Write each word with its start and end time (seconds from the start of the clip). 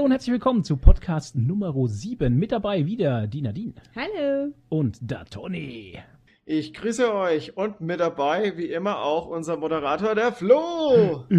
hallo 0.00 0.06
und 0.06 0.12
herzlich 0.12 0.32
willkommen 0.32 0.64
zu 0.64 0.78
Podcast 0.78 1.36
Nummer 1.36 1.74
7. 1.86 2.34
Mit 2.34 2.52
dabei 2.52 2.86
wieder 2.86 3.26
die 3.26 3.42
Nadine. 3.42 3.74
Hallo. 3.94 4.54
Und 4.70 4.98
da 5.02 5.24
Toni. 5.24 5.98
Ich 6.46 6.72
grüße 6.72 7.12
euch 7.12 7.54
und 7.58 7.82
mit 7.82 8.00
dabei, 8.00 8.56
wie 8.56 8.72
immer, 8.72 9.02
auch 9.02 9.26
unser 9.26 9.58
Moderator, 9.58 10.14
der 10.14 10.32
Flo. 10.32 11.26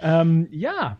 ähm, 0.00 0.48
ja, 0.50 0.98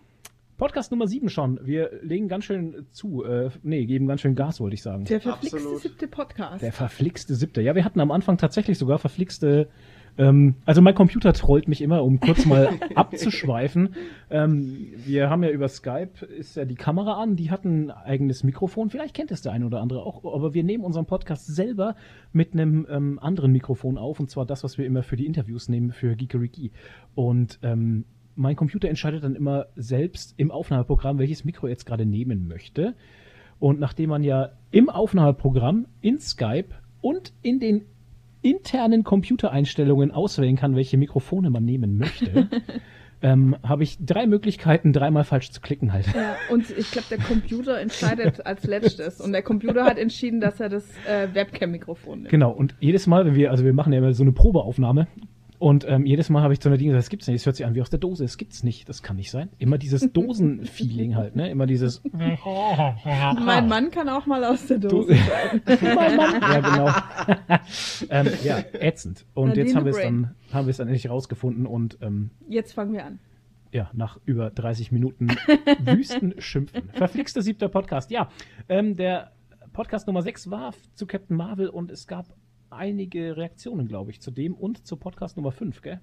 Podcast 0.59 0.91
Nummer 0.91 1.07
7 1.07 1.31
schon. 1.31 1.59
Wir 1.63 1.99
legen 2.03 2.29
ganz 2.29 2.45
schön 2.45 2.87
zu. 2.91 3.25
Äh, 3.25 3.49
nee, 3.63 3.87
geben 3.87 4.07
ganz 4.09 4.21
schön 4.21 4.35
Gas, 4.35 4.61
wollte 4.61 4.75
ich 4.75 4.83
sagen. 4.83 5.05
Der 5.07 5.23
verflixte 5.23 5.57
Absolut. 5.57 5.81
siebte 5.81 6.07
Podcast. 6.07 6.63
Der 6.63 6.73
verflixte 6.73 7.35
siebte. 7.35 7.63
Ja, 7.63 7.75
wir 7.75 7.85
hatten 7.85 8.01
am 8.01 8.11
Anfang 8.11 8.37
tatsächlich 8.37 8.77
sogar 8.77 8.99
verflixte 8.99 9.71
ähm, 10.19 10.57
also 10.67 10.83
mein 10.83 10.95
Computer 10.95 11.33
trollt 11.33 11.69
mich 11.69 11.81
immer, 11.81 12.03
um 12.03 12.19
kurz 12.19 12.45
mal 12.45 12.69
abzuschweifen. 12.97 13.95
Ähm, 14.31 14.89
wir 15.07 15.31
haben 15.31 15.45
ja 15.45 15.51
über 15.51 15.69
Skype, 15.69 16.27
ist 16.27 16.57
ja 16.57 16.65
die 16.65 16.75
Kamera 16.75 17.23
an, 17.23 17.37
die 17.37 17.51
hat 17.51 17.65
ein 17.65 17.93
eigenes 17.93 18.43
Mikrofon. 18.43 18.91
Vielleicht 18.91 19.15
kennt 19.15 19.31
es 19.31 19.43
der 19.43 19.53
eine 19.53 19.65
oder 19.65 19.81
andere 19.81 20.03
auch, 20.05 20.25
aber 20.25 20.55
wir 20.55 20.65
nehmen 20.65 20.85
unseren 20.85 21.07
Podcast 21.07 21.47
selber 21.47 21.95
mit 22.33 22.53
einem 22.53 22.87
ähm, 22.91 23.19
anderen 23.21 23.53
Mikrofon 23.53 23.97
auf, 23.97 24.19
und 24.19 24.29
zwar 24.29 24.45
das, 24.45 24.65
was 24.65 24.77
wir 24.77 24.87
immer 24.87 25.05
für 25.05 25.17
die 25.17 25.27
Interviews 25.27 25.69
nehmen, 25.69 25.93
für 25.93 26.17
Geekeriki. 26.17 26.73
Und 27.15 27.61
ähm, 27.63 28.05
mein 28.35 28.57
Computer 28.57 28.89
entscheidet 28.89 29.23
dann 29.23 29.37
immer 29.37 29.67
selbst 29.77 30.35
im 30.37 30.51
Aufnahmeprogramm, 30.51 31.19
welches 31.19 31.45
Mikro 31.45 31.69
jetzt 31.69 31.87
gerade 31.87 32.07
nehmen 32.07 32.49
möchte. 32.49 32.95
Und 33.61 33.79
nachdem 33.79 34.11
man 34.11 34.25
ja 34.25 34.51
im 34.71 34.91
Aufnahmeprogramm, 34.91 35.87
in 36.01 36.19
Skype 36.19 36.69
und 37.01 37.33
in 37.43 37.61
den 37.61 37.87
internen 38.43 39.05
Computereinstellungen 39.05 40.11
auswählen 40.11 40.57
kann, 40.57 40.77
welche 40.77 40.97
Mikrofone 40.97 41.51
man 41.51 41.65
nehmen 41.65 41.99
möchte, 41.99 42.49
ähm, 43.23 43.57
habe 43.63 43.83
ich 43.83 43.99
drei 44.01 44.27
Möglichkeiten, 44.27 44.93
dreimal 44.93 45.25
falsch 45.25 45.51
zu 45.51 45.61
klicken 45.61 45.93
halt. 45.93 46.07
Ja, 46.15 46.37
und 46.51 46.71
ich 46.71 46.91
glaube, 46.91 47.09
der 47.11 47.19
Computer 47.19 47.81
entscheidet 47.81 48.47
als 48.47 48.65
letztes. 48.65 49.21
Und 49.21 49.33
der 49.33 49.43
Computer 49.43 49.85
hat 49.85 49.99
entschieden, 49.99 50.41
dass 50.41 50.61
er 50.61 50.69
das 50.69 50.89
äh, 51.07 51.29
Webcam-Mikrofon 51.33 52.21
nimmt. 52.21 52.31
Genau, 52.31 52.51
und 52.51 52.75
jedes 52.81 53.07
Mal, 53.07 53.25
wenn 53.27 53.35
wir, 53.35 53.51
also 53.51 53.65
wir 53.65 53.73
machen 53.73 53.93
ja 53.93 53.99
immer 53.99 54.13
so 54.13 54.23
eine 54.23 54.33
Probeaufnahme, 54.33 55.09
und 55.59 55.85
ähm, 55.89 56.07
jedes 56.07 56.31
Mal 56.31 56.43
habe 56.43 56.53
ich 56.53 56.61
zu 56.61 56.69
einer 56.69 56.79
Dinge 56.79 56.91
gesagt, 56.91 57.05
das 57.05 57.11
gibt's 57.11 57.27
nicht, 57.27 57.41
das 57.41 57.47
hört 57.47 57.57
sich 57.57 57.67
an 57.67 57.75
wie 57.75 57.83
aus 57.83 57.91
der 57.91 57.99
Dose, 57.99 58.23
das 58.23 58.39
gibt's 58.39 58.63
nicht, 58.63 58.89
das 58.89 59.03
kann 59.03 59.17
nicht 59.17 59.31
sein. 59.31 59.49
Immer 59.59 59.79
dieses 59.79 60.13
Dosenfeeling 60.13 61.17
halt, 61.17 61.37
ne? 61.37 61.51
Immer 61.51 61.67
dieses. 61.67 62.03
mein 62.13 63.69
Mann 63.69 63.91
kann 63.91 64.09
auch 64.09 64.27
mal 64.27 64.45
aus 64.45 64.67
der 64.67 64.79
Dose 64.79 65.15
sein. 65.15 65.63
mein 65.95 66.17
Mann. 66.17 66.41
Ja, 66.41 66.61
genau. 66.61 67.61
ähm, 68.11 68.29
ja, 68.45 68.59
ätzend. 68.73 69.27
Und 69.35 69.49
Nadine 69.49 69.67
jetzt 69.67 69.77
haben 69.77 69.85
wir 69.85 69.91
es 69.91 70.01
dann, 70.01 70.35
haben 70.53 70.67
wir 70.67 70.71
es 70.71 70.77
dann 70.77 70.89
endlich 70.89 71.11
rausgefunden 71.11 71.67
und 71.67 71.99
ähm, 72.03 72.31
jetzt 72.49 72.73
fangen 72.73 72.93
wir 72.93 73.05
an. 73.05 73.19
Ja, 73.73 73.91
nach 73.93 74.19
über 74.25 74.51
30 74.51 74.93
Minuten 74.93 75.29
Wüstenschimpfen. 75.81 76.89
Verflixter 76.95 77.43
siebter 77.43 77.69
Podcast. 77.69 78.11
Ja, 78.11 78.31
ähm, 78.69 78.97
der 78.97 79.33
Podcast 79.73 80.07
Nummer 80.07 80.23
6 80.23 80.51
war 80.51 80.73
zu 80.95 81.07
Captain 81.07 81.37
Marvel 81.37 81.69
und 81.69 81.91
es 81.91 82.07
gab 82.07 82.27
einige 82.71 83.37
Reaktionen, 83.37 83.89
glaube 83.89 84.11
ich, 84.11 84.21
zu 84.21 84.31
dem 84.31 84.55
und 84.55 84.87
zu 84.87 84.97
Podcast 84.97 85.37
Nummer 85.37 85.53
5, 85.53 85.83
gell? 85.83 86.01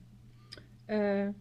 Äh, 0.87 1.31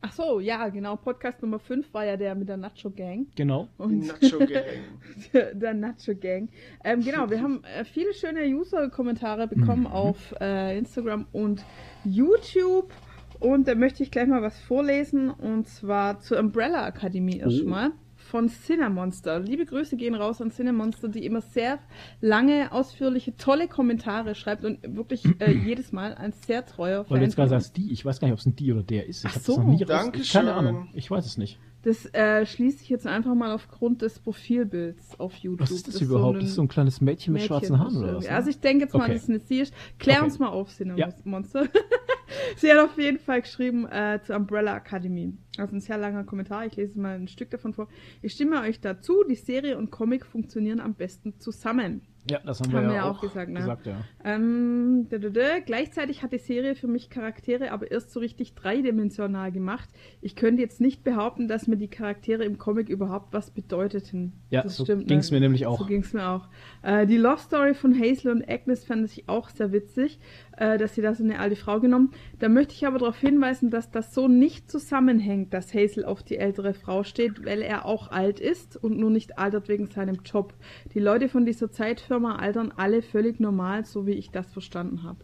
ach 0.00 0.12
so, 0.12 0.40
ja, 0.40 0.68
genau. 0.68 0.96
Podcast 0.96 1.42
Nummer 1.42 1.58
5 1.58 1.92
war 1.92 2.04
ja 2.04 2.16
der 2.16 2.34
mit 2.34 2.48
der 2.48 2.56
Nacho 2.56 2.90
Gang. 2.90 3.26
Genau. 3.34 3.68
Und 3.78 4.06
Nacho 4.06 4.38
Gang. 4.38 4.64
der, 5.32 5.54
der 5.54 5.74
Nacho 5.74 6.14
Gang. 6.14 6.48
Ähm, 6.84 7.00
genau, 7.00 7.30
wir 7.30 7.40
haben 7.40 7.64
äh, 7.64 7.84
viele 7.84 8.14
schöne 8.14 8.44
User-Kommentare 8.46 9.48
bekommen 9.48 9.82
mhm. 9.82 9.86
auf 9.88 10.34
äh, 10.40 10.78
Instagram 10.78 11.26
und 11.32 11.64
YouTube. 12.04 12.92
Und 13.40 13.66
da 13.66 13.74
möchte 13.74 14.02
ich 14.02 14.10
gleich 14.10 14.28
mal 14.28 14.42
was 14.42 14.60
vorlesen. 14.60 15.30
Und 15.30 15.66
zwar 15.66 16.20
zur 16.20 16.38
Umbrella 16.38 16.84
Akademie 16.84 17.38
erstmal. 17.38 17.90
Oh 17.90 18.11
von 18.32 18.48
Cinemonster. 18.48 19.40
Liebe 19.40 19.66
Grüße 19.66 19.94
gehen 19.98 20.14
raus 20.14 20.40
an 20.40 20.50
Cinemonster, 20.50 21.10
die 21.10 21.26
immer 21.26 21.42
sehr 21.42 21.78
lange, 22.22 22.72
ausführliche, 22.72 23.36
tolle 23.36 23.68
Kommentare 23.68 24.34
schreibt 24.34 24.64
und 24.64 24.78
wirklich 24.96 25.22
äh, 25.38 25.52
jedes 25.66 25.92
Mal 25.92 26.14
ein 26.14 26.32
sehr 26.32 26.64
treuer 26.64 27.04
Fan. 27.04 27.10
Weil 27.10 27.18
du 27.18 27.24
jetzt 27.26 27.36
gerade 27.36 27.50
sagst, 27.50 27.76
die, 27.76 27.92
ich 27.92 28.06
weiß 28.06 28.20
gar 28.20 28.28
nicht, 28.28 28.32
ob 28.32 28.38
es 28.38 28.46
ein 28.46 28.56
die 28.56 28.72
oder 28.72 28.82
der 28.82 29.06
ist. 29.06 29.26
Ich 29.26 29.34
habe 29.34 29.44
so, 29.44 29.60
nie 29.60 29.82
raus, 29.82 30.32
Keine 30.32 30.54
Ahnung, 30.54 30.88
ich 30.94 31.10
weiß 31.10 31.26
es 31.26 31.36
nicht. 31.36 31.58
Das 31.82 32.06
äh, 32.14 32.46
schließe 32.46 32.82
ich 32.82 32.88
jetzt 32.88 33.08
einfach 33.08 33.34
mal 33.34 33.52
aufgrund 33.52 34.02
des 34.02 34.20
Profilbilds 34.20 35.18
auf 35.18 35.34
YouTube. 35.34 35.60
Was 35.60 35.72
ist 35.72 35.88
das, 35.88 35.94
das 35.94 36.02
überhaupt? 36.02 36.36
So 36.36 36.40
das 36.40 36.50
ist 36.50 36.54
so 36.54 36.62
ein 36.62 36.68
kleines 36.68 37.00
Mädchen 37.00 37.32
mit 37.32 37.42
Mädchen 37.42 37.56
schwarzen 37.56 37.78
Haaren 37.78 37.96
oder 37.96 38.16
was? 38.16 38.24
Ne? 38.24 38.30
Also 38.30 38.50
ich 38.50 38.60
denke 38.60 38.84
jetzt 38.84 38.94
mal, 38.94 39.04
okay. 39.04 39.14
dass 39.14 39.24
es 39.24 39.28
eine 39.28 39.40
sie 39.40 39.60
ist. 39.60 39.74
Klär 39.98 40.18
okay. 40.18 40.24
uns 40.24 40.38
mal 40.38 40.48
auf, 40.48 40.70
Cinemonster. 40.70 41.64
Ja. 41.64 41.68
sie 42.56 42.70
hat 42.70 42.78
auf 42.78 42.96
jeden 42.96 43.18
Fall 43.18 43.42
geschrieben 43.42 43.86
äh, 43.86 44.20
zur 44.24 44.36
Umbrella 44.36 44.76
Academy. 44.76 45.32
Also 45.58 45.74
ein 45.74 45.80
sehr 45.80 45.98
langer 45.98 46.22
Kommentar. 46.22 46.66
Ich 46.66 46.76
lese 46.76 46.98
mal 47.00 47.16
ein 47.16 47.26
Stück 47.26 47.50
davon 47.50 47.72
vor. 47.72 47.88
Ich 48.22 48.32
stimme 48.32 48.60
euch 48.60 48.80
dazu, 48.80 49.24
die 49.28 49.34
Serie 49.34 49.76
und 49.76 49.90
Comic 49.90 50.24
funktionieren 50.24 50.78
am 50.78 50.94
besten 50.94 51.40
zusammen. 51.40 52.02
Ja, 52.30 52.38
das 52.44 52.60
haben, 52.60 52.72
haben 52.72 52.86
wir, 52.86 52.94
ja 52.94 53.10
auch, 53.10 53.20
gesagt. 53.20 53.50
Ne? 53.50 53.60
gesagt 53.60 53.86
ja. 53.86 53.96
Ähm, 54.24 55.06
da, 55.10 55.18
da, 55.18 55.28
da. 55.28 55.58
Gleichzeitig 55.58 56.22
hat 56.22 56.32
die 56.32 56.38
Serie 56.38 56.76
für 56.76 56.86
mich 56.86 57.10
Charaktere 57.10 57.72
aber 57.72 57.90
erst 57.90 58.12
so 58.12 58.20
richtig 58.20 58.54
dreidimensional 58.54 59.50
gemacht. 59.50 59.88
Ich 60.20 60.36
könnte 60.36 60.62
jetzt 60.62 60.80
nicht 60.80 61.02
behaupten, 61.02 61.48
dass 61.48 61.66
mir 61.66 61.76
die 61.76 61.88
Charaktere 61.88 62.44
im 62.44 62.58
Comic 62.58 62.88
überhaupt 62.88 63.32
was 63.32 63.50
bedeuteten. 63.50 64.34
Ja, 64.50 64.62
das 64.62 64.76
so 64.76 64.84
stimmt. 64.84 65.08
Ging 65.08 65.18
es 65.18 65.30
ne? 65.30 65.36
mir 65.36 65.40
nämlich 65.40 65.66
auch. 65.66 65.80
So 65.80 65.86
ging 65.86 66.02
es 66.02 66.12
mir 66.12 66.28
auch. 66.28 66.48
Äh, 66.82 67.06
die 67.06 67.16
Love 67.16 67.40
Story 67.40 67.74
von 67.74 67.98
Hazel 67.98 68.30
und 68.30 68.48
Agnes 68.48 68.84
fand 68.84 69.04
ich 69.06 69.28
auch 69.28 69.48
sehr 69.48 69.72
witzig, 69.72 70.20
äh, 70.56 70.78
dass 70.78 70.94
sie 70.94 71.02
da 71.02 71.14
so 71.14 71.24
eine 71.24 71.40
alte 71.40 71.56
Frau 71.56 71.80
genommen. 71.80 72.12
Da 72.38 72.48
möchte 72.48 72.74
ich 72.74 72.86
aber 72.86 73.00
darauf 73.00 73.18
hinweisen, 73.18 73.70
dass 73.70 73.90
das 73.90 74.14
so 74.14 74.28
nicht 74.28 74.70
zusammenhängt, 74.70 75.52
dass 75.52 75.74
Hazel 75.74 76.04
auf 76.04 76.22
die 76.22 76.36
ältere 76.36 76.72
Frau 76.72 77.02
steht, 77.02 77.44
weil 77.44 77.62
er 77.62 77.84
auch 77.84 78.12
alt 78.12 78.38
ist 78.38 78.76
und 78.76 78.96
nur 78.96 79.10
nicht 79.10 79.38
altert 79.38 79.68
wegen 79.68 79.86
seinem 79.86 80.20
Job. 80.24 80.54
Die 80.94 81.00
Leute 81.00 81.28
von 81.28 81.44
dieser 81.44 81.72
Zeit 81.72 82.11
Firma 82.12 82.36
altern 82.36 82.74
alle 82.76 83.00
völlig 83.00 83.40
normal, 83.40 83.86
so 83.86 84.06
wie 84.06 84.12
ich 84.12 84.30
das 84.30 84.52
verstanden 84.52 85.02
habe. 85.02 85.20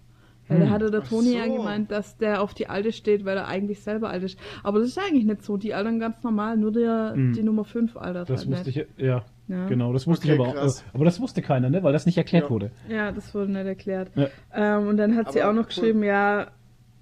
Weil 0.49 0.60
hm. 0.60 0.65
da 0.65 0.71
hatte 0.71 0.91
der 0.91 1.04
Toni 1.04 1.32
so. 1.32 1.37
ja 1.37 1.47
gemeint, 1.47 1.91
dass 1.91 2.16
der 2.16 2.41
auf 2.41 2.54
die 2.54 2.69
Alte 2.69 2.93
steht, 2.93 3.26
weil 3.26 3.37
er 3.37 3.47
eigentlich 3.47 3.81
selber 3.82 4.09
alt 4.09 4.22
ist. 4.22 4.38
Aber 4.62 4.78
das 4.78 4.88
ist 4.88 4.99
eigentlich 4.99 5.26
nicht 5.26 5.43
so. 5.43 5.59
Die 5.59 5.75
altern 5.75 6.00
ganz 6.00 6.22
normal, 6.22 6.56
nur 6.56 6.72
der, 6.72 7.12
hm. 7.15 7.34
die 7.34 7.43
Nummer 7.43 7.65
5 7.65 7.94
altert. 7.99 8.31
Das 8.31 8.47
halt 8.47 8.53
wusste 8.53 8.71
nicht. 8.71 8.88
ich, 8.97 9.04
ja. 9.04 9.22
ja. 9.49 9.66
Genau, 9.66 9.93
das 9.93 10.06
wusste 10.06 10.28
okay, 10.28 10.34
ich 10.34 10.41
aber 10.41 10.65
auch. 10.65 10.82
Aber 10.94 11.04
das 11.04 11.21
wusste 11.21 11.43
keiner, 11.43 11.69
ne? 11.69 11.82
Weil 11.82 11.93
das 11.93 12.06
nicht 12.06 12.16
erklärt 12.16 12.44
ja. 12.44 12.50
wurde. 12.50 12.71
Ja, 12.88 13.12
das 13.12 13.34
wurde 13.34 13.53
nicht 13.53 13.66
erklärt. 13.66 14.10
Ja. 14.15 14.28
Ähm, 14.55 14.88
und 14.88 14.97
dann 14.97 15.15
hat 15.15 15.26
aber 15.26 15.32
sie 15.32 15.43
auch 15.43 15.53
noch 15.53 15.66
geschrieben, 15.66 16.03
ja, 16.03 16.47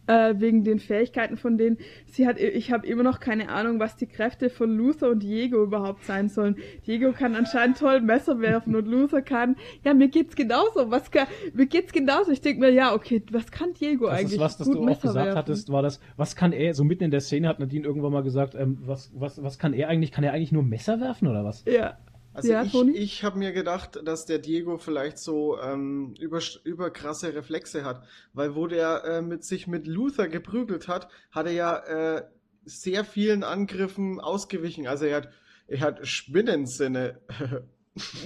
äh, 0.06 0.34
wegen 0.38 0.64
den 0.64 0.78
Fähigkeiten 0.78 1.36
von 1.36 1.58
denen. 1.58 1.78
Sie 2.06 2.26
hat, 2.26 2.38
ich 2.38 2.72
habe 2.72 2.86
immer 2.86 3.02
noch 3.02 3.20
keine 3.20 3.48
Ahnung, 3.48 3.80
was 3.80 3.96
die 3.96 4.06
Kräfte 4.06 4.50
von 4.50 4.76
Luther 4.76 5.10
und 5.10 5.22
Diego 5.22 5.62
überhaupt 5.62 6.04
sein 6.04 6.28
sollen. 6.28 6.56
Diego 6.86 7.12
kann 7.12 7.34
anscheinend 7.34 7.78
toll 7.78 8.00
Messer 8.00 8.40
werfen 8.40 8.74
und 8.76 8.86
Luther 8.86 9.22
kann, 9.22 9.56
ja, 9.84 9.94
mir 9.94 10.08
geht's 10.08 10.36
genauso. 10.36 10.90
Was 10.90 11.10
kann, 11.10 11.26
mir 11.54 11.66
geht's 11.66 11.92
genauso. 11.92 12.30
Ich 12.30 12.40
denke 12.40 12.60
mir, 12.60 12.70
ja, 12.70 12.94
okay, 12.94 13.22
was 13.30 13.50
kann 13.50 13.72
Diego 13.74 14.06
das 14.06 14.14
eigentlich? 14.14 14.32
Ist 14.34 14.40
was, 14.40 14.56
das 14.56 14.66
Gut 14.66 14.76
du 14.76 14.84
Messer 14.84 14.98
auch 14.98 15.02
gesagt 15.02 15.26
werfen? 15.26 15.38
hattest, 15.38 15.72
war 15.72 15.82
das, 15.82 16.00
was 16.16 16.36
kann 16.36 16.52
er, 16.52 16.74
so 16.74 16.84
mitten 16.84 17.04
in 17.04 17.10
der 17.10 17.20
Szene 17.20 17.48
hat 17.48 17.58
Nadine 17.58 17.84
irgendwann 17.84 18.12
mal 18.12 18.22
gesagt, 18.22 18.54
ähm, 18.54 18.78
was, 18.84 19.10
was, 19.14 19.42
was 19.42 19.58
kann 19.58 19.72
er 19.72 19.88
eigentlich? 19.88 20.12
Kann 20.12 20.24
er 20.24 20.32
eigentlich 20.32 20.52
nur 20.52 20.62
Messer 20.62 21.00
werfen 21.00 21.28
oder 21.28 21.44
was? 21.44 21.64
Ja. 21.66 21.96
Also 22.36 22.52
ja, 22.52 22.62
ich, 22.64 22.74
ich 22.74 23.24
habe 23.24 23.38
mir 23.38 23.52
gedacht, 23.52 23.98
dass 24.04 24.26
der 24.26 24.38
Diego 24.38 24.76
vielleicht 24.76 25.18
so 25.18 25.58
ähm, 25.58 26.14
über, 26.20 26.40
über 26.64 26.90
krasse 26.90 27.34
Reflexe 27.34 27.82
hat, 27.82 28.04
weil 28.34 28.54
wo 28.54 28.66
der 28.66 29.04
äh, 29.04 29.22
mit 29.22 29.42
sich 29.42 29.66
mit 29.66 29.86
Luther 29.86 30.28
geprügelt 30.28 30.86
hat, 30.86 31.08
hat 31.30 31.46
er 31.46 31.52
ja 31.52 31.78
äh, 31.78 32.24
sehr 32.66 33.04
vielen 33.04 33.42
Angriffen 33.42 34.20
ausgewichen. 34.20 34.86
Also 34.86 35.06
er 35.06 35.16
hat 35.16 35.30
er 35.66 35.80
hat 35.80 36.06
Spinnensinne. 36.06 37.20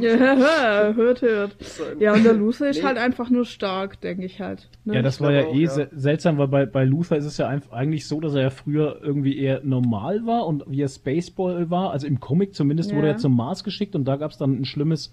Ja, 0.00 0.08
hört, 0.94 1.22
hört. 1.22 1.56
Ja, 2.00 2.12
und 2.12 2.24
der 2.24 2.32
Luther 2.32 2.70
ist 2.70 2.78
nee. 2.78 2.82
halt 2.84 2.98
einfach 2.98 3.30
nur 3.30 3.44
stark, 3.44 4.00
denke 4.00 4.24
ich 4.24 4.40
halt. 4.40 4.68
Ne? 4.84 4.96
Ja, 4.96 5.02
das 5.02 5.20
war 5.20 5.32
ja 5.32 5.46
auch, 5.46 5.54
eh 5.54 5.62
ja. 5.62 5.86
seltsam, 5.92 6.38
weil 6.38 6.48
bei, 6.48 6.66
bei 6.66 6.84
Luther 6.84 7.16
ist 7.16 7.24
es 7.24 7.38
ja 7.38 7.46
eigentlich 7.46 8.08
so, 8.08 8.20
dass 8.20 8.34
er 8.34 8.42
ja 8.42 8.50
früher 8.50 9.00
irgendwie 9.00 9.38
eher 9.38 9.60
normal 9.62 10.26
war 10.26 10.46
und 10.46 10.64
wie 10.66 10.82
er 10.82 10.88
Spaceball 10.88 11.70
war, 11.70 11.92
also 11.92 12.06
im 12.06 12.18
Comic 12.18 12.54
zumindest 12.54 12.90
ja. 12.90 12.96
wurde 12.96 13.08
er 13.08 13.16
zum 13.18 13.36
Mars 13.36 13.62
geschickt 13.62 13.94
und 13.94 14.04
da 14.06 14.16
gab 14.16 14.32
es 14.32 14.38
dann 14.38 14.60
ein 14.60 14.64
schlimmes, 14.64 15.12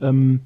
ähm, 0.00 0.40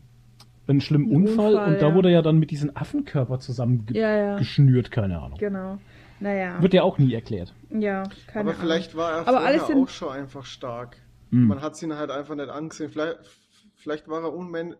einen 0.67 0.83
schlimmen 0.83 1.11
Unfall, 1.11 1.55
Unfall, 1.55 1.73
und 1.73 1.81
da 1.81 1.95
wurde 1.95 2.09
er 2.09 2.15
ja 2.15 2.23
dann 2.23 2.39
mit 2.39 2.51
diesem 2.51 2.71
Affenkörper 2.75 3.39
zusammengeschnürt, 3.39 4.91
keine 4.91 5.21
Ahnung. 5.21 5.39
Genau. 5.39 5.79
Naja. 6.21 6.61
Wird 6.61 6.75
ja 6.75 6.83
auch 6.83 6.99
nie 6.99 7.15
erklärt. 7.15 7.55
Ja, 7.71 8.03
keine 8.27 8.51
Aber 8.51 8.59
vielleicht 8.59 8.95
war 8.97 9.13
er 9.13 9.29
Aber 9.29 9.41
alles 9.41 9.63
auch 9.63 9.89
schon 9.89 10.11
einfach 10.11 10.45
stark. 10.45 10.97
Mhm. 11.31 11.47
Man 11.47 11.63
hat 11.63 11.81
ihn 11.83 11.95
halt 11.95 12.11
einfach 12.11 12.35
nicht 12.35 12.49
angesehen. 12.49 12.91
Vielleicht, 12.91 13.19
vielleicht 13.79 14.09
war 14.09 14.23
er 14.23 14.33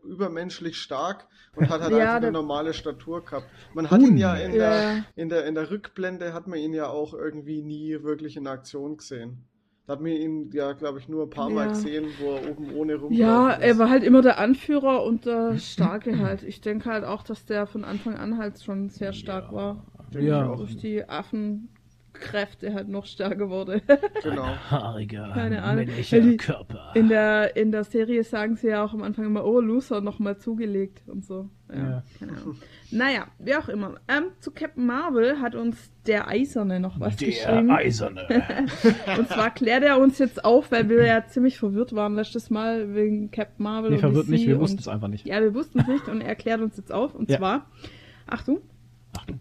übermenschlich 0.05 0.77
stark 0.77 1.27
und 1.57 1.69
hat 1.71 1.81
halt 1.81 1.93
ja, 1.93 1.99
einfach 1.99 2.17
eine 2.17 2.33
normale 2.33 2.75
Statur 2.75 3.25
gehabt. 3.25 3.47
Man 3.75 3.91
hat 3.91 4.01
ihn 4.01 4.17
ja 4.17 4.35
in, 4.35 4.53
ja. 4.53 4.59
Der, 4.59 5.05
in, 5.17 5.29
der, 5.29 5.47
in 5.47 5.55
der 5.55 5.71
Rückblende 5.71 6.35
hat 6.35 6.47
man 6.47 6.59
ihn 6.59 6.75
ja 6.75 6.89
auch 6.89 7.15
irgendwie 7.15 7.63
nie 7.63 8.03
wirklich 8.03 8.37
in 8.37 8.47
Aktion 8.47 8.97
gesehen. 8.97 9.45
Da 9.87 9.95
hat 9.95 10.03
man 10.03 10.13
ihn 10.13 10.51
ja, 10.53 10.73
glaube 10.73 10.99
ich, 10.99 11.09
nur 11.09 11.25
ein 11.25 11.31
paar 11.31 11.49
Mal 11.49 11.67
ja. 11.67 11.73
gesehen, 11.73 12.11
wo 12.21 12.33
er 12.33 12.51
oben 12.51 12.75
ohne 12.75 12.97
rum 12.97 13.11
Ja, 13.11 13.53
er 13.53 13.79
war 13.79 13.89
halt 13.89 14.05
immer 14.05 14.21
der 14.21 14.39
Anführer 14.39 15.03
und 15.03 15.25
der 15.25 15.57
Starke 15.57 16.19
halt. 16.19 16.43
Ich 16.43 16.61
denke 16.61 16.91
halt 16.91 17.05
auch, 17.05 17.23
dass 17.23 17.47
der 17.47 17.67
von 17.67 17.85
Anfang 17.85 18.15
an 18.15 18.37
halt 18.37 18.63
schon 18.63 18.91
sehr 18.91 19.15
stark 19.15 19.51
war. 19.51 19.87
Ja. 20.13 20.55
Durch 20.57 20.77
die 20.77 21.09
Affen 21.09 21.71
Kräfte 22.21 22.75
halt 22.75 22.89
noch 22.89 23.07
stärker 23.07 23.49
wurde. 23.49 23.83
genau. 24.23 24.45
Ein 24.45 24.71
haariger, 24.71 25.31
Keine 25.35 25.63
Ahnung. 25.63 25.87
männlicher 25.87 26.21
die, 26.21 26.37
Körper. 26.37 26.93
In 26.95 27.09
der, 27.09 27.57
in 27.57 27.73
der 27.73 27.85
Serie 27.85 28.25
sagen 28.25 28.57
sie 28.57 28.69
ja 28.69 28.85
auch 28.85 28.93
am 28.93 29.03
Anfang 29.03 29.25
immer, 29.25 29.45
oh, 29.45 29.61
Loser 29.61 30.01
nochmal 30.01 30.39
zugelegt 30.39 31.09
und 31.09 31.25
so. 31.25 31.49
Ja, 31.71 31.77
ja. 31.77 32.03
Keine 32.19 32.33
Ahnung. 32.33 32.57
Naja, 32.91 33.27
wie 33.39 33.55
auch 33.55 33.69
immer. 33.69 33.97
Ähm, 34.09 34.25
zu 34.41 34.51
Captain 34.51 34.87
Marvel 34.87 35.41
hat 35.41 35.55
uns 35.55 35.91
der 36.07 36.29
Eiserne 36.29 36.81
noch 36.81 36.99
was 36.99 37.17
der 37.17 37.29
geschrieben. 37.29 37.69
Der 37.69 37.77
Eiserne. 37.77 38.27
und 39.19 39.29
zwar 39.29 39.51
klärt 39.51 39.83
er 39.83 39.99
uns 39.99 40.19
jetzt 40.19 40.45
auf, 40.45 40.73
weil 40.73 40.89
wir 40.89 41.05
ja 41.05 41.27
ziemlich 41.27 41.59
verwirrt 41.59 41.95
waren 41.95 42.15
letztes 42.15 42.51
Mal 42.51 42.95
wegen 42.95 43.31
Captain 43.31 43.63
Marvel. 43.63 43.91
Nee, 43.91 43.99
verwirrt 43.99 44.27
DC 44.27 44.31
nicht, 44.31 44.47
wir 44.47 44.59
wussten 44.59 44.79
es 44.79 44.89
einfach 44.89 45.09
nicht. 45.09 45.27
Ja, 45.27 45.41
wir 45.41 45.55
wussten 45.55 45.81
es 45.81 45.87
nicht 45.87 46.09
und 46.09 46.21
er 46.21 46.35
klärt 46.35 46.61
uns 46.61 46.77
jetzt 46.77 46.93
auf. 46.93 47.15
Und 47.15 47.31
ja. 47.31 47.39
zwar, 47.39 47.67
Achtung. 48.27 48.61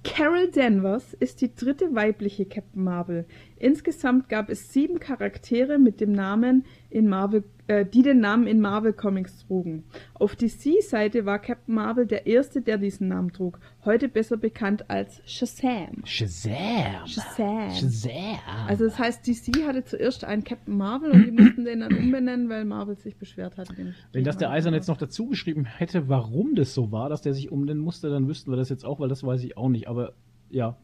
Carol 0.04 0.50
Danvers 0.52 1.14
ist 1.14 1.42
die 1.42 1.54
dritte 1.54 1.94
weibliche 1.94 2.46
Captain 2.46 2.84
Marvel. 2.84 3.26
Insgesamt 3.60 4.30
gab 4.30 4.50
es 4.50 4.72
sieben 4.72 5.00
Charaktere 5.00 5.80
mit 5.80 6.00
dem 6.00 6.12
Namen 6.12 6.66
in 6.90 7.08
Marvel, 7.08 7.44
äh, 7.68 7.86
die 7.86 8.02
den 8.02 8.20
Namen 8.20 8.48
in 8.48 8.62
Marvel 8.62 8.94
Comics 8.94 9.46
trugen. 9.46 9.84
Auf 10.14 10.36
DC-Seite 10.36 11.26
war 11.26 11.40
Captain 11.40 11.74
Marvel 11.74 12.06
der 12.06 12.28
erste, 12.28 12.62
der 12.62 12.78
diesen 12.78 13.08
Namen 13.08 13.32
trug. 13.34 13.60
Heute 13.84 14.10
besser 14.10 14.38
bekannt 14.38 14.90
als 14.90 15.22
Shazam. 15.26 16.04
Shazam. 16.06 17.08
Shazam. 17.08 17.72
Shazam. 17.72 18.40
Also 18.68 18.86
das 18.86 19.00
heißt, 19.00 19.28
DC 19.28 19.66
hatte 19.66 19.84
zuerst 19.84 20.24
einen 20.24 20.44
Captain 20.44 20.78
Marvel 20.78 21.12
und 21.12 21.26
die 21.26 21.32
mussten 21.32 21.66
den 21.66 21.80
dann 21.80 21.94
umbenennen, 21.98 22.50
weil 22.50 22.64
Marvel 22.64 22.96
sich 22.96 23.18
beschwert 23.18 23.58
hat. 23.58 23.70
Wenn 24.14 24.24
das 24.24 24.38
der 24.38 24.52
Eisern 24.52 24.74
jetzt 24.74 24.88
noch 24.88 24.98
dazu 24.98 25.28
geschrieben 25.28 25.66
hätte, 25.66 26.08
warum 26.08 26.56
das 26.56 26.74
so 26.74 26.92
war, 26.92 27.10
dass 27.10 27.22
der 27.22 27.34
sich 27.34 27.52
umbenennen 27.52 27.84
musste, 27.84 28.10
dann 28.10 28.28
wüssten 28.28 28.52
wir 28.52 28.58
das 28.58 28.70
jetzt 28.70 28.86
auch, 28.86 29.00
weil 29.00 29.10
das 29.10 29.24
weiß 29.24 29.44
ich 29.44 29.58
auch 29.58 29.70
nicht. 29.70 29.88
Aber 29.88 30.14
ja, 30.50 30.78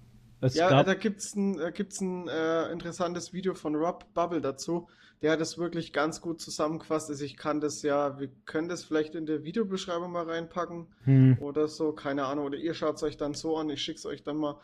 es 0.43 0.55
ja, 0.55 0.83
da 0.83 0.93
gibt 0.93 1.19
es 1.19 1.35
ein, 1.35 1.59
gibt's 1.73 2.01
ein 2.01 2.27
äh, 2.27 2.71
interessantes 2.71 3.33
Video 3.33 3.53
von 3.53 3.75
Rob 3.75 4.13
Bubble 4.13 4.41
dazu. 4.41 4.87
Der 5.21 5.31
hat 5.31 5.41
es 5.41 5.57
wirklich 5.57 5.93
ganz 5.93 6.19
gut 6.19 6.41
zusammengefasst. 6.41 7.09
Also 7.09 7.23
ich 7.23 7.37
kann 7.37 7.61
das 7.61 7.81
ja, 7.81 8.19
wir 8.19 8.29
können 8.45 8.67
das 8.67 8.83
vielleicht 8.83 9.15
in 9.15 9.25
der 9.25 9.43
Videobeschreibung 9.43 10.11
mal 10.11 10.29
reinpacken 10.29 10.87
hm. 11.05 11.37
oder 11.39 11.67
so, 11.67 11.93
keine 11.93 12.25
Ahnung. 12.25 12.45
Oder 12.45 12.57
ihr 12.57 12.73
schaut 12.73 12.97
es 12.97 13.03
euch 13.03 13.15
dann 13.15 13.33
so 13.33 13.57
an, 13.57 13.69
ich 13.69 13.81
schicke 13.81 13.99
es 13.99 14.05
euch 14.05 14.23
dann 14.23 14.37
mal. 14.37 14.59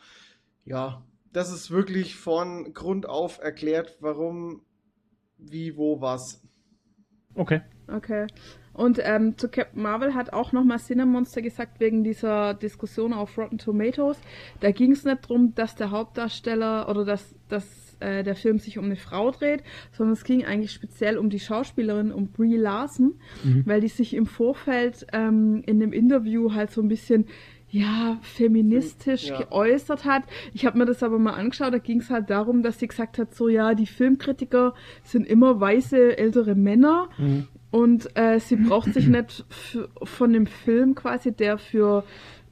Ja, 0.65 1.03
das 1.31 1.51
ist 1.51 1.71
wirklich 1.71 2.15
von 2.15 2.73
Grund 2.73 3.07
auf 3.07 3.39
erklärt, 3.39 3.97
warum, 4.01 4.61
wie, 5.37 5.77
wo, 5.77 6.01
was. 6.01 6.41
Okay. 7.35 7.61
Okay. 7.87 8.27
Und 8.79 8.97
ähm, 9.03 9.37
zu 9.37 9.49
Captain 9.49 9.83
Marvel 9.83 10.15
hat 10.15 10.31
auch 10.31 10.53
nochmal 10.53 10.79
Cinemonster 10.79 11.41
gesagt, 11.41 11.81
wegen 11.81 12.05
dieser 12.05 12.53
Diskussion 12.53 13.11
auf 13.11 13.37
Rotten 13.37 13.57
Tomatoes. 13.57 14.17
Da 14.61 14.71
ging 14.71 14.93
es 14.93 15.03
nicht 15.03 15.25
darum, 15.25 15.53
dass 15.53 15.75
der 15.75 15.91
Hauptdarsteller 15.91 16.87
oder 16.87 17.03
dass, 17.03 17.35
dass 17.49 17.97
äh, 17.99 18.23
der 18.23 18.35
Film 18.35 18.57
sich 18.57 18.77
um 18.77 18.85
eine 18.85 18.95
Frau 18.95 19.31
dreht, 19.31 19.63
sondern 19.91 20.13
es 20.13 20.23
ging 20.23 20.45
eigentlich 20.45 20.71
speziell 20.71 21.17
um 21.17 21.29
die 21.29 21.41
Schauspielerin, 21.41 22.13
um 22.13 22.27
Brie 22.31 22.55
Larson, 22.55 23.15
mhm. 23.43 23.63
weil 23.65 23.81
die 23.81 23.89
sich 23.89 24.13
im 24.13 24.25
Vorfeld 24.25 25.05
ähm, 25.11 25.61
in 25.65 25.81
dem 25.81 25.91
Interview 25.91 26.53
halt 26.53 26.71
so 26.71 26.81
ein 26.81 26.87
bisschen 26.87 27.25
ja, 27.71 28.17
feministisch 28.21 29.27
ja. 29.27 29.39
geäußert 29.41 30.05
hat. 30.05 30.23
Ich 30.53 30.65
habe 30.65 30.77
mir 30.77 30.85
das 30.85 31.03
aber 31.03 31.19
mal 31.19 31.33
angeschaut, 31.33 31.73
da 31.73 31.79
ging 31.79 31.99
es 31.99 32.09
halt 32.09 32.29
darum, 32.29 32.63
dass 32.63 32.79
sie 32.79 32.87
gesagt 32.87 33.17
hat, 33.17 33.35
so 33.35 33.49
ja, 33.49 33.75
die 33.75 33.85
Filmkritiker 33.87 34.73
sind 35.03 35.27
immer 35.27 35.59
weiße 35.59 36.17
ältere 36.17 36.55
Männer 36.55 37.09
mhm. 37.17 37.47
Und 37.71 38.15
äh, 38.17 38.39
sie 38.39 38.55
braucht 38.55 38.93
sich 38.93 39.07
nicht 39.07 39.45
von 40.03 40.33
dem 40.33 40.47
Film 40.47 40.95
quasi, 40.95 41.31
der 41.31 41.57
für 41.57 42.03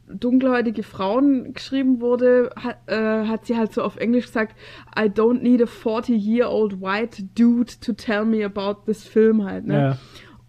dunkelhäutige 0.09 0.83
Frauen 0.83 1.53
geschrieben 1.53 1.99
wurde, 1.99 2.51
hat, 2.55 2.77
äh, 2.87 3.25
hat 3.27 3.45
sie 3.45 3.57
halt 3.57 3.73
so 3.73 3.81
auf 3.81 3.97
Englisch 3.97 4.27
gesagt, 4.27 4.55
I 4.97 5.03
don't 5.03 5.41
need 5.41 5.61
a 5.61 5.65
40-year-old 5.65 6.81
white 6.81 7.23
dude 7.35 7.73
to 7.81 7.93
tell 7.93 8.23
me 8.23 8.45
about 8.45 8.85
this 8.85 9.03
film 9.03 9.43
halt, 9.43 9.65
ne? 9.65 9.73
Ja. 9.73 9.97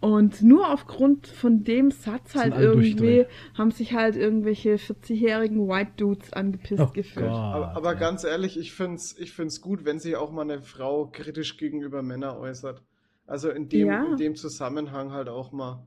Und 0.01 0.41
nur 0.41 0.71
aufgrund 0.71 1.27
von 1.27 1.65
dem 1.65 1.91
Satz 1.91 2.33
halt 2.35 2.55
irgendwie 2.57 3.25
haben 3.57 3.71
sich 3.71 3.93
halt 3.93 4.15
irgendwelche 4.15 4.75
40-jährigen 4.75 5.67
White 5.67 5.91
Dudes 5.97 6.31
angepisst 6.31 6.81
oh 6.81 6.91
gefühlt. 6.93 7.25
Gott, 7.25 7.35
aber, 7.35 7.75
aber 7.75 7.93
ja. 7.93 7.99
ganz 7.99 8.23
ehrlich, 8.23 8.57
ich 8.57 8.71
find's, 8.71 9.17
ich 9.19 9.33
find's 9.33 9.59
gut, 9.59 9.83
wenn 9.83 9.99
sich 9.99 10.15
auch 10.15 10.31
mal 10.31 10.43
eine 10.43 10.61
Frau 10.61 11.07
kritisch 11.07 11.57
gegenüber 11.57 12.01
Männern 12.01 12.37
äußert. 12.37 12.81
Also 13.29 13.51
in 13.51 13.69
dem, 13.69 13.87
ja. 13.87 14.05
in 14.05 14.17
dem 14.17 14.35
Zusammenhang 14.35 15.11
halt 15.11 15.29
auch 15.29 15.51
mal. 15.51 15.85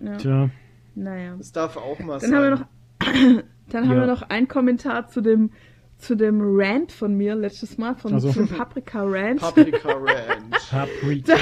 Ja. 0.00 0.16
Tja. 0.16 0.50
Naja. 0.94 1.34
Das 1.36 1.52
darf 1.52 1.76
auch 1.76 1.98
mal 1.98 2.18
dann 2.20 2.30
sein. 2.30 2.34
Haben 2.34 2.42
wir 2.42 2.50
noch, 2.50 3.42
dann 3.68 3.84
ja. 3.84 3.90
haben 3.90 4.00
wir 4.00 4.06
noch 4.06 4.22
einen 4.22 4.48
Kommentar 4.48 5.08
zu 5.08 5.20
dem, 5.20 5.50
zu 5.98 6.16
dem 6.16 6.40
Rant 6.42 6.90
von 6.90 7.14
mir 7.14 7.34
letztes 7.34 7.76
Mal, 7.76 7.96
von 7.96 8.14
also. 8.14 8.32
dem 8.32 8.48
Paprika 8.48 9.02
Rant. 9.04 9.40
Paprika 9.40 9.92
Rant. 9.92 10.70
Paprika. 10.70 11.36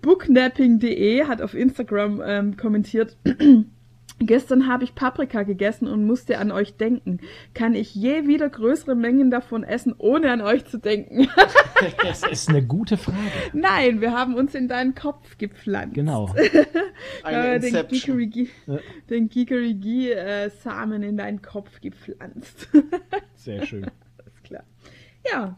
Booknapping.de 0.00 1.24
hat 1.24 1.42
auf 1.42 1.54
Instagram 1.54 2.22
ähm, 2.24 2.56
kommentiert. 2.56 3.16
Gestern 4.20 4.66
habe 4.66 4.84
ich 4.84 4.94
Paprika 4.94 5.44
gegessen 5.44 5.86
und 5.86 6.04
musste 6.04 6.38
an 6.38 6.50
euch 6.50 6.76
denken. 6.76 7.20
Kann 7.54 7.74
ich 7.74 7.94
je 7.94 8.26
wieder 8.26 8.48
größere 8.48 8.96
Mengen 8.96 9.30
davon 9.30 9.62
essen, 9.62 9.94
ohne 9.96 10.32
an 10.32 10.40
euch 10.40 10.64
zu 10.66 10.78
denken? 10.78 11.28
das 12.02 12.24
ist 12.24 12.48
eine 12.48 12.64
gute 12.64 12.96
Frage. 12.96 13.18
Nein, 13.52 14.00
wir 14.00 14.12
haben 14.12 14.34
uns 14.34 14.54
in 14.54 14.66
deinen 14.66 14.94
Kopf 14.96 15.38
gepflanzt. 15.38 15.94
Genau. 15.94 16.34
Eine 17.22 17.60
den 17.60 17.74
ja. 17.74 18.78
den 19.08 19.28
Gigerigi 19.28 20.10
äh, 20.10 20.50
Samen 20.50 21.02
in 21.02 21.16
deinen 21.16 21.40
Kopf 21.40 21.80
gepflanzt. 21.80 22.68
Sehr 23.34 23.64
schön. 23.66 23.84
Alles 24.18 24.42
klar. 24.42 24.64
Ja, 25.30 25.56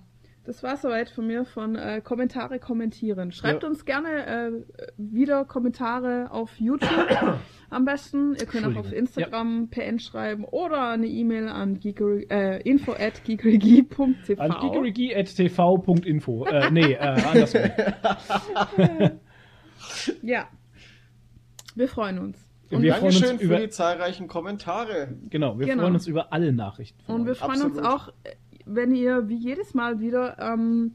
das 0.50 0.64
war 0.64 0.76
soweit 0.76 1.10
von 1.10 1.28
mir 1.28 1.44
von 1.44 1.76
äh, 1.76 2.00
Kommentare 2.00 2.58
kommentieren. 2.58 3.30
Schreibt 3.30 3.62
ja. 3.62 3.68
uns 3.68 3.84
gerne 3.84 4.26
äh, 4.26 4.50
wieder 4.96 5.44
Kommentare 5.44 6.32
auf 6.32 6.58
YouTube 6.58 6.90
am 7.70 7.84
besten. 7.84 8.34
Ihr 8.34 8.46
könnt 8.46 8.66
auch 8.66 8.80
auf 8.80 8.92
Instagram 8.92 9.68
ja. 9.70 9.84
PN 9.84 10.00
schreiben 10.00 10.44
oder 10.44 10.88
eine 10.88 11.06
E-Mail 11.06 11.46
an 11.48 11.78
geekery, 11.78 12.26
äh, 12.30 12.60
info 12.68 12.94
at 12.94 13.22
geekerygie.tv. 13.22 14.42
An 14.42 14.50
geekerygie.tv.info. 14.60 16.44
äh, 16.46 16.70
nee, 16.72 16.94
äh, 16.94 16.98
andersrum. 16.98 17.62
ja. 20.22 20.48
Wir 21.76 21.86
freuen 21.86 22.18
uns. 22.18 22.50
Und 22.72 22.82
wir 22.82 22.94
freuen 22.94 23.14
uns 23.14 23.40
über 23.40 23.60
die 23.60 23.68
zahlreichen 23.68 24.26
Kommentare. 24.26 25.16
Genau, 25.28 25.60
wir 25.60 25.66
genau. 25.66 25.82
freuen 25.82 25.94
uns 25.94 26.08
über 26.08 26.32
alle 26.32 26.52
Nachrichten. 26.52 27.00
Und 27.06 27.26
wir 27.26 27.36
freuen 27.36 27.62
Absolut. 27.62 27.76
uns 27.76 27.86
auch 27.86 28.12
wenn 28.66 28.94
ihr 28.94 29.28
wie 29.28 29.36
jedes 29.36 29.74
Mal 29.74 30.00
wieder 30.00 30.38
ähm, 30.38 30.94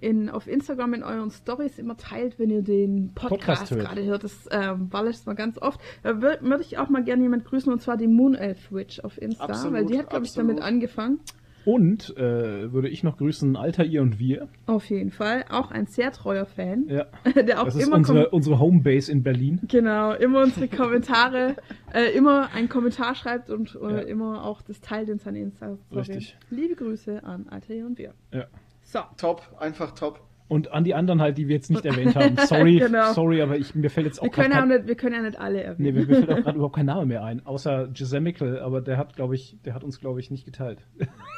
in, 0.00 0.28
auf 0.28 0.46
Instagram 0.46 0.94
in 0.94 1.02
euren 1.02 1.30
Stories 1.30 1.78
immer 1.78 1.96
teilt, 1.96 2.38
wenn 2.38 2.50
ihr 2.50 2.62
den 2.62 3.12
Podcast, 3.14 3.68
Podcast 3.70 3.70
gerade 3.70 4.04
hört. 4.04 4.24
Das 4.24 4.46
war 4.46 5.02
letztes 5.02 5.26
Mal 5.26 5.34
ganz 5.34 5.58
oft. 5.58 5.80
Da 6.02 6.20
würde 6.20 6.38
würd 6.42 6.60
ich 6.60 6.78
auch 6.78 6.88
mal 6.88 7.02
gerne 7.02 7.22
jemand 7.22 7.44
grüßen 7.44 7.72
und 7.72 7.80
zwar 7.80 7.96
die 7.96 8.08
Moon 8.08 8.34
Elf 8.34 8.70
Witch 8.70 9.00
auf 9.00 9.20
Insta, 9.20 9.44
absolut, 9.44 9.74
weil 9.74 9.86
die 9.86 9.98
hat, 9.98 10.10
glaube 10.10 10.26
ich, 10.26 10.32
damit 10.34 10.60
angefangen. 10.60 11.20
Und 11.64 12.16
äh, 12.16 12.72
würde 12.72 12.88
ich 12.88 13.02
noch 13.02 13.16
grüßen, 13.16 13.56
Alter 13.56 13.84
ihr 13.84 14.02
und 14.02 14.18
wir. 14.18 14.48
Auf 14.66 14.90
jeden 14.90 15.10
Fall. 15.10 15.44
Auch 15.48 15.70
ein 15.70 15.86
sehr 15.86 16.12
treuer 16.12 16.44
Fan. 16.44 16.86
Ja. 16.88 17.06
Der 17.34 17.60
auch 17.60 17.64
das 17.64 17.76
ist 17.76 17.86
immer 17.86 17.96
unsere, 17.96 18.30
unsere 18.30 18.58
Homebase 18.58 19.10
in 19.10 19.22
Berlin. 19.22 19.60
Genau, 19.68 20.12
immer 20.12 20.42
unsere 20.42 20.68
Kommentare, 20.76 21.56
äh, 21.92 22.10
immer 22.16 22.50
einen 22.52 22.68
Kommentar 22.68 23.14
schreibt 23.14 23.50
und 23.50 23.78
äh, 23.82 23.88
ja. 23.88 23.98
immer 24.00 24.44
auch 24.44 24.62
das 24.62 24.80
teilt 24.80 25.08
in 25.08 25.18
seine 25.18 25.40
Insta. 25.40 25.78
Richtig. 25.94 26.36
Liebe 26.50 26.74
Grüße 26.74 27.24
an 27.24 27.46
Alter 27.48 27.74
ihr 27.74 27.86
und 27.86 27.98
wir. 27.98 28.14
Ja. 28.32 28.46
So. 28.82 29.00
Top, 29.16 29.56
einfach 29.58 29.92
top. 29.92 30.20
Und 30.46 30.72
an 30.72 30.84
die 30.84 30.94
anderen 30.94 31.22
halt, 31.22 31.38
die 31.38 31.48
wir 31.48 31.56
jetzt 31.56 31.70
nicht 31.70 31.86
erwähnt 31.86 32.14
haben. 32.16 32.36
Sorry, 32.46 32.78
genau. 32.78 33.12
sorry, 33.12 33.40
aber 33.40 33.56
ich, 33.56 33.74
mir 33.74 33.88
fällt 33.88 34.06
jetzt 34.06 34.20
auch 34.20 34.24
wir 34.24 34.30
können, 34.30 34.52
ja 34.52 34.66
nicht, 34.66 34.86
wir 34.86 34.94
können 34.94 35.14
ja 35.14 35.22
nicht 35.22 35.38
alle 35.38 35.62
erwähnen. 35.62 35.94
Nee, 35.94 36.04
mir, 36.04 36.06
fällt 36.06 36.30
auch 36.30 36.36
gerade 36.42 36.56
überhaupt 36.56 36.76
kein 36.76 36.86
Name 36.86 37.06
mehr 37.06 37.24
ein, 37.24 37.44
außer 37.46 37.88
Gisemical, 37.88 38.60
aber 38.60 38.82
der 38.82 38.98
hat, 38.98 39.16
glaube 39.16 39.34
ich, 39.34 39.56
der 39.64 39.74
hat 39.74 39.82
uns, 39.82 40.00
glaube 40.00 40.20
ich, 40.20 40.30
nicht 40.30 40.44
geteilt. 40.44 40.86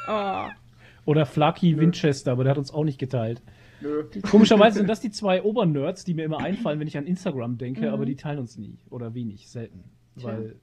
Oh. 0.07 0.45
Oder 1.05 1.25
Flaky 1.25 1.77
Winchester, 1.77 2.33
aber 2.33 2.43
der 2.43 2.51
hat 2.51 2.57
uns 2.57 2.73
auch 2.73 2.83
nicht 2.83 2.99
geteilt. 2.99 3.41
Nö. 3.79 4.03
Komischerweise 4.29 4.79
sind 4.79 4.89
das 4.89 4.99
die 4.99 5.11
zwei 5.11 5.41
Obernerds, 5.41 6.03
die 6.03 6.13
mir 6.13 6.25
immer 6.25 6.39
einfallen, 6.39 6.79
wenn 6.81 6.87
ich 6.87 6.97
an 6.97 7.05
Instagram 7.05 7.57
denke, 7.57 7.87
mhm. 7.87 7.93
aber 7.93 8.05
die 8.05 8.15
teilen 8.15 8.39
uns 8.39 8.57
nie 8.57 8.77
oder 8.89 9.13
wenig, 9.13 9.49
selten. 9.49 9.85
Tja. 10.17 10.27
Weil, 10.27 10.55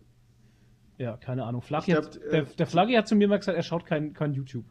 ja, 0.98 1.16
keine 1.16 1.44
Ahnung. 1.44 1.62
Flaggy 1.62 1.92
glaub, 1.92 2.04
hat, 2.04 2.20
der, 2.30 2.42
äh, 2.42 2.46
der 2.58 2.66
Flaggy 2.66 2.94
hat 2.94 3.08
zu 3.08 3.16
mir 3.16 3.26
mal 3.26 3.38
gesagt, 3.38 3.56
er 3.56 3.62
schaut 3.62 3.86
kein, 3.86 4.12
kein 4.12 4.34
YouTube. 4.34 4.66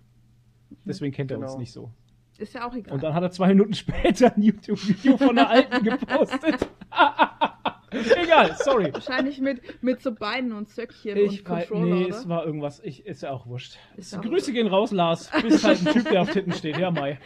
Deswegen 0.85 1.13
kennt 1.13 1.31
er 1.31 1.37
genau. 1.37 1.49
uns 1.49 1.57
nicht 1.57 1.71
so. 1.71 1.91
Ist 2.37 2.53
ja 2.55 2.67
auch 2.67 2.73
egal. 2.73 2.93
Und 2.93 3.03
dann 3.03 3.13
hat 3.13 3.23
er 3.23 3.31
zwei 3.31 3.49
Minuten 3.49 3.73
später 3.73 4.33
ein 4.35 4.41
YouTube-Video 4.41 5.17
von 5.17 5.35
der 5.35 5.49
alten 5.49 5.83
gepostet. 5.83 6.67
egal, 7.93 8.55
sorry. 8.57 8.93
Wahrscheinlich 8.93 9.39
mit, 9.39 9.83
mit 9.83 10.01
so 10.01 10.13
Beinen 10.13 10.51
und 10.51 10.69
Zöckchen 10.69 11.17
ich 11.17 11.39
und 11.39 11.45
Controller, 11.45 11.95
Nee, 11.95 12.05
oder? 12.05 12.15
es 12.15 12.27
war 12.27 12.45
irgendwas. 12.45 12.79
Ich, 12.83 13.05
ist 13.05 13.21
ja 13.21 13.31
auch 13.31 13.45
wurscht. 13.45 13.77
Ist 13.97 14.19
Grüße 14.21 14.51
gehen 14.51 14.67
raus, 14.67 14.91
Lars. 14.91 15.29
Bist 15.41 15.63
halt 15.63 15.85
ein 15.85 15.93
Typ, 15.93 16.09
der 16.09 16.21
auf 16.21 16.31
Titten 16.31 16.53
steht. 16.53 16.77
Ja, 16.77 16.91
Mai. 16.91 17.19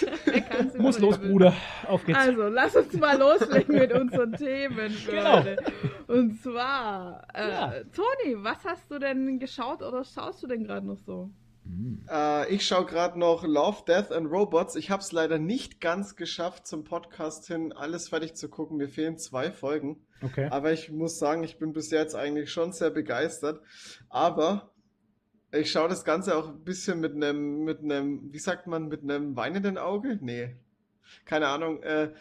Muss 0.78 0.98
los, 0.98 1.18
Bruder. 1.18 1.54
Auf 1.86 2.04
geht's. 2.04 2.18
Also, 2.18 2.48
lass 2.48 2.76
uns 2.76 2.92
mal 2.94 3.18
loslegen 3.18 3.76
mit 3.76 3.92
unseren 3.92 4.32
Themen. 4.32 4.96
Genau. 5.06 5.44
Und 6.06 6.40
zwar, 6.42 7.26
äh, 7.34 7.48
ja. 7.48 7.72
Toni, 7.94 8.36
was 8.38 8.64
hast 8.64 8.90
du 8.90 8.98
denn 8.98 9.38
geschaut 9.38 9.82
oder 9.82 10.04
schaust 10.04 10.42
du 10.42 10.46
denn 10.46 10.64
gerade 10.64 10.86
noch 10.86 10.98
so? 10.98 11.30
Hm. 11.70 12.04
Äh, 12.10 12.52
ich 12.52 12.66
schaue 12.66 12.86
gerade 12.86 13.18
noch 13.18 13.44
Love, 13.44 13.84
Death 13.86 14.12
and 14.12 14.30
Robots. 14.30 14.76
Ich 14.76 14.90
habe 14.90 15.02
es 15.02 15.12
leider 15.12 15.38
nicht 15.38 15.80
ganz 15.80 16.16
geschafft, 16.16 16.66
zum 16.66 16.84
Podcast 16.84 17.46
hin 17.46 17.72
alles 17.72 18.08
fertig 18.08 18.34
zu 18.34 18.48
gucken. 18.48 18.76
Mir 18.76 18.88
fehlen 18.88 19.18
zwei 19.18 19.50
Folgen. 19.50 20.04
Okay. 20.22 20.48
Aber 20.50 20.72
ich 20.72 20.90
muss 20.90 21.18
sagen, 21.18 21.44
ich 21.44 21.58
bin 21.58 21.72
bis 21.72 21.90
jetzt 21.90 22.14
eigentlich 22.14 22.52
schon 22.52 22.72
sehr 22.72 22.90
begeistert. 22.90 23.62
Aber 24.08 24.72
ich 25.52 25.70
schaue 25.70 25.88
das 25.88 26.04
Ganze 26.04 26.36
auch 26.36 26.48
ein 26.48 26.64
bisschen 26.64 27.00
mit 27.00 27.14
einem, 27.14 27.64
mit 27.64 27.80
einem, 27.80 28.32
wie 28.32 28.38
sagt 28.38 28.66
man, 28.66 28.88
mit 28.88 29.02
einem 29.02 29.36
weinenden 29.36 29.78
Auge? 29.78 30.18
Nee. 30.20 30.56
Keine 31.24 31.48
Ahnung. 31.48 31.82
Äh, 31.82 32.12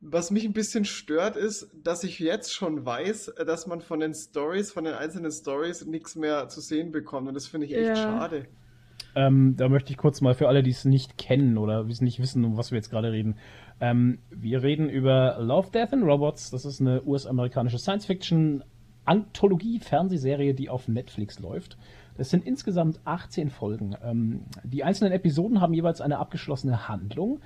was 0.00 0.30
mich 0.30 0.44
ein 0.44 0.52
bisschen 0.52 0.84
stört, 0.84 1.36
ist, 1.36 1.70
dass 1.74 2.04
ich 2.04 2.18
jetzt 2.18 2.52
schon 2.52 2.84
weiß, 2.84 3.34
dass 3.46 3.66
man 3.66 3.80
von 3.80 4.00
den 4.00 4.14
Stories, 4.14 4.70
von 4.70 4.84
den 4.84 4.94
einzelnen 4.94 5.32
Stories 5.32 5.86
nichts 5.86 6.14
mehr 6.14 6.48
zu 6.48 6.60
sehen 6.60 6.92
bekommt. 6.92 7.28
Und 7.28 7.34
das 7.34 7.46
finde 7.46 7.66
ich 7.66 7.74
echt 7.74 7.88
ja. 7.88 7.96
schade. 7.96 8.46
Ähm, 9.14 9.54
da 9.56 9.68
möchte 9.68 9.92
ich 9.92 9.98
kurz 9.98 10.20
mal 10.20 10.34
für 10.34 10.48
alle, 10.48 10.62
die 10.62 10.70
es 10.70 10.84
nicht 10.84 11.18
kennen 11.18 11.58
oder 11.58 11.82
nicht 11.84 12.20
wissen, 12.20 12.44
um 12.44 12.56
was 12.56 12.70
wir 12.70 12.76
jetzt 12.76 12.90
gerade 12.90 13.10
reden. 13.12 13.34
Ähm, 13.80 14.18
wir 14.30 14.62
reden 14.62 14.88
über 14.88 15.38
Love, 15.40 15.72
Death 15.72 15.92
and 15.92 16.04
Robots. 16.04 16.50
Das 16.50 16.64
ist 16.64 16.80
eine 16.80 17.02
US-amerikanische 17.04 17.78
Science-Fiction-Anthologie-Fernsehserie, 17.78 20.54
die 20.54 20.70
auf 20.70 20.86
Netflix 20.88 21.38
läuft. 21.40 21.76
Das 22.16 22.30
sind 22.30 22.46
insgesamt 22.46 23.00
18 23.04 23.50
Folgen. 23.50 23.96
Ähm, 24.04 24.42
die 24.64 24.84
einzelnen 24.84 25.12
Episoden 25.12 25.60
haben 25.60 25.74
jeweils 25.74 26.00
eine 26.00 26.18
abgeschlossene 26.18 26.88
Handlung, 26.88 27.40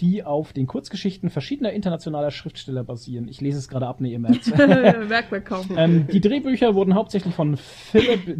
die 0.00 0.24
auf 0.24 0.52
den 0.52 0.66
Kurzgeschichten 0.66 1.28
verschiedener 1.28 1.72
internationaler 1.72 2.30
Schriftsteller 2.30 2.84
basieren. 2.84 3.28
Ich 3.28 3.40
lese 3.40 3.58
es 3.58 3.68
gerade 3.68 3.86
ab, 3.86 4.00
ne, 4.00 4.10
ihr 4.10 4.18
merkt 4.18 4.46
Merkt 4.56 5.32
man 5.32 5.44
kaum. 5.44 5.66
Ähm, 5.76 6.06
die 6.06 6.20
Drehbücher 6.20 6.74
wurden 6.74 6.94
hauptsächlich 6.94 7.34
von 7.34 7.56
Philip 7.56 8.38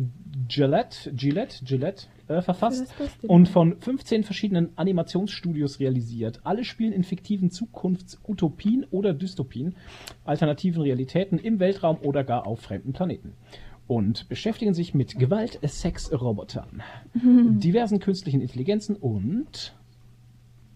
Gillette, 0.54 1.10
Gillette, 1.16 1.64
Gillette 1.64 2.08
äh, 2.28 2.42
verfasst 2.42 2.92
und 3.22 3.48
von 3.48 3.80
15 3.80 4.22
verschiedenen 4.22 4.76
Animationsstudios 4.76 5.80
realisiert. 5.80 6.40
Alle 6.44 6.64
spielen 6.64 6.92
in 6.92 7.04
fiktiven 7.04 7.50
Zukunftsutopien 7.50 8.84
oder 8.90 9.14
Dystopien, 9.14 9.76
alternativen 10.26 10.82
Realitäten 10.82 11.38
im 11.38 11.58
Weltraum 11.58 11.96
oder 12.02 12.22
gar 12.22 12.46
auf 12.46 12.60
fremden 12.60 12.92
Planeten 12.92 13.32
und 13.86 14.28
beschäftigen 14.28 14.74
sich 14.74 14.92
mit 14.92 15.18
Gewalt, 15.18 15.58
Sex, 15.62 16.12
Robotern, 16.12 16.82
mhm. 17.14 17.58
diversen 17.60 17.98
künstlichen 17.98 18.42
Intelligenzen 18.42 18.96
und 18.96 19.74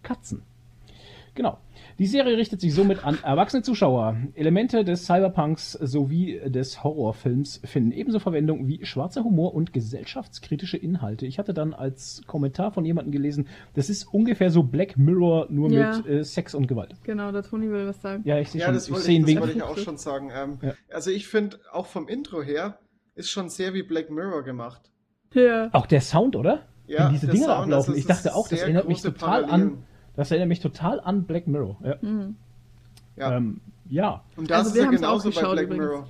Katzen. 0.03 0.43
Genau. 1.35 1.59
Die 1.99 2.07
Serie 2.07 2.37
richtet 2.37 2.61
sich 2.61 2.75
somit 2.75 3.07
an 3.07 3.19
erwachsene 3.23 3.63
Zuschauer. 3.63 4.17
Elemente 4.35 4.85
des 4.85 5.07
Cyberpunks 5.07 5.73
sowie 5.73 6.39
des 6.45 6.85
Horrorfilms 6.85 7.63
finden 7.65 7.91
ebenso 7.91 8.19
Verwendung 8.19 8.69
wie 8.69 8.85
schwarzer 8.85 9.25
Humor 9.25 9.55
und 9.55 9.73
gesellschaftskritische 9.73 10.77
Inhalte. 10.77 11.25
Ich 11.25 11.39
hatte 11.39 11.55
dann 11.55 11.73
als 11.73 12.21
Kommentar 12.27 12.71
von 12.71 12.85
jemandem 12.85 13.13
gelesen, 13.13 13.49
das 13.73 13.89
ist 13.89 14.13
ungefähr 14.13 14.51
so 14.51 14.63
Black 14.63 14.99
Mirror 14.99 15.47
nur 15.49 15.71
ja. 15.71 15.97
mit 15.97 16.07
äh, 16.07 16.23
Sex 16.23 16.55
und 16.55 16.69
Gewalt. 16.69 16.95
Genau, 17.03 17.33
der 17.33 17.43
Toni 17.43 17.71
will 17.71 17.87
was 17.87 18.03
sagen. 18.03 18.23
Ja, 18.27 18.39
ich 18.39 18.51
sehe 18.51 18.61
ja, 18.61 18.67
schon. 18.67 18.75
Das 18.75 18.91
wollte 18.91 19.11
ich, 19.11 19.19
ich, 19.27 19.41
wollte 19.41 19.57
ich 19.57 19.63
auch 19.63 19.79
schon 19.79 19.97
sagen. 19.97 20.31
Ähm, 20.35 20.59
ja. 20.61 20.75
Also 20.93 21.11
ich 21.11 21.27
finde 21.27 21.61
auch 21.73 21.87
vom 21.87 22.09
Intro 22.09 22.43
her 22.43 22.79
ist 23.15 23.31
schon 23.31 23.49
sehr 23.49 23.73
wie 23.73 23.83
Black 23.83 24.11
Mirror 24.11 24.43
gemacht. 24.43 24.91
Ja. 25.33 25.71
Auch 25.73 25.87
der 25.87 26.03
Sound, 26.03 26.37
oder? 26.37 26.67
Ja, 26.87 27.07
Wenn 27.07 27.15
diese 27.15 27.29
Dinge 27.29 27.47
Sound, 27.47 27.63
ablaufen. 27.63 27.97
Ich 27.97 28.07
dachte 28.07 28.35
auch, 28.35 28.49
das 28.49 28.61
erinnert 28.61 28.87
mich 28.87 29.01
total 29.01 29.45
Parallelen. 29.45 29.73
an. 29.79 29.85
Das 30.17 30.31
erinnert 30.31 30.49
mich 30.49 30.61
total 30.61 31.01
an 31.01 31.25
Black 31.25 31.47
Mirror. 31.47 31.77
Ja. 31.85 31.97
Mhm. 32.01 32.37
Ja. 33.17 33.37
Ähm, 33.37 33.61
ja. 33.89 34.23
Und 34.37 34.51
das 34.51 34.59
also 34.59 34.71
ist 34.71 34.85
ja 34.85 34.91
genauso 34.91 35.31
bei 35.31 35.41
Black 35.41 35.65
übrigens. 35.65 35.77
Mirror. 35.77 36.09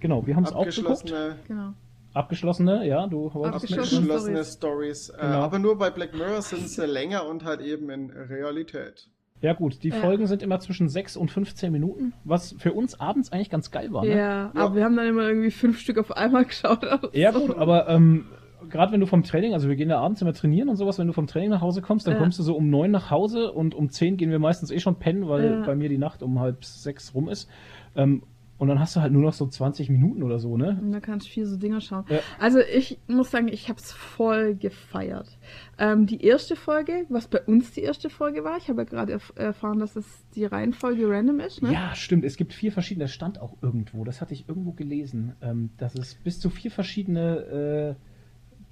Genau, 0.00 0.26
wir 0.26 0.36
haben 0.36 0.44
es 0.44 0.52
auch 0.52 0.64
geguckt. 0.64 1.12
Genau. 1.46 1.74
Abgeschlossene, 2.12 2.86
ja, 2.88 3.06
du 3.06 3.30
Abgeschlossene 3.30 4.44
Stories. 4.44 5.10
Äh, 5.10 5.20
genau. 5.20 5.42
aber 5.42 5.58
nur 5.60 5.78
bei 5.78 5.90
Black 5.90 6.12
Mirror 6.14 6.42
sind 6.42 6.68
sie 6.68 6.86
länger 6.86 7.26
und 7.26 7.44
halt 7.44 7.60
eben 7.60 7.88
in 7.90 8.10
Realität. 8.10 9.08
Ja 9.42 9.54
gut, 9.54 9.82
die 9.82 9.88
ja. 9.88 9.96
Folgen 9.96 10.26
sind 10.26 10.42
immer 10.42 10.60
zwischen 10.60 10.88
6 10.88 11.16
und 11.16 11.30
15 11.30 11.72
Minuten, 11.72 12.12
was 12.24 12.54
für 12.58 12.72
uns 12.72 12.98
abends 13.00 13.32
eigentlich 13.32 13.48
ganz 13.48 13.70
geil 13.70 13.92
war. 13.92 14.04
Ne? 14.04 14.16
Ja, 14.16 14.50
aber 14.54 14.74
wir 14.74 14.84
haben 14.84 14.96
dann 14.96 15.06
immer 15.06 15.28
irgendwie 15.28 15.50
fünf 15.50 15.78
Stück 15.78 15.98
auf 15.98 16.12
einmal 16.12 16.44
geschaut. 16.44 16.84
Ja 17.12 17.30
gut, 17.30 17.56
aber 17.56 17.88
ähm, 17.88 18.26
gerade 18.68 18.92
wenn 18.92 19.00
du 19.00 19.06
vom 19.06 19.22
Training, 19.22 19.54
also 19.54 19.68
wir 19.68 19.76
gehen 19.76 19.90
ja 19.90 19.98
abends 19.98 20.20
immer 20.22 20.32
trainieren 20.32 20.68
und 20.68 20.76
sowas, 20.76 20.98
wenn 20.98 21.06
du 21.06 21.12
vom 21.12 21.26
Training 21.26 21.50
nach 21.50 21.60
Hause 21.60 21.82
kommst, 21.82 22.06
dann 22.06 22.14
ja. 22.14 22.20
kommst 22.20 22.38
du 22.38 22.42
so 22.42 22.56
um 22.56 22.70
neun 22.70 22.90
nach 22.90 23.10
Hause 23.10 23.52
und 23.52 23.74
um 23.74 23.90
zehn 23.90 24.16
gehen 24.16 24.30
wir 24.30 24.38
meistens 24.38 24.70
eh 24.70 24.78
schon 24.78 24.96
pennen, 24.96 25.28
weil 25.28 25.44
ja. 25.44 25.66
bei 25.66 25.74
mir 25.74 25.88
die 25.88 25.98
Nacht 25.98 26.22
um 26.22 26.40
halb 26.40 26.64
sechs 26.64 27.14
rum 27.14 27.28
ist. 27.28 27.48
Ähm, 27.96 28.22
und 28.60 28.68
dann 28.68 28.78
hast 28.78 28.94
du 28.94 29.00
halt 29.00 29.10
nur 29.10 29.22
noch 29.22 29.32
so 29.32 29.46
20 29.46 29.88
Minuten 29.88 30.22
oder 30.22 30.38
so, 30.38 30.58
ne? 30.58 30.78
Und 30.82 30.92
da 30.92 31.00
kannst 31.00 31.26
du 31.26 31.30
viel 31.30 31.46
so 31.46 31.56
Dinger 31.56 31.80
schauen. 31.80 32.04
Ja. 32.10 32.18
Also 32.38 32.58
ich 32.60 32.98
muss 33.08 33.30
sagen, 33.30 33.48
ich 33.48 33.70
habe 33.70 33.80
es 33.80 33.90
voll 33.90 34.54
gefeiert. 34.54 35.38
Ähm, 35.78 36.04
die 36.04 36.22
erste 36.22 36.56
Folge, 36.56 37.06
was 37.08 37.26
bei 37.26 37.40
uns 37.40 37.72
die 37.72 37.80
erste 37.80 38.10
Folge 38.10 38.44
war, 38.44 38.58
ich 38.58 38.68
habe 38.68 38.82
ja 38.82 38.84
gerade 38.84 39.12
erf 39.12 39.32
erfahren, 39.34 39.78
dass 39.78 39.96
es 39.96 40.26
die 40.34 40.44
Reihenfolge 40.44 41.08
random 41.08 41.40
ist, 41.40 41.62
ne? 41.62 41.72
Ja, 41.72 41.94
stimmt. 41.94 42.22
Es 42.22 42.36
gibt 42.36 42.52
vier 42.52 42.70
verschiedene, 42.70 43.04
das 43.04 43.12
stand 43.12 43.40
auch 43.40 43.56
irgendwo, 43.62 44.04
das 44.04 44.20
hatte 44.20 44.34
ich 44.34 44.46
irgendwo 44.46 44.72
gelesen, 44.72 45.36
ähm, 45.40 45.70
dass 45.78 45.94
es 45.94 46.16
bis 46.16 46.38
zu 46.38 46.50
vier 46.50 46.70
verschiedene 46.70 47.96
äh, 47.96 48.09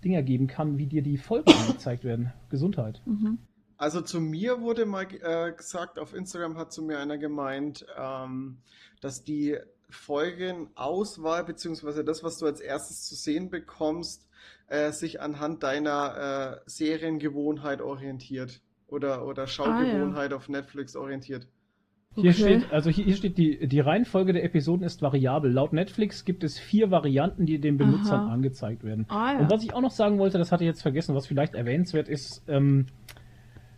Dinger 0.05 0.23
geben 0.23 0.47
kann, 0.47 0.79
wie 0.79 0.87
dir 0.87 1.03
die 1.03 1.17
Folgen 1.17 1.53
angezeigt 1.67 2.05
werden. 2.05 2.33
Gesundheit. 2.51 3.03
Mhm. 3.07 3.39
Also 3.77 4.01
zu 4.01 4.21
mir 4.21 4.61
wurde 4.61 4.87
mal 4.87 5.07
äh, 5.13 5.53
gesagt, 5.53 5.99
auf 5.99 6.13
Instagram 6.13 6.57
hat 6.57 6.73
zu 6.73 6.83
mir 6.83 6.99
einer 6.99 7.17
gemeint, 7.17 7.87
ähm, 7.97 8.59
dass 9.01 9.23
die 9.23 9.57
Folgenauswahl, 9.89 11.45
beziehungsweise 11.45 12.05
das, 12.05 12.25
was 12.25 12.39
du 12.39 12.47
als 12.47 12.61
erstes 12.61 13.07
zu 13.07 13.15
sehen 13.15 13.51
bekommst, 13.51 14.27
äh, 14.67 14.91
sich 14.93 15.21
anhand 15.21 15.63
deiner 15.63 16.61
äh, 16.67 16.71
Seriengewohnheit 16.71 17.81
orientiert 17.81 18.61
oder, 18.89 19.25
oder 19.27 19.47
Schaugewohnheit 19.47 20.29
ah, 20.29 20.31
ja. 20.31 20.37
auf 20.37 20.49
Netflix 20.49 20.97
orientiert. 20.97 21.47
Hier 22.21 22.31
okay. 22.31 22.61
steht, 22.61 22.73
also 22.73 22.91
hier 22.91 23.15
steht, 23.15 23.39
die, 23.39 23.67
die 23.67 23.81
Reihenfolge 23.81 24.33
der 24.33 24.45
Episoden 24.45 24.85
ist 24.85 25.03
variabel. 25.03 25.53
Laut 25.53 25.73
Netflix 25.73 26.25
gibt 26.25 26.45
es 26.45 26.59
vier 26.59 26.91
Varianten, 26.91 27.47
die 27.47 27.61
den 27.61 27.77
Benutzern 27.77 28.21
Aha. 28.21 28.33
angezeigt 28.33 28.85
werden. 28.85 29.07
Ah, 29.09 29.35
ja. 29.35 29.39
Und 29.41 29.51
was 29.51 29.63
ich 29.63 29.75
auch 29.75 29.81
noch 29.81 29.91
sagen 29.91 30.19
wollte, 30.19 30.39
das 30.39 30.53
hatte 30.53 30.65
ich 30.65 30.69
jetzt 30.69 30.83
vergessen, 30.83 31.15
was 31.15 31.27
vielleicht 31.27 31.55
erwähnenswert 31.55 32.09
ist, 32.09 32.43
ähm, 32.49 32.87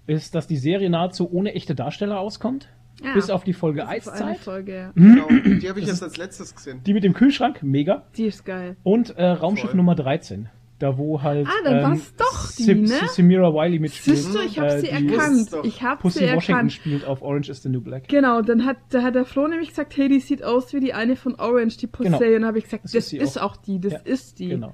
ist, 0.07 0.35
dass 0.35 0.47
die 0.47 0.57
Serie 0.57 0.91
nahezu 0.91 1.31
ohne 1.31 1.55
echte 1.55 1.75
Darsteller 1.75 2.19
auskommt. 2.19 2.69
Ja. 3.03 3.15
Bis 3.15 3.31
auf 3.31 3.45
die 3.45 3.55
Folge 3.55 3.89
Eiszeit. 3.89 4.39
Folge, 4.39 4.75
ja. 4.75 4.93
Genau, 4.95 5.29
die 5.29 5.69
habe 5.69 5.81
ich 5.81 5.87
jetzt 5.87 6.03
als 6.03 6.19
letztes 6.19 6.55
gesehen. 6.55 6.83
Die 6.85 6.93
mit 6.93 7.03
dem 7.03 7.15
Kühlschrank, 7.15 7.63
mega. 7.63 8.05
Die 8.17 8.25
ist 8.25 8.45
geil. 8.45 8.77
Und 8.83 9.17
äh, 9.17 9.25
Raumschiff 9.25 9.71
Voll. 9.71 9.77
Nummer 9.77 9.95
13. 9.95 10.51
Da 10.81 10.97
wo 10.97 11.23
halt. 11.23 11.47
Ah, 11.47 11.51
dann 11.63 11.77
ähm, 11.77 11.83
war 11.83 11.93
es 11.93 12.17
doch 12.17 12.53
die, 12.57 12.75
ne? 12.75 12.89
Samira 13.09 13.53
Wiley 13.53 13.79
mitspielt. 13.79 14.17
Siehst 14.17 14.35
du, 14.35 14.41
ich 14.41 14.59
habe 14.59 14.73
äh, 14.73 14.81
sie 14.81 14.89
erkannt. 14.89 15.51
Ich 15.63 15.83
habe 15.83 16.11
sie 16.11 16.25
erkannt. 16.25 16.37
Washington 16.37 16.71
spielt 16.71 17.05
auf 17.05 17.21
Orange 17.21 17.51
is 17.51 17.63
the 17.63 17.69
New 17.69 17.83
Black. 17.83 18.09
Genau, 18.09 18.41
dann 18.41 18.65
hat, 18.65 18.79
da 18.89 19.03
hat 19.03 19.15
der 19.15 19.27
Flo 19.27 19.47
nämlich 19.47 19.69
gesagt, 19.69 19.95
hey, 19.99 20.09
die 20.09 20.21
sieht 20.21 20.43
aus 20.43 20.73
wie 20.73 20.81
die 20.81 20.95
eine 20.95 21.17
von 21.17 21.35
Orange, 21.35 21.77
die 21.77 21.87
Pussy. 21.87 22.09
Genau. 22.09 22.25
Und 22.25 22.33
dann 22.33 22.47
habe 22.47 22.59
ich 22.59 22.65
gesagt, 22.65 22.85
das, 22.85 22.93
das 22.93 23.13
ist, 23.13 23.23
ist 23.23 23.39
auch. 23.39 23.53
auch. 23.53 23.57
die, 23.59 23.79
das 23.79 23.93
ja, 23.93 23.99
ist 24.05 24.39
die. 24.39 24.49
Genau. 24.49 24.73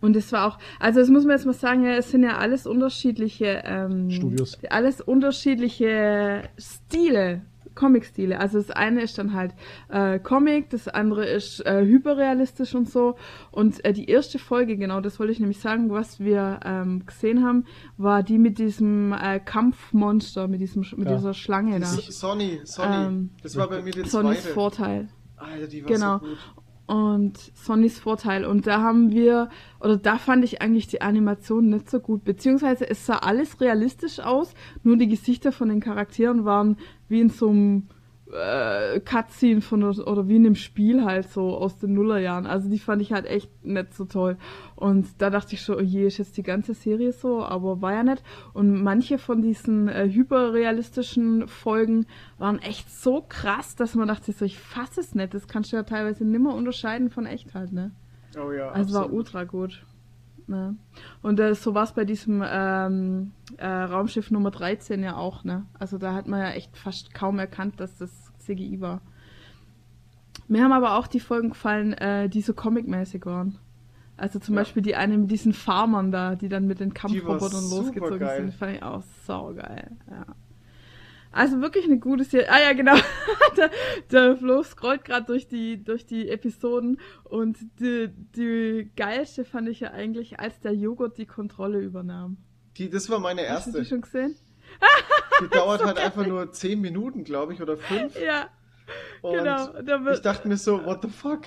Und 0.00 0.16
es 0.16 0.32
war 0.32 0.46
auch, 0.46 0.58
also 0.80 1.00
das 1.00 1.10
muss 1.10 1.24
man 1.24 1.36
jetzt 1.36 1.44
mal 1.44 1.52
sagen, 1.52 1.84
ja, 1.84 1.90
es 1.96 2.10
sind 2.10 2.22
ja 2.22 2.38
alles 2.38 2.66
unterschiedliche 2.66 3.62
ähm, 3.66 4.10
Studios. 4.10 4.58
Alles 4.70 5.02
unterschiedliche 5.02 6.44
Stile 6.56 7.42
Comic-Stile. 7.78 8.40
Also 8.40 8.58
das 8.58 8.70
eine 8.70 9.02
ist 9.02 9.18
dann 9.18 9.32
halt 9.32 9.54
äh, 9.88 10.18
Comic, 10.18 10.70
das 10.70 10.88
andere 10.88 11.26
ist 11.26 11.64
äh, 11.64 11.84
hyperrealistisch 11.84 12.74
und 12.74 12.90
so. 12.90 13.14
Und 13.52 13.84
äh, 13.84 13.92
die 13.92 14.06
erste 14.06 14.38
Folge, 14.38 14.76
genau, 14.76 15.00
das 15.00 15.20
wollte 15.20 15.32
ich 15.32 15.40
nämlich 15.40 15.60
sagen, 15.60 15.90
was 15.90 16.18
wir 16.18 16.60
ähm, 16.64 17.06
gesehen 17.06 17.44
haben, 17.44 17.64
war 17.96 18.22
die 18.22 18.38
mit 18.38 18.58
diesem 18.58 19.12
äh, 19.12 19.38
Kampfmonster, 19.38 20.48
mit 20.48 20.60
diesem 20.60 20.84
mit 20.96 21.08
ja. 21.08 21.16
dieser 21.16 21.34
Schlange 21.34 21.78
da. 21.78 21.86
Sonny, 21.86 22.60
Sonny. 22.64 23.06
Ähm, 23.06 23.30
das 23.42 23.56
war 23.56 23.68
bei 23.68 23.80
mir 23.80 23.92
der 23.92 24.06
Sonnys 24.06 24.42
zweite. 24.42 24.54
Vorteil. 24.54 25.08
Alter, 25.36 25.68
die 25.68 25.84
war 25.84 25.92
genau. 25.92 26.18
so 26.18 26.26
gut 26.26 26.38
und 26.88 27.38
Sonnys 27.54 27.98
Vorteil. 28.00 28.44
Und 28.44 28.66
da 28.66 28.80
haben 28.80 29.12
wir, 29.12 29.50
oder 29.80 29.96
da 29.96 30.18
fand 30.18 30.42
ich 30.42 30.60
eigentlich 30.60 30.88
die 30.88 31.02
Animation 31.02 31.68
nicht 31.68 31.88
so 31.88 32.00
gut. 32.00 32.24
Beziehungsweise 32.24 32.88
es 32.88 33.06
sah 33.06 33.18
alles 33.18 33.60
realistisch 33.60 34.18
aus, 34.18 34.54
nur 34.82 34.96
die 34.96 35.08
Gesichter 35.08 35.52
von 35.52 35.68
den 35.68 35.80
Charakteren 35.80 36.44
waren 36.44 36.78
wie 37.08 37.20
in 37.20 37.28
so 37.28 37.50
einem 37.50 37.88
äh, 38.32 39.00
Cutscene 39.00 39.60
von 39.60 39.82
oder 39.82 40.28
wie 40.28 40.36
in 40.36 40.46
einem 40.46 40.54
Spiel 40.54 41.04
halt 41.04 41.30
so 41.30 41.56
aus 41.56 41.78
den 41.78 41.94
Nullerjahren. 41.94 42.46
Also 42.46 42.68
die 42.68 42.78
fand 42.78 43.02
ich 43.02 43.12
halt 43.12 43.26
echt 43.26 43.50
nicht 43.64 43.94
so 43.94 44.04
toll. 44.04 44.36
Und 44.76 45.08
da 45.18 45.30
dachte 45.30 45.54
ich 45.54 45.62
schon, 45.62 45.76
oh 45.76 45.80
je, 45.80 46.06
ist 46.06 46.18
jetzt 46.18 46.36
die 46.36 46.42
ganze 46.42 46.74
Serie 46.74 47.12
so, 47.12 47.42
aber 47.42 47.80
war 47.80 47.92
ja 47.92 48.02
nicht. 48.02 48.22
Und 48.52 48.82
manche 48.82 49.18
von 49.18 49.42
diesen 49.42 49.88
äh, 49.88 50.08
hyperrealistischen 50.10 51.48
Folgen 51.48 52.06
waren 52.38 52.58
echt 52.58 52.90
so 52.90 53.24
krass, 53.28 53.76
dass 53.76 53.94
man 53.94 54.08
dachte 54.08 54.32
so, 54.32 54.44
ich 54.44 54.58
fasse 54.58 55.00
es 55.00 55.14
nicht. 55.14 55.34
Das 55.34 55.48
kannst 55.48 55.72
du 55.72 55.76
ja 55.76 55.82
teilweise 55.82 56.24
nimmer 56.24 56.54
unterscheiden 56.54 57.10
von 57.10 57.26
echt 57.26 57.54
halt, 57.54 57.72
ne? 57.72 57.92
Oh 58.36 58.52
ja. 58.52 58.68
Also 58.68 58.98
absolut. 58.98 59.10
war 59.10 59.12
ultra 59.12 59.44
gut. 59.44 59.84
Ne? 60.48 60.76
Und 61.22 61.38
äh, 61.40 61.54
so 61.54 61.74
war 61.74 61.84
es 61.84 61.92
bei 61.92 62.04
diesem 62.04 62.42
ähm, 62.46 63.32
äh, 63.58 63.66
Raumschiff 63.66 64.30
Nummer 64.30 64.50
13 64.50 65.02
ja 65.02 65.16
auch, 65.16 65.44
ne? 65.44 65.66
Also 65.78 65.98
da 65.98 66.14
hat 66.14 66.26
man 66.26 66.40
ja 66.40 66.50
echt 66.50 66.76
fast 66.76 67.12
kaum 67.12 67.38
erkannt, 67.38 67.80
dass 67.80 67.96
das 67.98 68.32
CGI 68.38 68.80
war. 68.80 69.02
Mir 70.48 70.64
haben 70.64 70.72
aber 70.72 70.96
auch 70.96 71.06
die 71.06 71.20
Folgen 71.20 71.50
gefallen, 71.50 71.92
äh, 71.92 72.28
die 72.28 72.40
so 72.40 72.54
comic-mäßig 72.54 73.26
waren. 73.26 73.58
Also 74.16 74.38
zum 74.38 74.54
ja. 74.54 74.62
Beispiel 74.62 74.82
die 74.82 74.96
eine 74.96 75.16
mit 75.16 75.30
diesen 75.30 75.52
Farmern 75.52 76.10
da, 76.10 76.34
die 76.34 76.48
dann 76.48 76.66
mit 76.66 76.80
den 76.80 76.94
Kampfrobotern 76.94 77.70
losgezogen 77.70 78.18
geil. 78.18 78.36
sind, 78.42 78.54
fand 78.54 78.76
ich 78.76 78.82
auch 78.82 79.02
saugeil. 79.26 79.96
Ja. 80.10 80.26
Also 81.30 81.60
wirklich 81.60 81.84
eine 81.84 81.98
gute 81.98 82.24
Serie. 82.24 82.50
Ah 82.50 82.60
ja, 82.60 82.72
genau. 82.72 82.96
der, 83.56 83.70
der 84.10 84.36
Flo 84.36 84.62
scrollt 84.62 85.04
gerade 85.04 85.26
durch 85.26 85.46
die, 85.46 85.82
durch 85.82 86.06
die 86.06 86.28
Episoden 86.28 87.00
und 87.24 87.58
die, 87.80 88.08
die 88.36 88.90
geilste 88.96 89.44
fand 89.44 89.68
ich 89.68 89.80
ja 89.80 89.90
eigentlich, 89.90 90.40
als 90.40 90.60
der 90.60 90.74
Joghurt 90.74 91.18
die 91.18 91.26
Kontrolle 91.26 91.80
übernahm. 91.80 92.38
Die, 92.76 92.88
das 92.88 93.10
war 93.10 93.18
meine 93.18 93.42
erste. 93.42 93.70
Hast 93.70 93.74
du 93.74 93.80
die 93.80 93.86
schon 93.86 94.00
gesehen? 94.00 94.36
Die 95.42 95.48
dauert 95.50 95.84
halt 95.84 95.98
einfach 95.98 96.26
nur 96.26 96.50
10 96.50 96.80
Minuten, 96.80 97.24
glaube 97.24 97.52
ich, 97.52 97.60
oder 97.60 97.76
5. 97.76 98.18
Ja. 98.20 98.48
Und 99.20 99.34
genau. 99.34 100.10
ich 100.12 100.20
dachte 100.20 100.48
mir 100.48 100.56
so, 100.56 100.84
what 100.84 101.02
the 101.02 101.08
fuck? 101.08 101.42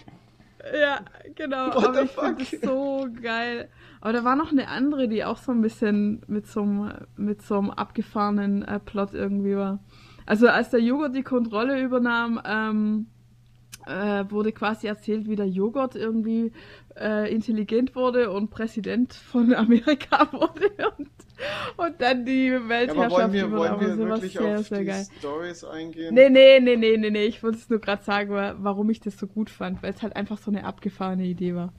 Ja, 0.80 1.02
genau. 1.36 1.74
What 1.74 1.86
aber 1.86 2.04
ich 2.04 2.12
finde 2.12 2.44
es 2.44 2.62
so 2.62 3.08
geil. 3.22 3.70
Aber 4.00 4.14
da 4.14 4.24
war 4.24 4.36
noch 4.36 4.52
eine 4.52 4.68
andere, 4.68 5.08
die 5.08 5.24
auch 5.24 5.38
so 5.38 5.52
ein 5.52 5.62
bisschen 5.62 6.22
mit 6.28 6.48
so 6.48 6.62
einem, 6.62 6.92
mit 7.18 7.42
so 7.42 7.58
einem 7.58 7.72
abgefahrenen 7.72 8.64
äh, 8.64 8.80
Plot 8.80 9.14
irgendwie 9.14 9.56
war. 9.56 9.80
Also 10.26 10.48
als 10.48 10.70
der 10.70 10.82
Joghurt 10.82 11.16
die 11.16 11.24
Kontrolle 11.24 11.82
übernahm, 11.82 12.42
ähm, 12.46 13.08
äh, 13.86 14.26
wurde 14.30 14.52
quasi 14.52 14.88
erzählt, 14.88 15.28
wie 15.28 15.36
der 15.36 15.48
Joghurt 15.48 15.96
irgendwie 15.96 16.52
äh, 16.96 17.34
intelligent 17.34 17.96
wurde 17.96 18.32
und 18.32 18.50
Präsident 18.50 19.14
von 19.14 19.54
Amerika 19.56 20.32
wurde 20.32 20.72
und, 20.98 21.10
und 21.78 22.00
dann 22.00 22.26
die 22.26 22.52
Weltherrschaft 22.52 23.12
ja, 23.12 23.18
wollen 23.18 23.34
wir, 23.34 23.52
wollen 23.52 23.80
wir 23.80 23.98
wirklich 23.98 24.34
sehr, 24.34 24.60
auf 24.60 24.68
sehr 24.68 24.80
die 24.80 24.86
geil. 24.86 25.06
Stories 25.20 25.64
eingehen? 25.64 26.14
Nee, 26.14 26.30
nee, 26.30 26.60
nee, 26.60 26.76
nee, 26.76 26.98
nee, 26.98 27.10
nee. 27.10 27.26
Ich 27.26 27.44
wollte 27.44 27.58
es 27.58 27.70
nur 27.70 27.80
gerade 27.80 28.04
sagen, 28.04 28.30
warum 28.32 28.90
ich 28.90 29.00
das 29.00 29.18
so 29.18 29.28
gut 29.28 29.50
fand, 29.50 29.82
weil 29.84 29.94
es 29.94 30.02
halt 30.02 30.16
einfach 30.16 30.38
so 30.38 30.52
eine 30.52 30.64
abgefahrene 30.66 31.26
Idee 31.26 31.56
war. 31.56 31.74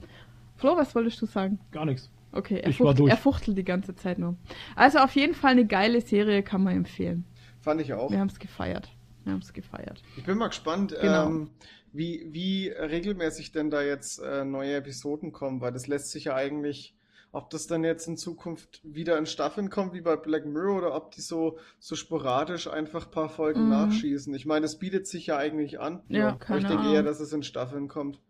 Flo, 0.56 0.76
was 0.76 0.94
wolltest 0.94 1.20
du 1.20 1.26
sagen? 1.26 1.58
Gar 1.70 1.86
nichts. 1.86 2.10
Okay, 2.32 2.60
er, 2.60 2.72
fucht, 2.72 2.98
er 3.00 3.16
fuchtelt 3.16 3.58
die 3.58 3.64
ganze 3.64 3.94
Zeit 3.94 4.18
nur. 4.18 4.36
Also 4.74 4.98
auf 4.98 5.14
jeden 5.14 5.34
Fall 5.34 5.52
eine 5.52 5.66
geile 5.66 6.00
Serie, 6.00 6.42
kann 6.42 6.62
man 6.62 6.76
empfehlen. 6.76 7.24
Fand 7.60 7.80
ich 7.80 7.92
auch. 7.92 8.10
Wir 8.10 8.18
haben 8.18 8.28
es 8.28 8.38
gefeiert. 8.38 8.88
Wir 9.24 9.34
haben 9.34 9.40
es 9.40 9.52
gefeiert. 9.52 10.02
Ich 10.16 10.24
bin 10.24 10.38
mal 10.38 10.48
gespannt. 10.48 10.96
Genau. 11.00 11.26
Ähm, 11.26 11.50
wie, 11.92 12.26
wie 12.30 12.68
regelmäßig 12.68 13.52
denn 13.52 13.70
da 13.70 13.82
jetzt 13.82 14.18
äh, 14.18 14.44
neue 14.44 14.76
Episoden 14.76 15.32
kommen, 15.32 15.60
weil 15.60 15.72
das 15.72 15.86
lässt 15.86 16.10
sich 16.10 16.24
ja 16.24 16.34
eigentlich, 16.34 16.94
ob 17.32 17.50
das 17.50 17.66
dann 17.66 17.82
jetzt 17.82 18.06
in 18.06 18.16
Zukunft 18.16 18.80
wieder 18.84 19.18
in 19.18 19.26
Staffeln 19.26 19.70
kommt, 19.70 19.94
wie 19.94 20.00
bei 20.00 20.16
Black 20.16 20.46
Mirror, 20.46 20.78
oder 20.78 20.94
ob 20.94 21.10
die 21.12 21.20
so, 21.20 21.58
so 21.78 21.96
sporadisch 21.96 22.68
einfach 22.68 23.06
ein 23.06 23.10
paar 23.10 23.28
Folgen 23.28 23.64
mhm. 23.64 23.70
nachschießen. 23.70 24.32
Ich 24.34 24.46
meine, 24.46 24.66
es 24.66 24.78
bietet 24.78 25.06
sich 25.06 25.26
ja 25.26 25.36
eigentlich 25.36 25.80
an. 25.80 26.02
Ja, 26.08 26.18
ja 26.18 26.32
keine 26.32 26.60
Ich 26.60 26.66
denke 26.68 26.92
eher, 26.92 27.02
dass 27.02 27.20
es 27.20 27.32
in 27.32 27.42
Staffeln 27.42 27.88
kommt. 27.88 28.20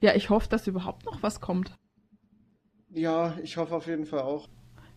Ja, 0.00 0.14
ich 0.14 0.28
hoffe, 0.28 0.48
dass 0.48 0.66
überhaupt 0.66 1.06
noch 1.06 1.22
was 1.22 1.40
kommt. 1.40 1.74
Ja, 2.90 3.36
ich 3.42 3.56
hoffe 3.56 3.74
auf 3.74 3.86
jeden 3.86 4.06
Fall 4.06 4.20
auch. 4.20 4.48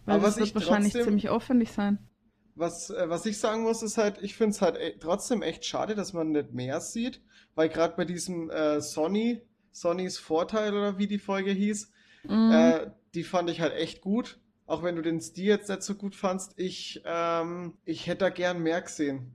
Weil 0.06 0.16
Aber 0.16 0.26
das 0.26 0.38
wird 0.38 0.54
wahrscheinlich 0.56 0.94
trotzdem, 0.94 1.10
ziemlich 1.10 1.30
aufwendig 1.30 1.72
sein. 1.72 2.00
Was, 2.56 2.90
äh, 2.90 3.10
was 3.10 3.26
ich 3.26 3.38
sagen 3.38 3.64
muss, 3.64 3.84
ist 3.84 3.98
halt, 3.98 4.18
ich 4.22 4.36
finde 4.36 4.52
es 4.52 4.62
halt 4.62 4.78
e 4.78 4.98
trotzdem 5.00 5.42
echt 5.42 5.66
schade, 5.66 5.96
dass 5.96 6.14
man 6.14 6.32
nicht 6.32 6.54
mehr 6.54 6.82
sieht 6.82 7.22
weil 7.60 7.68
gerade 7.68 7.94
bei 7.98 8.06
diesem 8.06 8.50
äh, 8.50 8.80
Sony, 8.80 9.42
Sonys 9.72 10.18
Vorteil 10.18 10.74
oder 10.74 10.98
wie 10.98 11.08
die 11.08 11.20
Folge 11.20 11.52
hieß, 11.52 11.92
mhm. 12.24 12.52
äh, 12.54 12.92
die 13.14 13.24
fand 13.24 13.50
ich 13.50 13.62
halt 13.62 13.74
echt 13.74 14.02
gut. 14.02 14.40
Auch 14.66 14.84
wenn 14.84 14.96
du 14.96 15.02
den 15.02 15.20
Stil 15.20 15.46
jetzt 15.46 15.70
nicht 15.70 15.82
so 15.82 15.96
gut 15.96 16.16
fandst, 16.16 16.54
ich, 16.58 17.02
ähm, 17.06 17.74
ich 17.86 18.08
hätte 18.08 18.26
da 18.26 18.30
gern 18.30 18.62
mehr 18.62 18.82
gesehen. 18.82 19.32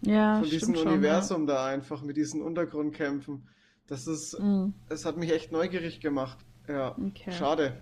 Ja, 0.00 0.40
Von 0.40 0.50
diesem 0.50 0.74
Universum 0.74 1.42
schon, 1.42 1.48
ja. 1.48 1.54
da 1.54 1.66
einfach 1.66 2.02
mit 2.02 2.16
diesen 2.16 2.42
Untergrundkämpfen. 2.42 3.46
Das 3.86 4.08
ist, 4.08 4.38
mhm. 4.40 4.74
das 4.88 5.04
hat 5.04 5.16
mich 5.16 5.32
echt 5.32 5.52
neugierig 5.52 6.00
gemacht. 6.00 6.38
Ja, 6.68 6.96
okay. 6.98 7.30
schade. 7.30 7.80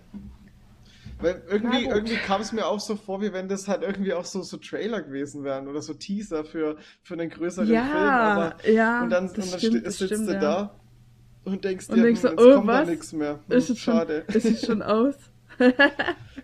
Weil 1.19 1.43
irgendwie, 1.47 1.85
irgendwie 1.85 2.15
kam 2.15 2.41
es 2.41 2.51
mir 2.51 2.67
auch 2.67 2.79
so 2.79 2.95
vor, 2.95 3.21
wie 3.21 3.31
wenn 3.33 3.47
das 3.47 3.67
halt 3.67 3.83
irgendwie 3.83 4.13
auch 4.13 4.25
so, 4.25 4.41
so 4.41 4.57
Trailer 4.57 5.01
gewesen 5.01 5.43
wären 5.43 5.67
oder 5.67 5.81
so 5.81 5.93
Teaser 5.93 6.43
für, 6.43 6.77
für 7.01 7.13
einen 7.13 7.29
größeren 7.29 7.67
ja, 7.67 7.83
Film. 7.83 7.97
Aber, 7.97 8.69
ja, 8.69 9.03
und 9.03 9.09
dann, 9.09 9.27
und 9.27 9.37
dann 9.37 9.45
stimmt, 9.45 9.85
sitzt 9.85 10.03
stimmt, 10.03 10.27
du 10.27 10.33
ja. 10.33 10.39
da 10.39 10.79
und 11.43 11.63
denkst 11.63 11.89
und 11.89 11.97
dir, 11.97 12.03
denkst 12.03 12.23
hm, 12.23 12.37
so, 12.37 12.43
oh, 12.43 12.55
kommt 12.55 12.67
was? 12.67 12.85
da 12.85 12.91
nichts 12.91 13.13
mehr. 13.13 13.39
Hm, 13.47 13.57
ist 13.57 13.69
es 13.69 13.79
schade. 13.79 14.25
Schon, 14.27 14.35
ist 14.35 14.45
es 14.45 14.65
schon 14.65 14.81
aus? 14.81 15.15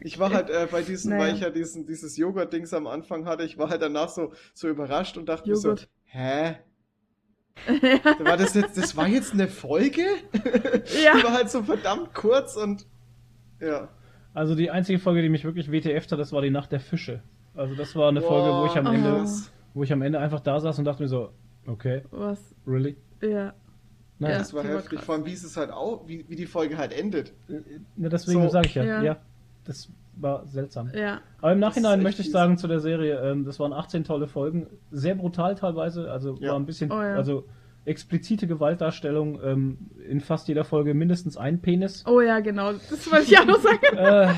Ich 0.01 0.19
war 0.19 0.31
halt 0.31 0.49
äh, 0.49 0.67
bei 0.71 0.81
diesem, 0.81 1.11
naja. 1.11 1.23
weil 1.23 1.35
ich 1.35 1.41
ja 1.41 1.49
diesen, 1.49 1.85
dieses 1.85 2.17
Joghurt-Dings 2.17 2.73
am 2.73 2.87
Anfang 2.87 3.25
hatte, 3.25 3.43
ich 3.43 3.57
war 3.57 3.69
halt 3.69 3.81
danach 3.81 4.09
so, 4.09 4.33
so 4.53 4.67
überrascht 4.67 5.17
und 5.17 5.27
dachte 5.27 5.49
Joghurt. 5.49 5.63
mir 5.65 5.77
so, 5.77 5.87
hä? 6.05 6.55
War 8.19 8.37
das 8.37 8.53
jetzt, 8.53 8.77
das 8.77 8.95
war 8.95 9.07
jetzt 9.07 9.33
eine 9.33 9.47
Folge? 9.47 10.01
ja. 11.03 11.17
Die 11.17 11.23
war 11.23 11.33
halt 11.33 11.49
so 11.49 11.63
verdammt 11.63 12.13
kurz 12.13 12.55
und 12.55 12.85
ja. 13.59 13.89
Also 14.35 14.53
die 14.53 14.69
einzige 14.69 14.99
Folge, 14.99 15.23
die 15.23 15.29
mich 15.29 15.43
wirklich 15.43 15.71
WTF 15.71 16.11
hat, 16.11 16.19
das 16.19 16.31
war 16.31 16.43
die 16.43 16.51
Nacht 16.51 16.71
der 16.71 16.79
Fische. 16.79 17.23
Also 17.55 17.73
das 17.73 17.95
war 17.95 18.09
eine 18.09 18.21
Folge, 18.21 18.55
wo 18.55 18.67
ich 18.67 18.77
am 18.77 18.85
Ende, 18.85 19.23
oh. 19.25 19.27
wo 19.73 19.83
ich 19.83 19.91
am 19.91 20.03
Ende 20.03 20.19
einfach 20.19 20.41
da 20.41 20.59
saß 20.59 20.77
und 20.77 20.85
dachte 20.85 21.01
mir 21.01 21.09
so, 21.09 21.31
okay. 21.65 22.03
Was? 22.11 22.53
Really? 22.67 22.97
Ja. 23.21 23.55
Naja. 24.19 24.33
Ja, 24.33 24.39
das 24.39 24.53
war 24.53 24.63
heftig. 24.63 24.99
War 24.99 25.05
Vor 25.05 25.15
allem, 25.15 25.25
wie 25.25 25.33
es 25.33 25.57
halt 25.57 25.71
auch, 25.71 26.07
wie, 26.07 26.25
wie 26.27 26.35
die 26.35 26.47
Folge 26.47 26.77
halt 26.77 26.91
endet. 26.91 27.33
Ja, 27.47 28.09
deswegen 28.09 28.43
so. 28.43 28.49
sage 28.49 28.67
ich 28.67 28.75
ja. 28.75 28.83
ja. 28.83 29.03
ja. 29.03 29.17
Das 29.63 29.89
war 30.15 30.45
seltsam. 30.47 30.89
Ja. 30.93 31.21
Aber 31.41 31.53
im 31.53 31.59
Nachhinein 31.59 32.01
möchte 32.01 32.21
ich 32.21 32.31
sagen 32.31 32.57
zu 32.57 32.67
der 32.67 32.79
Serie, 32.79 33.19
ähm, 33.21 33.45
das 33.45 33.59
waren 33.59 33.73
18 33.73 34.03
tolle 34.03 34.27
Folgen, 34.27 34.67
sehr 34.91 35.15
brutal 35.15 35.55
teilweise, 35.55 36.11
also 36.11 36.35
ja. 36.39 36.51
war 36.51 36.59
ein 36.59 36.65
bisschen, 36.65 36.91
oh, 36.91 36.95
also 36.95 37.45
explizite 37.87 38.47
Gewaltdarstellung 38.47 39.39
ähm, 39.41 39.77
in 40.07 40.19
fast 40.19 40.47
jeder 40.47 40.65
Folge 40.65 40.93
mindestens 40.93 41.37
ein 41.37 41.61
Penis. 41.61 42.03
Oh 42.05 42.21
ja, 42.21 42.39
genau. 42.41 42.73
Das 42.73 43.11
wollte 43.11 43.25
ich 43.25 43.39
auch 43.39 43.45
noch 43.45 43.59
sagen. 43.59 43.97
äh, 43.97 44.33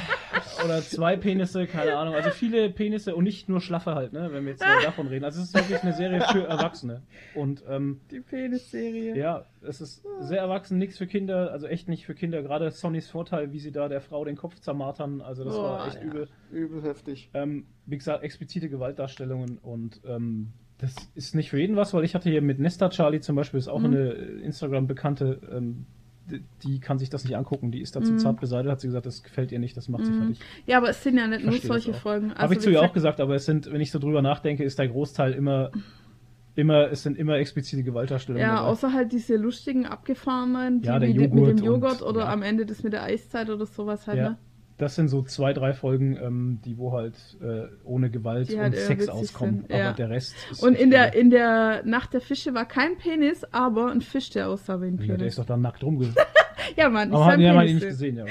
oder 0.63 0.81
zwei 0.81 1.17
Penisse, 1.17 1.65
keine 1.65 1.97
Ahnung. 1.97 2.13
Also 2.13 2.29
viele 2.29 2.69
Penisse 2.69 3.15
und 3.15 3.23
nicht 3.23 3.49
nur 3.49 3.59
Schlaffe 3.59 3.95
halt, 3.95 4.13
ne, 4.13 4.29
wenn 4.31 4.45
wir 4.45 4.51
jetzt 4.51 4.61
äh, 4.61 4.83
davon 4.83 5.07
reden. 5.07 5.25
Also 5.25 5.41
es 5.41 5.47
ist 5.47 5.55
wirklich 5.55 5.81
eine 5.81 5.93
Serie 5.93 6.21
für 6.31 6.45
Erwachsene. 6.45 7.01
Und 7.33 7.63
ähm, 7.67 8.01
die 8.11 8.21
Penisserie. 8.21 9.17
Ja, 9.17 9.45
es 9.61 9.81
ist 9.81 10.05
sehr 10.21 10.39
erwachsen, 10.39 10.77
nichts 10.77 10.97
für 10.97 11.07
Kinder, 11.07 11.51
also 11.51 11.67
echt 11.67 11.89
nicht 11.89 12.05
für 12.05 12.13
Kinder. 12.13 12.43
Gerade 12.43 12.71
Sonnys 12.71 13.09
Vorteil, 13.09 13.51
wie 13.51 13.59
sie 13.59 13.71
da 13.71 13.89
der 13.89 14.01
Frau 14.01 14.23
den 14.25 14.35
Kopf 14.35 14.59
zermartern, 14.59 15.21
also 15.21 15.43
das 15.43 15.55
oh, 15.55 15.63
war 15.63 15.87
echt 15.87 15.97
ja. 15.97 16.03
übel. 16.03 16.29
Übel 16.51 16.83
heftig. 16.83 17.29
Ähm, 17.33 17.65
wie 17.85 17.97
gesagt, 17.97 18.23
explizite 18.23 18.69
Gewaltdarstellungen 18.69 19.57
und 19.57 20.01
ähm, 20.05 20.53
das 20.79 20.95
ist 21.13 21.35
nicht 21.35 21.49
für 21.49 21.59
jeden 21.59 21.75
was, 21.75 21.93
weil 21.93 22.03
ich 22.05 22.15
hatte 22.15 22.29
hier 22.29 22.41
mit 22.41 22.59
Nesta 22.59 22.89
Charlie 22.89 23.19
zum 23.19 23.35
Beispiel, 23.35 23.59
ist 23.59 23.67
auch 23.67 23.79
mhm. 23.79 23.85
eine 23.85 24.09
Instagram-Bekannte, 24.11 25.41
ähm, 25.51 25.85
die, 26.31 26.43
die, 26.63 26.79
kann 26.79 26.97
sich 26.99 27.09
das 27.09 27.25
nicht 27.25 27.35
angucken, 27.35 27.71
die 27.71 27.81
ist 27.81 27.95
dazu 27.95 28.13
mhm. 28.13 28.19
zart 28.19 28.39
beseitigt, 28.39 28.71
hat 28.71 28.79
sie 28.79 28.87
gesagt, 28.87 29.05
das 29.05 29.23
gefällt 29.23 29.51
ihr 29.51 29.59
nicht, 29.59 29.75
das 29.75 29.89
macht 29.89 30.03
mhm. 30.03 30.05
sie 30.05 30.13
fertig. 30.13 30.39
Ja, 30.65 30.77
aber 30.77 30.89
es 30.89 31.03
sind 31.03 31.17
ja 31.17 31.27
nicht 31.27 31.45
nur 31.45 31.57
solche 31.57 31.93
Folgen. 31.93 32.31
Also, 32.31 32.43
Habe 32.43 32.53
ich 32.53 32.59
zu 32.61 32.69
ihr 32.69 32.81
auch 32.81 32.93
gesagt, 32.93 33.19
aber 33.19 33.35
es 33.35 33.45
sind, 33.45 33.71
wenn 33.71 33.81
ich 33.81 33.91
so 33.91 33.99
drüber 33.99 34.21
nachdenke, 34.21 34.63
ist 34.63 34.79
der 34.79 34.87
Großteil 34.87 35.33
immer 35.33 35.71
immer, 36.55 36.91
es 36.91 37.03
sind 37.03 37.17
immer 37.17 37.37
explizite 37.37 37.83
Gewaltdarstellungen. 37.83 38.45
Ja, 38.45 38.55
dabei. 38.55 38.67
außer 38.67 38.93
halt 38.93 39.11
diese 39.11 39.37
lustigen, 39.37 39.85
abgefahrenen, 39.85 40.81
die 40.81 40.87
ja, 40.87 40.99
mit 40.99 41.15
dem 41.15 41.57
Joghurt 41.57 42.01
und, 42.01 42.09
oder 42.09 42.21
ja. 42.21 42.33
am 42.33 42.41
Ende 42.41 42.65
das 42.65 42.83
mit 42.83 42.93
der 42.93 43.03
Eiszeit 43.03 43.49
oder 43.49 43.65
sowas 43.65 44.07
halt, 44.07 44.17
ja. 44.17 44.29
ne? 44.31 44.37
Das 44.79 44.95
sind 44.95 45.09
so 45.09 45.21
zwei, 45.21 45.53
drei 45.53 45.73
Folgen, 45.73 46.17
ähm, 46.17 46.61
die 46.63 46.77
wo 46.77 46.93
halt 46.93 47.15
äh, 47.41 47.67
ohne 47.83 48.09
Gewalt 48.09 48.49
die 48.49 48.55
und 48.55 48.61
halt 48.61 48.77
Sex 48.77 49.09
auskommen. 49.09 49.65
Sind, 49.67 49.71
ja. 49.71 49.89
Aber 49.89 49.97
der 49.97 50.09
Rest 50.09 50.35
ist. 50.49 50.63
Und 50.63 50.75
in 50.75 50.89
der, 50.89 51.13
in 51.13 51.29
der 51.29 51.83
Nacht 51.85 52.13
der 52.13 52.21
Fische 52.21 52.53
war 52.53 52.65
kein 52.65 52.97
Penis, 52.97 53.43
aber 53.51 53.91
ein 53.91 54.01
Fisch, 54.01 54.29
der 54.29 54.49
aussah 54.49 54.81
wie 54.81 54.87
ein 54.87 54.95
Penis. 54.95 55.09
Ja, 55.09 55.17
der 55.17 55.27
ist 55.27 55.37
doch 55.37 55.45
dann 55.45 55.61
nackt 55.61 55.83
rumgegangen. 55.83 56.15
ja, 56.77 56.89
Mann. 56.89 57.13
Aber 57.13 57.25
haben 57.25 57.41
ihn 57.41 57.75
nicht 57.75 57.81
gesehen, 57.81 58.17
ja. 58.17 58.25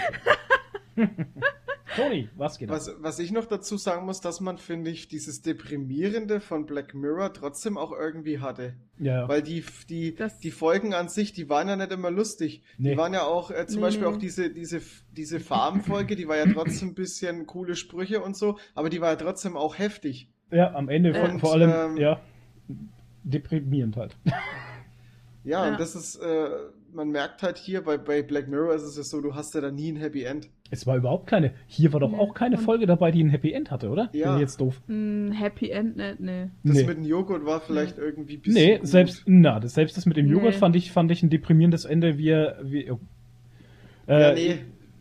Okay. 0.97 1.09
Toni, 1.97 2.29
was 2.37 2.59
geht 2.59 2.69
was, 2.69 2.95
was 3.01 3.19
ich 3.19 3.33
noch 3.33 3.47
dazu 3.47 3.77
sagen 3.77 4.07
muss, 4.07 4.21
dass 4.21 4.41
man, 4.41 4.59
finde 4.59 4.91
ich, 4.91 5.09
dieses 5.09 5.43
Deprimierende 5.43 6.41
von 6.41 6.67
Black 6.67 6.95
Mirror 6.95 7.33
trotzdem 7.33 7.79
auch 7.79 7.93
irgendwie 7.93 8.41
hatte. 8.41 8.75
Ja. 8.99 9.29
Weil 9.29 9.43
die, 9.43 9.65
die, 9.89 10.17
die 10.43 10.51
Folgen 10.51 10.95
an 10.95 11.09
sich, 11.09 11.33
die 11.33 11.49
waren 11.49 11.69
ja 11.69 11.77
nicht 11.77 11.93
immer 11.93 12.11
lustig. 12.11 12.63
Nee. 12.77 12.93
Die 12.93 12.97
waren 12.97 13.15
ja 13.15 13.25
auch, 13.25 13.51
äh, 13.51 13.67
zum 13.67 13.77
nee. 13.77 13.87
Beispiel 13.87 14.07
auch 14.07 14.17
diese, 14.17 14.51
diese, 14.51 14.81
diese 15.13 15.41
Farbenfolge, 15.41 16.17
die 16.17 16.29
war 16.29 16.37
ja 16.37 16.47
trotzdem 16.53 16.91
ein 16.91 16.95
bisschen 16.95 17.47
coole 17.47 17.77
Sprüche 17.77 18.21
und 18.21 18.37
so, 18.37 18.59
aber 18.75 18.91
die 18.91 19.01
war 19.01 19.11
ja 19.11 19.17
trotzdem 19.17 19.57
auch 19.57 19.79
heftig. 19.79 20.31
Ja, 20.51 20.75
am 20.75 20.89
Ende 20.89 21.21
und, 21.21 21.41
vor 21.41 21.53
allem, 21.53 21.93
ähm, 21.93 21.97
ja, 21.97 22.21
deprimierend 23.25 23.97
halt. 23.97 24.17
Ja, 25.45 25.65
ja, 25.65 25.71
und 25.71 25.81
das 25.81 25.95
ist, 25.95 26.17
äh, 26.17 26.49
man 26.93 27.11
merkt 27.11 27.43
halt 27.43 27.59
hier, 27.59 27.83
bei, 27.83 27.97
bei 27.97 28.23
Black 28.23 28.49
Mirror 28.49 28.75
ist 28.75 28.83
es 28.83 28.97
ja 28.97 29.03
so, 29.03 29.21
du 29.21 29.35
hast 29.35 29.55
ja 29.55 29.61
da 29.61 29.71
nie 29.71 29.93
ein 29.93 29.97
Happy 29.97 30.25
End. 30.25 30.51
Es 30.71 30.87
war 30.87 30.97
überhaupt 30.97 31.27
keine. 31.27 31.53
Hier 31.67 31.93
war 31.93 32.01
doch 32.01 32.13
nee. 32.13 32.19
auch 32.19 32.35
keine 32.35 32.59
Folge 32.59 32.87
dabei, 32.87 33.11
die 33.11 33.23
ein 33.23 33.31
Happy 33.31 33.53
End 33.53 33.71
hatte, 33.71 33.89
oder? 33.89 34.11
Ja. 34.13 34.33
Bin 34.33 34.41
jetzt 34.41 34.61
doof. 34.61 34.81
Mm, 34.87 35.31
Happy 35.33 35.71
End, 35.71 35.97
ne, 35.97 36.17
nee. 36.19 36.51
Das 36.63 36.77
nee. 36.77 36.85
mit 36.85 36.99
dem 36.99 37.05
Joghurt 37.05 37.45
war 37.47 37.61
vielleicht 37.61 37.97
nee. 37.97 38.05
irgendwie 38.05 38.37
ein 38.37 38.41
bisschen. 38.41 38.67
Nee, 38.67 38.79
gut. 38.79 38.87
selbst, 38.87 39.23
na, 39.27 39.61
das, 39.61 39.75
selbst 39.75 39.97
das 39.97 40.07
mit 40.07 40.17
dem 40.17 40.27
Joghurt 40.27 40.55
fand 40.55 40.77
ich, 40.77 40.93
fand 40.93 41.11
ich 41.11 41.23
ein 41.23 41.31
deprimierendes 41.31 41.85
Ende, 41.85 42.19
wie 42.19 42.29
er, 42.29 42.59
wie, 42.63 42.91
äh, 44.07 44.21
ja, 44.21 44.33
nee. 44.33 44.59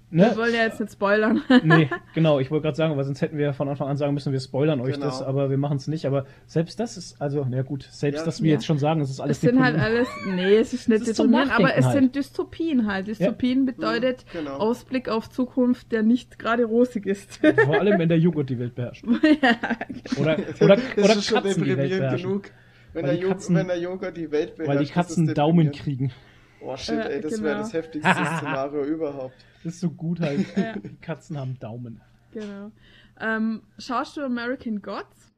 Ne? 0.10 0.24
Wir 0.24 0.38
wollen 0.38 0.54
ja 0.54 0.62
jetzt 0.62 0.80
nicht 0.80 0.94
spoilern. 0.94 1.42
nee, 1.64 1.90
genau, 2.16 2.40
ich 2.40 2.50
wollte 2.50 2.64
gerade 2.64 2.78
sagen, 2.78 2.96
weil 2.96 3.04
sonst 3.04 3.22
hätten 3.22 3.38
wir 3.38 3.52
von 3.54 3.68
Anfang 3.68 3.90
an 3.90 3.98
sagen 3.98 4.14
müssen, 4.14 4.32
wir 4.32 4.40
spoilern 4.40 4.80
euch 4.80 4.94
genau. 4.94 5.08
das, 5.08 5.22
aber 5.22 5.50
wir 5.50 5.58
machen 5.58 5.78
es 5.78 5.88
nicht. 5.88 6.06
Aber 6.06 6.26
selbst 6.46 6.80
das 6.80 6.96
ist, 6.96 7.22
also, 7.22 7.46
na 7.50 7.62
gut, 7.62 7.84
selbst 7.92 8.20
ja, 8.20 8.26
dass 8.26 8.42
wir 8.42 8.52
ja. 8.52 8.56
jetzt 8.56 8.66
schon 8.66 8.78
sagen, 8.78 9.02
es 9.02 9.10
ist 9.10 9.20
alles 9.20 9.38
Es 9.38 9.42
sind 9.42 9.62
halt 9.62 9.78
alles, 9.78 10.08
nee, 10.26 10.56
es 10.56 10.74
ist 10.74 10.88
nicht 10.88 11.06
deprimierend, 11.06 11.52
aber 11.52 11.76
es 11.76 11.86
halt. 11.86 11.96
sind 11.96 12.16
Dystopien 12.16 12.88
halt. 12.88 13.08
Dystopien 13.08 13.66
ja. 13.66 13.74
bedeutet 13.74 14.24
genau. 14.32 14.56
Ausblick 14.56 15.10
auf 15.10 15.30
Zukunft, 15.30 15.92
der 15.92 16.04
nicht 16.04 16.40
gerade 16.40 16.64
rosig 16.64 17.06
ist. 17.06 17.38
Vor 17.66 17.78
allem, 17.78 18.00
wenn 18.00 18.08
der 18.08 18.20
Joghurt 18.20 18.50
die 18.50 18.60
Welt 18.60 18.76
beherrscht. 18.76 19.04
ja, 19.42 19.56
genau. 19.90 20.22
Oder, 20.22 20.38
oder, 20.62 20.78
oder 20.96 21.16
Katzen 21.16 21.64
die 21.66 21.76
Welt 21.76 21.90
beherrschen. 21.90 22.30
Genug, 22.30 22.52
wenn, 22.94 23.06
der, 23.06 23.20
Katzen, 23.20 23.56
wenn 23.58 23.68
der 23.68 23.80
Joghurt 23.80 24.16
die 24.16 24.32
Welt 24.32 24.56
beherrscht. 24.56 24.78
Weil 24.78 24.86
die 24.86 24.92
Katzen 24.92 25.34
Daumen 25.34 25.74
kriegen. 25.74 26.14
Oh 26.62 26.76
shit, 26.76 26.96
ey, 26.96 27.22
das 27.22 27.34
genau. 27.34 27.44
wäre 27.44 27.58
das 27.60 27.74
heftigste 27.74 28.10
Szenario 28.10 28.84
überhaupt. 28.84 29.36
Das 29.68 29.74
ist 29.74 29.82
so 29.82 29.90
gut 29.90 30.22
halt. 30.22 30.46
ja. 30.56 30.78
Die 30.80 30.96
Katzen 30.96 31.38
haben 31.38 31.60
Daumen. 31.60 32.00
Genau. 32.32 32.72
Ähm, 33.20 33.64
schaust 33.78 34.16
du 34.16 34.22
American 34.22 34.82
Gods? 34.82 35.34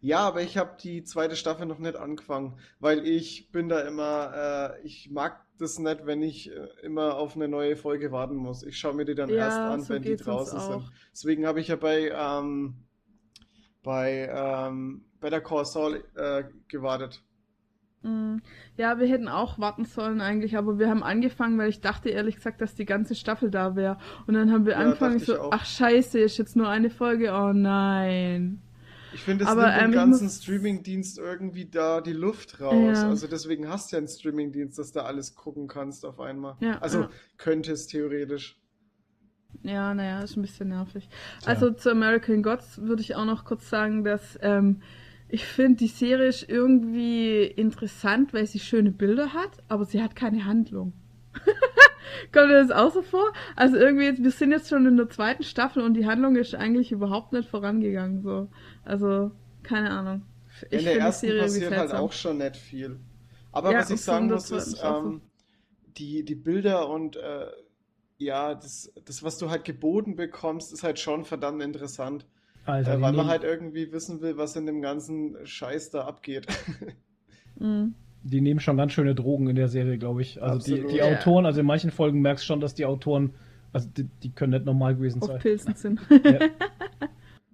Ja, 0.00 0.20
aber 0.20 0.40
ich 0.40 0.56
habe 0.56 0.78
die 0.82 1.04
zweite 1.04 1.36
Staffel 1.36 1.66
noch 1.66 1.78
nicht 1.78 1.96
angefangen, 1.96 2.58
weil 2.80 3.06
ich 3.06 3.52
bin 3.52 3.68
da 3.68 3.80
immer, 3.80 4.78
äh, 4.80 4.86
ich 4.86 5.10
mag 5.10 5.44
das 5.58 5.78
nicht, 5.78 6.06
wenn 6.06 6.22
ich 6.22 6.50
äh, 6.50 6.66
immer 6.82 7.16
auf 7.16 7.36
eine 7.36 7.46
neue 7.46 7.76
Folge 7.76 8.10
warten 8.10 8.36
muss. 8.36 8.62
Ich 8.62 8.78
schaue 8.78 8.94
mir 8.94 9.04
die 9.04 9.14
dann 9.14 9.28
ja, 9.28 9.36
erst 9.36 9.58
an, 9.58 9.82
so 9.82 9.92
wenn 9.92 10.02
die 10.02 10.16
draußen 10.16 10.58
sind. 10.58 10.90
Deswegen 11.12 11.46
habe 11.46 11.60
ich 11.60 11.68
ja 11.68 11.76
bei, 11.76 12.10
ähm, 12.10 12.86
bei 13.82 14.30
ähm, 14.34 15.04
Better 15.20 15.42
Call 15.42 15.66
Saul 15.66 16.02
äh, 16.14 16.44
gewartet. 16.68 17.22
Mm. 18.06 18.38
Ja, 18.76 18.98
wir 18.98 19.08
hätten 19.08 19.28
auch 19.28 19.58
warten 19.58 19.84
sollen 19.84 20.20
eigentlich, 20.20 20.56
aber 20.56 20.78
wir 20.78 20.88
haben 20.88 21.02
angefangen, 21.02 21.58
weil 21.58 21.68
ich 21.68 21.80
dachte 21.80 22.08
ehrlich 22.08 22.36
gesagt, 22.36 22.60
dass 22.60 22.74
die 22.74 22.84
ganze 22.84 23.14
Staffel 23.14 23.50
da 23.50 23.74
wäre. 23.74 23.98
Und 24.26 24.34
dann 24.34 24.52
haben 24.52 24.64
wir 24.64 24.74
ja, 24.74 24.78
angefangen 24.78 25.18
so, 25.18 25.50
ach 25.50 25.64
scheiße, 25.64 26.18
ist 26.20 26.38
jetzt 26.38 26.56
nur 26.56 26.68
eine 26.68 26.90
Folge, 26.90 27.32
oh 27.32 27.52
nein. 27.52 28.62
Ich 29.12 29.22
finde, 29.22 29.44
es 29.44 29.54
nimmt 29.54 29.66
ähm, 29.66 29.80
dem 29.80 29.92
ganzen 29.92 30.28
Streamingdienst 30.28 31.18
irgendwie 31.18 31.64
da 31.64 32.02
die 32.02 32.12
Luft 32.12 32.60
raus. 32.60 32.98
Ja. 32.98 33.08
Also 33.08 33.26
deswegen 33.26 33.68
hast 33.68 33.90
du 33.90 33.96
ja 33.96 33.98
einen 33.98 34.08
Streamingdienst, 34.08 34.78
dass 34.78 34.92
du 34.92 35.02
alles 35.02 35.34
gucken 35.34 35.68
kannst 35.68 36.04
auf 36.04 36.20
einmal. 36.20 36.56
Ja, 36.60 36.78
also 36.78 37.02
ja. 37.02 37.10
könntest 37.38 37.90
theoretisch. 37.90 38.60
Ja, 39.62 39.94
naja, 39.94 40.20
ist 40.20 40.36
ein 40.36 40.42
bisschen 40.42 40.68
nervig. 40.68 41.08
Also 41.46 41.70
zu 41.70 41.90
American 41.90 42.42
Gods 42.42 42.82
würde 42.82 43.00
ich 43.00 43.14
auch 43.16 43.24
noch 43.24 43.46
kurz 43.46 43.70
sagen, 43.70 44.04
dass 44.04 44.38
ähm, 44.42 44.82
ich 45.28 45.44
finde, 45.44 45.78
die 45.78 45.88
Serie 45.88 46.28
ist 46.28 46.48
irgendwie 46.48 47.44
interessant, 47.44 48.32
weil 48.32 48.46
sie 48.46 48.60
schöne 48.60 48.92
Bilder 48.92 49.32
hat, 49.32 49.50
aber 49.68 49.84
sie 49.84 50.02
hat 50.02 50.14
keine 50.14 50.44
Handlung. 50.44 50.92
Kommt 52.32 52.50
dir 52.50 52.62
das 52.62 52.70
auch 52.70 52.92
so 52.92 53.02
vor? 53.02 53.32
Also 53.56 53.76
irgendwie, 53.76 54.04
jetzt, 54.04 54.22
wir 54.22 54.30
sind 54.30 54.52
jetzt 54.52 54.68
schon 54.68 54.86
in 54.86 54.96
der 54.96 55.10
zweiten 55.10 55.42
Staffel 55.42 55.82
und 55.82 55.94
die 55.94 56.06
Handlung 56.06 56.36
ist 56.36 56.54
eigentlich 56.54 56.92
überhaupt 56.92 57.32
nicht 57.32 57.48
vorangegangen. 57.48 58.22
So. 58.22 58.48
Also, 58.84 59.32
keine 59.62 59.90
Ahnung. 59.90 60.22
Ich 60.70 60.78
in 60.78 60.84
der 60.84 60.98
ersten 60.98 61.26
die 61.26 61.32
Serie 61.32 61.42
passiert 61.42 61.76
halt 61.76 61.92
auch 61.92 62.12
schon 62.12 62.38
nicht 62.38 62.56
viel. 62.56 62.98
Aber 63.52 63.72
ja, 63.72 63.80
was 63.80 63.90
ich 63.90 64.00
sagen 64.00 64.28
muss, 64.28 64.50
ist, 64.50 64.80
ähm, 64.82 65.22
die, 65.96 66.24
die 66.24 66.34
Bilder 66.34 66.88
und 66.88 67.16
äh, 67.16 67.46
ja, 68.18 68.54
das, 68.54 68.92
das, 69.04 69.22
was 69.22 69.38
du 69.38 69.50
halt 69.50 69.64
geboten 69.64 70.16
bekommst, 70.16 70.72
ist 70.72 70.82
halt 70.82 70.98
schon 70.98 71.24
verdammt 71.24 71.62
interessant. 71.62 72.26
Alter, 72.66 72.94
äh, 72.94 73.00
weil 73.00 73.12
man 73.12 73.26
halt 73.26 73.44
irgendwie 73.44 73.92
wissen 73.92 74.20
will, 74.20 74.36
was 74.36 74.56
in 74.56 74.66
dem 74.66 74.82
ganzen 74.82 75.36
Scheiß 75.44 75.90
da 75.90 76.04
abgeht. 76.04 76.46
mhm. 77.58 77.94
Die 78.22 78.40
nehmen 78.40 78.58
schon 78.58 78.76
ganz 78.76 78.92
schöne 78.92 79.14
Drogen 79.14 79.48
in 79.48 79.56
der 79.56 79.68
Serie, 79.68 79.98
glaube 79.98 80.22
ich. 80.22 80.42
Also 80.42 80.74
die, 80.74 80.84
die, 80.86 81.02
Autoren, 81.02 81.46
also 81.46 81.60
in 81.60 81.66
manchen 81.66 81.92
Folgen 81.92 82.20
merkst 82.20 82.44
du 82.44 82.46
schon, 82.46 82.60
dass 82.60 82.74
die 82.74 82.84
Autoren, 82.84 83.34
also 83.72 83.88
die, 83.88 84.04
die 84.22 84.32
können 84.32 84.52
nicht 84.52 84.64
normal 84.64 84.96
gewesen 84.96 85.22
Auf 85.22 85.28
sein. 85.28 85.38
Pilzen 85.38 85.74
sind. 85.76 86.00
ja. 86.10 86.40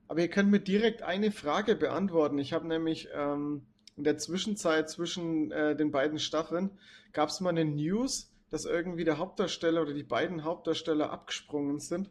Aber 0.09 0.21
ihr 0.21 0.29
könnt 0.29 0.51
mir 0.51 0.61
direkt 0.61 1.03
eine 1.03 1.31
Frage 1.31 1.75
beantworten. 1.75 2.39
Ich 2.39 2.53
habe 2.53 2.67
nämlich 2.67 3.09
ähm, 3.15 3.63
in 3.97 4.05
der 4.05 4.17
Zwischenzeit 4.17 4.89
zwischen 4.89 5.51
äh, 5.53 5.77
den 5.77 5.91
beiden 5.91 6.19
Staffeln 6.19 6.71
gab 7.13 7.29
es 7.29 7.41
mal 7.41 7.51
eine 7.51 7.67
News, 7.67 8.33
dass 8.51 8.65
irgendwie 8.65 9.05
der 9.05 9.19
Hauptdarsteller 9.19 9.83
oder 9.83 9.93
die 9.93 10.03
beiden 10.03 10.45
Hauptdarsteller 10.45 11.11
abgesprungen 11.11 11.81
sind 11.81 12.11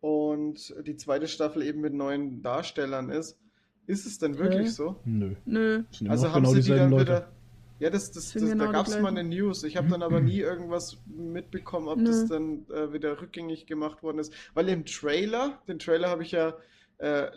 und 0.00 0.74
die 0.86 0.96
zweite 0.96 1.28
Staffel 1.28 1.62
eben 1.62 1.80
mit 1.80 1.94
neuen 1.94 2.42
Darstellern 2.42 3.10
ist. 3.10 3.38
Ist 3.86 4.06
es 4.06 4.18
denn 4.18 4.38
wirklich 4.38 4.60
okay. 4.60 4.68
so? 4.68 4.96
Nö. 5.04 5.34
Nö. 5.44 5.82
Also 6.08 6.28
haben 6.32 6.44
genau 6.44 6.54
sie 6.54 6.62
die 6.62 6.68
dann 6.70 6.90
Leute. 6.90 7.02
wieder. 7.02 7.32
Ja, 7.80 7.88
das, 7.88 8.12
das, 8.12 8.32
das 8.32 8.42
genau 8.42 8.66
da 8.66 8.72
gab 8.72 8.86
es 8.86 9.00
mal 9.00 9.08
eine 9.08 9.24
News. 9.24 9.64
Ich 9.64 9.76
habe 9.76 9.88
dann 9.88 10.02
aber 10.02 10.20
nie 10.20 10.38
irgendwas 10.38 10.98
mitbekommen, 11.06 11.88
ob 11.88 11.98
Nö. 11.98 12.04
das 12.04 12.26
dann 12.26 12.66
äh, 12.68 12.92
wieder 12.92 13.20
rückgängig 13.20 13.66
gemacht 13.66 14.02
worden 14.02 14.18
ist. 14.18 14.32
Weil 14.54 14.68
im 14.68 14.84
Trailer, 14.84 15.62
den 15.66 15.78
Trailer 15.78 16.10
habe 16.10 16.22
ich 16.22 16.32
ja 16.32 16.54
äh, 16.98 17.28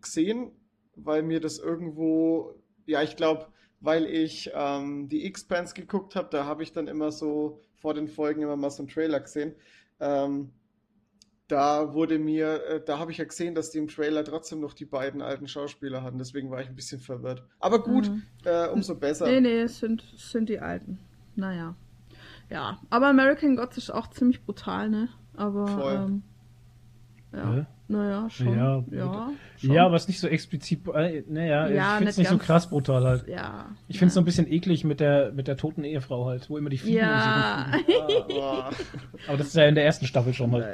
gesehen, 0.00 0.52
weil 0.94 1.22
mir 1.22 1.40
das 1.40 1.58
irgendwo, 1.58 2.54
ja, 2.86 3.02
ich 3.02 3.16
glaube, 3.16 3.48
weil 3.80 4.06
ich 4.06 4.52
ähm, 4.54 5.08
die 5.08 5.26
X-Pants 5.26 5.74
geguckt 5.74 6.14
habe, 6.14 6.28
da 6.30 6.44
habe 6.44 6.62
ich 6.62 6.72
dann 6.72 6.86
immer 6.86 7.10
so 7.10 7.60
vor 7.74 7.94
den 7.94 8.08
Folgen 8.08 8.42
immer 8.42 8.56
mal 8.56 8.70
so 8.70 8.82
einen 8.82 8.88
Trailer 8.88 9.20
gesehen. 9.20 9.54
Ähm, 10.00 10.52
da 11.48 11.92
wurde 11.92 12.18
mir, 12.18 12.64
äh, 12.66 12.84
da 12.84 12.98
habe 12.98 13.12
ich 13.12 13.18
ja 13.18 13.24
gesehen, 13.24 13.54
dass 13.54 13.70
die 13.70 13.78
im 13.78 13.88
Trailer 13.88 14.24
trotzdem 14.24 14.60
noch 14.60 14.72
die 14.72 14.86
beiden 14.86 15.20
alten 15.20 15.46
Schauspieler 15.46 16.02
hatten. 16.02 16.18
Deswegen 16.18 16.50
war 16.50 16.60
ich 16.60 16.68
ein 16.68 16.74
bisschen 16.74 17.00
verwirrt. 17.00 17.44
Aber 17.60 17.82
gut, 17.82 18.08
mhm. 18.08 18.22
äh, 18.44 18.68
umso 18.68 18.94
besser. 18.94 19.26
Nee, 19.26 19.40
nee, 19.40 19.60
es 19.60 19.78
sind, 19.78 20.04
es 20.14 20.30
sind 20.30 20.48
die 20.48 20.60
alten. 20.60 21.00
Naja. 21.36 21.76
Ja, 22.50 22.78
aber 22.90 23.08
American 23.08 23.56
Gods 23.56 23.76
ist 23.76 23.90
auch 23.90 24.08
ziemlich 24.08 24.44
brutal, 24.44 24.88
ne? 24.88 25.08
Aber. 25.34 25.66
Voll. 25.66 25.94
Ähm, 25.94 26.22
ja. 27.32 27.56
ja. 27.56 27.66
Naja, 27.86 28.30
schon. 28.30 28.56
Ja, 28.56 28.82
ja, 28.90 29.30
schon. 29.58 29.72
ja 29.72 29.92
was 29.92 30.08
nicht 30.08 30.18
so 30.18 30.26
explizit. 30.26 30.88
Äh, 30.94 31.22
naja, 31.28 31.68
ja, 31.68 31.84
ich 31.84 31.96
finde 31.96 32.10
es 32.10 32.16
nicht, 32.16 32.30
so 32.30 32.38
krass 32.38 32.70
brutal 32.70 33.04
halt. 33.04 33.28
Ja. 33.28 33.66
Ich 33.88 33.98
finde 33.98 34.08
es 34.08 34.14
ja. 34.14 34.14
so 34.14 34.20
ein 34.22 34.24
bisschen 34.24 34.50
eklig 34.50 34.84
mit 34.84 35.00
der, 35.00 35.32
mit 35.32 35.48
der 35.48 35.58
toten 35.58 35.84
Ehefrau 35.84 36.24
halt, 36.24 36.48
wo 36.48 36.56
immer 36.56 36.70
die 36.70 36.78
Fliegen 36.78 36.96
ja. 36.96 37.66
ah, 37.70 38.70
Aber 39.28 39.36
das 39.36 39.48
ist 39.48 39.56
ja 39.56 39.66
in 39.66 39.74
der 39.74 39.84
ersten 39.84 40.06
Staffel 40.06 40.32
schon 40.32 40.52
halt. 40.52 40.66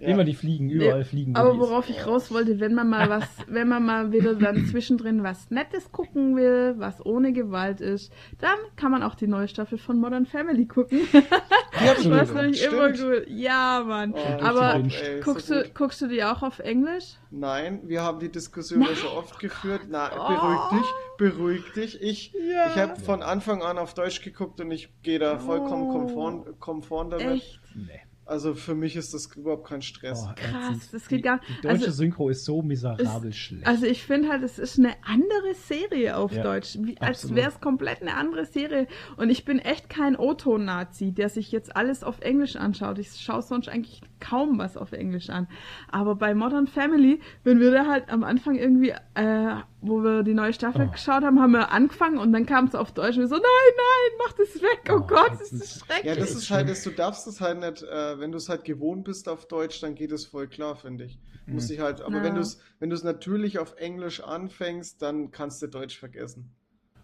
Ja, 0.00 0.08
Immer 0.08 0.24
die 0.24 0.34
Fliegen, 0.34 0.68
überall 0.68 1.04
fliegen. 1.04 1.36
Aber 1.36 1.58
worauf 1.58 1.88
ich 1.88 2.04
raus 2.04 2.32
wollte, 2.32 2.58
wenn 2.58 2.74
man 2.74 2.88
mal 2.88 3.08
was, 3.08 3.28
wenn 3.46 3.68
man 3.68 3.84
mal 3.84 4.12
wieder 4.12 4.34
dann 4.34 4.66
zwischendrin 4.66 5.22
was 5.22 5.50
Nettes 5.50 5.92
gucken 5.92 6.36
will, 6.36 6.74
was 6.78 7.04
ohne 7.06 7.32
Gewalt 7.32 7.80
ist, 7.80 8.12
dann 8.40 8.58
kann 8.74 8.90
man 8.90 9.04
auch 9.04 9.14
die 9.14 9.28
neue 9.28 9.46
Staffel 9.46 9.78
von 9.78 9.98
Modern 9.98 10.26
Family 10.26 10.66
gucken. 10.66 11.00
Ja, 11.12 11.92
absolut. 11.92 12.20
Das 12.20 12.30
finde 12.30 12.48
ich 12.48 12.64
immer 12.64 12.90
gut. 12.90 13.26
Ja, 13.28 13.84
Mann. 13.86 14.14
Oh, 14.14 14.42
Aber 14.42 14.82
guckst, 15.22 15.50
du, 15.50 15.64
guckst 15.72 16.00
du 16.00 16.08
die 16.08 16.24
auch 16.24 16.42
auf 16.42 16.55
Englisch? 16.60 17.16
Nein, 17.30 17.82
wir 17.84 18.02
haben 18.02 18.18
die 18.18 18.30
Diskussion 18.30 18.82
ja 18.82 18.94
schon 18.94 19.16
oft 19.16 19.38
geführt. 19.38 19.82
Na, 19.88 20.10
oh. 20.12 20.28
beruhig 20.28 20.60
dich, 20.70 20.92
beruhig 21.18 21.72
dich. 21.74 22.02
Ich, 22.02 22.32
ja. 22.32 22.68
ich 22.68 22.76
habe 22.76 23.00
von 23.00 23.22
Anfang 23.22 23.62
an 23.62 23.78
auf 23.78 23.94
Deutsch 23.94 24.22
geguckt 24.22 24.60
und 24.60 24.70
ich 24.70 24.90
gehe 25.02 25.18
da 25.18 25.38
vollkommen 25.38 25.90
oh. 25.90 25.92
komfort, 25.92 26.60
komfort 26.60 27.10
damit. 27.10 27.42
Echt? 27.42 27.60
Nee. 27.74 28.00
Also 28.26 28.54
für 28.54 28.74
mich 28.74 28.96
ist 28.96 29.14
das 29.14 29.26
überhaupt 29.36 29.68
kein 29.68 29.82
Stress. 29.82 30.26
Oh, 30.28 30.32
Krass, 30.34 30.90
das 30.90 31.06
geht 31.06 31.22
gar 31.22 31.36
nicht. 31.36 31.48
Die 31.48 31.60
deutsche 31.62 31.84
also, 31.86 31.92
Synchro 31.92 32.28
ist 32.28 32.44
so 32.44 32.60
miserabel 32.60 33.30
ist, 33.30 33.36
schlecht. 33.36 33.66
Also 33.66 33.86
ich 33.86 34.02
finde 34.02 34.28
halt, 34.28 34.42
es 34.42 34.58
ist 34.58 34.80
eine 34.80 34.94
andere 35.04 35.54
Serie 35.54 36.16
auf 36.16 36.32
ja, 36.32 36.42
Deutsch. 36.42 36.76
Wie, 36.80 37.00
als 37.00 37.32
wäre 37.36 37.48
es 37.48 37.60
komplett 37.60 38.02
eine 38.02 38.14
andere 38.14 38.44
Serie. 38.44 38.88
Und 39.16 39.30
ich 39.30 39.44
bin 39.44 39.60
echt 39.60 39.88
kein 39.88 40.16
O-Ton-Nazi, 40.16 41.12
der 41.12 41.28
sich 41.28 41.52
jetzt 41.52 41.76
alles 41.76 42.02
auf 42.02 42.20
Englisch 42.20 42.56
anschaut. 42.56 42.98
Ich 42.98 43.12
schaue 43.12 43.42
sonst 43.42 43.68
eigentlich 43.68 44.00
kaum 44.18 44.58
was 44.58 44.76
auf 44.76 44.90
Englisch 44.90 45.30
an. 45.30 45.46
Aber 45.88 46.16
bei 46.16 46.34
Modern 46.34 46.66
Family, 46.66 47.20
wenn 47.44 47.60
wir 47.60 47.70
da 47.70 47.86
halt 47.86 48.08
am 48.08 48.24
Anfang 48.24 48.56
irgendwie 48.56 48.92
äh, 49.14 49.56
wo 49.80 50.02
wir 50.02 50.22
die 50.22 50.34
neue 50.34 50.52
Staffel 50.52 50.86
oh. 50.88 50.92
geschaut 50.92 51.22
haben, 51.22 51.40
haben 51.40 51.52
wir 51.52 51.70
angefangen 51.70 52.18
und 52.18 52.32
dann 52.32 52.46
kam 52.46 52.66
es 52.66 52.74
auf 52.74 52.92
Deutsch 52.92 53.16
und 53.16 53.22
wir 53.22 53.28
so, 53.28 53.36
nein, 53.36 53.42
nein, 53.42 54.18
mach 54.18 54.32
das 54.32 54.62
weg, 54.62 54.80
oh, 54.88 54.94
oh 54.96 55.06
Gott, 55.06 55.32
das 55.32 55.52
ist 55.52 55.84
schrecklich. 55.84 56.04
Ja, 56.04 56.14
das 56.14 56.30
ist 56.30 56.50
halt, 56.50 56.68
das, 56.68 56.82
du 56.82 56.90
darfst 56.90 57.26
es 57.26 57.40
halt 57.40 57.60
nicht, 57.60 57.82
äh, 57.82 58.18
wenn 58.18 58.32
du 58.32 58.38
es 58.38 58.48
halt 58.48 58.64
gewohnt 58.64 59.04
bist 59.04 59.28
auf 59.28 59.46
Deutsch, 59.46 59.80
dann 59.80 59.94
geht 59.94 60.12
es 60.12 60.26
voll 60.26 60.48
klar, 60.48 60.76
finde 60.76 61.04
ich. 61.04 61.20
Mhm. 61.46 61.54
Muss 61.54 61.70
ich 61.70 61.80
halt, 61.80 62.00
aber 62.00 62.16
ja. 62.16 62.22
wenn 62.22 62.34
du 62.34 62.40
es 62.40 62.60
wenn 62.78 62.88
natürlich 62.88 63.58
auf 63.58 63.76
Englisch 63.76 64.20
anfängst, 64.20 65.00
dann 65.02 65.30
kannst 65.30 65.62
du 65.62 65.66
Deutsch 65.66 65.98
vergessen. 65.98 66.55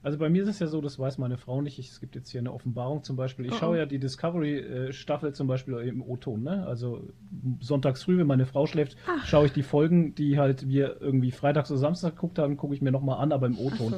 Also 0.02 0.18
bei 0.18 0.28
mir 0.28 0.42
ist 0.42 0.48
es 0.48 0.58
ja 0.58 0.66
so, 0.66 0.80
das 0.80 0.98
weiß 0.98 1.18
meine 1.18 1.36
Frau 1.36 1.62
nicht. 1.62 1.78
Ich, 1.78 1.90
es 1.90 2.00
gibt 2.00 2.16
jetzt 2.16 2.30
hier 2.30 2.40
eine 2.40 2.52
Offenbarung 2.52 3.04
zum 3.04 3.16
Beispiel. 3.16 3.46
Ich 3.46 3.52
oh. 3.52 3.56
schaue 3.56 3.78
ja 3.78 3.86
die 3.86 3.98
Discovery-Staffel 3.98 5.30
äh, 5.30 5.32
zum 5.32 5.46
Beispiel 5.46 5.74
im 5.74 6.02
O-Ton. 6.02 6.42
Ne? 6.42 6.66
Also 6.66 7.08
sonntags 7.60 8.02
früh, 8.02 8.18
wenn 8.18 8.26
meine 8.26 8.46
Frau 8.46 8.66
schläft, 8.66 8.96
Ach. 9.06 9.24
schaue 9.26 9.46
ich 9.46 9.52
die 9.52 9.62
Folgen, 9.62 10.14
die 10.14 10.38
halt 10.38 10.66
wir 10.68 11.00
irgendwie 11.00 11.30
freitags 11.30 11.70
oder 11.70 11.78
Samstag 11.78 12.16
geguckt 12.16 12.38
haben, 12.38 12.56
gucke 12.56 12.74
ich 12.74 12.82
mir 12.82 12.90
nochmal 12.90 13.20
an, 13.20 13.32
aber 13.32 13.46
im 13.46 13.58
O-Ton. 13.58 13.94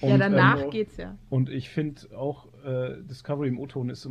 So. 0.00 0.06
ja, 0.06 0.18
danach 0.18 0.62
ähm, 0.62 0.70
geht's 0.70 0.96
ja. 0.96 1.16
Und 1.28 1.48
ich 1.48 1.70
finde 1.70 2.02
auch 2.16 2.48
äh, 2.64 3.02
Discovery 3.02 3.48
im 3.48 3.58
O-Ton 3.58 3.90
ist 3.90 4.08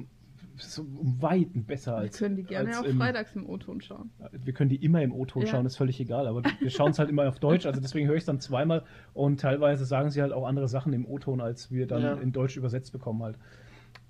so 0.61 0.83
um 0.83 1.21
Weiten 1.21 1.65
besser 1.65 1.95
als. 1.95 2.19
Wir 2.19 2.27
können 2.27 2.35
die 2.37 2.43
gerne 2.43 2.79
auch 2.79 2.83
im, 2.83 2.97
freitags 2.97 3.35
im 3.35 3.49
O-Ton 3.49 3.81
schauen. 3.81 4.11
Wir 4.31 4.53
können 4.53 4.69
die 4.69 4.83
immer 4.83 5.01
im 5.01 5.13
O-Ton 5.13 5.43
ja. 5.43 5.49
schauen, 5.49 5.65
ist 5.65 5.77
völlig 5.77 5.99
egal, 5.99 6.27
aber 6.27 6.43
wir 6.59 6.69
schauen 6.69 6.91
es 6.91 6.99
halt 6.99 7.09
immer 7.09 7.27
auf 7.27 7.39
Deutsch, 7.39 7.65
also 7.65 7.81
deswegen 7.81 8.07
höre 8.07 8.15
ich 8.15 8.21
es 8.21 8.25
dann 8.25 8.39
zweimal 8.39 8.83
und 9.13 9.39
teilweise 9.39 9.85
sagen 9.85 10.09
sie 10.09 10.21
halt 10.21 10.33
auch 10.33 10.47
andere 10.47 10.67
Sachen 10.67 10.93
im 10.93 11.05
O-Ton, 11.05 11.41
als 11.41 11.71
wir 11.71 11.87
dann 11.87 12.01
ja. 12.01 12.13
in 12.13 12.31
Deutsch 12.31 12.57
übersetzt 12.57 12.91
bekommen 12.91 13.23
halt. 13.23 13.37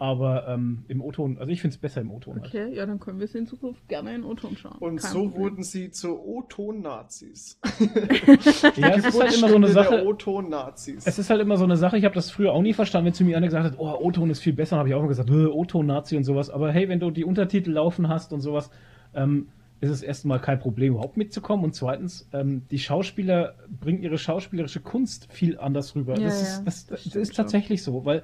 Aber 0.01 0.47
ähm, 0.47 0.83
im 0.87 0.99
O-Ton, 0.99 1.37
also 1.37 1.51
ich 1.51 1.61
finde 1.61 1.75
es 1.75 1.77
besser 1.79 2.01
im 2.01 2.09
O-Ton. 2.09 2.39
Okay, 2.39 2.63
halt. 2.63 2.73
ja, 2.73 2.87
dann 2.87 2.99
können 2.99 3.19
wir 3.19 3.25
es 3.25 3.35
in 3.35 3.45
Zukunft 3.45 3.87
gerne 3.87 4.15
in 4.15 4.23
O-Ton 4.23 4.57
schauen. 4.57 4.79
Und 4.79 4.95
Kein 4.95 5.11
so 5.11 5.25
Problem. 5.25 5.39
wurden 5.39 5.63
sie 5.63 5.91
zu 5.91 6.19
O-Ton-Nazis. 6.19 7.59
ja, 8.77 8.95
es 8.95 9.05
ist 9.05 9.21
halt 9.21 9.37
immer 9.37 9.49
so 9.49 9.55
eine 9.57 9.67
Sache. 9.67 10.03
O-Ton-Nazis. 10.03 11.05
Es 11.05 11.19
ist 11.19 11.29
halt 11.29 11.39
immer 11.39 11.55
so 11.55 11.65
eine 11.65 11.77
Sache, 11.77 11.99
ich 11.99 12.05
habe 12.05 12.15
das 12.15 12.31
früher 12.31 12.51
auch 12.51 12.63
nie 12.63 12.73
verstanden, 12.73 13.05
wenn 13.05 13.13
zu 13.13 13.23
mir 13.23 13.37
einer 13.37 13.45
gesagt 13.45 13.63
hat, 13.63 13.75
oh, 13.77 13.93
O-Ton 14.01 14.31
ist 14.31 14.39
viel 14.39 14.53
besser, 14.53 14.71
dann 14.71 14.79
habe 14.79 14.89
ich 14.89 14.95
auch 14.95 15.01
immer 15.01 15.07
gesagt, 15.07 15.29
O-Ton-Nazi 15.29 16.17
und 16.17 16.23
sowas. 16.23 16.49
Aber 16.49 16.71
hey, 16.71 16.89
wenn 16.89 16.99
du 16.99 17.11
die 17.11 17.23
Untertitel 17.23 17.69
laufen 17.69 18.09
hast 18.09 18.33
und 18.33 18.41
sowas, 18.41 18.71
ähm, 19.13 19.49
ist 19.81 19.91
es 19.91 20.01
erstmal 20.01 20.39
kein 20.39 20.59
Problem, 20.59 20.93
überhaupt 20.93 21.17
mitzukommen. 21.17 21.63
Und 21.63 21.75
zweitens, 21.75 22.27
ähm, 22.33 22.63
die 22.71 22.79
Schauspieler 22.79 23.53
bringen 23.79 24.01
ihre 24.01 24.17
schauspielerische 24.17 24.79
Kunst 24.79 25.31
viel 25.31 25.59
anders 25.59 25.95
rüber. 25.95 26.17
Ja, 26.17 26.25
das, 26.25 26.41
ja, 26.41 26.47
ist, 26.47 26.63
das, 26.65 26.85
das, 26.87 27.03
das 27.03 27.15
ist 27.15 27.35
tatsächlich 27.35 27.83
so, 27.83 28.03
weil 28.05 28.23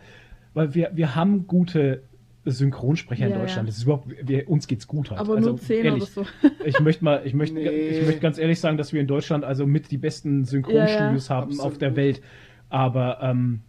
weil 0.58 0.74
wir, 0.74 0.90
wir 0.96 1.14
haben 1.14 1.46
gute 1.46 2.02
Synchronsprecher 2.44 3.28
ja, 3.28 3.36
in 3.36 3.40
Deutschland. 3.40 3.68
Ja. 3.68 3.70
Das 3.70 3.78
ist 3.78 3.84
überhaupt, 3.84 4.08
wir, 4.28 4.50
uns 4.50 4.68
geht's 4.68 4.88
gut 4.88 5.12
halt. 5.12 5.20
Aber 5.20 5.36
also, 5.36 5.52
nur 5.52 5.60
zehn 5.60 5.86
ehrlich, 5.86 6.18
oder 6.18 6.26
so. 6.26 6.26
ich 6.66 6.80
möchte 6.80 7.04
mal, 7.04 7.22
ich 7.26 7.36
möchte, 7.36 7.56
nee. 7.56 7.68
ich 7.70 8.06
möchte 8.08 8.22
ganz 8.22 8.40
ehrlich 8.40 8.60
sagen, 8.60 8.76
dass 8.76 8.92
wir 8.92 9.00
in 9.00 9.06
Deutschland 9.06 9.44
also 9.44 9.68
mit 9.68 9.92
die 9.92 9.98
besten 9.98 10.46
Synchronstudios 10.46 11.28
ja, 11.28 11.36
haben 11.36 11.52
Absolut. 11.52 11.72
auf 11.72 11.78
der 11.78 11.96
Welt. 11.96 12.22
Aber 12.70 13.20
ähm, 13.22 13.62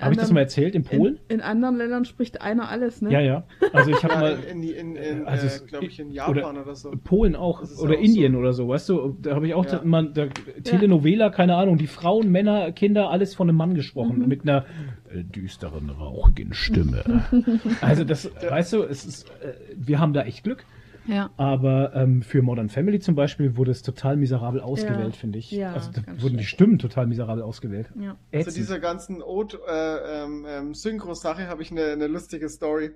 habe 0.00 0.12
ich 0.12 0.18
das 0.18 0.30
mal 0.30 0.40
erzählt 0.40 0.74
in 0.74 0.82
Polen? 0.82 1.18
In, 1.28 1.36
in, 1.36 1.40
anderen 1.40 1.76
Ländern 1.76 2.04
spricht 2.04 2.42
einer 2.42 2.68
alles, 2.68 3.00
ne? 3.00 3.10
Ja, 3.10 3.20
ja. 3.20 3.44
Also 3.72 3.90
ich 3.90 4.02
habe 4.04 4.14
ja, 4.14 4.20
mal 4.20 4.38
in, 4.50 4.62
in, 4.62 4.96
in 4.96 5.26
also 5.26 5.46
äh, 5.46 5.66
glaube 5.66 5.86
ich 5.86 5.98
in 5.98 6.10
Japan 6.10 6.56
oder, 6.56 6.62
oder, 6.62 6.74
so. 6.74 6.90
Polen 7.02 7.34
auch 7.34 7.62
oder 7.62 7.94
auch 7.94 8.00
Indien 8.00 8.34
so. 8.34 8.38
oder 8.38 8.52
so, 8.52 8.68
weißt 8.68 8.88
du? 8.90 9.16
Da 9.22 9.34
habe 9.34 9.46
ich 9.46 9.54
auch 9.54 9.64
ja. 9.64 9.80
mal 9.82 10.12
da, 10.12 10.26
Telenovela, 10.64 11.30
keine 11.30 11.56
Ahnung, 11.56 11.78
die 11.78 11.86
Frauen, 11.86 12.30
Männer, 12.30 12.72
Kinder, 12.72 13.10
alles 13.10 13.34
von 13.34 13.48
einem 13.48 13.56
Mann 13.56 13.74
gesprochen 13.74 14.18
mhm. 14.18 14.28
mit 14.28 14.42
einer 14.42 14.66
äh, 15.10 15.24
düsteren, 15.24 15.88
rauchigen 15.88 16.52
Stimme. 16.52 17.24
also 17.80 18.04
das, 18.04 18.30
weißt 18.34 18.74
du, 18.74 18.82
es 18.82 19.06
ist, 19.06 19.30
äh, 19.40 19.54
wir 19.76 19.98
haben 19.98 20.12
da 20.12 20.22
echt 20.22 20.44
Glück. 20.44 20.64
Ja. 21.10 21.30
Aber 21.36 21.94
ähm, 21.94 22.22
für 22.22 22.40
Modern 22.40 22.68
Family 22.68 23.00
zum 23.00 23.14
Beispiel 23.16 23.56
wurde 23.56 23.72
es 23.72 23.82
total 23.82 24.16
miserabel 24.16 24.60
ausgewählt, 24.60 25.14
ja. 25.14 25.20
finde 25.20 25.38
ich. 25.38 25.50
Ja, 25.50 25.72
also 25.72 25.90
da 25.90 26.02
wurden 26.06 26.18
schlecht. 26.18 26.38
die 26.38 26.44
Stimmen 26.44 26.78
total 26.78 27.06
miserabel 27.06 27.42
ausgewählt. 27.42 27.90
Ja. 27.98 28.16
Zu 28.42 28.52
dieser 28.52 28.78
ganzen 28.78 29.20
äh, 29.20 29.24
ähm, 29.66 30.46
ähm, 30.48 30.74
Synchro-Sache 30.74 31.48
habe 31.48 31.62
ich 31.62 31.72
eine, 31.72 31.86
eine, 31.86 32.06
lustige 32.06 32.48
Story. 32.48 32.92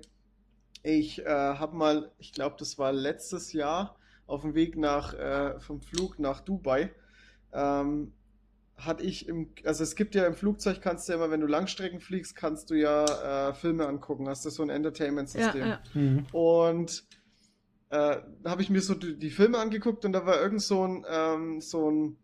Ich 0.81 1.25
äh, 1.25 1.27
habe 1.27 1.75
mal, 1.75 2.11
ich 2.17 2.31
glaube, 2.31 2.55
das 2.57 2.77
war 2.77 2.93
letztes 2.93 3.51
Jahr 3.51 3.97
auf 4.27 4.41
dem 4.41 4.55
Weg 4.55 4.77
nach 4.77 5.13
äh, 5.13 5.59
vom 5.59 5.81
Flug 5.81 6.17
nach 6.17 6.39
Dubai. 6.39 6.91
Ähm, 7.53 8.13
hatte 8.77 9.03
ich 9.03 9.27
im, 9.27 9.49
also 9.63 9.83
es 9.83 9.95
gibt 9.95 10.15
ja 10.15 10.25
im 10.25 10.33
Flugzeug, 10.33 10.81
kannst 10.81 11.07
du 11.07 11.13
ja 11.13 11.17
immer, 11.17 11.31
wenn 11.31 11.39
du 11.39 11.47
Langstrecken 11.47 11.99
fliegst, 11.99 12.35
kannst 12.35 12.69
du 12.69 12.75
ja 12.75 13.49
äh, 13.49 13.53
Filme 13.53 13.87
angucken, 13.87 14.27
hast 14.27 14.45
du 14.45 14.49
so 14.49 14.63
ein 14.63 14.69
Entertainment-System. 14.69 15.61
Ja, 15.61 15.67
ja. 15.67 15.79
Mhm. 15.93 16.25
Und 16.33 17.05
äh, 17.89 18.17
habe 18.45 18.61
ich 18.61 18.69
mir 18.69 18.81
so 18.81 18.93
die, 18.93 19.17
die, 19.17 19.29
Filme 19.29 19.57
angeguckt 19.57 20.05
und 20.05 20.13
da 20.13 20.25
war 20.25 20.41
irgend 20.41 20.61
so 20.61 20.85
ein, 20.85 21.05
ähm, 21.09 21.61
so 21.61 21.89
ein 21.89 22.17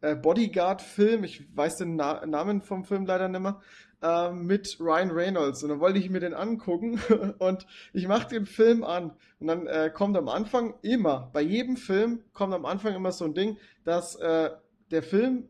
äh, 0.00 0.14
Bodyguard-Film, 0.14 1.24
ich 1.24 1.44
weiß 1.56 1.78
den 1.78 1.96
Na 1.96 2.24
Namen 2.26 2.62
vom 2.62 2.84
Film 2.84 3.06
leider 3.06 3.28
nicht 3.28 3.40
mehr, 3.40 3.60
äh, 4.02 4.30
mit 4.30 4.78
Ryan 4.80 5.10
Reynolds. 5.10 5.62
Und 5.62 5.70
dann 5.70 5.80
wollte 5.80 5.98
ich 5.98 6.10
mir 6.10 6.20
den 6.20 6.34
angucken 6.34 7.00
und 7.38 7.66
ich 7.92 8.06
mache 8.08 8.28
den 8.28 8.46
Film 8.46 8.84
an. 8.84 9.12
Und 9.40 9.46
dann 9.46 9.66
äh, 9.66 9.90
kommt 9.92 10.16
am 10.16 10.28
Anfang 10.28 10.74
immer, 10.82 11.30
bei 11.32 11.42
jedem 11.42 11.76
Film 11.76 12.22
kommt 12.32 12.54
am 12.54 12.66
Anfang 12.66 12.94
immer 12.94 13.12
so 13.12 13.24
ein 13.24 13.34
Ding, 13.34 13.58
dass 13.84 14.16
äh, 14.16 14.50
der 14.90 15.02
Film 15.02 15.48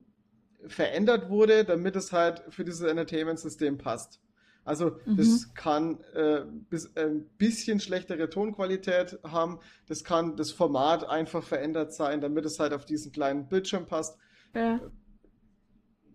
verändert 0.66 1.28
wurde, 1.28 1.64
damit 1.64 1.96
es 1.96 2.12
halt 2.12 2.42
für 2.48 2.64
dieses 2.64 2.82
Entertainment-System 2.82 3.78
passt. 3.78 4.20
Also 4.66 4.98
mhm. 5.06 5.16
das 5.16 5.54
kann 5.54 6.00
äh, 6.14 6.40
bis, 6.68 6.86
äh, 6.96 7.06
ein 7.06 7.28
bisschen 7.38 7.78
schlechtere 7.78 8.28
Tonqualität 8.28 9.20
haben. 9.22 9.60
Das 9.86 10.02
kann 10.02 10.36
das 10.36 10.50
Format 10.50 11.08
einfach 11.08 11.44
verändert 11.44 11.94
sein, 11.94 12.20
damit 12.20 12.44
es 12.44 12.58
halt 12.58 12.72
auf 12.72 12.84
diesen 12.84 13.12
kleinen 13.12 13.48
Bildschirm 13.48 13.86
passt. 13.86 14.18
Ja. 14.54 14.80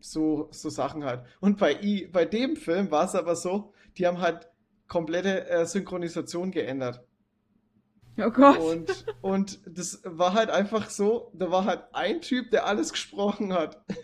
So, 0.01 0.49
so 0.51 0.69
Sachen 0.69 1.05
halt. 1.05 1.23
Und 1.39 1.59
bei, 1.59 1.81
I, 1.81 2.07
bei 2.11 2.25
dem 2.25 2.57
Film 2.57 2.91
war 2.91 3.05
es 3.05 3.15
aber 3.15 3.37
so, 3.37 3.73
die 3.97 4.05
haben 4.05 4.19
halt 4.19 4.49
komplette 4.89 5.47
äh, 5.47 5.65
Synchronisation 5.65 6.51
geändert. 6.51 7.01
Oh 8.17 8.31
Gott. 8.31 8.57
Und, 8.59 9.05
und 9.21 9.61
das 9.65 10.01
war 10.03 10.33
halt 10.33 10.49
einfach 10.49 10.89
so, 10.89 11.31
da 11.33 11.49
war 11.51 11.63
halt 11.63 11.83
ein 11.93 12.19
Typ, 12.19 12.51
der 12.51 12.65
alles 12.65 12.91
gesprochen 12.91 13.53
hat. 13.53 13.81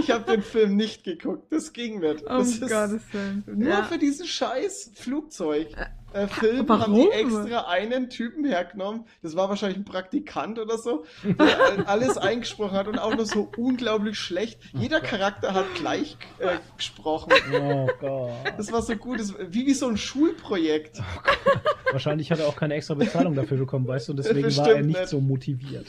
ich 0.00 0.10
habe 0.10 0.30
den 0.30 0.42
Film 0.42 0.76
nicht 0.76 1.04
geguckt. 1.04 1.52
Das 1.52 1.72
ging 1.72 2.00
nicht. 2.00 2.24
Oh 2.24 2.38
das 2.38 2.60
Gottes 2.60 3.02
Willen. 3.12 3.44
Nur 3.46 3.68
ja. 3.68 3.82
für 3.84 3.98
diesen 3.98 4.26
scheiß 4.26 4.92
Flugzeug. 4.94 5.68
Äh, 6.12 6.26
Film 6.26 6.68
Warum? 6.68 6.82
haben 6.82 6.94
die 6.94 7.08
extra 7.10 7.68
einen 7.68 8.10
Typen 8.10 8.44
hergenommen. 8.44 9.04
Das 9.22 9.34
war 9.34 9.48
wahrscheinlich 9.48 9.78
ein 9.78 9.84
Praktikant 9.84 10.58
oder 10.58 10.76
so, 10.76 11.04
der 11.24 11.86
alles 11.88 12.18
eingesprochen 12.18 12.76
hat 12.76 12.86
und 12.86 12.98
auch 12.98 13.16
noch 13.16 13.24
so 13.24 13.50
unglaublich 13.56 14.18
schlecht. 14.18 14.60
Jeder 14.74 15.00
Charakter 15.00 15.54
hat 15.54 15.64
gleich 15.74 16.18
äh, 16.38 16.56
gesprochen. 16.76 17.32
Oh 17.54 17.88
Gott. 18.00 18.30
Das 18.58 18.72
war 18.72 18.82
so 18.82 18.94
gut. 18.96 19.20
Das, 19.20 19.34
wie, 19.38 19.66
wie 19.66 19.74
so 19.74 19.88
ein 19.88 19.96
Schulprojekt. 19.96 21.00
Oh 21.00 21.92
wahrscheinlich 21.92 22.30
hat 22.30 22.40
er 22.40 22.48
auch 22.48 22.56
keine 22.56 22.74
extra 22.74 22.94
Bezahlung 22.94 23.34
dafür 23.34 23.56
bekommen, 23.56 23.86
weißt 23.86 24.08
du, 24.08 24.12
und 24.12 24.18
deswegen 24.18 24.54
war 24.56 24.68
er 24.68 24.82
nicht, 24.82 24.98
nicht 24.98 25.08
so 25.08 25.20
motiviert. 25.20 25.86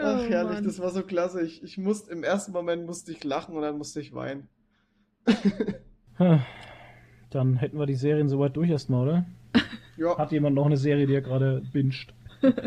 Ach, 0.00 0.20
oh, 0.20 0.28
herrlich, 0.28 0.54
Mann. 0.54 0.64
das 0.64 0.78
war 0.78 0.90
so 0.90 1.02
klasse. 1.02 1.42
Ich, 1.42 1.62
ich 1.62 1.78
musste, 1.78 2.12
im 2.12 2.22
ersten 2.22 2.52
Moment 2.52 2.86
musste 2.86 3.12
ich 3.12 3.24
lachen 3.24 3.54
und 3.54 3.62
dann 3.62 3.78
musste 3.78 4.00
ich 4.00 4.14
weinen. 4.14 4.48
dann 7.30 7.56
hätten 7.56 7.78
wir 7.78 7.86
die 7.86 7.94
Serien 7.94 8.28
soweit 8.28 8.56
durch 8.56 8.70
erstmal, 8.70 9.08
oder? 9.08 9.26
Ja. 9.96 10.16
Hat 10.16 10.30
jemand 10.30 10.54
noch 10.54 10.66
eine 10.66 10.76
Serie, 10.76 11.08
die 11.08 11.14
er 11.14 11.22
gerade 11.22 11.60
binscht? 11.72 12.14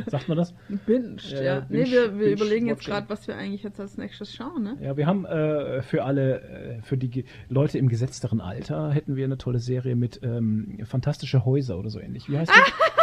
Sagt 0.08 0.28
man 0.28 0.38
das? 0.38 0.54
Binscht, 0.86 1.34
äh, 1.34 1.46
ja. 1.46 1.60
Binge, 1.62 1.84
nee, 1.84 1.92
wir, 1.92 2.20
wir 2.20 2.32
überlegen 2.32 2.68
jetzt 2.68 2.86
gerade, 2.86 3.10
was 3.10 3.28
wir 3.28 3.36
eigentlich 3.36 3.64
jetzt 3.64 3.80
als 3.80 3.98
nächstes 3.98 4.34
schauen, 4.34 4.64
ne? 4.64 4.78
Ja, 4.82 4.98
wir 4.98 5.06
haben 5.08 5.26
äh, 5.26 5.82
für 5.82 6.04
alle, 6.04 6.42
äh, 6.42 6.82
für 6.82 6.98
die 6.98 7.26
Leute 7.48 7.78
im 7.78 7.88
gesetzteren 7.88 8.42
Alter, 8.42 8.92
hätten 8.92 9.16
wir 9.16 9.26
eine 9.26 9.38
tolle 9.38 9.60
Serie 9.60 9.96
mit 9.96 10.20
ähm, 10.24 10.80
Fantastische 10.84 11.46
Häuser 11.46 11.78
oder 11.78 11.90
so 11.90 12.00
ähnlich. 12.00 12.30
Wie 12.30 12.38
heißt 12.38 12.52
die? 12.52 13.01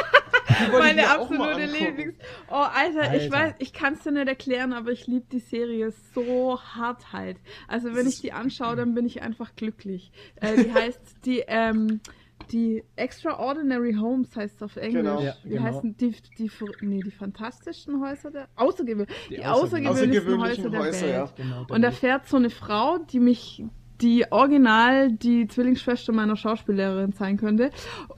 Meine 0.72 1.08
absolute 1.08 1.66
Lieblings. 1.66 2.14
Oh, 2.48 2.54
Alter, 2.54 3.02
Alter, 3.02 3.16
ich 3.16 3.30
weiß, 3.30 3.54
ich 3.58 3.72
kann 3.72 3.94
es 3.94 4.02
dir 4.02 4.12
nicht 4.12 4.28
erklären, 4.28 4.72
aber 4.72 4.90
ich 4.92 5.06
liebe 5.06 5.26
die 5.30 5.40
Serie 5.40 5.92
so 6.14 6.60
hart 6.60 7.12
halt. 7.12 7.38
Also 7.66 7.94
wenn 7.94 8.06
ich 8.06 8.20
die 8.20 8.32
anschaue, 8.32 8.76
dann 8.76 8.94
bin 8.94 9.06
ich 9.06 9.22
einfach 9.22 9.54
glücklich. 9.56 10.10
Äh, 10.36 10.64
die 10.64 10.72
heißt 10.74 11.00
die, 11.24 11.44
ähm, 11.46 12.00
die 12.50 12.82
Extraordinary 12.96 13.94
Homes 13.94 14.34
heißt 14.34 14.56
es 14.56 14.62
auf 14.62 14.76
Englisch. 14.76 15.02
Genau. 15.02 15.20
Ja, 15.20 15.34
die 15.44 15.48
genau. 15.50 15.62
heißen 15.62 15.96
die, 15.96 16.14
die, 16.38 16.50
nee, 16.80 17.00
die 17.00 17.10
fantastischen 17.10 18.00
Häuser 18.00 18.30
der 18.30 18.48
Außergewö 18.56 19.04
die, 19.28 19.36
die 19.36 19.44
außergewöhnlichen, 19.44 19.88
außergewöhnlichen 19.88 20.64
Häuser 20.64 20.70
der 20.70 20.80
Häuser, 20.80 21.06
Welt. 21.06 21.12
Ja. 21.12 21.32
Genau, 21.36 21.66
und 21.68 21.82
da 21.82 21.90
fährt 21.90 22.26
so 22.26 22.36
eine 22.36 22.50
Frau, 22.50 22.98
die 22.98 23.20
mich 23.20 23.64
die 24.00 24.30
original 24.30 25.12
die 25.12 25.46
Zwillingsschwester 25.48 26.12
meiner 26.12 26.36
Schauspiellehrerin 26.36 27.12
sein 27.12 27.36
könnte, 27.36 27.70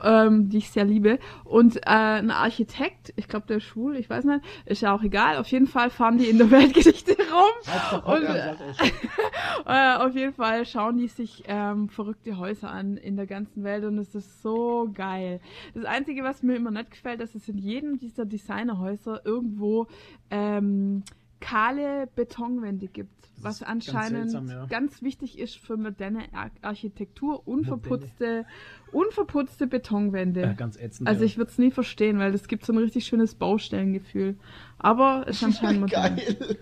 ähm, 0.03 0.49
die 0.49 0.59
ich 0.59 0.71
sehr 0.71 0.85
liebe. 0.85 1.19
Und 1.45 1.77
äh, 1.79 1.81
ein 1.87 2.31
Architekt, 2.31 3.13
ich 3.17 3.29
glaube, 3.29 3.47
der 3.47 3.59
ist 3.59 3.65
schwul, 3.65 3.97
ich 3.97 4.09
weiß 4.11 4.25
nicht, 4.25 4.41
ist 4.67 4.83
ja 4.83 4.95
auch 4.95 5.03
egal. 5.03 5.37
Auf 5.39 5.49
jeden 5.49 5.67
Fall 5.67 5.91
fahren 5.91 6.19
die 6.19 6.29
in 6.29 6.39
der 6.39 6.51
Weltgeschichte 6.51 7.17
rum. 7.17 8.15
und 8.15 8.25
äh, 9.67 9.97
auf 9.97 10.15
jeden 10.15 10.35
Fall 10.35 10.67
schauen 10.67 10.99
die 10.99 11.09
sich 11.09 11.45
ähm, 11.47 11.89
verrückte 11.89 12.39
Häuser 12.39 12.71
an 12.71 12.97
in 12.97 13.17
der 13.17 13.27
ganzen 13.27 13.65
Welt 13.65 13.85
und 13.85 13.99
es 13.99 14.15
ist 14.15 14.43
so 14.43 14.91
geil. 14.95 15.41
Das 15.75 15.85
Einzige, 15.85 16.23
was 16.25 16.43
mir 16.43 16.57
immer 16.57 16.71
nicht 16.71 16.91
gefällt, 16.91 17.21
dass 17.21 17.35
es 17.35 17.49
in 17.49 17.59
jedem 17.59 17.99
dieser 17.99 18.25
Designerhäuser 18.25 19.25
irgendwo 19.25 19.87
ähm, 20.31 21.03
kahle 21.41 22.09
Betonwände 22.15 22.87
gibt, 22.87 23.29
was 23.39 23.63
anscheinend 23.63 24.33
ganz, 24.33 24.33
seltsam, 24.33 24.49
ja. 24.49 24.67
ganz, 24.67 25.03
wichtig 25.03 25.39
ist 25.39 25.57
für 25.57 25.77
moderne 25.77 26.25
Ar 26.33 26.51
Architektur, 26.63 27.47
unverputzte, 27.49 28.45
unverputzte 28.93 29.67
Betonwände. 29.67 30.43
Ja, 30.43 30.53
ganz 30.53 30.77
ätzend. 30.77 31.09
Also 31.09 31.25
ich 31.25 31.39
würde 31.39 31.51
es 31.51 31.59
nie 31.59 31.71
verstehen, 31.71 32.19
weil 32.19 32.33
das 32.33 32.49
gibt 32.49 32.65
so 32.65 32.73
ein 32.73 32.79
richtig 32.79 33.07
schönes 33.07 33.35
Baustellengefühl. 33.35 34.37
Aber 34.79 35.25
es 35.27 35.37
ist 35.37 35.45
anscheinend 35.45 35.81
modern. 35.83 36.17
Geil. 36.17 36.37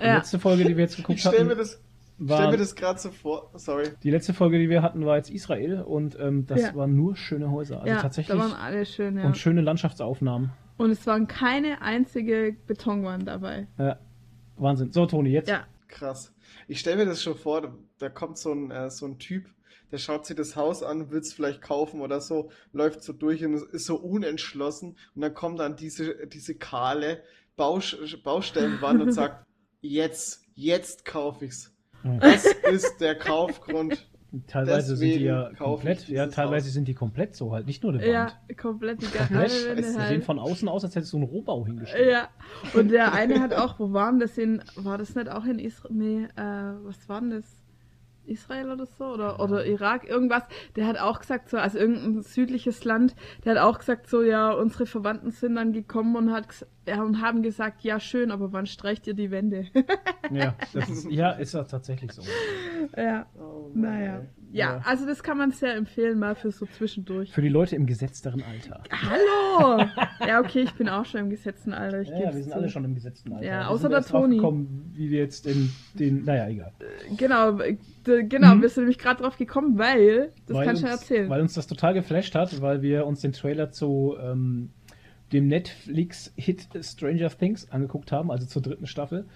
Die 0.00 0.04
letzte 0.04 0.38
Folge, 0.38 0.64
die 0.64 0.76
wir 0.76 0.84
jetzt 0.84 0.96
geguckt 0.96 1.24
haben. 1.24 1.48
Mir 1.48 1.56
das 1.56 1.80
war, 2.18 2.38
Stell 2.38 2.50
mir 2.50 2.56
das 2.56 2.74
gerade 2.74 2.98
so 2.98 3.10
vor, 3.10 3.50
sorry. 3.54 3.90
Die 4.02 4.10
letzte 4.10 4.34
Folge, 4.34 4.58
die 4.58 4.68
wir 4.68 4.82
hatten, 4.82 5.06
war 5.06 5.16
jetzt 5.16 5.30
Israel 5.30 5.82
und 5.82 6.18
ähm, 6.18 6.46
das 6.46 6.60
ja. 6.60 6.74
waren 6.74 6.96
nur 6.96 7.14
schöne 7.14 7.50
Häuser. 7.50 7.80
Also 7.80 7.88
ja, 7.88 8.02
tatsächlich. 8.02 8.36
Da 8.36 8.42
waren 8.42 8.54
alle 8.54 8.84
schön, 8.86 9.18
ja. 9.18 9.24
Und 9.24 9.36
schöne 9.36 9.60
Landschaftsaufnahmen. 9.60 10.50
Und 10.78 10.90
es 10.90 11.06
waren 11.06 11.26
keine 11.26 11.82
einzige 11.82 12.56
Betonwand 12.66 13.28
dabei. 13.28 13.66
Ja. 13.78 13.98
Wahnsinn. 14.56 14.92
So, 14.92 15.06
Toni, 15.06 15.30
jetzt. 15.30 15.48
Ja. 15.48 15.66
Krass. 15.88 16.32
Ich 16.68 16.80
stelle 16.80 16.96
mir 16.98 17.06
das 17.06 17.22
schon 17.22 17.34
vor, 17.34 17.74
da, 17.98 18.08
kommt 18.08 18.38
so 18.38 18.52
ein, 18.52 18.70
äh, 18.70 18.90
so 18.90 19.06
ein 19.06 19.18
Typ, 19.18 19.46
der 19.90 19.98
schaut 19.98 20.26
sich 20.26 20.36
das 20.36 20.54
Haus 20.54 20.82
an, 20.82 21.10
will 21.10 21.20
es 21.20 21.32
vielleicht 21.32 21.62
kaufen 21.62 22.00
oder 22.02 22.20
so, 22.20 22.50
läuft 22.72 23.02
so 23.02 23.12
durch 23.12 23.44
und 23.44 23.54
ist 23.54 23.86
so 23.86 23.96
unentschlossen 23.96 24.96
und 25.14 25.22
dann 25.22 25.32
kommt 25.32 25.60
dann 25.60 25.76
diese, 25.76 26.26
diese 26.26 26.54
kahle 26.54 27.22
Baus 27.56 27.96
Baustellenwand 28.22 29.00
und 29.00 29.12
sagt, 29.14 29.46
jetzt, 29.80 30.44
jetzt 30.54 31.04
kaufe 31.04 31.46
ich's. 31.46 31.72
Das 32.20 32.44
ist 32.70 32.98
der 33.00 33.16
Kaufgrund 33.16 34.08
Teilweise 34.46 34.94
sind 34.96 35.08
die 35.08 35.24
ja 35.24 35.50
komplett, 35.56 36.06
ja, 36.08 36.26
teilweise 36.26 36.66
Haus. 36.66 36.74
sind 36.74 36.86
die 36.86 36.92
komplett 36.92 37.34
so 37.34 37.52
halt, 37.52 37.66
nicht 37.66 37.82
nur 37.82 37.92
der 37.92 38.02
Wand. 38.02 38.12
Ja, 38.12 38.54
komplett 38.56 39.00
die 39.00 39.06
ganze 39.06 39.68
Wände 39.68 39.98
halt. 39.98 40.08
sehen 40.08 40.22
von 40.22 40.38
außen 40.38 40.68
aus, 40.68 40.84
als 40.84 40.94
hättest 40.94 41.14
du 41.14 41.16
einen 41.16 41.26
Rohbau 41.26 41.64
hingestellt. 41.64 42.10
Ja, 42.10 42.28
und 42.78 42.90
der 42.90 43.14
eine 43.14 43.40
hat 43.40 43.54
auch, 43.54 43.78
wo 43.78 43.92
waren 43.94 44.20
das 44.20 44.36
in, 44.36 44.62
war 44.76 44.98
das 44.98 45.14
nicht 45.14 45.30
auch 45.30 45.46
in 45.46 45.58
Israel, 45.58 45.94
nee, 45.94 46.24
äh, 46.36 46.74
was 46.84 47.08
war 47.08 47.20
denn 47.20 47.30
das? 47.30 47.57
Israel 48.28 48.70
oder 48.70 48.86
so 48.86 49.06
oder, 49.06 49.40
oder 49.40 49.66
Irak, 49.66 50.08
irgendwas, 50.08 50.42
der 50.76 50.86
hat 50.86 50.98
auch 50.98 51.20
gesagt, 51.20 51.50
so, 51.50 51.58
also 51.58 51.78
irgendein 51.78 52.22
südliches 52.22 52.84
Land, 52.84 53.14
der 53.44 53.54
hat 53.54 53.62
auch 53.62 53.78
gesagt, 53.78 54.08
so, 54.08 54.22
ja, 54.22 54.52
unsere 54.52 54.86
Verwandten 54.86 55.30
sind 55.30 55.56
dann 55.56 55.72
gekommen 55.72 56.16
und, 56.16 56.32
hat, 56.32 56.66
ja, 56.86 57.02
und 57.02 57.20
haben 57.20 57.42
gesagt, 57.42 57.82
ja, 57.82 58.00
schön, 58.00 58.30
aber 58.30 58.52
wann 58.52 58.66
streicht 58.66 59.06
ihr 59.06 59.14
die 59.14 59.30
Wände? 59.30 59.66
ja, 60.30 60.54
das 60.72 60.88
ist, 60.88 61.10
ja, 61.10 61.30
ist 61.32 61.54
das 61.54 61.68
tatsächlich 61.68 62.12
so. 62.12 62.22
Ja, 62.96 63.26
oh, 63.38 63.70
naja. 63.74 64.22
Ja, 64.50 64.80
also 64.84 65.06
das 65.06 65.22
kann 65.22 65.36
man 65.36 65.50
sehr 65.50 65.74
empfehlen, 65.74 66.18
mal 66.18 66.34
für 66.34 66.50
so 66.50 66.66
zwischendurch. 66.66 67.32
Für 67.32 67.42
die 67.42 67.48
Leute 67.48 67.76
im 67.76 67.86
gesetzteren 67.86 68.42
Alter. 68.42 68.82
Hallo! 68.90 69.84
ja, 70.26 70.40
okay, 70.40 70.60
ich 70.60 70.72
bin 70.74 70.88
auch 70.88 71.04
schon 71.04 71.20
im 71.20 71.30
gesetzten 71.30 71.72
Alter. 71.72 72.00
Ich 72.00 72.08
ja, 72.08 72.18
wir 72.18 72.32
sind 72.32 72.50
zu. 72.50 72.54
alle 72.54 72.68
schon 72.68 72.84
im 72.84 72.94
gesetzten 72.94 73.32
Alter. 73.32 73.44
Ja, 73.44 73.60
wir 73.60 73.70
außer 73.70 73.88
der 73.88 74.02
Toni. 74.02 74.40
Wie 74.94 75.10
wir 75.10 75.18
jetzt 75.18 75.46
in 75.46 75.70
den, 75.94 76.24
naja, 76.24 76.48
egal. 76.48 76.72
Genau, 77.16 77.58
genau, 78.04 78.54
mhm. 78.54 78.62
wir 78.62 78.68
sind 78.68 78.84
nämlich 78.84 78.98
gerade 78.98 79.22
drauf 79.22 79.36
gekommen, 79.36 79.78
weil, 79.78 80.32
das 80.46 80.56
weil 80.56 80.66
kannst 80.66 80.82
du 80.82 80.86
erzählen. 80.86 81.28
Weil 81.28 81.42
uns 81.42 81.54
das 81.54 81.66
total 81.66 81.94
geflasht 81.94 82.34
hat, 82.34 82.60
weil 82.62 82.82
wir 82.82 83.06
uns 83.06 83.20
den 83.20 83.32
Trailer 83.32 83.70
zu 83.70 84.16
ähm, 84.20 84.70
dem 85.32 85.46
Netflix-Hit 85.48 86.68
Stranger 86.80 87.28
Things 87.28 87.70
angeguckt 87.70 88.12
haben, 88.12 88.30
also 88.30 88.46
zur 88.46 88.62
dritten 88.62 88.86
Staffel 88.86 89.26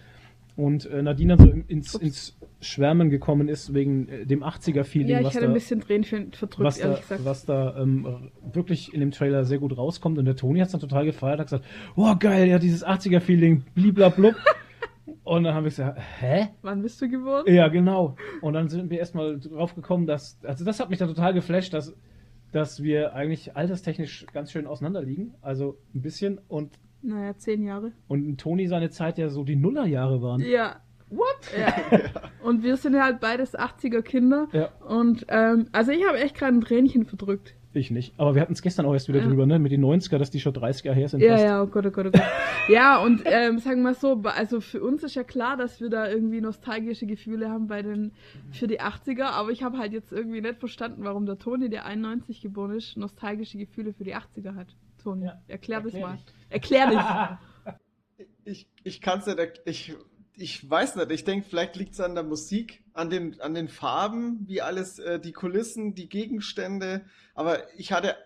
und 0.56 0.86
äh, 0.86 1.02
Nadine 1.02 1.36
so 1.38 1.50
ins, 1.50 1.94
ins 1.94 2.36
Schwärmen 2.62 3.10
gekommen 3.10 3.48
ist 3.48 3.74
wegen 3.74 4.08
äh, 4.08 4.24
dem 4.24 4.42
80er-Feeling. 4.42 5.08
Ja, 5.08 5.18
ich 5.18 5.26
was 5.26 5.34
hatte 5.34 5.46
da, 5.46 5.50
ein 5.50 5.54
bisschen 5.54 5.80
Tränen 5.80 6.04
verdrückt, 6.04 6.60
was 6.60 6.78
ehrlich 6.78 6.96
da, 6.96 7.02
gesagt. 7.02 7.24
Was 7.24 7.44
da 7.44 7.76
ähm, 7.76 8.30
wirklich 8.52 8.94
in 8.94 9.00
dem 9.00 9.10
Trailer 9.10 9.44
sehr 9.44 9.58
gut 9.58 9.76
rauskommt. 9.76 10.18
Und 10.18 10.24
der 10.24 10.36
Toni 10.36 10.60
hat 10.60 10.66
es 10.66 10.72
dann 10.72 10.80
total 10.80 11.04
gefeiert, 11.04 11.40
hat 11.40 11.46
gesagt, 11.46 11.64
oh 11.96 12.14
geil, 12.18 12.48
ja, 12.48 12.58
dieses 12.58 12.86
80er-Feeling, 12.86 13.64
bliblablub. 13.74 14.34
und 15.24 15.44
dann 15.44 15.54
haben 15.54 15.64
wir 15.64 15.70
gesagt, 15.70 15.98
hä? 16.20 16.48
Wann 16.62 16.82
bist 16.82 17.02
du 17.02 17.08
geworden? 17.08 17.52
Ja, 17.52 17.68
genau. 17.68 18.16
Und 18.40 18.54
dann 18.54 18.68
sind 18.68 18.90
wir 18.90 18.98
erstmal 18.98 19.40
drauf 19.40 19.74
gekommen, 19.74 20.06
dass, 20.06 20.38
also 20.44 20.64
das 20.64 20.78
hat 20.78 20.88
mich 20.88 21.00
dann 21.00 21.08
total 21.08 21.34
geflasht, 21.34 21.74
dass, 21.74 21.96
dass 22.52 22.82
wir 22.82 23.14
eigentlich 23.14 23.56
alterstechnisch 23.56 24.26
ganz 24.32 24.52
schön 24.52 24.68
auseinanderliegen. 24.68 25.34
Also 25.42 25.78
ein 25.94 26.02
bisschen 26.02 26.40
und 26.48 26.78
naja, 27.04 27.36
zehn 27.36 27.64
Jahre. 27.64 27.90
Und 28.06 28.38
Toni 28.38 28.68
seine 28.68 28.90
Zeit 28.90 29.18
ja 29.18 29.28
so 29.28 29.42
die 29.42 29.56
Nullerjahre 29.56 30.22
waren. 30.22 30.40
Ja. 30.40 30.81
What? 31.12 31.58
Ja. 31.58 32.00
Und 32.42 32.62
wir 32.62 32.76
sind 32.76 32.94
ja 32.94 33.04
halt 33.04 33.20
beides 33.20 33.56
80er 33.56 34.02
Kinder. 34.02 34.48
Ja. 34.52 34.70
Und 34.86 35.26
ähm, 35.28 35.66
also 35.72 35.92
ich 35.92 36.06
habe 36.06 36.18
echt 36.18 36.36
gerade 36.36 36.56
ein 36.56 36.60
Tränchen 36.60 37.04
verdrückt. 37.04 37.54
Ich 37.74 37.90
nicht. 37.90 38.12
Aber 38.18 38.34
wir 38.34 38.42
hatten 38.42 38.52
es 38.52 38.60
gestern 38.60 38.84
auch 38.84 38.92
erst 38.92 39.08
wieder 39.08 39.20
ja. 39.20 39.26
drüber, 39.26 39.46
ne? 39.46 39.58
Mit 39.58 39.72
den 39.72 39.82
90er, 39.82 40.18
dass 40.18 40.30
die 40.30 40.40
schon 40.40 40.52
30 40.52 40.84
Jahre 40.84 40.98
her 40.98 41.08
sind. 41.08 41.20
Ja, 41.20 41.32
fast. 41.32 41.44
ja, 41.44 41.62
oh 41.62 41.66
Gott, 41.66 41.86
oh 41.86 41.90
Gott, 41.90 42.06
oh 42.06 42.10
Gott. 42.10 42.22
ja, 42.68 43.02
und 43.02 43.22
ähm, 43.24 43.58
sagen 43.58 43.78
wir 43.78 43.90
mal 43.90 43.94
so, 43.94 44.20
also 44.24 44.60
für 44.60 44.82
uns 44.82 45.02
ist 45.02 45.14
ja 45.14 45.24
klar, 45.24 45.56
dass 45.56 45.80
wir 45.80 45.88
da 45.88 46.08
irgendwie 46.08 46.42
nostalgische 46.42 47.06
Gefühle 47.06 47.48
haben 47.48 47.68
bei 47.68 47.80
den 47.80 48.12
für 48.50 48.66
die 48.66 48.80
80er, 48.80 49.24
aber 49.24 49.50
ich 49.50 49.62
habe 49.62 49.78
halt 49.78 49.92
jetzt 49.92 50.12
irgendwie 50.12 50.42
nicht 50.42 50.58
verstanden, 50.58 51.04
warum 51.04 51.24
der 51.24 51.38
Toni, 51.38 51.70
der 51.70 51.86
91 51.86 52.42
geboren 52.42 52.72
ist, 52.72 52.96
nostalgische 52.98 53.56
Gefühle 53.56 53.94
für 53.94 54.04
die 54.04 54.14
80er 54.14 54.54
hat. 54.54 54.76
Toni, 55.02 55.24
ja. 55.24 55.40
erklär, 55.48 55.78
erklär 55.78 55.80
das 55.80 55.94
mal. 55.94 56.18
Erklär 56.50 56.90
dich. 56.90 57.74
ich 58.44 58.66
ich 58.84 59.00
kann 59.00 59.20
es 59.20 59.26
nicht, 59.26 59.62
ich 59.64 59.94
ich 60.34 60.68
weiß 60.68 60.96
nicht, 60.96 61.10
ich 61.10 61.24
denke, 61.24 61.46
vielleicht 61.48 61.76
liegt 61.76 61.94
es 61.94 62.00
an 62.00 62.14
der 62.14 62.24
Musik, 62.24 62.82
an 62.94 63.10
den, 63.10 63.40
an 63.40 63.54
den 63.54 63.68
Farben, 63.68 64.44
wie 64.46 64.62
alles, 64.62 64.98
äh, 64.98 65.20
die 65.20 65.32
Kulissen, 65.32 65.94
die 65.94 66.08
Gegenstände. 66.08 67.02
Aber 67.34 67.58
ich 67.76 67.92
hatte, 67.92 68.16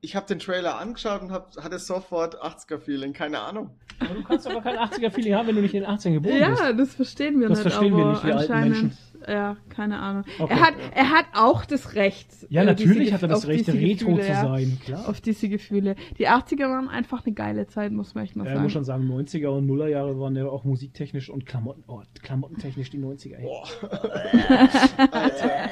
ich 0.00 0.14
habe 0.14 0.26
den 0.26 0.38
Trailer 0.38 0.78
angeschaut 0.78 1.22
und 1.22 1.32
hab, 1.32 1.56
hatte 1.56 1.78
sofort 1.78 2.42
80er-Feeling, 2.42 3.12
keine 3.14 3.40
Ahnung. 3.40 3.70
Aber 4.00 4.14
du 4.14 4.22
kannst 4.22 4.46
aber 4.46 4.60
kein 4.60 4.76
80er-Feeling 4.76 5.34
haben, 5.34 5.48
wenn 5.48 5.56
du 5.56 5.62
nicht 5.62 5.74
in 5.74 5.82
den 5.82 5.90
80ern 5.90 6.12
geboren 6.14 6.36
ja, 6.36 6.50
bist. 6.50 6.62
Ja, 6.62 6.72
das 6.72 6.94
verstehen 6.94 7.40
wir 7.40 7.48
das 7.48 7.58
nicht. 7.58 7.66
Das 7.66 7.74
verstehen 7.74 7.96
wir 7.96 8.06
nicht, 8.06 8.24
wir 8.24 8.36
alten 8.36 8.60
Menschen 8.60 8.98
ja, 9.26 9.56
keine 9.68 9.98
Ahnung. 9.98 10.24
Okay. 10.38 10.52
Er, 10.52 10.60
hat, 10.60 10.74
er 10.94 11.10
hat 11.10 11.26
auch 11.34 11.64
das 11.64 11.94
Recht. 11.94 12.28
Ja, 12.48 12.62
äh, 12.62 12.66
natürlich 12.66 13.12
hat 13.12 13.22
er 13.22 13.28
das 13.28 13.46
Recht, 13.46 13.68
Retro 13.68 14.14
Gefühle, 14.14 14.22
zu 14.22 14.32
sein, 14.32 14.78
klar. 14.84 15.08
Auf 15.08 15.20
diese 15.20 15.48
Gefühle. 15.48 15.96
Die 16.18 16.28
80er 16.28 16.68
waren 16.68 16.88
einfach 16.88 17.24
eine 17.24 17.34
geile 17.34 17.66
Zeit, 17.66 17.92
muss 17.92 18.14
man 18.14 18.24
echt 18.24 18.36
mal 18.36 18.44
ja, 18.44 18.50
sagen. 18.50 18.58
Ich 18.58 18.62
muss 18.64 18.72
schon 18.72 18.84
sagen, 18.84 19.10
90er 19.10 19.48
und 19.48 19.66
Nuller 19.66 19.88
Jahre 19.88 20.18
waren 20.18 20.36
ja 20.36 20.46
auch 20.46 20.64
musiktechnisch 20.64 21.30
und 21.30 21.46
Klamotten, 21.46 21.84
oh, 21.86 22.02
klamottentechnisch 22.22 22.90
die 22.90 22.98
90er. 22.98 23.40
Boah. 23.40 23.64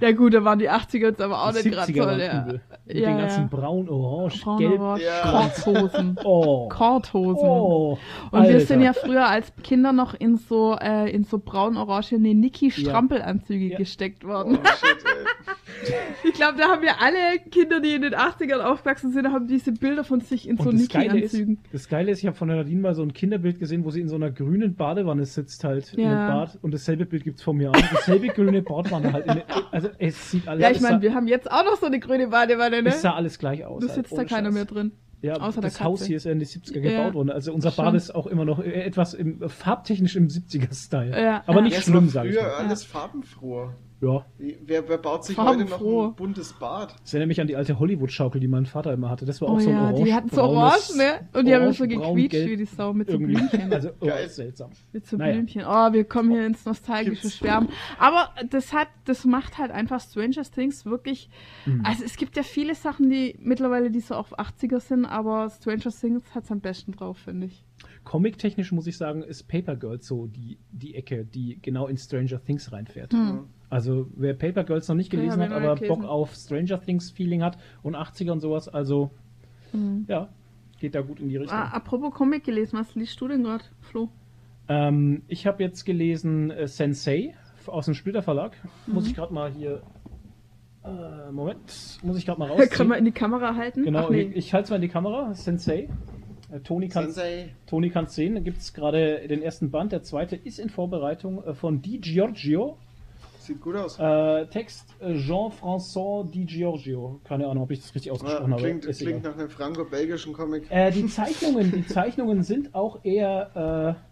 ja 0.00 0.12
gut, 0.12 0.34
da 0.34 0.44
waren 0.44 0.58
die 0.58 0.70
80er 0.70 0.98
jetzt 0.98 1.20
aber 1.20 1.42
auch 1.42 1.52
die 1.52 1.68
nicht 1.68 1.72
gerade 1.72 1.92
toll. 1.92 2.20
Ja. 2.20 2.46
Mit 2.86 2.96
ja, 2.96 3.08
den 3.08 3.18
ganzen 3.18 3.48
braun, 3.48 3.88
orange, 3.88 4.42
braun, 4.42 4.58
gelb. 4.58 4.80
Orange, 4.80 5.04
ja. 5.04 5.30
Korthosen. 5.30 6.18
oh. 6.24 6.68
Korthosen. 6.68 7.48
Oh. 7.48 7.98
Und 8.30 8.38
Alter. 8.38 8.52
wir 8.52 8.60
sind 8.60 8.82
ja 8.82 8.92
früher 8.92 9.26
als 9.26 9.52
Kinder 9.62 9.92
noch 9.92 10.14
in 10.14 10.36
so, 10.36 10.76
äh, 10.80 11.10
in 11.10 11.24
so 11.24 11.38
braun-orangene 11.38 12.34
Niki 12.34 12.68
ja. 12.68 12.92
Strampelanzüge 12.96 13.64
ja. 13.66 13.78
gesteckt 13.78 14.24
worden. 14.24 14.58
Oh, 14.62 14.66
shit, 14.66 15.04
ich 16.24 16.32
glaube, 16.32 16.58
da 16.58 16.68
haben 16.68 16.82
wir 16.82 17.00
alle 17.00 17.38
Kinder, 17.50 17.80
die 17.80 17.94
in 17.94 18.02
den 18.02 18.14
80ern 18.14 18.60
aufgewachsen 18.60 19.12
sind, 19.12 19.32
haben 19.32 19.46
diese 19.46 19.72
Bilder 19.72 20.04
von 20.04 20.20
sich 20.20 20.48
in 20.48 20.56
Und 20.56 20.64
so 20.64 20.70
Niki-Anzügen. 20.70 21.58
Das 21.72 21.88
Geile 21.88 22.10
ist, 22.10 22.20
ich 22.20 22.26
habe 22.26 22.36
von 22.36 22.48
der 22.48 22.58
Nadine 22.58 22.80
mal 22.80 22.94
so 22.94 23.02
ein 23.02 23.12
Kinderbild 23.12 23.58
gesehen, 23.58 23.84
wo 23.84 23.90
sie 23.90 24.00
in 24.00 24.08
so 24.08 24.16
einer 24.16 24.30
grünen 24.30 24.74
Badewanne 24.74 25.24
sitzt 25.24 25.64
halt 25.64 25.92
ja. 25.92 25.98
in 25.98 26.06
einem 26.06 26.28
Bad. 26.28 26.58
Und 26.62 26.74
dasselbe 26.74 27.06
Bild 27.06 27.24
gibt 27.24 27.38
es 27.38 27.44
von 27.44 27.56
mir 27.56 27.70
auch. 27.70 27.76
Dasselbe 27.76 28.28
grüne 28.28 28.62
Badewanne 28.62 29.12
halt. 29.12 29.26
In, 29.26 29.42
also 29.70 29.88
es 29.98 30.30
sieht 30.30 30.48
alles 30.48 30.62
Ja, 30.62 30.70
ich 30.70 30.80
meine, 30.80 31.02
wir 31.02 31.14
haben 31.14 31.28
jetzt 31.28 31.50
auch 31.50 31.64
noch 31.64 31.76
so 31.76 31.86
eine 31.86 32.00
grüne 32.00 32.28
Badewanne, 32.28 32.82
ne? 32.82 32.88
Es 32.88 33.02
sah 33.02 33.14
alles 33.14 33.38
gleich 33.38 33.64
aus. 33.64 33.80
Du 33.80 33.88
sitzt 33.88 34.16
halt, 34.16 34.30
da 34.30 34.34
keiner 34.36 34.48
Scheiß. 34.48 34.54
mehr 34.54 34.64
drin. 34.64 34.92
Ja, 35.26 35.40
Außer 35.40 35.60
das 35.60 35.80
Haus 35.80 36.04
hier 36.04 36.16
ist 36.16 36.24
ja 36.24 36.30
in 36.30 36.38
den 36.38 36.46
70er 36.46 36.80
ja. 36.80 36.98
gebaut 36.98 37.14
worden. 37.14 37.30
Also 37.30 37.52
unser 37.52 37.72
Bad 37.72 37.94
ist 37.94 38.14
auch 38.14 38.26
immer 38.26 38.44
noch 38.44 38.60
etwas 38.60 39.12
im, 39.12 39.48
farbtechnisch 39.48 40.14
im 40.14 40.28
70er-Style. 40.28 41.20
Ja. 41.20 41.42
Aber 41.46 41.62
nicht 41.62 41.82
schlimm, 41.82 42.08
sage 42.08 42.28
ich 42.30 42.36
mal. 42.36 42.42
Früher 42.42 42.56
alles 42.58 42.84
farbenfroh. 42.84 43.70
Ja. 44.00 44.26
Wer, 44.38 44.88
wer 44.88 44.98
baut 44.98 45.24
sich 45.24 45.38
heute 45.38 45.64
noch 45.64 45.80
ein 45.80 46.14
buntes 46.14 46.52
Bad? 46.52 46.94
Das 47.02 47.14
erinnert 47.14 47.28
mich 47.28 47.40
an 47.40 47.46
die 47.46 47.56
alte 47.56 47.78
Hollywood-Schaukel, 47.78 48.40
die 48.40 48.48
mein 48.48 48.66
Vater 48.66 48.92
immer 48.92 49.08
hatte. 49.08 49.24
Das 49.24 49.40
war 49.40 49.48
auch 49.48 49.56
oh 49.56 49.60
so 49.60 49.70
ein 49.70 49.74
ja, 49.74 49.82
orange 49.84 50.04
Die 50.04 50.14
hatten 50.14 50.28
so 50.28 50.42
orange, 50.42 50.96
ne? 50.96 51.28
Und 51.32 51.46
die 51.48 51.54
haben 51.54 51.72
so 51.72 51.86
gequietscht 51.86 52.46
wie 52.46 52.56
die 52.56 52.66
Sau 52.66 52.92
mit 52.92 53.10
so 53.10 53.18
Blümchen. 53.18 53.72
Also, 53.72 53.90
oh, 54.00 54.06
Geil. 54.06 54.28
seltsam. 54.28 54.70
Mit 54.92 55.06
so 55.06 55.16
naja. 55.16 55.32
Blümchen. 55.32 55.62
Oh, 55.66 55.92
wir 55.92 56.04
kommen 56.04 56.30
hier 56.30 56.44
ins 56.44 56.64
nostalgische 56.66 57.30
Schwärmen. 57.30 57.70
Aber 57.98 58.30
das 58.50 58.74
hat, 58.74 58.88
das 59.06 59.24
macht 59.24 59.56
halt 59.56 59.70
einfach 59.70 60.00
Stranger 60.00 60.42
Things 60.42 60.84
wirklich. 60.84 61.30
Mhm. 61.64 61.82
Also 61.84 62.04
es 62.04 62.16
gibt 62.16 62.36
ja 62.36 62.42
viele 62.42 62.74
Sachen, 62.74 63.08
die 63.08 63.36
mittlerweile 63.40 63.90
die 63.90 64.00
so 64.00 64.14
auf 64.14 64.38
80er 64.38 64.80
sind, 64.80 65.06
aber 65.06 65.48
Stranger 65.48 65.90
Things 65.90 66.34
hat 66.34 66.44
es 66.44 66.50
am 66.50 66.60
besten 66.60 66.92
drauf, 66.92 67.16
finde 67.16 67.46
ich. 67.46 67.64
Comic-technisch 68.04 68.72
muss 68.72 68.86
ich 68.86 68.96
sagen, 68.96 69.22
ist 69.22 69.48
Paper 69.48 69.76
Girls 69.76 70.06
so 70.06 70.26
die, 70.26 70.58
die 70.70 70.94
Ecke, 70.94 71.24
die 71.24 71.58
genau 71.60 71.88
in 71.88 71.96
Stranger 71.96 72.42
Things 72.42 72.70
reinfährt. 72.72 73.12
Mhm. 73.12 73.48
Also 73.68 74.06
wer 74.14 74.34
Paper 74.34 74.64
Girls 74.64 74.88
noch 74.88 74.94
nicht 74.94 75.10
gelesen 75.10 75.40
ja, 75.40 75.48
hat, 75.48 75.52
aber 75.52 75.74
Bock 75.76 76.04
auf 76.04 76.34
Stranger 76.34 76.80
Things 76.80 77.10
Feeling 77.10 77.42
hat 77.42 77.58
und 77.82 77.96
80er 77.96 78.30
und 78.32 78.40
sowas, 78.40 78.68
also 78.68 79.10
mhm. 79.72 80.04
ja, 80.08 80.28
geht 80.78 80.94
da 80.94 81.00
gut 81.00 81.20
in 81.20 81.28
die 81.28 81.36
Richtung. 81.36 81.56
Ah, 81.56 81.70
apropos 81.70 82.14
Comic 82.14 82.44
gelesen, 82.44 82.78
was 82.78 82.94
liest 82.94 83.20
du 83.20 83.28
denn 83.28 83.42
gerade, 83.42 83.64
Flo? 83.80 84.08
Ähm, 84.68 85.22
ich 85.28 85.46
habe 85.46 85.62
jetzt 85.62 85.84
gelesen 85.84 86.50
äh, 86.50 86.68
Sensei 86.68 87.34
aus 87.66 87.86
dem 87.86 87.94
Splitter 87.94 88.22
Verlag. 88.22 88.52
Mhm. 88.86 88.94
Muss 88.94 89.06
ich 89.08 89.14
gerade 89.14 89.34
mal 89.34 89.50
hier 89.50 89.82
äh, 90.84 91.32
Moment, 91.32 91.98
muss 92.02 92.16
ich 92.16 92.26
gerade 92.26 92.38
mal 92.38 92.48
raus. 92.48 92.68
Kann 92.70 92.86
man 92.88 92.98
in 92.98 93.04
die 93.04 93.12
Kamera 93.12 93.56
halten? 93.56 93.82
Genau, 93.82 94.10
nee. 94.10 94.22
ich, 94.22 94.36
ich 94.36 94.54
halte 94.54 94.64
es 94.64 94.70
mal 94.70 94.76
in 94.76 94.82
die 94.82 94.88
Kamera. 94.88 95.34
Sensei. 95.34 95.88
Äh, 96.50 96.60
Toni 96.60 96.88
kann 96.88 97.06
es 97.06 98.14
sehen. 98.14 98.34
Da 98.34 98.40
gibt 98.40 98.58
es 98.58 98.72
gerade 98.72 99.26
den 99.26 99.42
ersten 99.42 99.70
Band. 99.70 99.92
Der 99.92 100.02
zweite 100.02 100.36
ist 100.36 100.58
in 100.60 100.68
Vorbereitung 100.68 101.42
äh, 101.42 101.54
von 101.54 101.82
Di 101.82 101.98
Giorgio. 101.98 102.78
Sieht 103.46 103.60
gut 103.60 103.76
aus. 103.76 103.96
Äh, 104.00 104.46
Text 104.46 104.94
äh, 104.98 105.14
Jean-François 105.14 106.28
Di 106.28 106.44
Giorgio. 106.44 107.20
Keine 107.22 107.46
Ahnung, 107.46 107.62
ob 107.62 107.70
ich 107.70 107.80
das 107.80 107.94
richtig 107.94 108.10
ausgesprochen 108.10 108.50
ja, 108.50 108.56
klingt, 108.56 108.84
habe. 108.84 108.94
Klingt 108.94 109.18
egal. 109.20 109.30
nach 109.30 109.38
einem 109.38 109.50
franco-belgischen 109.50 110.32
Comic. 110.32 110.66
Äh, 110.68 110.90
die 110.90 111.06
Zeichnungen, 111.08 111.70
die 111.70 111.86
Zeichnungen 111.86 112.42
sind 112.42 112.74
auch 112.74 113.04
eher. 113.04 113.96
Äh, 113.96 114.06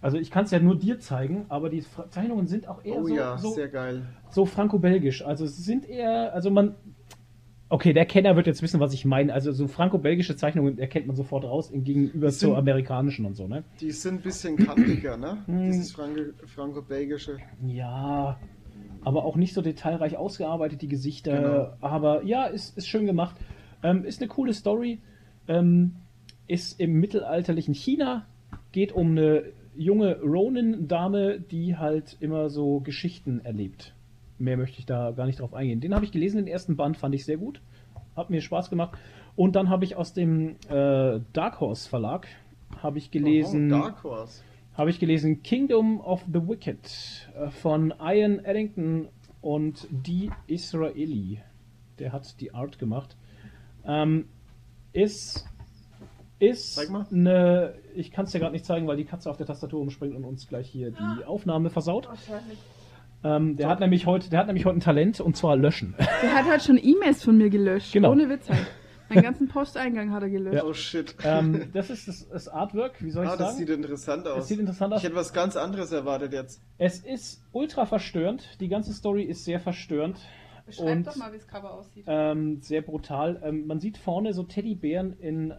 also 0.00 0.18
ich 0.18 0.30
kann 0.30 0.44
es 0.44 0.52
ja 0.52 0.60
nur 0.60 0.76
dir 0.76 1.00
zeigen, 1.00 1.46
aber 1.48 1.68
die 1.68 1.84
Zeichnungen 2.10 2.46
sind 2.46 2.68
auch 2.68 2.84
eher 2.84 3.00
oh, 3.00 3.08
so, 3.08 3.14
ja, 3.16 3.38
so, 3.38 3.50
sehr 3.50 3.68
geil. 3.68 4.02
so 4.30 4.46
franco-belgisch. 4.46 5.24
Also 5.24 5.44
es 5.44 5.56
sind 5.56 5.88
eher, 5.88 6.32
also 6.32 6.52
man, 6.52 6.76
Okay, 7.70 7.92
der 7.92 8.06
Kenner 8.06 8.34
wird 8.34 8.46
jetzt 8.46 8.62
wissen, 8.62 8.80
was 8.80 8.94
ich 8.94 9.04
meine. 9.04 9.32
Also 9.32 9.52
so 9.52 9.68
franco-belgische 9.68 10.36
Zeichnungen 10.36 10.78
erkennt 10.78 11.06
man 11.06 11.16
sofort 11.16 11.44
raus 11.44 11.70
gegenüber 11.72 12.30
zu 12.30 12.56
amerikanischen 12.56 13.26
und 13.26 13.34
so, 13.34 13.46
ne? 13.46 13.62
Die 13.80 13.90
sind 13.90 14.16
ein 14.16 14.22
bisschen 14.22 14.56
kantiger, 14.56 15.16
ne? 15.18 15.42
Hm. 15.46 15.64
Dieses 15.64 15.92
franco-belgische. 15.92 17.36
Ja, 17.66 18.38
aber 19.04 19.24
auch 19.24 19.36
nicht 19.36 19.52
so 19.52 19.60
detailreich 19.60 20.16
ausgearbeitet, 20.16 20.80
die 20.80 20.88
Gesichter. 20.88 21.40
Genau. 21.40 21.86
Aber 21.86 22.24
ja, 22.24 22.46
ist, 22.46 22.76
ist 22.78 22.88
schön 22.88 23.04
gemacht. 23.04 23.36
Ähm, 23.82 24.04
ist 24.04 24.20
eine 24.20 24.28
coole 24.28 24.54
Story. 24.54 25.00
Ähm, 25.46 25.96
ist 26.46 26.80
im 26.80 26.94
mittelalterlichen 26.94 27.74
China. 27.74 28.26
Geht 28.72 28.92
um 28.92 29.10
eine 29.10 29.44
junge 29.76 30.20
Ronin-Dame, 30.20 31.38
die 31.38 31.76
halt 31.76 32.16
immer 32.20 32.48
so 32.48 32.80
Geschichten 32.80 33.40
erlebt. 33.44 33.94
Mehr 34.38 34.56
möchte 34.56 34.78
ich 34.78 34.86
da 34.86 35.10
gar 35.12 35.26
nicht 35.26 35.40
drauf 35.40 35.54
eingehen. 35.54 35.80
Den 35.80 35.94
habe 35.94 36.04
ich 36.04 36.12
gelesen, 36.12 36.38
den 36.38 36.46
ersten 36.46 36.76
Band 36.76 36.96
fand 36.96 37.14
ich 37.14 37.24
sehr 37.24 37.36
gut. 37.36 37.60
Hat 38.16 38.30
mir 38.30 38.40
Spaß 38.40 38.70
gemacht. 38.70 38.98
Und 39.36 39.54
dann 39.56 39.68
habe 39.68 39.84
ich 39.84 39.96
aus 39.96 40.12
dem 40.12 40.56
äh, 40.68 41.20
Dark 41.32 41.60
Horse 41.60 41.88
Verlag 41.88 42.26
habe 42.82 42.98
ich 42.98 43.10
gelesen. 43.10 43.72
Oh, 43.72 43.80
Dark 43.80 44.04
Horse. 44.04 44.42
Habe 44.74 44.90
ich 44.90 45.00
gelesen 45.00 45.42
Kingdom 45.42 46.00
of 46.00 46.24
the 46.26 46.46
Wicked 46.46 47.28
äh, 47.36 47.50
von 47.50 47.92
Ian 48.00 48.44
Eddington 48.44 49.08
und 49.40 49.86
die 49.90 50.30
Israeli. 50.46 51.40
Der 51.98 52.12
hat 52.12 52.40
die 52.40 52.54
Art 52.54 52.78
gemacht. 52.78 53.16
Ähm, 53.84 54.28
ist 54.92 55.48
ist 56.38 56.78
eine. 56.78 57.74
Ich 57.96 58.12
kann 58.12 58.26
es 58.26 58.32
dir 58.32 58.38
gerade 58.38 58.52
nicht 58.52 58.64
zeigen, 58.64 58.86
weil 58.86 58.96
die 58.96 59.04
Katze 59.04 59.28
auf 59.28 59.36
der 59.36 59.46
Tastatur 59.46 59.80
umspringt 59.80 60.14
und 60.14 60.24
uns 60.24 60.46
gleich 60.46 60.68
hier 60.68 60.92
die 60.92 61.24
Aufnahme 61.24 61.70
versaut. 61.70 62.08
Ähm, 63.24 63.56
der, 63.56 63.68
hat 63.68 63.80
nämlich 63.80 64.06
heute, 64.06 64.30
der 64.30 64.40
hat 64.40 64.46
nämlich 64.46 64.64
heute 64.64 64.78
ein 64.78 64.80
Talent 64.80 65.20
und 65.20 65.36
zwar 65.36 65.56
löschen. 65.56 65.94
Der 66.22 66.34
hat 66.34 66.46
halt 66.46 66.62
schon 66.62 66.78
E-Mails 66.78 67.24
von 67.24 67.36
mir 67.36 67.50
gelöscht. 67.50 67.92
Genau. 67.92 68.12
Ohne 68.12 68.28
Witz 68.28 68.48
halt. 68.48 68.66
Meinen 69.08 69.22
ganzen 69.22 69.48
Posteingang 69.48 70.12
hat 70.12 70.22
er 70.22 70.28
gelöscht. 70.28 70.56
Ja. 70.56 70.64
Oh 70.64 70.74
shit. 70.74 71.16
Ähm, 71.24 71.70
das 71.72 71.90
ist 71.90 72.08
das, 72.08 72.28
das, 72.28 72.48
Artwork, 72.48 73.02
wie 73.02 73.10
soll 73.10 73.24
ich 73.24 73.30
ah, 73.30 73.36
sagen? 73.36 73.48
Das 73.48 73.56
sieht 73.56 73.70
interessant 73.70 74.26
aus. 74.26 74.36
Das 74.36 74.48
sieht 74.48 74.60
interessant 74.60 74.92
aus. 74.92 75.00
Ich 75.00 75.04
hätte 75.04 75.16
was 75.16 75.32
ganz 75.32 75.56
anderes 75.56 75.92
erwartet 75.92 76.32
jetzt. 76.32 76.62
Es 76.76 77.00
ist 77.00 77.42
ultra 77.52 77.86
verstörend. 77.86 78.56
Die 78.60 78.68
ganze 78.68 78.92
Story 78.92 79.24
ist 79.24 79.44
sehr 79.44 79.60
verstörend. 79.60 80.20
Beschreib 80.66 80.98
und, 80.98 81.06
doch 81.06 81.16
mal, 81.16 81.32
wie 81.32 81.38
das 81.38 81.48
Cover 81.48 81.72
aussieht. 81.72 82.04
Ähm, 82.06 82.60
sehr 82.60 82.82
brutal. 82.82 83.40
Ähm, 83.42 83.66
man 83.66 83.80
sieht 83.80 83.96
vorne 83.96 84.34
so 84.34 84.42
Teddybären 84.42 85.14
in 85.14 85.54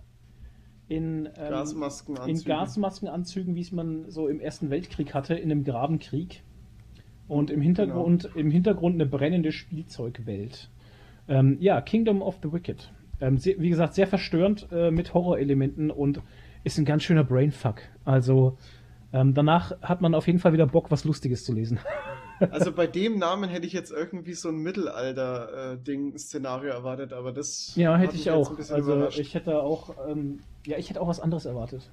in, 0.87 1.27
ähm, 1.27 1.49
Gasmaskenanzügen. 1.49 2.35
in 2.35 2.43
Gasmaskenanzügen, 2.43 3.55
wie 3.55 3.61
es 3.61 3.71
man 3.71 4.09
so 4.09 4.27
im 4.27 4.39
Ersten 4.39 4.69
Weltkrieg 4.71 5.13
hatte, 5.13 5.35
in 5.35 5.51
einem 5.51 5.63
Grabenkrieg. 5.63 6.43
Und 7.29 7.51
im 7.51 7.61
Hintergrund, 7.61 8.23
genau. 8.23 8.35
im 8.35 8.51
Hintergrund 8.51 8.95
eine 8.95 9.05
brennende 9.05 9.53
Spielzeugwelt. 9.53 10.69
Ähm, 11.29 11.55
ja, 11.61 11.79
Kingdom 11.79 12.21
of 12.21 12.39
the 12.43 12.51
Wicked. 12.51 12.91
Ähm, 13.21 13.37
sehr, 13.37 13.57
wie 13.59 13.69
gesagt, 13.69 13.93
sehr 13.93 14.07
verstörend 14.07 14.67
äh, 14.71 14.91
mit 14.91 15.13
Horrorelementen 15.13 15.91
und 15.91 16.21
ist 16.63 16.77
ein 16.77 16.85
ganz 16.85 17.03
schöner 17.03 17.23
Brainfuck. 17.23 17.81
Also 18.03 18.57
ähm, 19.13 19.33
danach 19.33 19.81
hat 19.81 20.01
man 20.01 20.13
auf 20.15 20.27
jeden 20.27 20.39
Fall 20.39 20.51
wieder 20.53 20.67
Bock, 20.67 20.91
was 20.91 21.05
Lustiges 21.05 21.45
zu 21.45 21.53
lesen. 21.53 21.79
Also 22.51 22.71
bei 22.71 22.87
dem 22.87 23.19
Namen 23.19 23.49
hätte 23.49 23.67
ich 23.67 23.73
jetzt 23.73 23.91
irgendwie 23.91 24.33
so 24.33 24.47
ein 24.47 24.59
Mittelalter-Ding-Szenario 24.59 26.71
erwartet, 26.71 27.11
aber 27.11 27.33
das. 27.33 27.73
Ja, 27.75 27.97
hätte 27.97 28.15
ich 28.15 28.31
auch. 28.31 28.57
Also 28.57 28.77
überrascht. 28.77 29.19
ich 29.19 29.35
hätte 29.35 29.61
auch, 29.61 29.93
ähm, 30.07 30.39
ja, 30.65 30.77
ich 30.77 30.89
hätte 30.89 31.01
auch 31.01 31.09
was 31.09 31.19
anderes 31.19 31.43
erwartet. 31.43 31.91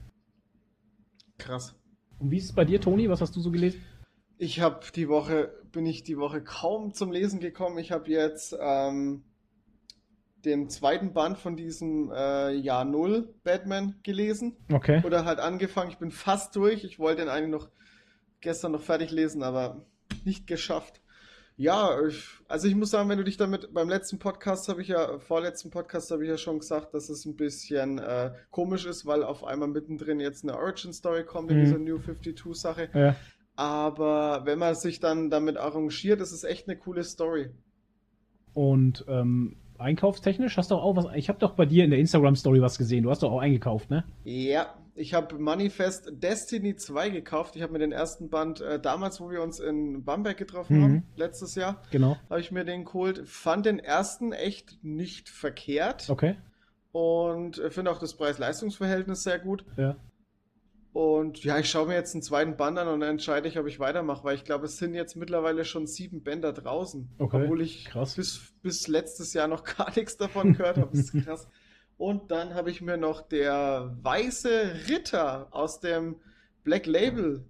Krass. 1.39 1.75
Und 2.21 2.31
wie 2.31 2.37
ist 2.37 2.45
es 2.45 2.53
bei 2.53 2.65
dir, 2.65 2.81
Toni? 2.81 3.09
Was 3.09 3.21
hast 3.21 3.35
du 3.35 3.41
so 3.41 3.51
gelesen? 3.51 3.81
Ich 4.39 4.61
habe 4.61 4.81
die 4.95 5.09
Woche, 5.09 5.51
bin 5.73 5.87
ich 5.87 6.03
die 6.03 6.19
Woche 6.19 6.43
kaum 6.43 6.93
zum 6.93 7.11
Lesen 7.11 7.41
gekommen. 7.41 7.79
Ich 7.79 7.91
habe 7.91 8.11
jetzt 8.11 8.55
ähm, 8.61 9.25
den 10.45 10.69
zweiten 10.69 11.13
Band 11.13 11.39
von 11.39 11.57
diesem 11.57 12.11
äh, 12.15 12.53
Jahr 12.53 12.85
Null 12.85 13.35
Batman 13.45 13.97
gelesen. 14.03 14.57
Okay. 14.73 15.03
Oder 15.05 15.25
halt 15.25 15.41
angefangen. 15.41 15.91
Ich 15.91 15.99
bin 15.99 16.11
fast 16.11 16.55
durch. 16.55 16.85
Ich 16.85 16.99
wollte 16.99 17.23
den 17.23 17.29
eigentlich 17.29 17.51
noch 17.51 17.71
gestern 18.41 18.73
noch 18.73 18.83
fertig 18.83 19.11
lesen, 19.11 19.43
aber 19.43 19.87
nicht 20.25 20.47
geschafft. 20.47 21.01
Ja, 21.59 22.07
ich, 22.07 22.23
also 22.49 22.69
ich 22.69 22.75
muss 22.75 22.91
sagen, 22.91 23.09
wenn 23.09 23.17
du 23.17 23.25
dich 23.25 23.39
damit 23.39 23.73
beim 23.73 23.89
letzten 23.89 24.19
Podcast 24.19 24.69
habe 24.69 24.83
ich 24.83 24.89
ja, 24.89 25.19
vorletzten 25.19 25.71
Podcast 25.71 26.11
habe 26.11 26.23
ich 26.23 26.29
ja 26.29 26.37
schon 26.37 26.59
gesagt, 26.59 26.93
dass 26.93 27.09
es 27.09 27.25
ein 27.25 27.35
bisschen 27.35 27.99
äh, 27.99 28.33
komisch 28.51 28.85
ist, 28.85 29.07
weil 29.07 29.23
auf 29.23 29.43
einmal 29.43 29.69
mittendrin 29.69 30.21
jetzt 30.21 30.45
eine 30.45 30.55
Origin 30.55 30.93
Story 30.93 31.25
kommt 31.25 31.51
in 31.51 31.59
mhm. 31.59 31.65
dieser 31.65 31.79
New 31.79 31.99
52 31.99 32.55
Sache. 32.55 32.91
Ja. 32.93 33.17
Aber 33.57 34.43
wenn 34.45 34.59
man 34.59 34.75
sich 34.75 35.01
dann 35.01 35.31
damit 35.31 35.57
arrangiert, 35.57 36.21
ist 36.21 36.33
es 36.33 36.45
echt 36.45 36.69
eine 36.69 36.77
coole 36.77 37.03
Story. 37.03 37.51
Und 38.53 39.05
ähm, 39.09 39.57
einkaufstechnisch 39.79 40.57
hast 40.57 40.71
du 40.71 40.77
auch 40.77 40.97
was. 40.97 41.07
Ich 41.15 41.29
habe 41.29 41.39
doch 41.39 41.53
bei 41.53 41.67
dir 41.67 41.85
in 41.85 41.91
der 41.91 41.99
Instagram 41.99 42.37
Story 42.37 42.61
was 42.61 42.79
gesehen. 42.79 43.03
Du 43.03 43.11
hast 43.11 43.23
doch 43.23 43.33
auch 43.33 43.41
eingekauft, 43.41 43.91
ne? 43.91 44.05
Ja, 44.25 44.75
ich 44.95 45.15
habe 45.15 45.39
Manifest 45.39 46.11
Destiny 46.23 46.77
2 46.77 47.11
gekauft. 47.11 47.57
Ich 47.57 47.63
habe 47.63 47.73
mir 47.73 47.79
den 47.79 47.93
ersten 47.93 48.31
Band 48.31 48.61
äh, 48.61 48.81
damals, 48.81 49.21
wo 49.21 49.31
wir 49.31 49.43
uns 49.43 49.61
in 49.61 50.05
Bamberg 50.05 50.37
getroffen 50.37 50.79
mhm. 50.79 50.83
haben, 50.83 51.03
letztes 51.17 51.55
Jahr, 51.55 51.83
genau. 51.91 52.17
habe 52.31 52.41
ich 52.41 52.51
mir 52.51 52.65
den 52.65 52.85
geholt. 52.85 53.27
Fand 53.27 53.67
den 53.67 53.79
ersten 53.79 54.33
echt 54.33 54.83
nicht 54.83 55.29
verkehrt. 55.29 56.09
Okay. 56.09 56.37
Und 56.93 57.63
finde 57.69 57.91
auch 57.91 57.99
das 57.99 58.15
Preis-Leistungs-Verhältnis 58.15 59.23
sehr 59.23 59.39
gut. 59.39 59.65
Ja. 59.77 59.97
Und 60.97 61.45
ja, 61.45 61.59
ich 61.59 61.69
schaue 61.69 61.89
mir 61.89 61.93
jetzt 61.93 62.15
einen 62.15 62.23
zweiten 62.23 62.57
Band 62.57 62.79
an 62.79 62.89
und 62.89 63.01
dann 63.01 63.11
entscheide 63.11 63.49
ich, 63.49 63.59
ob 63.59 63.67
ich 63.67 63.79
weitermache, 63.79 64.25
weil 64.25 64.35
ich 64.35 64.45
glaube, 64.45 64.65
es 64.65 64.79
sind 64.79 64.95
jetzt 64.95 65.15
mittlerweile 65.15 65.67
schon 65.67 65.87
sieben 65.87 66.23
Bänder 66.23 66.55
draußen. 66.55 67.11
Okay. 67.19 67.43
Obwohl 67.43 67.61
ich 67.61 67.91
Bis, 67.93 68.55
bis 68.63 68.89
letztes 68.89 69.35
Jahr 69.35 69.47
noch 69.47 69.63
gar 69.77 69.95
nichts 69.95 70.17
davon 70.17 70.55
gehört 70.55 70.79
habe. 70.79 70.89
Das 70.97 71.13
ist 71.13 71.23
krass. 71.23 71.49
Und 71.99 72.31
dann 72.31 72.55
habe 72.55 72.71
ich 72.71 72.81
mir 72.81 72.97
noch 72.97 73.21
der 73.21 73.95
Weiße 74.01 74.89
Ritter 74.89 75.49
aus 75.51 75.81
dem 75.81 76.17
Black 76.65 76.87
Label, 76.87 77.45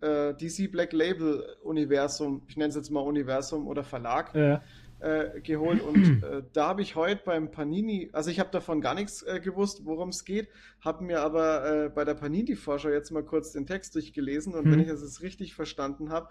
äh, 0.00 0.34
DC 0.34 0.70
Black 0.70 0.92
Label 0.92 1.56
Universum, 1.64 2.42
ich 2.46 2.56
nenne 2.56 2.68
es 2.68 2.76
jetzt 2.76 2.90
mal 2.90 3.00
Universum 3.00 3.66
oder 3.66 3.82
Verlag, 3.82 4.32
ja. 4.32 4.62
Äh, 5.00 5.40
geholt. 5.40 5.82
Und 5.82 6.22
äh, 6.22 6.42
da 6.52 6.68
habe 6.68 6.82
ich 6.82 6.96
heute 6.96 7.22
beim 7.24 7.50
Panini, 7.50 8.10
also 8.12 8.30
ich 8.30 8.40
habe 8.40 8.50
davon 8.50 8.80
gar 8.80 8.94
nichts 8.94 9.22
äh, 9.22 9.40
gewusst, 9.40 9.84
worum 9.84 10.08
es 10.08 10.24
geht, 10.24 10.48
habe 10.80 11.04
mir 11.04 11.20
aber 11.20 11.84
äh, 11.84 11.88
bei 11.88 12.04
der 12.04 12.14
Panini-Vorschau 12.14 12.88
jetzt 12.88 13.10
mal 13.10 13.24
kurz 13.24 13.52
den 13.52 13.66
Text 13.66 13.94
durchgelesen 13.94 14.54
und 14.54 14.66
mhm. 14.66 14.72
wenn 14.72 14.80
ich 14.80 14.88
das 14.88 15.02
jetzt 15.02 15.22
richtig 15.22 15.54
verstanden 15.54 16.10
habe, 16.10 16.28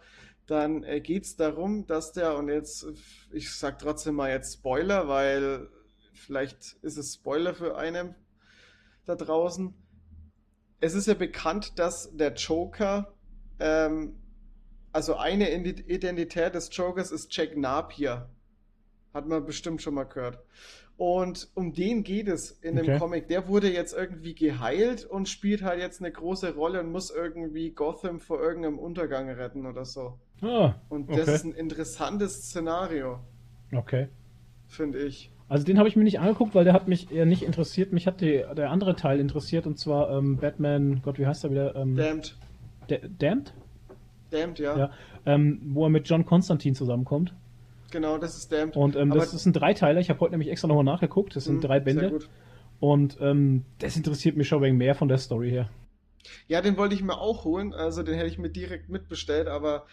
dann 0.48 0.84
äh, 0.84 1.02
geht 1.02 1.26
es 1.26 1.36
darum, 1.36 1.88
dass 1.88 2.12
der, 2.14 2.38
und 2.38 2.50
jetzt, 2.50 2.86
ich 3.32 3.54
sag 3.54 3.80
trotzdem 3.80 4.16
mal 4.16 4.30
jetzt 4.30 4.54
Spoiler, 4.54 5.08
weil 5.08 5.70
vielleicht 6.14 6.78
ist 6.82 6.98
es 6.98 7.16
Spoiler 7.16 7.54
für 7.54 7.78
einen 7.78 8.16
da 9.06 9.16
draußen. 9.16 9.74
Es 10.80 10.94
ist 10.94 11.08
ja 11.08 11.14
bekannt, 11.14 11.80
dass 11.80 12.16
der 12.16 12.34
Joker, 12.34 13.14
ähm, 13.60 14.16
also 14.92 15.16
eine 15.16 15.52
Identität 15.52 16.56
des 16.56 16.70
Jokers 16.72 17.12
ist 17.12 17.36
Jack 17.36 17.58
Napier. 17.58 18.30
Hat 19.16 19.28
man 19.28 19.46
bestimmt 19.46 19.82
schon 19.82 19.94
mal 19.94 20.04
gehört. 20.04 20.40
Und 20.98 21.48
um 21.56 21.74
den 21.74 22.04
geht 22.04 22.28
es 22.28 22.52
in 22.52 22.76
dem 22.76 22.84
okay. 22.84 23.00
Comic. 23.00 23.28
Der 23.30 23.48
wurde 23.48 23.72
jetzt 23.72 23.94
irgendwie 23.94 24.36
geheilt 24.36 25.06
und 25.06 25.30
spielt 25.30 25.64
halt 25.64 25.80
jetzt 25.80 26.02
eine 26.02 26.12
große 26.12 26.54
Rolle 26.54 26.82
und 26.82 26.92
muss 26.92 27.12
irgendwie 27.12 27.72
Gotham 27.72 28.20
vor 28.20 28.42
irgendeinem 28.42 28.78
Untergang 28.78 29.30
retten 29.30 29.66
oder 29.66 29.86
so. 29.86 30.20
Ah, 30.42 30.76
und 30.90 31.10
das 31.10 31.22
okay. 31.22 31.36
ist 31.36 31.46
ein 31.46 31.54
interessantes 31.54 32.44
Szenario. 32.44 33.20
Okay. 33.74 34.10
Finde 34.68 35.00
ich. 35.00 35.32
Also 35.48 35.64
den 35.64 35.78
habe 35.78 35.88
ich 35.88 35.96
mir 35.96 36.04
nicht 36.04 36.20
angeguckt, 36.20 36.54
weil 36.54 36.66
der 36.66 36.74
hat 36.74 36.90
mich 36.90 37.10
eher 37.10 37.26
nicht 37.26 37.44
interessiert. 37.44 37.94
Mich 37.94 38.08
hat 38.08 38.20
die, 38.20 38.44
der 38.56 38.70
andere 38.70 38.98
Teil 38.98 39.22
interessiert 39.22 39.66
und 39.66 39.80
zwar 39.80 40.10
ähm, 40.12 40.38
Batman, 40.38 41.02
Gott, 41.04 41.20
wie 41.20 41.26
heißt 41.26 41.46
er 41.46 41.52
wieder? 41.52 41.76
Ähm, 41.76 41.96
Damned. 41.96 42.36
Damned? 43.18 43.54
Damned, 44.30 44.60
ja. 44.60 44.78
ja 44.78 44.92
ähm, 45.26 45.62
wo 45.74 45.86
er 45.86 45.90
mit 45.90 46.08
John 46.08 46.26
Constantine 46.26 46.76
zusammenkommt. 46.76 47.34
Genau, 47.96 48.18
das 48.18 48.36
ist 48.36 48.52
Damned. 48.52 48.76
Und 48.76 48.98
ähm, 48.98 49.10
das 49.12 49.34
ist 49.34 49.46
ein 49.46 49.54
Dreiteiler. 49.54 50.02
Ich 50.02 50.10
habe 50.10 50.20
heute 50.20 50.32
nämlich 50.32 50.50
extra 50.50 50.68
nochmal 50.68 50.84
nachgeguckt. 50.84 51.34
Das 51.34 51.46
sind 51.46 51.56
mh, 51.56 51.62
drei 51.62 51.80
Bände. 51.80 52.20
Und 52.82 53.18
ähm, 53.22 53.64
das 53.80 53.96
interessiert 53.96 54.36
mich 54.36 54.50
schon 54.50 54.62
wegen 54.62 54.76
mehr 54.76 54.96
von 54.96 55.08
der 55.08 55.18
Story 55.18 55.50
her. 55.50 55.70
Ja, 56.50 56.60
den 56.60 56.76
wollte 56.76 56.94
ich 56.94 57.02
mir 57.02 57.18
auch 57.18 57.46
holen. 57.46 57.74
Also 57.74 58.04
den 58.04 58.16
hätte 58.16 58.28
ich 58.28 58.38
mir 58.38 58.50
direkt 58.50 58.90
mitbestellt, 58.90 59.48
aber 59.48 59.86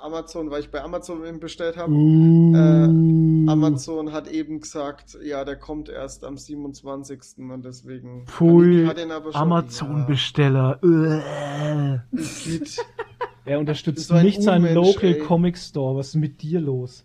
Amazon, 0.00 0.50
weil 0.50 0.60
ich 0.60 0.70
bei 0.70 0.82
Amazon 0.82 1.22
eben 1.26 1.38
bestellt 1.38 1.76
habe. 1.76 1.92
Uh. 1.92 2.54
Äh, 2.56 3.50
Amazon 3.50 4.12
hat 4.12 4.26
eben 4.26 4.60
gesagt, 4.60 5.18
ja, 5.22 5.44
der 5.44 5.56
kommt 5.56 5.90
erst 5.90 6.24
am 6.24 6.38
27. 6.38 7.20
und 7.36 7.62
deswegen 7.62 8.24
Pfui, 8.26 8.88
Amazon-Besteller. 9.34 10.80
Ja. 10.82 12.04
er 13.44 13.58
unterstützt 13.58 14.08
so 14.08 14.14
nicht 14.14 14.42
seinen 14.42 14.74
Local 14.74 15.12
ey. 15.12 15.18
Comic 15.18 15.58
Store. 15.58 15.94
Was 15.94 16.08
ist 16.08 16.14
mit 16.14 16.40
dir 16.40 16.60
los? 16.60 17.04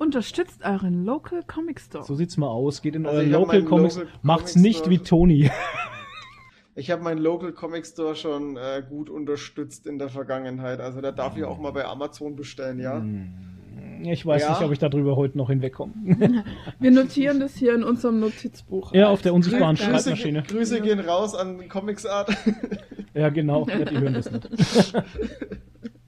Unterstützt 0.00 0.64
euren 0.64 1.04
Local 1.04 1.42
Comic 1.46 1.78
Store. 1.78 2.04
So 2.04 2.14
sieht's 2.14 2.38
mal 2.38 2.48
aus. 2.48 2.80
Geht 2.80 2.94
in 2.96 3.04
also 3.04 3.18
euren 3.18 3.30
Local 3.30 3.62
Comics. 3.64 3.96
Local 3.96 4.10
Macht's 4.22 4.54
Comic 4.54 4.66
nicht 4.66 4.90
wie 4.90 4.98
Tony. 4.98 5.50
Ich 6.76 6.90
habe 6.90 7.02
meinen 7.02 7.18
Local 7.18 7.52
Comic 7.52 7.84
Store 7.84 8.14
schon 8.14 8.56
äh, 8.56 8.82
gut 8.88 9.10
unterstützt 9.10 9.86
in 9.86 9.98
der 9.98 10.08
Vergangenheit. 10.08 10.80
Also 10.80 11.02
da 11.02 11.12
darf 11.12 11.36
ich 11.36 11.44
auch 11.44 11.58
mal 11.58 11.72
bei 11.72 11.84
Amazon 11.84 12.36
bestellen, 12.36 12.78
ja. 12.78 12.96
Hm. 12.96 13.34
Ich 14.04 14.24
weiß 14.24 14.40
ja. 14.40 14.50
nicht, 14.50 14.62
ob 14.62 14.72
ich 14.72 14.78
darüber 14.78 15.16
heute 15.16 15.36
noch 15.36 15.50
hinwegkomme. 15.50 15.92
Wir 16.78 16.90
notieren 16.90 17.40
das 17.40 17.56
hier 17.56 17.74
in 17.74 17.82
unserem 17.82 18.20
Notizbuch. 18.20 18.94
Ja, 18.94 19.08
auf 19.08 19.20
der 19.20 19.34
unsichtbaren 19.34 19.76
Grüße, 19.76 19.90
Schreibmaschine. 19.90 20.44
Grüße 20.44 20.78
ja. 20.78 20.84
gehen 20.84 21.00
raus 21.00 21.34
an 21.34 21.68
Comics 21.68 22.06
Art. 22.06 22.34
Ja, 23.12 23.28
genau. 23.28 23.66
Ja, 23.68 23.84
die 23.84 23.98
hören 23.98 24.14
das 24.14 24.30
nicht. 24.30 24.94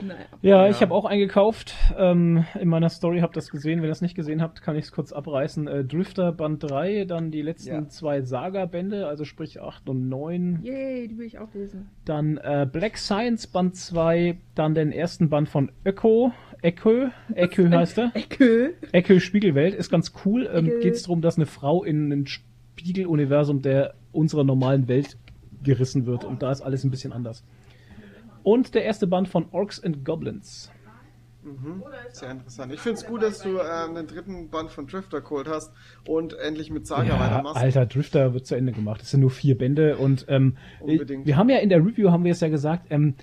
Naja. 0.00 0.20
Ja, 0.42 0.64
ja, 0.64 0.70
ich 0.70 0.80
habe 0.80 0.94
auch 0.94 1.04
eingekauft. 1.04 1.74
Ähm, 1.96 2.44
in 2.58 2.68
meiner 2.68 2.88
Story 2.88 3.20
habt 3.20 3.36
ihr 3.36 3.40
das 3.40 3.50
gesehen. 3.50 3.78
Wenn 3.78 3.86
ihr 3.86 3.90
das 3.90 4.02
nicht 4.02 4.14
gesehen 4.14 4.40
habt, 4.40 4.62
kann 4.62 4.76
ich 4.76 4.86
es 4.86 4.92
kurz 4.92 5.12
abreißen. 5.12 5.66
Äh, 5.66 5.84
Drifter 5.84 6.32
Band 6.32 6.62
3, 6.62 7.04
dann 7.04 7.30
die 7.30 7.42
letzten 7.42 7.68
ja. 7.68 7.88
zwei 7.88 8.22
Saga-Bände, 8.22 9.06
also 9.06 9.24
sprich 9.24 9.60
8 9.60 9.88
und 9.88 10.08
9. 10.08 10.60
Yay, 10.62 11.08
die 11.08 11.18
will 11.18 11.26
ich 11.26 11.38
auch 11.38 11.52
lesen. 11.54 11.90
Dann 12.04 12.38
äh, 12.38 12.66
Black 12.70 12.98
Science 12.98 13.46
Band 13.46 13.76
2, 13.76 14.38
dann 14.54 14.74
den 14.74 14.92
ersten 14.92 15.28
Band 15.28 15.48
von 15.48 15.70
Öko. 15.84 16.32
Echo, 16.60 17.08
Echo 17.34 17.70
heißt 17.70 17.98
er. 17.98 18.10
Echo. 18.14 18.72
Echo 18.92 19.20
Spiegelwelt 19.20 19.74
ist 19.74 19.90
ganz 19.90 20.12
cool. 20.24 20.48
Ähm, 20.52 20.72
Geht 20.80 20.94
es 20.94 21.02
darum, 21.02 21.20
dass 21.20 21.36
eine 21.36 21.46
Frau 21.46 21.84
in 21.84 22.12
ein 22.12 22.26
Spiegeluniversum 22.26 23.62
der 23.62 23.94
unserer 24.12 24.44
normalen 24.44 24.88
Welt 24.88 25.16
gerissen 25.62 26.06
wird 26.06 26.24
und 26.24 26.42
da 26.42 26.50
ist 26.50 26.60
alles 26.60 26.84
ein 26.84 26.90
bisschen 26.90 27.12
anders. 27.12 27.44
Und 28.48 28.74
der 28.74 28.82
erste 28.84 29.06
Band 29.06 29.28
von 29.28 29.44
Orcs 29.50 29.84
and 29.84 30.06
Goblins. 30.06 30.72
Mhm. 31.42 31.82
Sehr 32.12 32.30
interessant. 32.30 32.72
Ich 32.72 32.80
finde 32.80 32.98
es 32.98 33.06
gut, 33.06 33.22
dass 33.22 33.42
du 33.42 33.58
äh, 33.58 33.94
den 33.94 34.06
dritten 34.06 34.48
Band 34.48 34.70
von 34.70 34.86
Drifter 34.86 35.20
geholt 35.20 35.46
hast 35.46 35.70
und 36.06 36.32
endlich 36.32 36.70
mit 36.70 36.86
Saga 36.86 37.10
ja, 37.10 37.20
weitermachst. 37.20 37.60
Alter, 37.60 37.84
Drifter 37.84 38.32
wird 38.32 38.46
zu 38.46 38.54
Ende 38.54 38.72
gemacht. 38.72 39.02
Es 39.02 39.10
sind 39.10 39.20
nur 39.20 39.28
vier 39.28 39.58
Bände 39.58 39.98
und 39.98 40.24
ähm, 40.28 40.56
wir 40.82 41.36
haben 41.36 41.50
ja 41.50 41.58
in 41.58 41.68
der 41.68 41.80
Review 41.80 42.10
haben 42.10 42.24
wir 42.24 42.32
es 42.32 42.40
ja 42.40 42.48
gesagt, 42.48 42.86
ähm, 42.88 43.16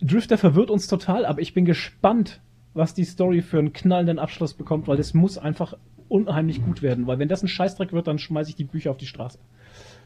Drifter 0.00 0.36
verwirrt 0.36 0.70
uns 0.70 0.88
total, 0.88 1.26
aber 1.26 1.40
ich 1.40 1.54
bin 1.54 1.64
gespannt, 1.64 2.42
was 2.72 2.92
die 2.92 3.04
Story 3.04 3.40
für 3.40 3.60
einen 3.60 3.72
knallenden 3.72 4.18
Abschluss 4.18 4.52
bekommt, 4.52 4.88
weil 4.88 4.98
es 4.98 5.14
muss 5.14 5.38
einfach 5.38 5.74
unheimlich 6.08 6.60
gut 6.60 6.82
werden, 6.82 7.06
weil 7.06 7.20
wenn 7.20 7.28
das 7.28 7.44
ein 7.44 7.48
Scheißdreck 7.48 7.92
wird, 7.92 8.08
dann 8.08 8.18
schmeiße 8.18 8.50
ich 8.50 8.56
die 8.56 8.64
Bücher 8.64 8.90
auf 8.90 8.96
die 8.96 9.06
Straße. 9.06 9.38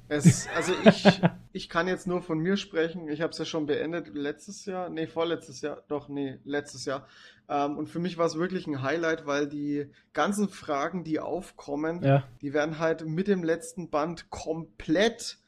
Es, 0.09 0.49
also 0.57 0.73
ich, 0.85 1.21
ich 1.53 1.69
kann 1.69 1.87
jetzt 1.87 2.07
nur 2.07 2.23
von 2.23 2.39
mir 2.39 2.57
sprechen. 2.57 3.09
Ich 3.09 3.21
habe 3.21 3.33
es 3.33 3.39
ja 3.39 3.45
schon 3.45 3.67
beendet 3.67 4.15
letztes 4.15 4.65
Jahr, 4.65 4.89
nee, 4.89 5.07
vorletztes 5.07 5.61
Jahr, 5.61 5.83
doch, 5.89 6.09
nee, 6.09 6.39
letztes 6.45 6.85
Jahr. 6.85 7.07
Ähm, 7.49 7.77
und 7.77 7.89
für 7.89 7.99
mich 7.99 8.19
war 8.19 8.27
es 8.27 8.37
wirklich 8.37 8.67
ein 8.67 8.83
Highlight, 8.83 9.27
weil 9.27 9.47
die 9.47 9.91
ganzen 10.13 10.49
Fragen, 10.49 11.05
die 11.05 11.21
aufkommen, 11.21 12.03
ja. 12.03 12.25
die 12.41 12.53
werden 12.53 12.79
halt 12.79 13.07
mit 13.07 13.29
dem 13.29 13.43
letzten 13.43 13.91
Band 13.91 14.31
komplett 14.31 15.39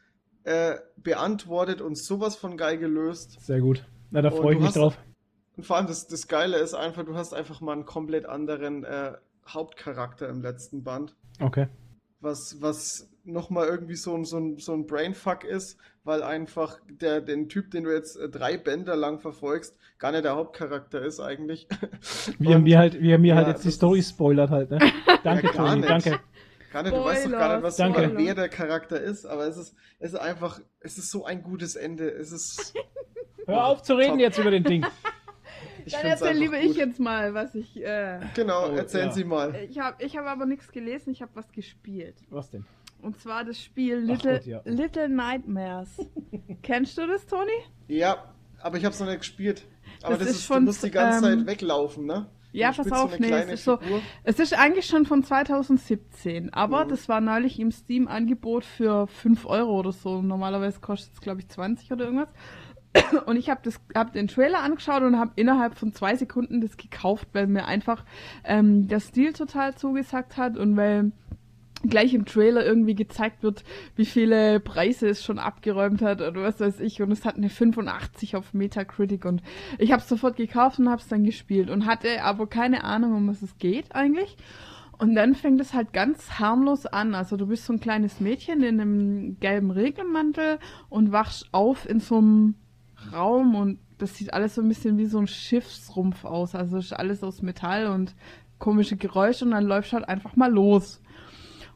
äh, 0.44 0.76
beantwortet 0.96 1.80
und 1.80 1.96
sowas 1.96 2.36
von 2.36 2.56
geil 2.56 2.78
gelöst. 2.78 3.40
Sehr 3.40 3.60
gut. 3.60 3.84
Na, 4.10 4.22
da 4.22 4.30
freue 4.30 4.54
ich 4.54 4.58
mich 4.58 4.68
hast, 4.68 4.76
drauf. 4.76 4.98
Und 5.56 5.64
vor 5.64 5.76
allem 5.76 5.86
das, 5.86 6.06
das 6.06 6.28
Geile 6.28 6.58
ist 6.58 6.74
einfach, 6.74 7.04
du 7.04 7.14
hast 7.14 7.34
einfach 7.34 7.60
mal 7.60 7.72
einen 7.72 7.84
komplett 7.84 8.26
anderen 8.26 8.84
äh, 8.84 9.12
Hauptcharakter 9.46 10.28
im 10.28 10.40
letzten 10.42 10.82
Band. 10.82 11.14
Okay. 11.38 11.68
Was, 12.20 12.60
was 12.60 13.10
nochmal 13.32 13.68
irgendwie 13.68 13.96
so 13.96 14.14
ein, 14.14 14.24
so, 14.24 14.38
ein, 14.38 14.58
so 14.58 14.72
ein 14.72 14.86
Brainfuck 14.86 15.44
ist, 15.44 15.78
weil 16.04 16.22
einfach 16.22 16.80
der, 16.88 17.20
den 17.20 17.48
Typ, 17.48 17.70
den 17.70 17.84
du 17.84 17.92
jetzt 17.92 18.16
äh, 18.16 18.28
drei 18.28 18.56
Bänder 18.56 18.96
lang 18.96 19.20
verfolgst, 19.20 19.76
gar 19.98 20.12
nicht 20.12 20.24
der 20.24 20.36
Hauptcharakter 20.36 21.02
ist 21.02 21.20
eigentlich. 21.20 21.68
Wie 22.38 22.52
er 22.52 22.58
mir 22.58 22.78
halt, 22.78 23.00
wie 23.00 23.10
er 23.10 23.18
mir 23.18 23.34
halt 23.34 23.46
ja, 23.46 23.52
halt 23.52 23.56
jetzt 23.58 23.64
die 23.64 23.70
Story 23.70 24.02
spoilert 24.02 24.50
halt, 24.50 24.70
ne? 24.70 24.78
Danke, 25.24 25.46
ja, 25.48 25.52
Toni, 25.52 25.82
danke. 25.82 26.18
Gar 26.72 26.84
nicht, 26.84 26.94
du 26.94 27.04
weißt 27.04 27.26
doch 27.26 27.30
gar 27.32 27.54
nicht, 27.56 27.64
was 27.64 27.76
Danke. 27.76 28.12
wer 28.14 28.34
der 28.34 28.48
Charakter 28.48 29.00
ist, 29.00 29.26
aber 29.26 29.46
es 29.46 29.56
ist, 29.56 29.74
es 29.98 30.12
ist 30.12 30.18
einfach, 30.18 30.60
es 30.80 30.98
ist 30.98 31.10
so 31.10 31.24
ein 31.24 31.42
gutes 31.42 31.76
Ende. 31.76 32.08
Es 32.08 32.32
ist. 32.32 32.74
Hör 33.46 33.66
auf 33.66 33.82
zu 33.82 33.94
reden 33.94 34.12
top. 34.12 34.20
jetzt 34.20 34.38
über 34.38 34.50
den 34.50 34.64
Ding. 34.64 34.86
Ich 35.86 35.94
Dann 35.94 36.06
erzähl 36.06 36.36
lieber 36.36 36.58
gut. 36.58 36.70
ich 36.70 36.76
jetzt 36.76 37.00
mal, 37.00 37.34
was 37.34 37.54
ich. 37.54 37.82
Äh, 37.82 38.20
genau, 38.34 38.68
oh, 38.70 38.76
erzählen 38.76 39.06
ja. 39.06 39.12
Sie 39.12 39.24
mal. 39.24 39.54
Ich 39.68 39.78
habe 39.78 40.02
ich 40.02 40.16
hab 40.16 40.26
aber 40.26 40.44
nichts 40.46 40.70
gelesen, 40.70 41.10
ich 41.10 41.22
habe 41.22 41.32
was 41.34 41.50
gespielt. 41.52 42.16
Was 42.28 42.50
denn? 42.50 42.66
Und 43.02 43.18
zwar 43.20 43.44
das 43.44 43.60
Spiel 43.60 43.96
Little, 43.96 44.34
Gott, 44.34 44.46
ja. 44.46 44.60
Little 44.64 45.08
Nightmares. 45.08 45.88
Kennst 46.62 46.98
du 46.98 47.06
das, 47.06 47.26
Toni? 47.26 47.50
Ja, 47.88 48.32
aber 48.60 48.78
ich 48.78 48.84
habe 48.84 48.92
es 48.92 49.00
noch 49.00 49.06
nicht 49.06 49.20
gespielt. 49.20 49.66
Aber 50.02 50.16
das, 50.16 50.28
das 50.28 50.36
ist, 50.36 50.44
von, 50.44 50.60
du 50.60 50.66
musst 50.66 50.84
die 50.84 50.90
ganze 50.90 51.30
ähm, 51.30 51.38
Zeit 51.38 51.46
weglaufen, 51.46 52.06
ne? 52.06 52.26
Ja, 52.52 52.72
pass 52.72 52.90
auf, 52.90 53.12
so 53.12 53.18
nee, 53.18 53.30
es 53.30 53.48
ist 53.48 53.64
so. 53.64 53.78
Es 54.24 54.40
ist 54.40 54.58
eigentlich 54.58 54.86
schon 54.86 55.06
von 55.06 55.22
2017, 55.22 56.52
aber 56.52 56.84
mhm. 56.84 56.88
das 56.88 57.08
war 57.08 57.20
neulich 57.20 57.60
im 57.60 57.70
Steam-Angebot 57.70 58.64
für 58.64 59.06
5 59.06 59.46
Euro 59.46 59.78
oder 59.78 59.92
so. 59.92 60.20
Normalerweise 60.20 60.80
kostet 60.80 61.14
es, 61.14 61.20
glaube 61.20 61.40
ich, 61.40 61.48
20 61.48 61.92
oder 61.92 62.06
irgendwas. 62.06 62.28
Und 63.26 63.36
ich 63.36 63.48
habe 63.50 63.70
hab 63.94 64.12
den 64.12 64.26
Trailer 64.26 64.60
angeschaut 64.60 65.02
und 65.02 65.16
habe 65.16 65.30
innerhalb 65.36 65.76
von 65.76 65.92
zwei 65.92 66.16
Sekunden 66.16 66.60
das 66.60 66.76
gekauft, 66.76 67.28
weil 67.32 67.46
mir 67.46 67.66
einfach 67.66 68.04
ähm, 68.42 68.88
der 68.88 68.98
Stil 68.98 69.32
total 69.32 69.76
zugesagt 69.76 70.36
hat 70.36 70.56
und 70.56 70.76
weil 70.76 71.12
gleich 71.88 72.14
im 72.14 72.26
Trailer 72.26 72.64
irgendwie 72.64 72.94
gezeigt 72.94 73.42
wird, 73.42 73.64
wie 73.96 74.04
viele 74.04 74.60
Preise 74.60 75.08
es 75.08 75.24
schon 75.24 75.38
abgeräumt 75.38 76.02
hat 76.02 76.20
oder 76.20 76.42
was 76.42 76.60
weiß 76.60 76.80
ich. 76.80 77.00
Und 77.00 77.10
es 77.10 77.24
hat 77.24 77.36
eine 77.36 77.48
85 77.48 78.36
auf 78.36 78.52
Metacritic 78.52 79.24
und 79.24 79.42
ich 79.78 79.92
habe 79.92 80.02
es 80.02 80.08
sofort 80.08 80.36
gekauft 80.36 80.78
und 80.78 80.88
habe 80.88 81.00
es 81.00 81.08
dann 81.08 81.24
gespielt 81.24 81.70
und 81.70 81.86
hatte 81.86 82.22
aber 82.22 82.46
keine 82.46 82.84
Ahnung, 82.84 83.14
um 83.14 83.28
was 83.28 83.42
es 83.42 83.58
geht 83.58 83.94
eigentlich. 83.94 84.36
Und 84.98 85.14
dann 85.14 85.34
fängt 85.34 85.60
es 85.62 85.72
halt 85.72 85.94
ganz 85.94 86.38
harmlos 86.38 86.84
an. 86.84 87.14
Also 87.14 87.38
du 87.38 87.46
bist 87.46 87.64
so 87.64 87.72
ein 87.72 87.80
kleines 87.80 88.20
Mädchen 88.20 88.62
in 88.62 88.78
einem 88.80 89.40
gelben 89.40 89.70
Regelmantel 89.70 90.58
und 90.90 91.10
wachst 91.10 91.48
auf 91.52 91.88
in 91.88 92.00
so 92.00 92.18
einem 92.18 92.54
Raum 93.10 93.54
und 93.54 93.78
das 93.96 94.16
sieht 94.16 94.34
alles 94.34 94.54
so 94.54 94.62
ein 94.62 94.68
bisschen 94.68 94.98
wie 94.98 95.06
so 95.06 95.18
ein 95.18 95.26
Schiffsrumpf 95.26 96.26
aus. 96.26 96.54
Also 96.54 96.76
ist 96.76 96.92
alles 96.92 97.22
aus 97.22 97.40
Metall 97.40 97.86
und 97.86 98.14
komische 98.58 98.96
Geräusche 98.96 99.44
und 99.44 99.52
dann 99.52 99.64
läufst 99.64 99.92
halt 99.92 100.08
einfach 100.08 100.36
mal 100.36 100.52
los. 100.52 101.00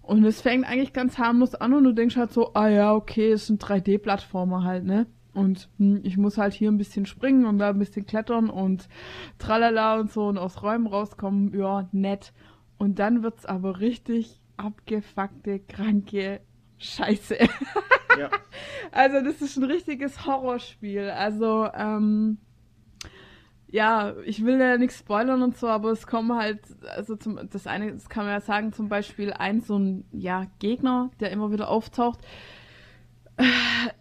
Und 0.07 0.25
es 0.25 0.43
fängt 0.43 0.67
eigentlich 0.67 0.93
ganz 0.93 1.17
harmlos 1.17 1.55
an 1.55 1.73
und 1.73 1.85
du 1.85 1.93
denkst 1.93 2.17
halt 2.17 2.33
so, 2.33 2.53
ah 2.53 2.69
ja, 2.69 2.95
okay, 2.95 3.33
es 3.33 3.47
sind 3.47 3.65
3D-Plattformer 3.65 4.63
halt, 4.63 4.85
ne? 4.85 5.07
Und 5.33 5.71
hm, 5.79 6.01
ich 6.05 6.19
muss 6.19 6.37
halt 6.37 6.53
hier 6.53 6.71
ein 6.71 6.77
bisschen 6.77 7.07
springen 7.07 7.47
und 7.47 7.59
da 7.59 7.71
ein 7.71 7.79
bisschen 7.79 8.07
klettern 8.07 8.51
und 8.51 8.89
tralala 9.39 9.99
und 9.99 10.13
so 10.13 10.27
und 10.27 10.37
aus 10.39 10.63
Räumen 10.63 10.87
rauskommen, 10.87 11.59
ja, 11.59 11.89
nett. 11.93 12.33
Und 12.77 12.99
dann 12.99 13.23
wird's 13.23 13.47
aber 13.47 13.81
richtig 13.81 14.43
abgefuckte, 14.59 15.59
kranke 15.59 16.41
Scheiße. 16.79 17.39
Ja. 18.19 18.31
also 18.93 19.23
das 19.25 19.41
ist 19.41 19.57
ein 19.57 19.65
richtiges 19.65 20.27
Horrorspiel. 20.27 21.11
Also, 21.11 21.69
ähm, 21.75 22.39
ja, 23.75 24.15
ich 24.25 24.45
will 24.45 24.61
ja 24.61 24.79
nichts 24.79 25.01
spoilern 25.01 25.43
und 25.43 25.57
so, 25.57 25.67
aber 25.67 25.91
es 25.91 26.07
kommen 26.07 26.39
halt, 26.39 26.61
also 26.95 27.17
zum, 27.17 27.41
das 27.51 27.67
eine, 27.67 27.93
das 27.93 28.09
kann 28.09 28.25
man 28.25 28.33
ja 28.33 28.41
sagen, 28.41 28.73
zum 28.73 28.89
Beispiel 28.89 29.33
ein 29.33 29.63
so 29.63 29.77
ein, 29.77 30.05
ja, 30.13 30.47
Gegner, 30.61 31.11
der 31.19 31.33
immer 31.33 31.51
wieder 31.51 31.69
auftaucht, 31.69 32.21
äh, 33.37 33.43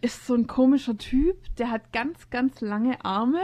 ist 0.01 0.28
so 0.28 0.36
ein 0.36 0.45
komischer 0.45 0.95
Typ, 0.95 1.55
der 1.55 1.71
hat 1.71 1.91
ganz, 1.91 2.30
ganz 2.30 2.61
lange 2.61 3.03
Arme 3.03 3.41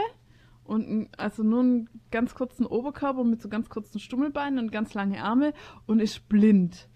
und 0.62 1.08
also 1.18 1.42
nur 1.42 1.60
einen 1.60 1.90
ganz 2.12 2.36
kurzen 2.36 2.64
Oberkörper 2.64 3.24
mit 3.24 3.42
so 3.42 3.48
ganz 3.48 3.68
kurzen 3.68 3.98
Stummelbeinen 3.98 4.60
und 4.60 4.70
ganz 4.70 4.94
lange 4.94 5.24
Arme 5.24 5.52
und 5.86 5.98
ist 5.98 6.28
blind 6.28 6.88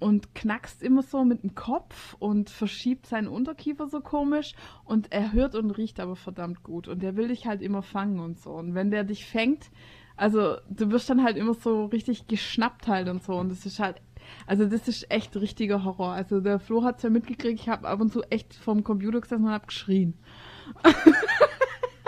und 0.00 0.34
knackst 0.34 0.82
immer 0.82 1.02
so 1.02 1.24
mit 1.24 1.42
dem 1.42 1.54
Kopf 1.54 2.16
und 2.18 2.50
verschiebt 2.50 3.06
seinen 3.06 3.28
Unterkiefer 3.28 3.86
so 3.86 4.00
komisch 4.00 4.54
und 4.84 5.12
er 5.12 5.32
hört 5.32 5.54
und 5.54 5.70
riecht 5.70 6.00
aber 6.00 6.16
verdammt 6.16 6.62
gut 6.62 6.88
und 6.88 7.02
der 7.02 7.16
will 7.16 7.28
dich 7.28 7.46
halt 7.46 7.62
immer 7.62 7.82
fangen 7.82 8.18
und 8.18 8.40
so 8.40 8.50
und 8.50 8.74
wenn 8.74 8.90
der 8.90 9.04
dich 9.04 9.26
fängt, 9.26 9.70
also 10.16 10.56
du 10.68 10.90
wirst 10.90 11.08
dann 11.08 11.22
halt 11.22 11.36
immer 11.36 11.54
so 11.54 11.84
richtig 11.86 12.26
geschnappt 12.26 12.88
halt 12.88 13.08
und 13.08 13.22
so 13.22 13.34
und 13.34 13.50
das 13.50 13.64
ist 13.64 13.78
halt 13.78 14.02
also 14.46 14.66
das 14.66 14.88
ist 14.88 15.10
echt 15.10 15.36
richtiger 15.36 15.84
Horror. 15.84 16.12
Also 16.12 16.40
der 16.40 16.58
Flo 16.58 16.84
hat's 16.84 17.02
ja 17.02 17.10
mitgekriegt, 17.10 17.60
ich 17.60 17.68
habe 17.68 17.88
ab 17.88 18.00
und 18.00 18.12
zu 18.12 18.22
echt 18.30 18.54
vom 18.54 18.84
Computer 18.84 19.20
gesessen 19.20 19.44
und 19.44 19.50
hab 19.52 19.68
geschrien. 19.68 20.14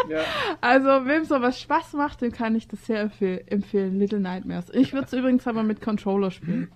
ja. 0.08 0.20
Also 0.60 1.06
wem 1.06 1.24
sowas 1.24 1.60
Spaß 1.60 1.94
macht, 1.94 2.20
dem 2.22 2.32
kann 2.32 2.54
ich 2.54 2.68
das 2.68 2.86
sehr 2.86 3.10
empfehlen, 3.46 3.98
Little 3.98 4.20
Nightmares. 4.20 4.70
Ich 4.72 4.92
würde 4.92 5.06
es 5.06 5.12
übrigens 5.12 5.46
aber 5.46 5.62
mit 5.62 5.80
Controller 5.80 6.30
spielen. 6.30 6.70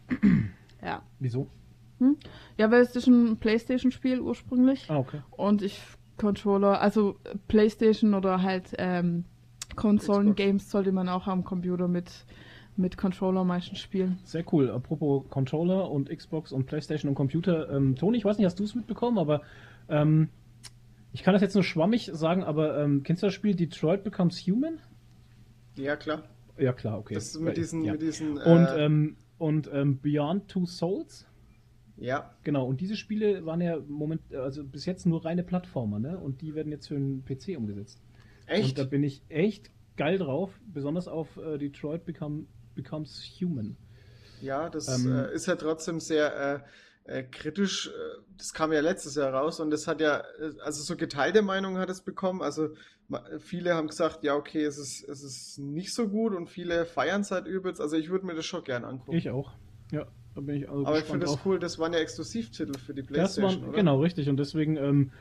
Ja. 0.87 1.03
Wieso? 1.19 1.49
Hm? 1.99 2.17
Ja, 2.57 2.71
weil 2.71 2.83
es 2.83 2.95
ist 2.95 3.09
ein 3.09 3.39
Playstation-Spiel 3.39 4.21
ursprünglich. 4.21 4.89
Ah, 4.89 4.99
okay. 4.99 5.21
Und 5.33 5.63
ich 5.63 5.83
Controller, 6.17 6.81
also 6.81 7.17
Playstation 7.49 8.15
oder 8.15 8.43
halt 8.43 8.73
ähm, 8.79 9.25
Konsolen-Games 9.75 10.71
sollte 10.71 10.93
man 10.93 11.09
auch 11.09 11.27
am 11.27 11.45
Computer 11.45 11.89
mit, 11.89 12.25
mit 12.77 12.97
Controller 12.97 13.45
meistens 13.45 13.81
spielen. 13.81 14.19
Sehr 14.25 14.45
cool. 14.53 14.71
Apropos 14.71 15.25
Controller 15.29 15.91
und 15.91 16.09
Xbox 16.09 16.53
und 16.53 16.67
Playstation 16.67 17.09
und 17.09 17.17
Computer. 17.17 17.69
Ähm, 17.71 17.97
Toni, 17.97 18.17
ich 18.19 18.25
weiß 18.25 18.39
nicht, 18.39 18.47
hast 18.47 18.59
du 18.61 18.65
es 18.65 18.75
mitbekommen, 18.75 19.19
aber 19.19 19.43
ähm, 19.89 20.29
ich 21.13 21.23
kann 21.23 21.33
das 21.33 21.43
jetzt 21.43 21.55
nur 21.55 21.65
schwammig 21.65 22.11
sagen, 22.13 22.45
aber 22.45 22.79
ähm, 22.79 23.03
kennst 23.03 23.23
du 23.23 23.27
das 23.27 23.35
Spiel 23.35 23.55
Detroit 23.55 24.05
Becomes 24.05 24.39
Human? 24.47 24.79
Ja, 25.77 25.97
klar. 25.97 26.23
Ja, 26.59 26.73
klar, 26.73 26.99
okay. 26.99 27.15
Das 27.15 27.27
ist 27.27 27.41
mit 27.41 27.57
diesen, 27.57 27.85
ja. 27.85 27.93
mit 27.93 28.03
diesen 28.03 28.39
äh, 28.39 28.45
und 28.45 28.69
ähm, 28.79 29.17
und 29.39 29.71
ähm, 29.73 30.01
Beyond 30.01 30.49
Two 30.49 30.67
Souls. 30.67 31.27
Ja. 31.97 32.35
Genau, 32.45 32.67
und 32.67 32.81
diese 32.81 32.97
Spiele 32.97 33.47
waren 33.47 33.61
ja 33.61 33.79
moment, 33.89 34.35
also 34.35 34.65
bis 34.65 34.85
jetzt 34.85 35.07
nur 35.07 35.25
reine 35.25 35.43
Plattformer, 35.43 35.99
ne? 35.99 36.19
Und 36.19 36.43
die 36.43 36.55
werden 36.55 36.71
jetzt 36.71 36.89
für 36.89 36.97
einen 36.97 37.25
PC 37.25 37.57
umgesetzt. 37.57 38.03
Echt? 38.47 38.71
Und 38.71 38.79
da 38.79 38.85
bin 38.85 39.03
ich 39.03 39.23
echt 39.29 39.71
geil 39.97 40.19
drauf, 40.19 40.61
besonders 40.67 41.09
auf 41.09 41.37
äh, 41.39 41.57
Detroit 41.57 42.05
Become, 42.05 42.45
Becomes 42.75 43.23
Human. 43.41 43.77
Ja, 44.43 44.69
das 44.69 44.89
ähm, 44.89 45.11
äh, 45.11 45.33
ist 45.33 45.47
ja 45.47 45.57
trotzdem 45.57 46.01
sehr, 46.01 46.63
äh, 47.07 47.23
kritisch. 47.23 47.89
Äh, 47.89 47.93
das 48.37 48.53
kam 48.53 48.73
ja 48.73 48.81
letztes 48.81 49.15
Jahr 49.15 49.33
raus 49.33 49.61
und 49.61 49.71
das 49.71 49.87
hat 49.87 50.01
ja, 50.01 50.19
äh, 50.19 50.53
also 50.61 50.83
so 50.83 50.97
geteilte 50.97 51.43
Meinungen 51.43 51.79
hat 51.79 51.89
es 51.89 52.03
bekommen. 52.03 52.43
Also 52.43 52.71
viele 53.39 53.75
haben 53.75 53.89
gesagt, 53.89 54.25
ja, 54.25 54.35
okay, 54.35 54.65
es 54.65 54.79
ist, 54.79 55.09
es 55.09 55.23
ist 55.23 55.59
nicht 55.59 55.95
so 55.95 56.09
gut 56.09 56.35
und 56.35 56.49
viele 56.49 56.87
feiern 56.87 57.21
es 57.21 57.31
halt 57.31 57.47
übelst. 57.47 57.81
Also 57.81 57.97
ich 57.97 58.11
würde 58.11 58.27
mir 58.27 58.35
das 58.35 58.47
schon 58.47 58.65
gern 58.65 58.85
angucken. 58.85 59.17
Ich 59.17 59.31
auch. 59.31 59.53
Ja, 59.93 60.07
da 60.35 60.41
bin 60.41 60.57
ich 60.57 60.69
also 60.69 60.85
Aber 60.87 60.99
ich 60.99 61.05
finde 61.05 61.27
das 61.27 61.39
cool, 61.45 61.59
das 61.59 61.79
waren 61.79 61.93
ja 61.93 62.01
Exklusivtitel 62.01 62.79
für 62.79 62.95
die 62.95 63.03
Playstation. 63.03 63.53
Das 63.53 63.63
waren? 63.63 63.73
Genau, 63.73 64.01
richtig. 64.01 64.29
Und 64.29 64.39
deswegen 64.39 64.77
ähm, 64.77 65.13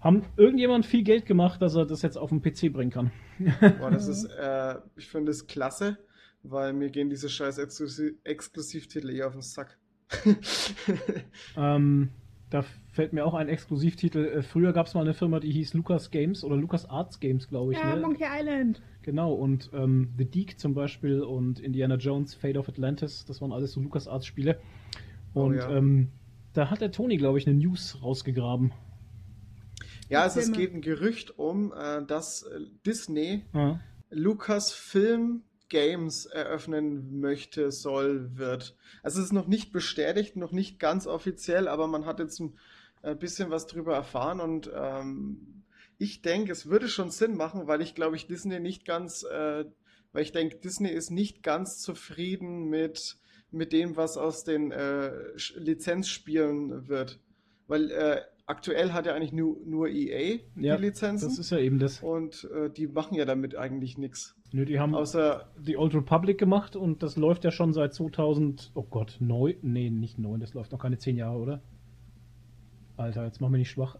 haben 0.00 0.24
irgendjemand 0.36 0.86
viel 0.86 1.02
Geld 1.02 1.26
gemacht, 1.26 1.60
dass 1.60 1.74
er 1.74 1.86
das 1.86 2.02
jetzt 2.02 2.16
auf 2.16 2.30
den 2.30 2.40
PC 2.40 2.72
bringen 2.72 2.90
kann. 2.90 3.10
Boah, 3.78 3.90
das 3.90 4.06
ist, 4.06 4.24
äh, 4.26 4.76
ich 4.96 5.08
finde 5.08 5.32
es 5.32 5.46
klasse, 5.46 5.98
weil 6.44 6.72
mir 6.72 6.90
gehen 6.90 7.10
diese 7.10 7.28
scheiß 7.28 7.58
Exklusiv 7.58 8.14
Exklusivtitel 8.22 9.10
eh 9.10 9.24
auf 9.24 9.32
den 9.32 9.42
Sack. 9.42 9.76
ähm, 11.56 12.10
da 12.56 12.64
fällt 12.92 13.12
mir 13.12 13.26
auch 13.26 13.34
ein 13.34 13.48
Exklusivtitel. 13.48 14.24
Äh, 14.24 14.42
früher 14.42 14.72
gab 14.72 14.86
es 14.86 14.94
mal 14.94 15.02
eine 15.02 15.12
Firma, 15.12 15.40
die 15.40 15.50
hieß 15.52 15.74
Lucas 15.74 16.10
Games 16.10 16.42
oder 16.42 16.56
Lucas 16.56 16.88
Arts 16.88 17.20
Games, 17.20 17.48
glaube 17.48 17.72
ich. 17.72 17.78
Ja, 17.78 17.94
ne? 17.94 18.00
Monkey 18.00 18.24
Island. 18.24 18.80
Genau, 19.02 19.34
und 19.34 19.70
ähm, 19.74 20.14
The 20.16 20.24
Deke 20.24 20.56
zum 20.56 20.72
Beispiel 20.72 21.20
und 21.20 21.60
Indiana 21.60 21.96
Jones, 21.96 22.34
Fate 22.34 22.56
of 22.56 22.68
Atlantis, 22.68 23.26
das 23.26 23.42
waren 23.42 23.52
alles 23.52 23.72
so 23.72 23.80
Lucas 23.80 24.08
Arts 24.08 24.24
Spiele. 24.24 24.58
Oh 25.34 25.42
und 25.42 25.56
oh, 25.56 25.58
ja. 25.58 25.76
ähm, 25.76 26.08
da 26.54 26.70
hat 26.70 26.80
der 26.80 26.90
Tony, 26.90 27.18
glaube 27.18 27.38
ich, 27.38 27.46
eine 27.46 27.56
News 27.58 27.98
rausgegraben. 28.02 28.72
Ja, 30.08 30.22
also 30.22 30.40
es 30.40 30.50
geht 30.52 30.72
ein 30.72 30.80
Gerücht 30.80 31.38
um, 31.38 31.72
äh, 31.72 32.04
dass 32.06 32.42
äh, 32.44 32.60
Disney 32.86 33.42
ja. 33.52 33.80
Lucas 34.10 34.72
Film 34.72 35.42
Games 35.68 36.26
eröffnen 36.26 37.20
möchte, 37.20 37.70
soll, 37.70 38.36
wird. 38.36 38.76
Also 39.02 39.20
es 39.20 39.26
ist 39.26 39.32
noch 39.32 39.46
nicht 39.46 39.72
bestätigt, 39.72 40.36
noch 40.36 40.52
nicht 40.52 40.78
ganz 40.78 41.06
offiziell, 41.06 41.68
aber 41.68 41.86
man 41.86 42.06
hat 42.06 42.18
jetzt 42.18 42.40
ein 42.40 42.56
äh, 43.02 43.14
bisschen 43.14 43.50
was 43.50 43.66
drüber 43.66 43.94
erfahren 43.94 44.40
und 44.40 44.70
ähm, 44.74 45.64
ich 45.98 46.22
denke, 46.22 46.52
es 46.52 46.66
würde 46.66 46.88
schon 46.88 47.10
Sinn 47.10 47.36
machen, 47.36 47.66
weil 47.66 47.80
ich 47.80 47.94
glaube 47.94 48.16
ich 48.16 48.26
Disney 48.26 48.60
nicht 48.60 48.84
ganz, 48.84 49.24
äh, 49.24 49.64
weil 50.12 50.22
ich 50.22 50.32
denke, 50.32 50.56
Disney 50.56 50.90
ist 50.90 51.10
nicht 51.10 51.42
ganz 51.42 51.78
zufrieden 51.80 52.68
mit, 52.68 53.16
mit 53.50 53.72
dem, 53.72 53.96
was 53.96 54.16
aus 54.16 54.44
den 54.44 54.72
äh, 54.72 55.12
Lizenzspielen 55.56 56.88
wird. 56.88 57.20
Weil 57.66 57.90
äh, 57.90 58.20
aktuell 58.46 58.92
hat 58.92 59.06
ja 59.06 59.14
eigentlich 59.14 59.32
nur, 59.32 59.58
nur 59.64 59.88
EA 59.88 60.38
ja, 60.56 60.76
die 60.76 60.82
Lizenzen. 60.84 61.28
Das 61.28 61.38
ist 61.38 61.50
ja 61.50 61.58
eben 61.58 61.78
das. 61.78 62.00
Und 62.02 62.48
äh, 62.54 62.70
die 62.70 62.86
machen 62.86 63.14
ja 63.14 63.24
damit 63.24 63.56
eigentlich 63.56 63.98
nichts. 63.98 64.35
Nö, 64.56 64.64
die 64.64 64.80
haben 64.80 64.94
außer 64.94 65.44
die 65.58 65.76
Old 65.76 65.94
Republic 65.94 66.38
gemacht 66.38 66.76
und 66.76 67.02
das 67.02 67.18
läuft 67.18 67.44
ja 67.44 67.50
schon 67.50 67.74
seit 67.74 67.92
2000. 67.92 68.70
Oh 68.72 68.84
Gott, 68.84 69.18
neu? 69.20 69.56
Nee, 69.60 69.90
nicht 69.90 70.18
neu, 70.18 70.38
das 70.38 70.54
läuft 70.54 70.72
noch 70.72 70.78
keine 70.78 70.96
10 70.96 71.18
Jahre, 71.18 71.36
oder? 71.36 71.60
Alter, 72.96 73.26
jetzt 73.26 73.42
mach 73.42 73.50
mich 73.50 73.58
nicht 73.58 73.70
schwach. 73.70 73.98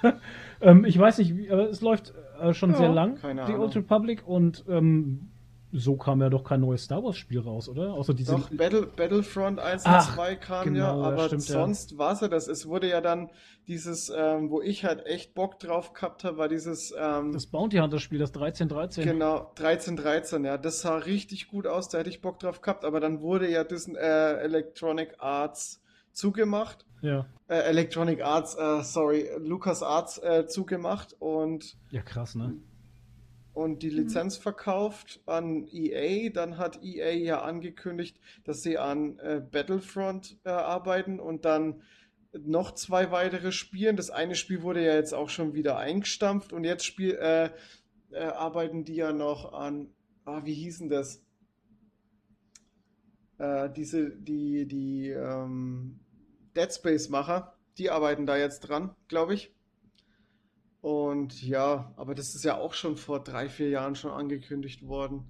ähm, 0.60 0.84
ich 0.84 0.96
weiß 0.96 1.18
nicht, 1.18 1.50
aber 1.50 1.68
es 1.68 1.80
läuft 1.80 2.14
äh, 2.40 2.54
schon 2.54 2.70
ja, 2.70 2.76
sehr 2.76 2.88
lang, 2.88 3.16
die 3.20 3.26
Ahnung. 3.26 3.58
Old 3.62 3.74
Republic, 3.74 4.22
und 4.28 4.64
ähm, 4.68 5.30
so 5.72 5.96
kam 5.96 6.20
ja 6.20 6.28
doch 6.28 6.44
kein 6.44 6.60
neues 6.60 6.84
Star 6.84 7.02
Wars 7.02 7.16
Spiel 7.16 7.40
raus, 7.40 7.68
oder? 7.68 7.94
Außer 7.94 8.14
diese 8.14 8.32
doch, 8.32 8.50
Battle, 8.50 8.86
Battlefront 8.86 9.58
1 9.58 9.82
Ach, 9.84 10.08
und 10.08 10.14
2 10.14 10.36
kam 10.36 10.64
genau, 10.64 11.00
ja, 11.00 11.08
aber 11.08 11.26
stimmt, 11.26 11.42
sonst 11.42 11.92
ja. 11.92 11.98
war 11.98 12.12
es 12.12 12.20
ja 12.20 12.28
das. 12.28 12.48
Es 12.48 12.66
wurde 12.66 12.88
ja 12.88 13.00
dann 13.00 13.30
dieses, 13.68 14.12
ähm, 14.14 14.50
wo 14.50 14.60
ich 14.60 14.84
halt 14.84 15.06
echt 15.06 15.34
Bock 15.34 15.58
drauf 15.58 15.92
gehabt 15.92 16.24
habe, 16.24 16.38
war 16.38 16.48
dieses. 16.48 16.92
Ähm, 16.98 17.32
das 17.32 17.46
Bounty 17.46 17.78
Hunter 17.78 18.00
Spiel, 18.00 18.18
das 18.18 18.30
1313. 18.30 19.04
Genau, 19.04 19.50
1313, 19.50 20.44
ja. 20.44 20.58
Das 20.58 20.80
sah 20.80 20.96
richtig 20.96 21.48
gut 21.48 21.66
aus, 21.66 21.88
da 21.88 21.98
hätte 21.98 22.10
ich 22.10 22.20
Bock 22.20 22.38
drauf 22.38 22.60
gehabt, 22.60 22.84
aber 22.84 23.00
dann 23.00 23.20
wurde 23.20 23.48
ja 23.48 23.64
diesen 23.64 23.96
äh, 23.96 24.34
Electronic 24.38 25.14
Arts 25.18 25.82
zugemacht. 26.12 26.84
Ja. 27.02 27.26
Äh, 27.48 27.60
Electronic 27.60 28.22
Arts, 28.22 28.56
äh, 28.56 28.82
sorry, 28.82 29.30
Lucas 29.38 29.82
Arts 29.82 30.18
äh, 30.18 30.46
zugemacht 30.46 31.14
und. 31.18 31.76
Ja, 31.90 32.02
krass, 32.02 32.34
ne? 32.34 32.54
Und 33.52 33.82
die 33.82 33.90
mhm. 33.90 33.96
Lizenz 33.96 34.38
mhm. 34.38 34.42
verkauft 34.42 35.20
an 35.26 35.66
EA. 35.72 36.30
Dann 36.30 36.58
hat 36.58 36.82
EA 36.82 37.12
ja 37.12 37.42
angekündigt, 37.42 38.20
dass 38.44 38.62
sie 38.62 38.78
an 38.78 39.18
äh, 39.18 39.40
Battlefront 39.40 40.38
äh, 40.44 40.50
arbeiten 40.50 41.20
und 41.20 41.44
dann 41.44 41.82
noch 42.32 42.72
zwei 42.74 43.10
weitere 43.10 43.52
spielen. 43.52 43.96
Das 43.96 44.10
eine 44.10 44.34
Spiel 44.34 44.62
wurde 44.62 44.84
ja 44.84 44.94
jetzt 44.94 45.14
auch 45.14 45.28
schon 45.28 45.54
wieder 45.54 45.78
eingestampft 45.78 46.52
und 46.52 46.64
jetzt 46.64 46.84
spiel, 46.84 47.14
äh, 47.20 47.50
äh 48.12 48.24
arbeiten 48.24 48.84
die 48.84 48.94
ja 48.94 49.12
noch 49.12 49.52
an, 49.52 49.88
ah, 50.24 50.42
wie 50.44 50.54
hießen 50.54 50.88
das? 50.88 51.22
Äh, 53.38 53.70
diese, 53.70 54.10
die, 54.10 54.66
die 54.68 55.08
ähm, 55.08 55.98
Dead 56.54 56.72
Space-Macher, 56.72 57.56
die 57.78 57.90
arbeiten 57.90 58.26
da 58.26 58.36
jetzt 58.36 58.60
dran, 58.60 58.94
glaube 59.08 59.34
ich. 59.34 59.52
Und 60.80 61.42
ja, 61.42 61.92
aber 61.96 62.14
das 62.14 62.34
ist 62.34 62.44
ja 62.44 62.56
auch 62.56 62.72
schon 62.72 62.96
vor 62.96 63.22
drei, 63.22 63.48
vier 63.48 63.68
Jahren 63.68 63.94
schon 63.94 64.12
angekündigt 64.12 64.86
worden. 64.86 65.24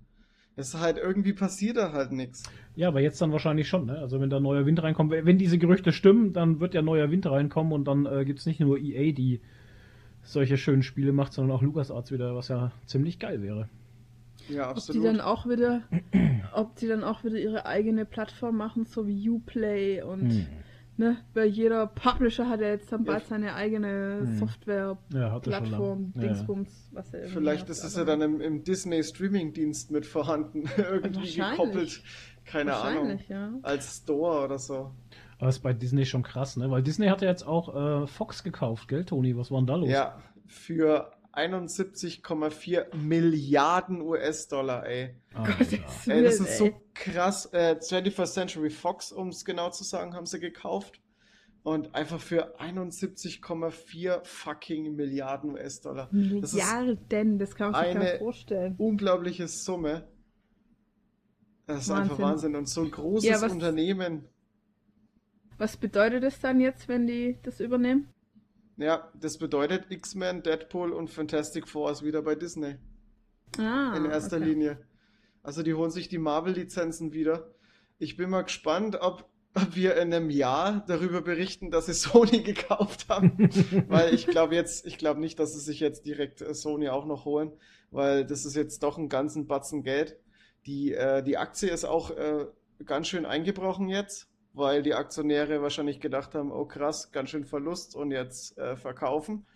Es 0.56 0.74
ist 0.74 0.80
halt 0.80 0.98
irgendwie 0.98 1.32
passiert 1.32 1.76
da 1.76 1.92
halt 1.92 2.12
nichts. 2.12 2.42
Ja, 2.76 2.88
aber 2.88 3.00
jetzt 3.00 3.20
dann 3.20 3.32
wahrscheinlich 3.32 3.68
schon, 3.68 3.86
ne? 3.86 3.98
Also 3.98 4.20
wenn 4.20 4.30
da 4.30 4.40
neuer 4.40 4.66
Wind 4.66 4.82
reinkommt, 4.82 5.10
wenn 5.10 5.38
diese 5.38 5.58
Gerüchte 5.58 5.92
stimmen, 5.92 6.32
dann 6.32 6.60
wird 6.60 6.74
ja 6.74 6.82
neuer 6.82 7.10
Wind 7.10 7.26
reinkommen 7.26 7.72
und 7.72 7.86
dann 7.86 8.06
äh, 8.06 8.24
gibt 8.24 8.40
es 8.40 8.46
nicht 8.46 8.60
nur 8.60 8.78
EA, 8.78 9.12
die 9.12 9.40
solche 10.22 10.56
schönen 10.56 10.82
Spiele 10.82 11.12
macht, 11.12 11.32
sondern 11.32 11.56
auch 11.56 11.62
LucasArts 11.62 12.12
wieder, 12.12 12.36
was 12.36 12.48
ja 12.48 12.72
ziemlich 12.86 13.18
geil 13.18 13.42
wäre. 13.42 13.68
Ja, 14.48 14.68
absolut. 14.68 15.02
Ob 15.02 15.02
die 15.02 15.16
dann 15.16 15.20
auch 15.20 15.46
wieder, 15.46 15.82
ob 16.52 16.76
die 16.76 16.88
dann 16.88 17.04
auch 17.04 17.24
wieder 17.24 17.38
ihre 17.38 17.66
eigene 17.66 18.04
Plattform 18.04 18.56
machen, 18.56 18.84
so 18.84 19.06
wie 19.06 19.30
Uplay 19.30 20.02
und 20.02 20.30
hm 20.30 20.46
ne, 21.00 21.16
weil 21.34 21.48
jeder 21.48 21.86
Publisher 21.86 22.48
hat 22.48 22.60
ja 22.60 22.68
jetzt 22.68 22.92
dann 22.92 23.04
bald 23.04 23.22
ja. 23.22 23.28
seine 23.30 23.54
eigene 23.54 24.20
hm. 24.20 24.36
Software-Plattform, 24.36 26.12
ja, 26.14 26.20
Dingsbums, 26.20 26.90
ja. 26.92 26.98
was 26.98 27.14
er 27.14 27.26
Vielleicht 27.28 27.68
ist 27.70 27.82
es 27.82 27.96
ja 27.96 28.04
dann 28.04 28.20
im, 28.20 28.40
im 28.40 28.62
Disney-Streaming-Dienst 28.62 29.90
mit 29.90 30.06
vorhanden, 30.06 30.68
irgendwie 30.76 31.34
gekoppelt. 31.34 32.02
Keine 32.44 32.76
Ahnung. 32.76 33.18
Als 33.62 33.98
Store 33.98 34.44
oder 34.44 34.58
so. 34.58 34.90
Aber 35.38 35.48
ist 35.48 35.60
bei 35.60 35.72
Disney 35.72 36.04
schon 36.04 36.22
krass, 36.22 36.56
ne? 36.56 36.70
Weil 36.70 36.82
Disney 36.82 37.06
hat 37.06 37.22
ja 37.22 37.28
jetzt 37.28 37.46
auch 37.46 38.02
äh, 38.02 38.06
Fox 38.06 38.44
gekauft, 38.44 38.88
gell, 38.88 39.04
Toni? 39.04 39.36
Was 39.36 39.50
war 39.50 39.58
denn 39.60 39.66
da 39.66 39.76
los? 39.76 39.88
Ja, 39.88 40.18
für 40.46 41.10
71,4 41.32 42.94
Milliarden 42.96 44.00
US-Dollar, 44.02 44.86
ey. 44.86 45.14
Oh, 45.34 45.44
Gott, 45.44 45.60
das 45.60 46.08
ey, 46.08 46.22
das 46.22 46.40
ist 46.40 46.58
so 46.58 46.70
krass. 46.94 47.46
Äh, 47.52 47.76
21st 47.80 48.32
Century 48.32 48.70
Fox, 48.70 49.12
um 49.12 49.28
es 49.28 49.44
genau 49.44 49.70
zu 49.70 49.84
sagen, 49.84 50.14
haben 50.14 50.26
sie 50.26 50.40
gekauft. 50.40 51.00
Und 51.62 51.94
einfach 51.94 52.20
für 52.20 52.58
71,4 52.58 54.24
fucking 54.24 54.96
Milliarden 54.96 55.52
US-Dollar. 55.52 56.08
Milliarden, 56.10 57.38
das, 57.38 57.50
das 57.50 57.56
kann 57.56 57.72
man 57.72 57.84
sich 57.84 57.94
gar 57.94 58.02
nicht 58.02 58.18
vorstellen. 58.18 58.74
Unglaubliche 58.78 59.46
Summe. 59.46 60.08
Das 61.66 61.82
ist 61.82 61.88
Wahnsinn. 61.90 62.02
einfach 62.02 62.18
Wahnsinn. 62.18 62.56
Und 62.56 62.68
so 62.68 62.82
ein 62.82 62.90
großes 62.90 63.28
ja, 63.28 63.40
was, 63.40 63.52
Unternehmen. 63.52 64.24
Was 65.58 65.76
bedeutet 65.76 66.24
das 66.24 66.40
dann 66.40 66.60
jetzt, 66.60 66.88
wenn 66.88 67.06
die 67.06 67.38
das 67.42 67.60
übernehmen? 67.60 68.08
Ja, 68.80 69.10
das 69.12 69.36
bedeutet 69.36 69.90
X-Men, 69.90 70.42
Deadpool 70.42 70.92
und 70.92 71.10
Fantastic 71.10 71.68
Four 71.68 71.90
ist 71.90 72.02
wieder 72.02 72.22
bei 72.22 72.34
Disney. 72.34 72.76
Ah, 73.58 73.94
in 73.94 74.06
erster 74.06 74.38
okay. 74.38 74.46
Linie. 74.46 74.78
Also 75.42 75.62
die 75.62 75.74
holen 75.74 75.90
sich 75.90 76.08
die 76.08 76.16
Marvel-Lizenzen 76.16 77.12
wieder. 77.12 77.50
Ich 77.98 78.16
bin 78.16 78.30
mal 78.30 78.40
gespannt, 78.40 78.96
ob, 78.98 79.28
ob, 79.54 79.76
wir 79.76 79.96
in 79.96 80.14
einem 80.14 80.30
Jahr 80.30 80.82
darüber 80.86 81.20
berichten, 81.20 81.70
dass 81.70 81.86
sie 81.86 81.92
Sony 81.94 82.42
gekauft 82.42 83.10
haben. 83.10 83.50
weil 83.88 84.14
ich 84.14 84.26
glaube 84.26 84.54
jetzt, 84.54 84.86
ich 84.86 84.96
glaube 84.96 85.20
nicht, 85.20 85.38
dass 85.38 85.52
sie 85.52 85.60
sich 85.60 85.80
jetzt 85.80 86.06
direkt 86.06 86.40
äh, 86.40 86.54
Sony 86.54 86.88
auch 86.88 87.04
noch 87.04 87.26
holen, 87.26 87.52
weil 87.90 88.24
das 88.24 88.46
ist 88.46 88.56
jetzt 88.56 88.82
doch 88.82 88.96
ein 88.96 89.10
ganzen 89.10 89.46
Batzen 89.46 89.82
Geld. 89.82 90.16
Die, 90.64 90.94
äh, 90.94 91.22
die 91.22 91.36
Aktie 91.36 91.68
ist 91.68 91.84
auch 91.84 92.12
äh, 92.12 92.46
ganz 92.86 93.08
schön 93.08 93.26
eingebrochen 93.26 93.90
jetzt 93.90 94.29
weil 94.52 94.82
die 94.82 94.94
Aktionäre 94.94 95.62
wahrscheinlich 95.62 96.00
gedacht 96.00 96.34
haben, 96.34 96.50
oh 96.52 96.64
krass, 96.64 97.12
ganz 97.12 97.30
schön 97.30 97.44
Verlust 97.44 97.94
und 97.94 98.10
jetzt 98.10 98.58
äh, 98.58 98.76
verkaufen. 98.76 99.46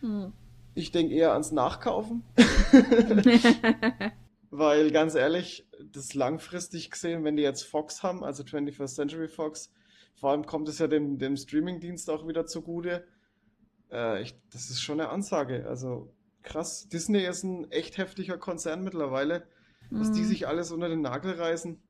Hm. 0.00 0.32
Ich 0.74 0.90
denke 0.90 1.14
eher 1.14 1.32
ans 1.32 1.52
Nachkaufen. 1.52 2.24
weil 4.50 4.90
ganz 4.90 5.14
ehrlich, 5.14 5.66
das 5.92 6.14
langfristig 6.14 6.90
gesehen, 6.90 7.24
wenn 7.24 7.36
die 7.36 7.42
jetzt 7.42 7.62
Fox 7.62 8.02
haben, 8.02 8.24
also 8.24 8.42
21st 8.42 8.94
Century 8.94 9.28
Fox, 9.28 9.72
vor 10.14 10.30
allem 10.30 10.46
kommt 10.46 10.68
es 10.68 10.78
ja 10.78 10.86
dem, 10.86 11.18
dem 11.18 11.36
Streaming-Dienst 11.36 12.10
auch 12.10 12.26
wieder 12.26 12.46
zugute. 12.46 13.04
Äh, 13.90 14.22
ich, 14.22 14.34
das 14.52 14.70
ist 14.70 14.80
schon 14.80 15.00
eine 15.00 15.10
Ansage. 15.10 15.66
Also 15.68 16.12
krass, 16.42 16.88
Disney 16.88 17.24
ist 17.24 17.44
ein 17.44 17.70
echt 17.70 17.98
heftiger 17.98 18.38
Konzern 18.38 18.82
mittlerweile, 18.82 19.46
was 19.90 20.08
hm. 20.08 20.14
die 20.14 20.24
sich 20.24 20.48
alles 20.48 20.72
unter 20.72 20.88
den 20.88 21.02
Nagel 21.02 21.32
reißen 21.32 21.80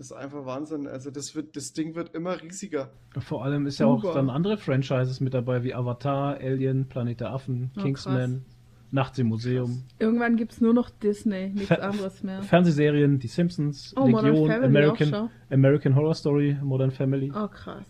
ist 0.00 0.12
einfach 0.12 0.46
Wahnsinn. 0.46 0.86
Also 0.86 1.10
das 1.10 1.34
wird, 1.34 1.56
das 1.56 1.72
Ding 1.72 1.94
wird 1.94 2.14
immer 2.14 2.40
riesiger. 2.40 2.90
Vor 3.18 3.44
allem 3.44 3.66
ist 3.66 3.78
ja 3.78 3.86
auch 3.86 4.14
dann 4.14 4.30
andere 4.30 4.56
Franchises 4.56 5.20
mit 5.20 5.34
dabei, 5.34 5.62
wie 5.62 5.74
Avatar, 5.74 6.38
Alien, 6.40 6.88
Planet 6.88 7.20
der 7.20 7.30
Affen, 7.32 7.70
oh, 7.76 7.82
Kingsman, 7.82 8.44
Nachts 8.92 9.18
im 9.18 9.28
Museum. 9.28 9.70
Krass. 9.70 9.96
Irgendwann 10.00 10.36
gibt 10.36 10.52
es 10.52 10.60
nur 10.60 10.74
noch 10.74 10.90
Disney, 10.90 11.50
nichts 11.50 11.68
Fer 11.68 11.82
anderes 11.82 12.22
mehr. 12.22 12.42
Fernsehserien, 12.42 13.18
Die 13.20 13.28
Simpsons, 13.28 13.94
oh, 13.96 14.06
Legion, 14.06 14.50
American, 14.50 15.30
American 15.50 15.94
Horror 15.94 16.14
Story, 16.14 16.56
Modern 16.60 16.90
Family. 16.90 17.30
Oh 17.32 17.46
krass. 17.46 17.86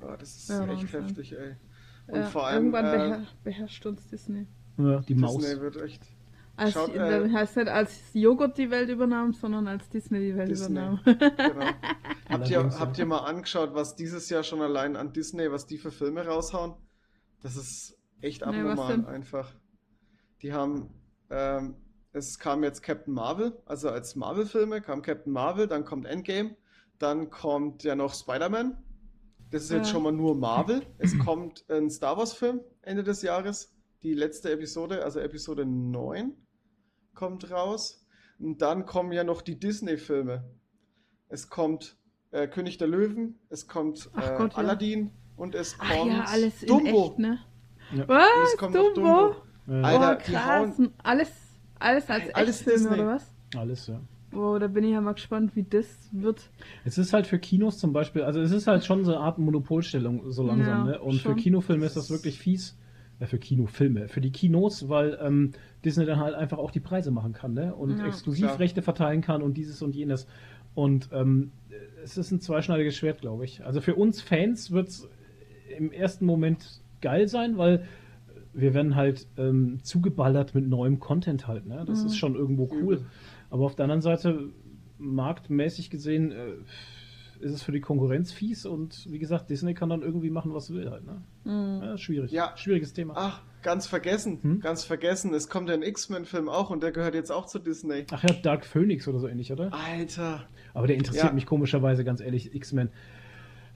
Oh, 0.00 0.14
das 0.18 0.34
ist 0.36 0.48
ja, 0.48 0.64
echt 0.64 0.94
Wahnsinn. 0.94 1.02
heftig, 1.02 1.32
ey. 1.32 1.56
Und 2.06 2.16
ja, 2.16 2.22
vor 2.22 2.46
allem. 2.46 2.72
Irgendwann 2.72 2.84
äh, 2.86 2.90
beher 2.90 3.26
beherrscht 3.44 3.84
uns 3.84 4.06
Disney. 4.06 4.46
Ja, 4.78 5.00
die 5.00 5.14
Maus. 5.14 5.36
Disney 5.36 5.60
wird 5.60 5.82
echt. 5.82 6.06
Als, 6.56 6.74
Schaut, 6.74 6.94
äh, 6.94 7.30
heißt 7.30 7.56
nicht 7.56 7.68
als 7.68 8.00
Joghurt 8.12 8.58
die 8.58 8.70
Welt 8.70 8.90
übernahm, 8.90 9.32
sondern 9.32 9.66
als 9.66 9.88
Disney 9.88 10.20
die 10.20 10.36
Welt 10.36 10.50
Disney. 10.50 10.72
übernahm. 10.72 11.00
genau. 11.04 11.66
habt, 12.28 12.50
ihr, 12.50 12.78
habt 12.78 12.98
ihr 12.98 13.06
mal 13.06 13.20
angeschaut, 13.20 13.74
was 13.74 13.96
dieses 13.96 14.28
Jahr 14.28 14.42
schon 14.42 14.60
allein 14.60 14.96
an 14.96 15.12
Disney, 15.12 15.50
was 15.50 15.66
die 15.66 15.78
für 15.78 15.90
Filme 15.90 16.26
raushauen? 16.26 16.74
Das 17.42 17.56
ist 17.56 17.96
echt 18.20 18.42
abnormal 18.42 18.98
nee, 18.98 19.06
einfach. 19.06 19.54
Die 20.42 20.52
haben, 20.52 20.90
ähm, 21.30 21.76
es 22.12 22.38
kam 22.38 22.62
jetzt 22.62 22.82
Captain 22.82 23.14
Marvel, 23.14 23.58
also 23.66 23.88
als 23.88 24.16
Marvel-Filme 24.16 24.80
kam 24.80 25.02
Captain 25.02 25.32
Marvel, 25.32 25.66
dann 25.66 25.84
kommt 25.84 26.06
Endgame, 26.06 26.56
dann 26.98 27.30
kommt 27.30 27.84
ja 27.84 27.94
noch 27.94 28.14
Spider-Man. 28.14 28.76
Das 29.50 29.64
ist 29.64 29.70
ja. 29.70 29.78
jetzt 29.78 29.90
schon 29.90 30.02
mal 30.02 30.12
nur 30.12 30.36
Marvel. 30.36 30.82
Es 30.98 31.18
kommt 31.18 31.64
ein 31.68 31.90
Star 31.90 32.16
Wars-Film 32.16 32.60
Ende 32.82 33.02
des 33.02 33.22
Jahres. 33.22 33.74
Die 34.02 34.14
letzte 34.14 34.50
Episode, 34.50 35.04
also 35.04 35.20
Episode 35.20 35.66
9 35.66 36.32
kommt 37.14 37.50
raus. 37.50 38.06
Und 38.38 38.62
dann 38.62 38.86
kommen 38.86 39.12
ja 39.12 39.24
noch 39.24 39.42
die 39.42 39.58
Disney-Filme. 39.58 40.44
Es 41.28 41.50
kommt 41.50 41.96
äh, 42.30 42.48
König 42.48 42.78
der 42.78 42.88
Löwen, 42.88 43.38
es 43.50 43.68
kommt 43.68 44.10
äh, 44.16 44.36
Gott, 44.36 44.56
Aladdin 44.56 45.06
ja. 45.06 45.10
und 45.36 45.54
es 45.54 45.76
kommt 45.76 45.90
Ach 45.92 46.06
ja, 46.06 46.24
alles 46.26 46.60
Dumbo. 46.60 47.08
Echt, 47.08 47.18
ne? 47.18 47.38
ja. 47.94 48.08
Was? 48.08 48.56
Dumbo? 48.58 48.90
Dumbo. 48.94 49.36
Ja. 49.66 49.82
Alter, 49.82 50.18
oh, 50.18 50.30
krass. 50.32 50.82
Alles, 51.02 51.30
alles 51.78 52.08
als 52.08 52.34
alles 52.34 52.60
Echtfilme 52.60 52.78
Disney. 52.78 52.94
oder 52.94 53.14
was? 53.14 53.34
Alles, 53.56 53.86
ja. 53.86 54.00
Wow, 54.32 54.60
da 54.60 54.68
bin 54.68 54.84
ich 54.84 54.92
ja 54.92 55.00
mal 55.00 55.14
gespannt, 55.14 55.56
wie 55.56 55.64
das 55.64 56.08
wird. 56.12 56.50
Es 56.84 56.98
ist 56.98 57.12
halt 57.12 57.26
für 57.26 57.38
Kinos 57.38 57.78
zum 57.78 57.92
Beispiel, 57.92 58.22
also 58.22 58.40
es 58.40 58.52
ist 58.52 58.68
halt 58.68 58.84
schon 58.84 59.04
so 59.04 59.12
eine 59.12 59.20
Art 59.20 59.38
Monopolstellung 59.38 60.30
so 60.30 60.44
langsam, 60.44 60.68
ja, 60.68 60.84
ne? 60.84 61.00
Und 61.00 61.14
schon. 61.14 61.34
für 61.34 61.40
Kinofilme 61.40 61.84
ist 61.84 61.96
das 61.96 62.10
wirklich 62.10 62.38
fies, 62.38 62.78
für 63.26 63.38
Kinofilme, 63.38 64.08
für 64.08 64.20
die 64.20 64.30
Kinos, 64.30 64.88
weil 64.88 65.18
ähm, 65.22 65.52
Disney 65.84 66.06
dann 66.06 66.20
halt 66.20 66.34
einfach 66.34 66.58
auch 66.58 66.70
die 66.70 66.80
Preise 66.80 67.10
machen 67.10 67.32
kann, 67.32 67.54
ne? 67.54 67.74
Und 67.74 67.98
ja, 67.98 68.06
Exklusivrechte 68.06 68.82
klar. 68.82 68.94
verteilen 68.94 69.20
kann 69.20 69.42
und 69.42 69.56
dieses 69.56 69.82
und 69.82 69.94
jenes. 69.94 70.26
Und 70.74 71.08
ähm, 71.12 71.52
es 72.02 72.16
ist 72.16 72.30
ein 72.30 72.40
zweischneidiges 72.40 72.96
Schwert, 72.96 73.20
glaube 73.20 73.44
ich. 73.44 73.64
Also 73.64 73.80
für 73.80 73.94
uns 73.94 74.22
Fans 74.22 74.70
wird 74.70 74.88
es 74.88 75.08
im 75.76 75.92
ersten 75.92 76.24
Moment 76.24 76.80
geil 77.00 77.28
sein, 77.28 77.58
weil 77.58 77.84
wir 78.52 78.74
werden 78.74 78.96
halt 78.96 79.26
ähm, 79.36 79.78
zugeballert 79.82 80.54
mit 80.54 80.66
neuem 80.68 80.98
Content 80.98 81.46
halt, 81.46 81.66
ne? 81.66 81.84
Das 81.86 82.00
mhm. 82.00 82.06
ist 82.06 82.16
schon 82.16 82.34
irgendwo 82.34 82.68
cool. 82.72 83.04
Aber 83.50 83.64
auf 83.64 83.74
der 83.74 83.84
anderen 83.84 84.02
Seite, 84.02 84.50
marktmäßig 84.98 85.90
gesehen, 85.90 86.32
äh, 86.32 86.52
ist 87.40 87.52
es 87.52 87.62
für 87.62 87.72
die 87.72 87.80
Konkurrenz 87.80 88.32
fies 88.32 88.66
und 88.66 89.06
wie 89.10 89.18
gesagt, 89.18 89.50
Disney 89.50 89.74
kann 89.74 89.88
dann 89.88 90.02
irgendwie 90.02 90.30
machen, 90.30 90.54
was 90.54 90.72
will 90.72 90.90
halt. 90.90 91.04
Ne? 91.04 91.22
Mhm. 91.44 91.82
Ja, 91.82 91.98
schwierig. 91.98 92.30
Ja. 92.32 92.56
Schwieriges 92.56 92.92
Thema. 92.92 93.14
Ach, 93.16 93.42
ganz 93.62 93.86
vergessen. 93.86 94.38
Hm? 94.42 94.60
Ganz 94.60 94.84
vergessen. 94.84 95.34
Es 95.34 95.48
kommt 95.48 95.70
ein 95.70 95.82
X-Men-Film 95.82 96.48
auch 96.48 96.70
und 96.70 96.82
der 96.82 96.92
gehört 96.92 97.14
jetzt 97.14 97.30
auch 97.30 97.46
zu 97.46 97.58
Disney. 97.58 98.06
Ach 98.10 98.22
ja, 98.22 98.34
Dark 98.34 98.64
Phoenix 98.64 99.08
oder 99.08 99.18
so 99.18 99.28
ähnlich, 99.28 99.52
oder? 99.52 99.72
Alter. 99.72 100.44
Aber 100.74 100.86
der 100.86 100.96
interessiert 100.96 101.26
ja. 101.26 101.32
mich 101.32 101.46
komischerweise, 101.46 102.04
ganz 102.04 102.20
ehrlich, 102.20 102.54
X-Men. 102.54 102.90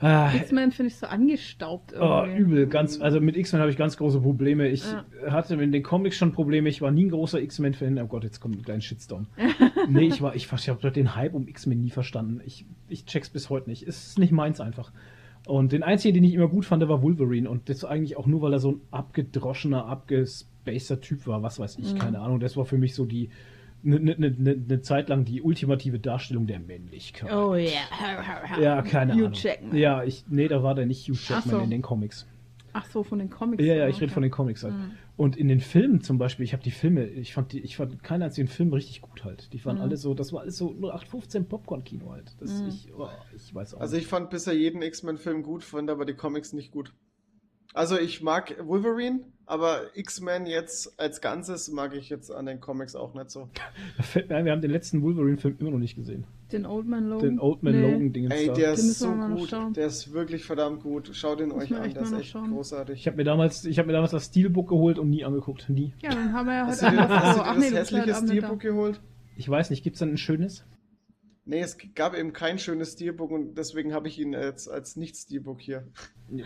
Ah, 0.00 0.32
X-Men 0.34 0.72
finde 0.72 0.88
ich 0.88 0.96
so 0.96 1.06
angestaubt 1.06 1.94
oh, 1.94 2.24
irgendwie. 2.24 2.32
Oh, 2.32 2.36
übel, 2.36 2.66
ganz, 2.66 3.00
also 3.00 3.20
mit 3.20 3.36
X-Men 3.36 3.60
habe 3.60 3.70
ich 3.70 3.76
ganz 3.76 3.96
große 3.96 4.20
Probleme. 4.20 4.68
Ich 4.68 4.84
ja. 4.84 5.04
hatte 5.30 5.54
in 5.54 5.72
den 5.72 5.82
Comics 5.82 6.16
schon 6.16 6.32
Probleme. 6.32 6.68
Ich 6.68 6.82
war 6.82 6.90
nie 6.90 7.04
ein 7.04 7.10
großer 7.10 7.40
X-Men-Fan. 7.40 7.98
Oh 8.00 8.06
Gott, 8.06 8.24
jetzt 8.24 8.40
kommt 8.40 8.58
ein 8.58 8.62
kleiner 8.62 8.80
Shitstorm. 8.80 9.28
nee, 9.88 10.06
ich 10.06 10.20
war, 10.20 10.34
ich, 10.34 10.52
ich 10.52 10.68
habe 10.68 10.90
den 10.90 11.14
Hype 11.14 11.34
um 11.34 11.46
X-Men 11.46 11.80
nie 11.80 11.90
verstanden. 11.90 12.40
Ich, 12.44 12.66
ich 12.88 13.06
check's 13.06 13.30
bis 13.30 13.50
heute 13.50 13.70
nicht. 13.70 13.86
Es 13.86 14.08
ist 14.08 14.18
nicht 14.18 14.32
meins 14.32 14.60
einfach. 14.60 14.92
Und 15.46 15.72
den 15.72 15.82
einzigen, 15.82 16.14
den 16.14 16.24
ich 16.24 16.34
immer 16.34 16.48
gut 16.48 16.64
fand, 16.64 16.86
war 16.88 17.02
Wolverine. 17.02 17.48
Und 17.48 17.68
das 17.68 17.84
eigentlich 17.84 18.16
auch 18.16 18.26
nur, 18.26 18.42
weil 18.42 18.52
er 18.52 18.58
so 18.58 18.72
ein 18.72 18.80
abgedroschener, 18.90 19.86
abgespacer 19.86 21.00
Typ 21.00 21.26
war. 21.26 21.42
Was 21.42 21.58
weiß 21.58 21.78
ich, 21.78 21.94
mhm. 21.94 21.98
keine 21.98 22.20
Ahnung. 22.20 22.40
Das 22.40 22.56
war 22.56 22.64
für 22.64 22.78
mich 22.78 22.94
so 22.94 23.04
die, 23.04 23.30
eine 23.84 24.00
ne, 24.00 24.16
ne, 24.18 24.30
ne, 24.30 24.56
ne 24.56 24.80
Zeit 24.80 25.08
lang 25.08 25.24
die 25.24 25.42
ultimative 25.42 25.98
Darstellung 25.98 26.46
der 26.46 26.60
Männlichkeit. 26.60 27.32
Oh 27.32 27.54
ja. 27.54 27.70
Yeah. 27.70 28.60
Ja, 28.60 28.82
keine 28.82 29.14
Hugh 29.14 29.26
Ahnung. 29.26 29.32
Jackman. 29.34 29.76
Ja, 29.76 30.04
ich, 30.04 30.24
nee, 30.28 30.48
da 30.48 30.62
war 30.62 30.74
der 30.74 30.86
nicht 30.86 31.08
Hugh 31.08 31.18
Jackman 31.18 31.56
so. 31.56 31.58
in 31.60 31.70
den 31.70 31.82
Comics. 31.82 32.26
Ach 32.76 32.86
so, 32.86 33.04
von 33.04 33.20
den 33.20 33.30
Comics. 33.30 33.62
Ja, 33.62 33.74
ja, 33.74 33.88
ich 33.88 34.00
rede 34.00 34.12
von 34.12 34.22
den 34.22 34.32
Comics 34.32 34.64
halt. 34.64 34.74
Mhm. 34.74 34.92
Und 35.16 35.36
in 35.36 35.46
den 35.46 35.60
Filmen 35.60 36.00
zum 36.00 36.18
Beispiel, 36.18 36.44
ich 36.44 36.52
habe 36.52 36.62
die 36.64 36.72
Filme, 36.72 37.06
ich 37.06 37.32
fand 37.32 37.52
die, 37.52 37.60
ich 37.60 37.76
fand 37.76 38.02
keinen 38.02 38.24
einzigen 38.24 38.48
Film 38.48 38.72
richtig 38.72 39.00
gut 39.00 39.24
halt. 39.24 39.52
Die 39.52 39.64
waren 39.64 39.76
mhm. 39.76 39.82
alle 39.82 39.96
so, 39.96 40.12
das 40.12 40.32
war 40.32 40.40
alles 40.40 40.56
so 40.56 40.70
0815 40.70 41.46
Popcorn-Kino 41.46 42.10
halt. 42.10 42.34
Das 42.40 42.50
mhm. 42.60 42.68
ich, 42.68 42.92
oh, 42.92 43.08
ich 43.34 43.54
weiß 43.54 43.74
auch. 43.74 43.80
Also 43.80 43.96
ich 43.96 44.08
fand 44.08 44.30
bisher 44.30 44.54
jeden 44.54 44.82
X-Men-Film 44.82 45.44
gut, 45.44 45.62
fand 45.62 45.88
aber 45.88 46.04
die 46.04 46.14
Comics 46.14 46.52
nicht 46.52 46.72
gut. 46.72 46.92
Also 47.74 47.98
ich 47.98 48.22
mag 48.22 48.54
Wolverine, 48.64 49.20
aber 49.46 49.82
X-Men 49.94 50.46
jetzt 50.46 50.98
als 50.98 51.20
Ganzes 51.20 51.68
mag 51.68 51.92
ich 51.96 52.08
jetzt 52.08 52.30
an 52.30 52.46
den 52.46 52.60
Comics 52.60 52.94
auch 52.94 53.14
nicht 53.14 53.30
so. 53.30 53.48
wir 54.14 54.52
haben 54.52 54.62
den 54.62 54.70
letzten 54.70 55.02
Wolverine-Film 55.02 55.56
immer 55.58 55.72
noch 55.72 55.78
nicht 55.80 55.96
gesehen. 55.96 56.24
Den 56.52 56.66
Old 56.66 56.86
Man 56.86 57.08
Logan? 57.08 57.30
Den 57.30 57.40
Old 57.40 57.64
Man 57.64 57.72
nee. 57.72 57.90
Logan-Ding. 57.90 58.30
Ey, 58.30 58.52
der 58.52 58.74
ist 58.74 59.00
so 59.00 59.12
gut. 59.12 59.52
Der 59.74 59.86
ist 59.88 60.12
wirklich 60.12 60.44
verdammt 60.44 60.84
gut. 60.84 61.10
Schaut 61.14 61.40
ihn 61.40 61.50
euch 61.50 61.74
an, 61.74 61.92
der 61.92 62.02
ist 62.02 62.12
echt 62.12 62.30
schauen. 62.30 62.52
großartig. 62.52 63.00
Ich 63.00 63.06
habe 63.08 63.16
mir, 63.16 63.24
damals, 63.24 63.64
hab 63.64 63.86
mir 63.86 63.92
damals 63.92 64.12
das 64.12 64.26
Steelbook 64.26 64.68
geholt 64.68 65.00
und 65.00 65.10
nie 65.10 65.24
angeguckt. 65.24 65.68
Nie. 65.68 65.92
Ja, 66.00 66.10
dann 66.10 66.32
haben 66.32 66.46
wir 66.46 66.54
ja 66.54 66.66
heute... 66.68 66.70
Hast 66.70 66.82
du 66.82 66.90
dir, 66.90 67.08
hast 67.08 67.38
du 67.38 67.42
dir 67.42 67.70
das 67.72 67.92
hässliche 67.92 68.14
Steelbook 68.14 68.60
geholt? 68.60 69.00
Ich 69.36 69.48
weiß 69.48 69.70
nicht, 69.70 69.82
gibt 69.82 69.96
es 69.96 70.00
dann 70.00 70.10
ein 70.10 70.16
schönes? 70.16 70.64
Nee, 71.46 71.60
es 71.60 71.76
gab 71.94 72.16
eben 72.16 72.32
kein 72.32 72.58
schönes 72.58 72.92
Steelbook 72.92 73.30
und 73.30 73.54
deswegen 73.56 73.92
habe 73.92 74.08
ich 74.08 74.18
ihn 74.18 74.32
jetzt 74.32 74.66
als 74.68 74.96
Nicht-Steelbook 74.96 75.60
hier. 75.60 75.86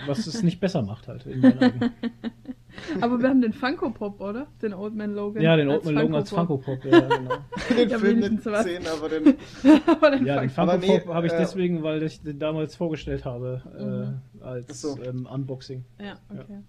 Was 0.06 0.26
es 0.26 0.42
nicht 0.42 0.58
besser 0.58 0.82
macht 0.82 1.06
halt. 1.06 1.24
aber 3.00 3.20
wir 3.20 3.28
haben 3.28 3.40
den 3.40 3.52
Funko 3.52 3.90
Pop, 3.90 4.20
oder? 4.20 4.48
Den 4.60 4.74
Old 4.74 4.96
Man 4.96 5.14
Logan. 5.14 5.40
Ja, 5.40 5.56
den 5.56 5.68
Old 5.68 5.84
Man 5.84 5.94
Logan 5.94 6.14
als 6.16 6.30
Funko 6.30 6.58
Pop, 6.58 6.84
ja, 6.84 7.00
genau. 7.00 7.38
den 7.76 7.88
ja, 7.88 7.98
Film 7.98 8.18
nicht 8.18 8.42
gesehen, 8.42 8.86
aber 8.88 9.08
den. 9.08 9.36
aber 9.86 10.10
den 10.10 10.26
ja, 10.26 10.40
den 10.40 10.50
Funko 10.50 10.72
Pop 10.72 10.80
nee, 10.80 11.00
habe 11.06 11.26
ich 11.28 11.32
äh, 11.32 11.38
deswegen, 11.38 11.84
weil 11.84 12.02
ich 12.02 12.20
den 12.22 12.40
damals 12.40 12.74
vorgestellt 12.74 13.24
habe, 13.24 13.62
mhm. 13.78 14.40
äh, 14.40 14.44
als 14.44 14.80
so. 14.80 14.98
ähm, 15.00 15.28
Unboxing. 15.32 15.84
Ja, 16.00 16.18
okay. 16.28 16.44
Ja. 16.48 16.62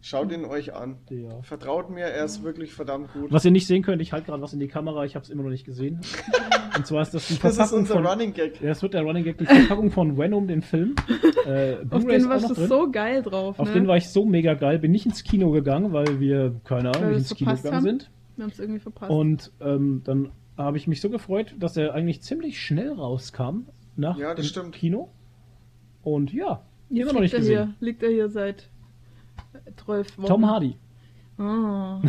Schaut 0.00 0.30
ihn 0.30 0.44
euch 0.44 0.74
an. 0.74 0.98
Ja. 1.10 1.42
Vertraut 1.42 1.90
mir, 1.90 2.04
er 2.04 2.24
ist 2.24 2.44
wirklich 2.44 2.72
verdammt 2.72 3.12
gut. 3.12 3.32
Was 3.32 3.44
ihr 3.44 3.50
nicht 3.50 3.66
sehen 3.66 3.82
könnt, 3.82 4.00
ich 4.00 4.12
halte 4.12 4.26
gerade 4.26 4.42
was 4.42 4.52
in 4.52 4.60
die 4.60 4.68
Kamera, 4.68 5.04
ich 5.04 5.16
habe 5.16 5.24
es 5.24 5.30
immer 5.30 5.42
noch 5.42 5.50
nicht 5.50 5.64
gesehen. 5.64 6.00
Und 6.76 6.86
zwar 6.86 7.02
ist 7.02 7.12
das 7.12 7.26
die 7.26 7.34
Verpackung 7.34 7.58
Das 7.58 7.66
ist 7.66 7.72
unser 7.72 7.94
von, 7.94 8.06
Running 8.06 8.32
Gag. 8.32 8.60
Ja, 8.60 8.68
das 8.68 8.82
wird 8.82 8.94
der 8.94 9.02
Running 9.02 9.24
Gag, 9.24 9.38
die 9.38 9.46
Verpackung 9.46 9.90
von 9.90 10.16
Venom, 10.16 10.46
den 10.46 10.62
Film. 10.62 10.94
Äh, 11.46 11.78
Auf 11.90 12.04
den 12.04 12.28
warst 12.28 12.50
du 12.50 12.54
so 12.54 12.90
geil 12.90 13.22
drauf. 13.22 13.58
Auf 13.58 13.68
ne? 13.68 13.74
den 13.74 13.88
war 13.88 13.96
ich 13.96 14.08
so 14.08 14.24
mega 14.24 14.54
geil. 14.54 14.78
Bin 14.78 14.92
nicht 14.92 15.06
ins 15.06 15.24
Kino 15.24 15.50
gegangen, 15.50 15.92
weil 15.92 16.20
wir, 16.20 16.60
keine 16.64 16.94
Ahnung, 16.94 17.10
nicht 17.10 17.18
ins 17.18 17.34
Kino 17.34 17.54
gegangen 17.54 17.74
haben. 17.74 17.82
sind. 17.82 18.10
Wir 18.36 18.44
haben 18.44 18.52
es 18.52 18.60
irgendwie 18.60 18.80
verpasst. 18.80 19.10
Und 19.10 19.52
ähm, 19.60 20.02
dann 20.04 20.30
habe 20.56 20.76
ich 20.76 20.86
mich 20.86 21.00
so 21.00 21.10
gefreut, 21.10 21.56
dass 21.58 21.76
er 21.76 21.94
eigentlich 21.94 22.22
ziemlich 22.22 22.60
schnell 22.60 22.92
rauskam 22.92 23.66
nach 23.96 24.16
ja, 24.16 24.34
dem 24.34 24.44
stimmt. 24.44 24.74
Kino. 24.74 25.08
Und 26.02 26.32
ja, 26.32 26.62
immer 26.90 27.12
noch 27.12 27.20
nicht 27.20 27.34
gesehen. 27.34 27.74
Hier, 27.80 27.86
liegt 27.86 28.02
er 28.02 28.10
hier 28.10 28.28
seit 28.28 28.70
12 29.76 30.18
Wochen. 30.18 30.26
Tom 30.26 30.46
Hardy. 30.46 30.76
Oh. 31.38 32.00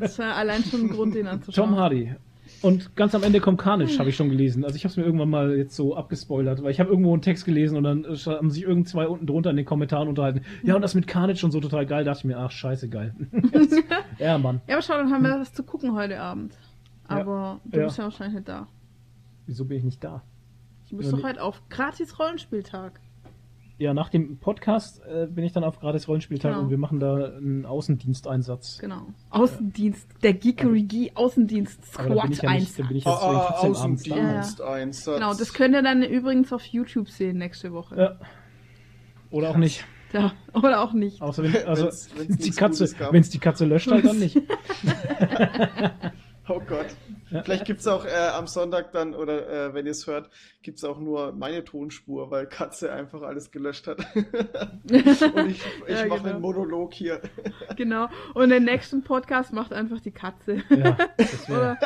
das 0.00 0.18
war 0.18 0.34
allein 0.36 0.62
schon 0.62 0.82
ein 0.82 0.88
Grund, 0.90 1.14
den 1.14 1.26
anzuschauen. 1.26 1.70
Tom 1.70 1.78
Hardy. 1.78 2.14
Und 2.62 2.96
ganz 2.96 3.14
am 3.14 3.22
Ende 3.22 3.40
kommt 3.40 3.60
Carnage, 3.60 3.98
habe 3.98 4.08
ich 4.10 4.16
schon 4.16 4.30
gelesen. 4.30 4.64
Also 4.64 4.76
ich 4.76 4.84
habe 4.84 4.90
es 4.90 4.96
mir 4.96 5.04
irgendwann 5.04 5.30
mal 5.30 5.56
jetzt 5.56 5.76
so 5.76 5.96
abgespoilert, 5.96 6.62
weil 6.62 6.70
ich 6.70 6.80
habe 6.80 6.90
irgendwo 6.90 7.12
einen 7.12 7.22
Text 7.22 7.44
gelesen 7.44 7.76
und 7.76 7.84
dann 7.84 8.04
haben 8.04 8.50
sich 8.50 8.64
irgend 8.64 8.88
zwei 8.88 9.06
unten 9.06 9.26
drunter 9.26 9.50
in 9.50 9.56
den 9.56 9.64
Kommentaren 9.64 10.08
unterhalten. 10.08 10.42
Ja, 10.62 10.74
und 10.74 10.82
das 10.82 10.94
mit 10.94 11.06
Carnage 11.06 11.44
und 11.44 11.52
so 11.52 11.60
total 11.60 11.86
geil. 11.86 12.04
Da 12.04 12.12
dachte 12.12 12.20
ich 12.20 12.24
mir, 12.24 12.38
ach, 12.38 12.50
scheiße, 12.50 12.88
geil. 12.88 13.14
ja, 14.18 14.38
Mann. 14.38 14.60
Ja, 14.66 14.74
aber 14.74 14.82
schau, 14.82 14.94
dann 14.94 15.12
haben 15.12 15.22
wir 15.22 15.38
was 15.38 15.52
zu 15.52 15.62
gucken 15.62 15.94
heute 15.94 16.20
Abend. 16.20 16.58
Aber 17.06 17.60
ja, 17.64 17.70
du 17.70 17.78
ja. 17.78 17.84
bist 17.84 17.98
ja 17.98 18.04
wahrscheinlich 18.04 18.36
nicht 18.36 18.48
da. 18.48 18.66
Wieso 19.46 19.64
bin 19.64 19.78
ich 19.78 19.84
nicht 19.84 20.02
da? 20.02 20.22
Du 20.90 20.96
bist 20.96 21.12
doch 21.12 21.22
heute 21.22 21.42
auf 21.42 21.62
gratis 21.68 22.18
Rollenspieltag 22.18 23.00
ja, 23.78 23.94
nach 23.94 24.08
dem 24.08 24.38
Podcast 24.38 25.00
äh, 25.06 25.26
bin 25.26 25.44
ich 25.44 25.52
dann 25.52 25.62
auf 25.62 25.78
gratis 25.78 26.08
Rollenspieltag 26.08 26.52
genau. 26.52 26.64
und 26.64 26.70
wir 26.70 26.78
machen 26.78 26.98
da 26.98 27.32
einen 27.36 27.64
Außendiensteinsatz. 27.64 28.78
Genau. 28.78 29.06
Außendienst, 29.30 30.08
der 30.22 30.34
Geekery 30.34 31.12
Außendienst 31.14 31.86
Squad 31.86 32.42
ja 32.42 32.48
1. 32.50 32.76
Dann 32.76 32.88
bin 32.88 32.96
ich 32.96 33.04
jetzt 33.04 33.14
oh, 33.14 33.18
oh, 33.22 33.68
Außendiensteinsatz. 33.68 35.06
Ja. 35.06 35.14
Genau, 35.14 35.34
das 35.34 35.54
könnt 35.54 35.74
ihr 35.74 35.82
dann 35.82 36.02
übrigens 36.02 36.52
auf 36.52 36.64
YouTube 36.64 37.08
sehen 37.08 37.38
nächste 37.38 37.72
Woche. 37.72 37.96
Ja. 37.96 38.18
Oder 39.30 39.50
auch 39.50 39.56
nicht. 39.56 39.84
Ja, 40.12 40.32
oder 40.54 40.80
auch 40.80 40.92
nicht. 40.92 41.22
Außer 41.22 41.42
wenn, 41.44 41.54
also, 41.66 41.84
wenn's, 41.84 42.10
wenn's 42.16 42.36
die 42.38 42.50
Katze, 42.50 42.88
wenn 43.10 43.20
es 43.20 43.30
die 43.30 43.38
Katze 43.38 43.64
löscht, 43.64 43.90
halt 43.90 44.04
dann 44.06 44.18
nicht. 44.18 44.36
oh 46.48 46.60
Gott. 46.66 46.86
Ja. 47.30 47.42
Vielleicht 47.42 47.64
gibt 47.64 47.80
es 47.80 47.86
auch 47.86 48.04
äh, 48.04 48.28
am 48.34 48.46
Sonntag 48.46 48.92
dann, 48.92 49.14
oder 49.14 49.48
äh, 49.48 49.74
wenn 49.74 49.86
ihr 49.86 49.92
es 49.92 50.06
hört, 50.06 50.30
gibt 50.62 50.78
es 50.78 50.84
auch 50.84 50.98
nur 50.98 51.32
meine 51.32 51.64
Tonspur, 51.64 52.30
weil 52.30 52.46
Katze 52.46 52.92
einfach 52.92 53.22
alles 53.22 53.50
gelöscht 53.50 53.86
hat. 53.86 53.98
und 54.14 55.50
ich, 55.50 55.62
ich 55.86 55.88
ja, 55.88 56.06
mache 56.06 56.20
genau. 56.20 56.24
einen 56.24 56.40
Monolog 56.40 56.94
hier. 56.94 57.20
genau. 57.76 58.08
Und 58.34 58.50
den 58.50 58.64
nächsten 58.64 59.02
Podcast 59.02 59.52
macht 59.52 59.72
einfach 59.72 60.00
die 60.00 60.12
Katze. 60.12 60.62
ja, 60.70 60.96
das 61.16 61.48
wäre 61.48 61.78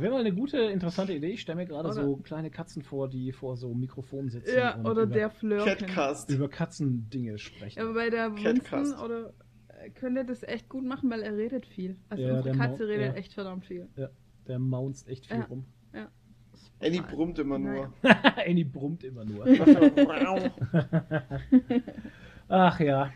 Wäre 0.00 0.12
mal 0.12 0.20
eine 0.20 0.32
gute, 0.32 0.58
interessante 0.58 1.12
Idee. 1.12 1.32
Ich 1.32 1.42
stelle 1.42 1.56
mir 1.56 1.66
gerade 1.66 1.92
so 1.92 2.16
kleine 2.16 2.50
Katzen 2.50 2.82
vor, 2.82 3.08
die 3.08 3.32
vor 3.32 3.56
so 3.56 3.74
Mikrofonen 3.74 4.30
sitzen. 4.30 4.56
Ja, 4.56 4.80
oder 4.82 5.06
der 5.06 5.30
Fleur. 5.30 5.64
Catcast. 5.64 6.30
Über 6.30 6.48
Katzendinge 6.48 7.38
sprechen. 7.38 7.78
Ja, 7.78 7.84
aber 7.84 7.94
bei 7.94 8.10
der 8.10 8.34
Winston 8.34 8.94
oder 8.94 9.34
könnte 9.94 10.24
das 10.24 10.42
echt 10.42 10.68
gut 10.68 10.84
machen, 10.84 11.10
weil 11.10 11.22
er 11.22 11.36
redet 11.36 11.66
viel. 11.66 11.96
Also 12.08 12.22
ja, 12.22 12.36
unsere 12.36 12.56
Katze 12.56 12.88
redet 12.88 13.14
ja. 13.14 13.14
echt 13.14 13.32
verdammt 13.32 13.64
viel. 13.64 13.88
Ja, 13.96 14.08
der 14.46 14.58
maunzt 14.58 15.08
echt 15.08 15.26
viel 15.26 15.38
ja. 15.38 15.44
rum. 15.44 15.64
Ja. 15.94 16.08
Annie 16.82 17.02
brummt 17.02 17.38
immer 17.38 17.58
nur. 17.58 17.92
Annie 18.46 18.64
brummt 18.64 19.04
immer 19.04 19.24
nur. 19.24 19.46
Ach 22.48 22.80
ja. 22.80 23.12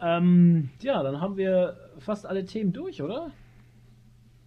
Ähm, 0.00 0.70
ja, 0.82 1.02
dann 1.02 1.20
haben 1.20 1.36
wir 1.36 1.76
fast 1.98 2.26
alle 2.26 2.44
Themen 2.44 2.72
durch, 2.72 3.00
oder? 3.02 3.30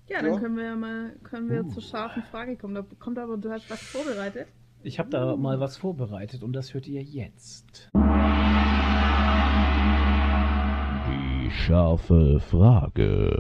Ja, 0.08 0.22
dann 0.22 0.34
ja. 0.34 0.40
können 0.40 0.58
wir 0.58 0.64
ja 0.64 0.76
mal 0.76 1.16
können 1.24 1.50
wir 1.50 1.66
uh. 1.66 1.70
zur 1.70 1.82
scharfen 1.82 2.24
Frage 2.24 2.58
kommen. 2.58 2.76
Da 2.76 2.86
kommt 3.00 3.18
aber, 3.18 3.38
du 3.38 3.50
hast 3.52 3.70
was 3.70 3.82
vorbereitet. 3.82 4.48
Ich 4.82 4.98
habe 5.00 5.10
da 5.10 5.36
mal 5.36 5.60
was 5.60 5.78
vorbereitet 5.78 6.44
und 6.44 6.54
das 6.54 6.74
hört 6.74 6.88
ihr 6.88 7.02
jetzt. 7.02 7.90
Die 11.50 11.56
scharfe 11.56 12.40
Frage. 12.40 13.36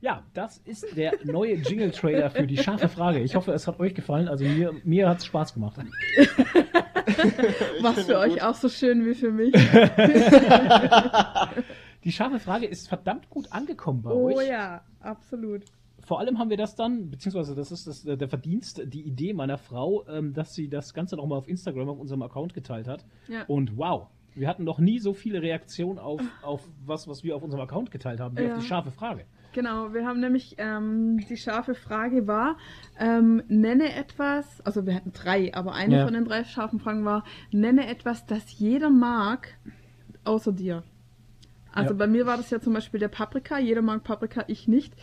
Ja, 0.00 0.22
das 0.32 0.56
ist 0.64 0.96
der 0.96 1.12
neue 1.24 1.56
Jingle-Trailer 1.56 2.30
für 2.30 2.46
die 2.46 2.56
scharfe 2.56 2.88
Frage. 2.88 3.20
Ich 3.20 3.34
hoffe, 3.34 3.52
es 3.52 3.66
hat 3.66 3.78
euch 3.78 3.94
gefallen. 3.94 4.28
Also 4.28 4.46
mir, 4.46 4.72
mir 4.84 5.10
hat 5.10 5.18
es 5.18 5.26
Spaß 5.26 5.52
gemacht. 5.52 5.76
Was 7.82 8.06
für 8.06 8.18
euch 8.18 8.32
gut. 8.32 8.42
auch 8.42 8.54
so 8.54 8.70
schön 8.70 9.04
wie 9.04 9.14
für 9.14 9.30
mich. 9.30 9.52
die 12.04 12.12
scharfe 12.12 12.38
Frage 12.38 12.64
ist 12.64 12.88
verdammt 12.88 13.28
gut 13.28 13.52
angekommen 13.52 14.00
bei 14.00 14.10
oh, 14.10 14.28
euch. 14.28 14.36
Oh 14.36 14.40
ja, 14.40 14.80
absolut. 15.00 15.64
Vor 16.10 16.18
allem 16.18 16.40
haben 16.40 16.50
wir 16.50 16.56
das 16.56 16.74
dann, 16.74 17.08
beziehungsweise 17.08 17.54
das 17.54 17.70
ist 17.70 17.86
das, 17.86 18.02
der 18.02 18.28
Verdienst, 18.28 18.82
die 18.84 19.02
Idee 19.02 19.32
meiner 19.32 19.58
Frau, 19.58 20.04
ähm, 20.08 20.34
dass 20.34 20.54
sie 20.54 20.68
das 20.68 20.92
Ganze 20.92 21.14
nochmal 21.14 21.38
auf 21.38 21.46
Instagram, 21.46 21.88
auf 21.88 22.00
unserem 22.00 22.22
Account 22.22 22.52
geteilt 22.52 22.88
hat. 22.88 23.04
Ja. 23.28 23.44
Und 23.46 23.76
wow, 23.76 24.08
wir 24.34 24.48
hatten 24.48 24.64
noch 24.64 24.80
nie 24.80 24.98
so 24.98 25.12
viele 25.12 25.40
Reaktionen 25.40 26.00
auf, 26.00 26.20
auf 26.42 26.68
was, 26.84 27.06
was 27.06 27.22
wir 27.22 27.36
auf 27.36 27.44
unserem 27.44 27.62
Account 27.62 27.92
geteilt 27.92 28.18
haben, 28.18 28.36
wie 28.36 28.42
ja. 28.42 28.54
auf 28.54 28.60
die 28.60 28.66
scharfe 28.66 28.90
Frage. 28.90 29.24
Genau, 29.52 29.94
wir 29.94 30.04
haben 30.04 30.18
nämlich, 30.18 30.56
ähm, 30.58 31.18
die 31.28 31.36
scharfe 31.36 31.76
Frage 31.76 32.26
war, 32.26 32.56
ähm, 32.98 33.44
nenne 33.46 33.94
etwas, 33.94 34.60
also 34.62 34.86
wir 34.86 34.96
hatten 34.96 35.12
drei, 35.12 35.54
aber 35.54 35.74
eine 35.74 35.98
ja. 35.98 36.04
von 36.06 36.14
den 36.14 36.24
drei 36.24 36.42
scharfen 36.42 36.80
Fragen 36.80 37.04
war, 37.04 37.22
nenne 37.52 37.86
etwas, 37.86 38.26
das 38.26 38.58
jeder 38.58 38.90
mag, 38.90 39.56
außer 40.24 40.50
dir. 40.50 40.82
Also 41.72 41.90
ja. 41.90 41.98
bei 41.98 42.06
mir 42.06 42.26
war 42.26 42.36
das 42.36 42.50
ja 42.50 42.60
zum 42.60 42.72
Beispiel 42.72 42.98
der 43.00 43.08
Paprika, 43.08 43.58
jeder 43.58 43.82
mag 43.82 44.02
Paprika, 44.02 44.44
ich 44.48 44.66
nicht. 44.66 44.94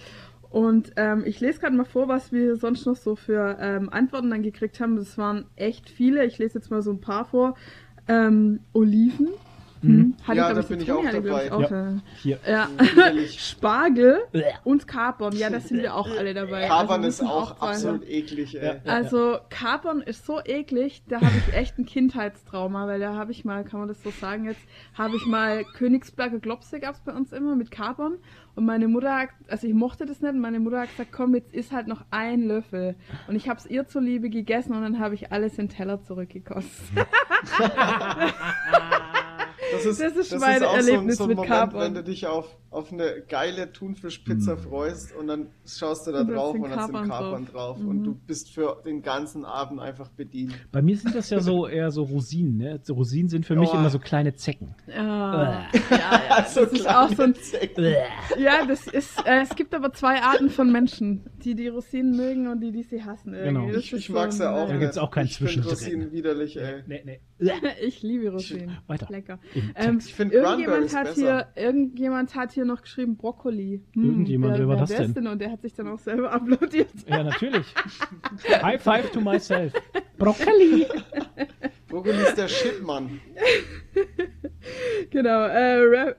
Und 0.50 0.94
ähm, 0.96 1.24
ich 1.26 1.40
lese 1.40 1.60
gerade 1.60 1.76
mal 1.76 1.86
vor, 1.86 2.08
was 2.08 2.32
wir 2.32 2.56
sonst 2.56 2.86
noch 2.86 2.96
so 2.96 3.16
für 3.16 3.58
ähm, 3.60 3.90
Antworten 3.90 4.30
dann 4.30 4.44
gekriegt 4.44 4.80
haben. 4.80 4.96
Das 4.96 5.18
waren 5.18 5.46
echt 5.56 5.90
viele. 5.90 6.26
Ich 6.26 6.38
lese 6.38 6.60
jetzt 6.60 6.72
mal 6.72 6.82
so 6.82 6.92
ein 6.92 7.02
paar 7.02 7.26
vor. 7.26 7.56
Ähm, 8.08 8.62
Oliven, 8.74 9.30
hm. 9.82 10.16
Hatte 10.24 10.38
ja, 10.38 10.50
ich, 10.50 10.56
da 10.56 10.62
bin 10.64 10.82
ich 10.82 10.92
auch 10.92 11.04
dabei. 11.04 11.46
Ich 11.46 11.52
auch, 11.52 11.72
ja. 11.72 11.94
Hier. 12.22 12.40
Ja. 12.48 12.70
Spargel 13.38 14.20
und 14.64 14.88
Kapern. 14.88 15.36
Ja, 15.36 15.50
das 15.50 15.68
sind 15.68 15.82
wir 15.82 15.96
auch 15.96 16.10
alle 16.10 16.34
dabei. 16.34 16.68
Kapern 16.68 17.04
also, 17.04 17.24
ist 17.24 17.30
auch, 17.30 17.62
auch 17.62 17.70
absolut 17.70 18.08
eklig. 18.08 18.60
Ey. 18.60 18.78
Also 18.86 19.38
Kapern 19.50 20.02
ist 20.02 20.26
so 20.26 20.40
eklig, 20.44 21.04
da 21.08 21.22
habe 21.22 21.34
ich 21.48 21.54
echt 21.54 21.78
ein 21.78 21.86
Kindheitstrauma, 21.86 22.88
weil 22.88 23.00
da 23.00 23.16
habe 23.16 23.32
ich 23.32 23.46
mal, 23.46 23.64
kann 23.64 23.80
man 23.80 23.88
das 23.88 24.02
so 24.02 24.12
sagen 24.12 24.46
jetzt, 24.46 24.62
habe 24.94 25.16
ich 25.16 25.26
mal 25.26 25.64
Königsberger 25.64 26.40
Klopse 26.40 26.80
gab 26.80 26.96
es 26.96 27.02
bei 27.02 27.14
uns 27.14 27.32
immer 27.32 27.56
mit 27.56 27.72
Kapern 27.72 28.18
und 28.58 28.66
meine 28.66 28.88
Mutter, 28.88 29.16
hat, 29.16 29.30
also 29.48 29.68
ich 29.68 29.74
mochte 29.76 30.08
das 30.08 30.22
nicht 30.22 30.34
und 30.34 30.40
meine 30.40 30.60
Mutter 30.60 30.82
hat 30.82 30.90
gesagt, 30.90 31.12
komm, 31.12 31.36
jetzt 31.36 31.54
ist 31.54 31.72
halt 31.72 31.88
noch 31.88 32.06
ein 32.10 32.42
Löffel. 32.42 32.96
Und 33.28 33.36
ich 33.36 33.48
habe 33.48 33.60
es 33.60 33.68
ihr 33.68 33.88
zuliebe 33.88 34.32
gegessen 34.32 34.74
und 34.74 34.82
dann 34.82 34.98
habe 35.00 35.14
ich 35.14 35.32
alles 35.32 35.60
in 35.60 35.68
den 35.68 35.76
Teller 35.76 36.02
zurückgekostet. 36.02 36.74
Das 39.72 39.86
ist, 39.86 40.02
das 40.02 40.16
ist 40.16 40.32
das 40.32 40.40
mein 40.40 40.62
ist 40.62 40.62
Erlebnis 40.64 41.18
so, 41.18 41.24
so 41.24 41.24
ein 41.26 41.30
mit 41.30 41.38
Moment, 41.38 41.54
Kapern. 41.54 41.82
wenn 41.82 41.94
du 41.94 42.04
dich 42.04 42.28
auf, 42.28 42.46
auf 42.70 42.92
eine 42.92 43.24
geile 43.28 43.72
Thunfischpizza 43.72 44.56
mm. 44.56 44.60
freust 44.60 45.16
und 45.16 45.28
dann 45.28 45.48
schaust 45.66 46.08
du 46.08 46.12
da 46.12 46.22
und 46.22 46.32
drauf 46.32 46.56
und 46.56 46.70
dann 46.70 46.86
sind 46.86 46.96
Kapern 46.96 47.46
drauf, 47.46 47.52
drauf 47.52 47.80
mhm. 47.80 47.88
und 47.88 48.04
du 48.04 48.14
bist 48.14 48.54
für 48.54 48.82
den 48.86 49.02
ganzen 49.02 49.46
Abend 49.46 49.80
einfach 49.80 50.10
bedient. 50.10 50.54
Bei 50.72 50.82
mir 50.82 50.98
sind 50.98 51.16
das 51.16 51.30
ja 51.30 51.40
so 51.40 51.68
eher 51.68 51.92
so 51.92 52.04
Rosinen, 52.04 52.58
ne? 52.58 52.80
So 52.84 52.94
Rosinen 52.94 53.30
sind 53.30 53.46
für 53.46 53.56
mich 53.56 53.70
oh. 53.72 53.78
immer 53.78 53.90
so 53.90 54.00
kleine 54.00 54.34
Zecken. 54.36 54.76
Ja, 54.88 54.96
ja, 54.96 55.70
ja. 55.90 56.46
so 56.48 56.62
das 56.62 56.74
ist 56.74 56.90
auch 56.90 57.10
so 57.10 57.24
ein 57.24 57.36
Zecken. 57.36 57.86
Ja, 58.38 58.66
das 58.66 58.88
ist, 58.88 59.26
äh, 59.26 59.42
es 59.42 59.56
gibt 59.56 59.74
aber 59.74 59.94
zwei 59.94 60.22
Arten 60.22 60.50
von 60.50 60.72
Menschen, 60.72 61.30
die 61.44 61.56
die 61.56 61.68
Rosinen 61.68 62.16
mögen 62.16 62.48
und 62.48 62.60
die, 62.60 62.72
die 62.72 62.84
sie 62.84 63.04
hassen. 63.04 63.34
Irgendwie. 63.34 63.68
Genau. 63.68 63.78
Ich, 63.78 63.94
ich 63.94 64.10
mag 64.10 64.34
sie 64.34 64.50
auch. 64.50 64.68
Da 64.68 64.78
gibt 64.78 64.92
es 64.92 64.98
auch 64.98 65.12
keinen 65.12 65.28
finde 65.28 65.70
Rosinen 65.70 66.12
widerlich, 66.12 66.58
ey. 66.58 66.84
Nee, 66.88 67.02
nee. 67.06 67.20
ich 67.82 68.02
liebe 68.02 68.30
Rosinen. 68.30 68.78
Weiter. 68.88 69.08
Lecker. 69.10 69.40
Ähm, 69.76 70.00
ich 70.00 70.14
finde 70.14 70.36
irgendjemand 70.36 70.96
hat 70.96 71.14
hier, 71.14 71.48
irgendjemand 71.56 72.36
hat 72.36 72.52
hier 72.52 72.57
noch 72.66 72.82
geschrieben 72.82 73.18
Brokkoli. 73.18 73.82
Hm, 73.94 74.04
irgendjemand, 74.04 74.54
wer, 74.54 74.60
wer 74.60 74.68
war 74.68 74.78
das 74.78 74.90
denn? 74.90 75.14
denn? 75.14 75.28
Und 75.28 75.40
der 75.40 75.52
hat 75.52 75.62
sich 75.62 75.74
dann 75.74 75.88
auch 75.88 76.00
selber 76.00 76.32
uploadiert. 76.34 76.90
Ja, 77.08 77.24
natürlich. 77.24 77.68
High 78.50 78.82
five 78.82 79.12
to 79.12 79.22
myself. 79.22 79.74
Brokkoli. 80.18 80.88
Brokkoli 81.88 82.22
ist 82.22 82.38
der 82.38 82.48
Shit, 82.48 82.84
Mann. 82.84 83.22
genau. 85.10 85.44
Äh, 85.46 85.76
Rap, 85.76 86.18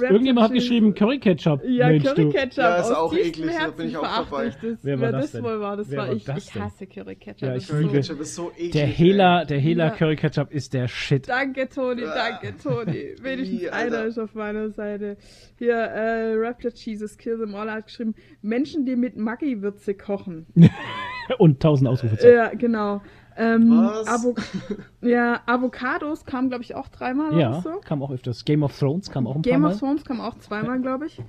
Rap 0.00 0.10
Irgendjemand 0.10 0.48
hat 0.48 0.54
geschrieben 0.54 0.94
Curry 0.94 1.18
Ketchup. 1.18 1.60
Ja, 1.64 1.88
Mensch, 1.88 2.04
Curry 2.04 2.30
Ketchup. 2.30 2.58
Ja, 2.58 2.76
ist 2.76 2.90
auch 2.90 3.12
eklig, 3.12 3.50
da 3.58 3.70
bin 3.70 3.88
ich 3.88 3.96
auch 3.96 4.02
dabei. 4.02 4.46
Das, 4.46 4.78
wer 4.82 5.00
war 5.00 5.12
das, 5.12 5.32
das 5.32 5.42
wohl 5.42 5.60
war, 5.60 5.76
das 5.76 5.90
wer 5.90 5.98
war 5.98 6.12
ich. 6.12 6.26
ich 6.26 6.54
hasse 6.54 6.86
Curry 6.86 7.16
Ketchup. 7.16 7.48
Ja, 7.48 7.56
ich 7.56 7.68
Curry 7.68 7.82
liebe. 7.82 7.92
Ketchup 7.94 8.20
ist 8.20 8.34
so 8.34 8.50
eklig. 8.52 8.72
Der 8.72 8.86
Hela, 8.86 9.44
der 9.44 9.58
Hela 9.58 9.84
ja. 9.86 9.90
Curry 9.90 10.16
Ketchup 10.16 10.50
ist 10.50 10.72
der 10.72 10.88
Shit. 10.88 11.28
Danke, 11.28 11.68
Toni, 11.68 12.02
danke, 12.02 12.56
Toni. 12.56 13.14
Wenigstens 13.22 13.68
einer 13.68 14.04
ist 14.04 14.18
auf 14.18 14.34
meiner 14.34 14.70
Seite. 14.70 15.18
Hier, 15.58 15.74
äh, 15.74 16.34
Raptor 16.36 16.70
Jesus 16.74 17.18
Kill 17.18 17.38
them 17.38 17.54
all 17.54 17.70
hat 17.70 17.86
geschrieben, 17.86 18.14
Menschen, 18.40 18.86
die 18.86 18.96
mit 18.96 19.16
Maggi-Würze 19.16 19.94
kochen. 19.94 20.46
Und 21.38 21.60
tausend 21.60 21.88
Ausrufezeichen. 21.88 22.34
Ja, 22.34 22.48
genau. 22.54 23.00
Ähm, 23.36 23.72
Avo 24.06 24.34
ja, 25.00 25.40
Avocados 25.46 26.24
kam, 26.24 26.48
glaube 26.48 26.64
ich, 26.64 26.74
auch 26.74 26.88
dreimal 26.88 27.38
ja, 27.38 27.60
so. 27.60 27.80
kam 27.84 28.02
auch 28.02 28.10
öfters. 28.10 28.44
Game 28.44 28.62
of 28.62 28.78
Thrones 28.78 29.10
kam 29.10 29.26
auch 29.26 29.36
ein 29.36 29.42
Game 29.42 29.52
paar 29.52 29.60
Mal. 29.60 29.68
Game 29.68 29.74
of 29.74 29.80
Thrones 29.80 30.04
kam 30.04 30.20
auch 30.20 30.38
zweimal, 30.38 30.80
glaube 30.80 31.06
ich. 31.06 31.20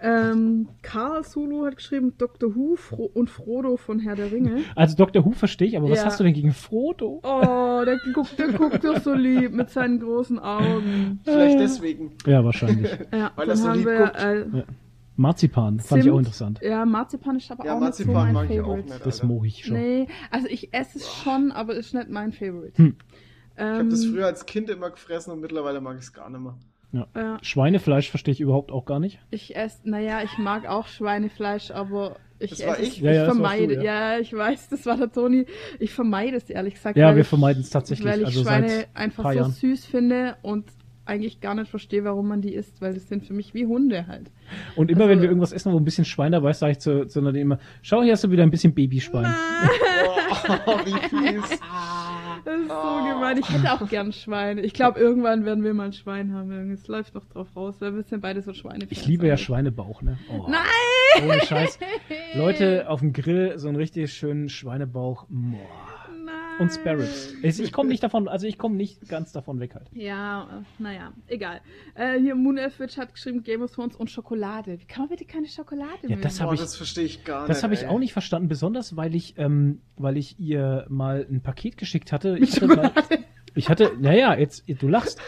Ähm, 0.00 0.68
Karl 0.82 1.24
Sulu 1.24 1.66
hat 1.66 1.76
geschrieben 1.76 2.14
Dr. 2.18 2.54
Who 2.54 2.76
Fro 2.76 3.10
und 3.14 3.30
Frodo 3.30 3.76
von 3.76 3.98
Herr 3.98 4.14
der 4.14 4.30
Ringe. 4.30 4.62
Also 4.76 4.96
Dr. 4.96 5.24
Who 5.24 5.32
verstehe 5.32 5.68
ich, 5.68 5.76
aber 5.76 5.90
was 5.90 6.04
hast 6.04 6.20
du 6.20 6.24
denn 6.24 6.34
gegen 6.34 6.52
Frodo? 6.52 7.20
Oh, 7.24 7.84
der 7.84 7.98
guckt, 8.14 8.38
der 8.38 8.52
guckt 8.52 8.84
doch 8.84 9.00
so 9.00 9.12
lieb 9.12 9.52
mit 9.52 9.70
seinen 9.70 9.98
großen 9.98 10.38
Augen. 10.38 11.20
Vielleicht 11.24 11.58
deswegen. 11.58 12.12
Ja, 12.26 12.44
wahrscheinlich. 12.44 12.90
Ja, 13.12 13.32
Weil 13.34 13.46
dann 13.48 13.56
so 13.56 13.68
haben 13.68 13.84
wir, 13.84 14.14
äh, 14.14 14.58
ja. 14.58 14.64
Marzipan, 15.18 15.80
fand 15.80 16.04
ich 16.04 16.10
auch 16.12 16.18
interessant. 16.18 16.60
Ja, 16.62 16.84
Marzipan 16.86 17.36
ist 17.36 17.50
aber 17.50 17.66
ja, 17.66 17.74
auch 17.74 17.80
Marzipan 17.80 18.14
nicht 18.14 18.16
so 18.16 18.22
mein 18.22 18.34
mag 18.34 18.46
Favorite. 18.46 18.86
Ich 18.86 18.92
auch 18.92 18.94
nicht, 18.94 19.06
das 19.06 19.22
mag 19.24 19.44
ich 19.44 19.64
schon. 19.64 19.76
Nee, 19.76 20.06
also 20.30 20.46
ich 20.46 20.72
esse 20.72 20.98
es 20.98 21.12
schon, 21.12 21.50
aber 21.50 21.74
ist 21.74 21.92
nicht 21.92 22.08
mein 22.08 22.30
Favorite. 22.30 22.78
Hm. 22.78 22.84
Ähm, 22.86 22.94
ich 23.56 23.78
habe 23.78 23.88
das 23.88 24.06
früher 24.06 24.26
als 24.26 24.46
Kind 24.46 24.70
immer 24.70 24.90
gefressen 24.90 25.32
und 25.32 25.40
mittlerweile 25.40 25.80
mag 25.80 25.96
ich 25.96 26.04
es 26.04 26.12
gar 26.12 26.30
nicht 26.30 26.40
mehr. 26.40 26.56
Ja. 26.92 27.06
ja. 27.16 27.38
Schweinefleisch 27.42 28.10
verstehe 28.10 28.30
ich 28.30 28.40
überhaupt 28.40 28.70
auch 28.70 28.84
gar 28.84 29.00
nicht. 29.00 29.18
Ich 29.30 29.56
esse, 29.56 29.90
naja, 29.90 30.22
ich 30.22 30.38
mag 30.38 30.68
auch 30.68 30.86
Schweinefleisch, 30.86 31.72
aber 31.72 32.16
ich 32.38 32.50
das 32.50 32.64
war 32.64 32.74
esse, 32.74 32.82
ich? 32.82 32.98
ich, 32.98 33.00
ja, 33.00 33.12
ja, 33.12 33.24
vermeide, 33.24 33.76
du, 33.76 33.82
ja. 33.82 34.12
ja. 34.12 34.20
ich 34.20 34.32
weiß, 34.32 34.68
das 34.68 34.86
war 34.86 34.96
der 34.96 35.10
Toni. 35.10 35.46
Ich 35.80 35.92
vermeide 35.92 36.36
es 36.36 36.48
ehrlich 36.48 36.74
gesagt. 36.74 36.96
Ja, 36.96 37.16
wir 37.16 37.24
vermeiden 37.24 37.62
es 37.62 37.70
tatsächlich. 37.70 38.06
Weil 38.06 38.20
ich 38.20 38.26
also 38.26 38.42
Schweine 38.44 38.84
einfach 38.94 39.32
so 39.32 39.44
süß 39.50 39.84
finde 39.84 40.36
und 40.42 40.64
eigentlich 41.08 41.40
gar 41.40 41.54
nicht 41.54 41.70
verstehe, 41.70 42.04
warum 42.04 42.28
man 42.28 42.40
die 42.40 42.54
isst, 42.54 42.80
weil 42.80 42.94
das 42.94 43.08
sind 43.08 43.24
für 43.24 43.32
mich 43.32 43.54
wie 43.54 43.66
Hunde 43.66 44.06
halt. 44.06 44.30
Und 44.76 44.90
immer 44.90 45.02
also, 45.02 45.10
wenn 45.10 45.20
wir 45.20 45.28
irgendwas 45.28 45.52
essen, 45.52 45.72
wo 45.72 45.78
ein 45.78 45.84
bisschen 45.84 46.04
Schwein 46.04 46.32
dabei 46.32 46.50
ist, 46.50 46.60
sage 46.60 46.72
ich 46.72 46.78
zu, 46.78 47.06
zu 47.06 47.20
Nadine 47.20 47.42
immer, 47.42 47.58
schau, 47.82 48.02
hier 48.02 48.12
hast 48.12 48.24
du 48.24 48.30
wieder 48.30 48.42
ein 48.42 48.50
bisschen 48.50 48.74
Babyschwein. 48.74 49.34
oh, 50.66 50.78
wie 50.84 51.08
fies. 51.08 51.60
Das 52.44 52.60
ist 52.60 52.68
so 52.68 52.74
oh. 52.74 53.08
gemein. 53.08 53.38
Ich 53.38 53.50
hätte 53.50 53.72
auch 53.72 53.88
gern 53.88 54.12
Schweine. 54.12 54.62
Ich 54.62 54.72
glaube, 54.72 54.98
irgendwann 55.00 55.44
werden 55.44 55.64
wir 55.64 55.74
mal 55.74 55.86
ein 55.86 55.92
Schwein 55.92 56.32
haben. 56.32 56.70
Es 56.70 56.86
läuft 56.88 57.16
doch 57.16 57.26
drauf 57.26 57.48
raus, 57.56 57.76
weil 57.80 57.94
wir 57.94 58.02
sind 58.04 58.20
beide 58.20 58.42
so 58.42 58.52
Schweine. 58.52 58.86
Ich 58.90 59.06
liebe 59.06 59.26
ja 59.26 59.36
Schweinebauch, 59.36 60.02
ne? 60.02 60.18
Oh. 60.30 60.46
Nein! 60.48 61.24
Ohne 61.24 61.40
Scheiß. 61.40 61.78
Leute, 62.34 62.88
auf 62.88 63.00
dem 63.00 63.12
Grill 63.12 63.58
so 63.58 63.68
einen 63.68 63.76
richtig 63.76 64.12
schönen 64.12 64.48
Schweinebauch. 64.48 65.26
Boah 65.28 65.87
und 66.58 66.72
Spare 66.72 66.98
Ribs. 66.98 67.34
Ich 67.42 67.72
komme 67.72 67.88
nicht 67.88 68.02
davon, 68.02 68.28
also 68.28 68.46
ich 68.46 68.58
komme 68.58 68.76
nicht 68.76 69.08
ganz 69.08 69.32
davon 69.32 69.60
weg 69.60 69.74
halt. 69.74 69.88
Ja, 69.92 70.64
naja, 70.78 71.12
egal. 71.26 71.60
Äh, 71.94 72.18
hier 72.18 72.34
Moon 72.34 72.58
Elfwitch 72.58 72.96
hat 72.96 73.14
geschrieben 73.14 73.42
Game 73.42 73.62
of 73.62 73.72
Thrones 73.72 73.96
und 73.96 74.10
Schokolade. 74.10 74.80
Wie 74.80 74.84
kann 74.84 75.02
man 75.02 75.10
bitte 75.10 75.24
keine 75.24 75.46
Schokolade 75.46 75.88
ja, 76.02 76.16
das 76.16 76.40
habe 76.40 76.54
ich, 76.54 76.60
das 76.60 76.76
verstehe 76.76 77.04
ich 77.04 77.24
gar 77.24 77.40
nicht. 77.40 77.50
Das 77.50 77.62
habe 77.62 77.74
ich 77.74 77.86
auch 77.86 77.98
nicht 77.98 78.12
verstanden, 78.12 78.48
besonders 78.48 78.96
weil 78.96 79.14
ich, 79.14 79.38
ähm, 79.38 79.80
weil 79.96 80.16
ich 80.16 80.38
ihr 80.38 80.86
mal 80.88 81.26
ein 81.30 81.42
Paket 81.42 81.76
geschickt 81.76 82.12
hatte. 82.12 82.38
Ich 82.38 82.56
hatte, 82.56 82.66
mal, 82.66 82.92
ich 83.54 83.68
hatte, 83.68 83.92
naja, 84.00 84.34
jetzt, 84.36 84.64
du 84.68 84.88
lachst. 84.88 85.20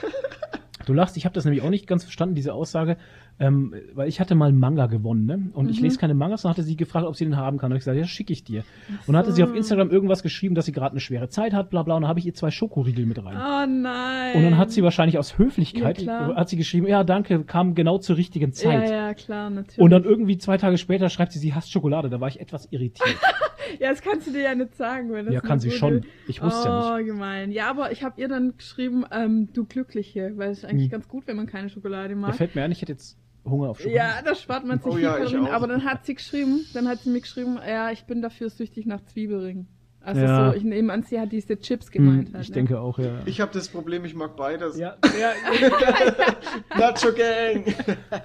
Du 0.87 0.95
lachst, 0.95 1.17
ich 1.17 1.27
habe 1.27 1.35
das 1.35 1.45
nämlich 1.45 1.63
auch 1.63 1.71
nicht 1.71 1.87
ganz 1.87 2.05
verstanden, 2.05 2.35
diese 2.35 2.55
Aussage, 2.55 2.97
ähm, 3.41 3.75
weil 3.95 4.09
ich 4.09 4.21
hatte 4.21 4.35
mal 4.35 4.53
Manga 4.53 4.87
gewonnen, 4.87 5.25
ne? 5.25 5.51
Und 5.55 5.65
mhm. 5.65 5.71
ich 5.71 5.81
lese 5.81 5.99
keine 5.99 6.15
Mangas, 6.15 6.45
und 6.45 6.51
hatte 6.51 6.63
sie 6.63 6.77
gefragt, 6.77 7.07
ob 7.07 7.17
sie 7.17 7.25
den 7.25 7.37
haben 7.37 7.59
kann. 7.59 7.73
Und 7.73 7.79
ich 7.79 7.81
gesagt, 7.81 7.99
ja, 7.99 8.05
schicke 8.05 8.33
ich 8.33 8.45
dir. 8.45 8.63
So. 8.63 8.95
Und 9.07 9.07
dann 9.15 9.17
hatte 9.17 9.33
sie 9.33 9.43
auf 9.43 9.55
Instagram 9.55 9.91
irgendwas 9.91 10.23
geschrieben, 10.23 10.55
dass 10.55 10.67
sie 10.67 10.73
gerade 10.73 10.93
eine 10.93 11.01
schwere 11.01 11.29
Zeit 11.31 11.55
hat, 11.55 11.71
bla 11.71 11.83
bla, 11.83 11.97
und 11.97 12.03
dann 12.03 12.09
habe 12.09 12.19
ich 12.19 12.27
ihr 12.27 12.35
zwei 12.35 12.51
Schokoriegel 12.51 13.07
mit 13.07 13.19
rein. 13.25 13.37
Oh 13.37 13.67
nein. 13.67 14.37
Und 14.37 14.43
dann 14.43 14.59
hat 14.59 14.71
sie 14.71 14.83
wahrscheinlich 14.83 15.19
aus 15.19 15.39
Höflichkeit, 15.39 16.03
ja, 16.03 16.35
hat 16.37 16.49
sie 16.51 16.57
geschrieben, 16.57 16.87
ja, 16.87 17.03
danke, 17.03 17.43
kam 17.45 17.75
genau 17.75 17.99
zur 17.99 18.17
richtigen 18.17 18.53
Zeit. 18.53 18.91
Ja, 18.91 19.07
ja, 19.07 19.15
klar, 19.15 19.49
natürlich. 19.49 19.79
Und 19.79 19.91
dann 19.91 20.05
irgendwie 20.05 20.37
zwei 20.37 20.59
Tage 20.59 20.77
später 20.77 21.09
schreibt 21.09 21.33
sie, 21.33 21.39
sie 21.39 21.55
hasst 21.55 21.73
Schokolade. 21.73 22.11
Da 22.11 22.21
war 22.21 22.29
ich 22.29 22.41
etwas 22.41 22.69
irritiert. 22.71 23.17
ja, 23.81 23.91
das 23.91 24.03
kannst 24.03 24.27
du 24.27 24.33
dir 24.33 24.43
ja 24.43 24.55
nicht 24.55 24.75
sagen, 24.75 25.13
wenn 25.13 25.27
das 25.27 25.35
Ja, 25.35 25.41
kann 25.41 25.61
sie 25.61 25.71
schon. 25.71 26.05
Ich 26.29 26.43
wusste 26.43 26.69
oh, 26.69 26.73
ja 26.73 26.99
nicht. 26.99 27.09
Oh, 27.09 27.13
gemein. 27.13 27.53
Ja, 27.53 27.71
aber 27.71 27.93
ich 27.93 28.03
habe 28.03 28.21
ihr 28.21 28.29
dann 28.29 28.57
geschrieben, 28.57 29.05
ähm, 29.11 29.49
du 29.53 29.65
Glückliche, 29.65 30.33
weil 30.37 30.51
es 30.51 30.59
ist 30.59 30.65
eigentlich 30.65 30.85
hm. 30.85 30.91
ganz 30.91 31.09
gut, 31.09 31.27
wenn 31.27 31.37
man 31.37 31.47
keine 31.47 31.69
Schokolade 31.71 32.15
mag. 32.15 32.33
Da 32.33 32.37
fällt 32.37 32.55
mir 32.55 32.63
ein, 32.63 32.73
ich 32.73 32.83
hätte 32.83 32.93
jetzt 32.93 33.19
Hunger 33.45 33.71
auf 33.71 33.81
Schokolade. 33.81 34.15
Ja, 34.17 34.23
da 34.23 34.35
spart 34.35 34.65
man 34.65 34.79
sich 34.79 34.87
oh, 34.87 34.95
viel 34.95 35.05
ja, 35.05 35.17
Kalorien. 35.17 35.47
Aber 35.47 35.67
dann 35.67 35.85
hat 35.85 36.07
sie 36.07 36.15
geschrieben, 36.15 36.67
dann 36.75 36.89
hat 36.89 37.01
sie 37.01 37.11
mir 37.11 37.21
geschrieben, 37.21 37.59
ja, 37.67 37.91
ich 37.91 38.05
bin 38.05 38.23
dafür 38.23 38.51
süchtig 38.51 38.87
nach 38.87 39.05
Zwiebelringen. 39.05 39.69
Also 40.03 40.23
ja. 40.23 40.51
so, 40.51 40.57
ich 40.57 40.65
nehme 40.65 40.93
an, 40.95 41.03
sie 41.03 41.21
hat 41.21 41.31
diese 41.31 41.59
Chips 41.61 41.91
gemeint. 41.91 42.29
Hm, 42.29 42.35
halt, 42.35 42.45
ich 42.45 42.49
ne? 42.51 42.55
denke 42.55 42.81
auch, 42.81 42.99
ja. 42.99 43.19
Ich 43.27 43.41
habe 43.41 43.53
das 43.53 43.69
Problem, 43.69 44.05
ich 44.07 44.15
mag 44.15 44.35
beides. 44.35 44.79
Ja. 44.79 44.97
ja. 45.21 45.33
Nacho 46.79 47.13
Gang. 47.13 47.75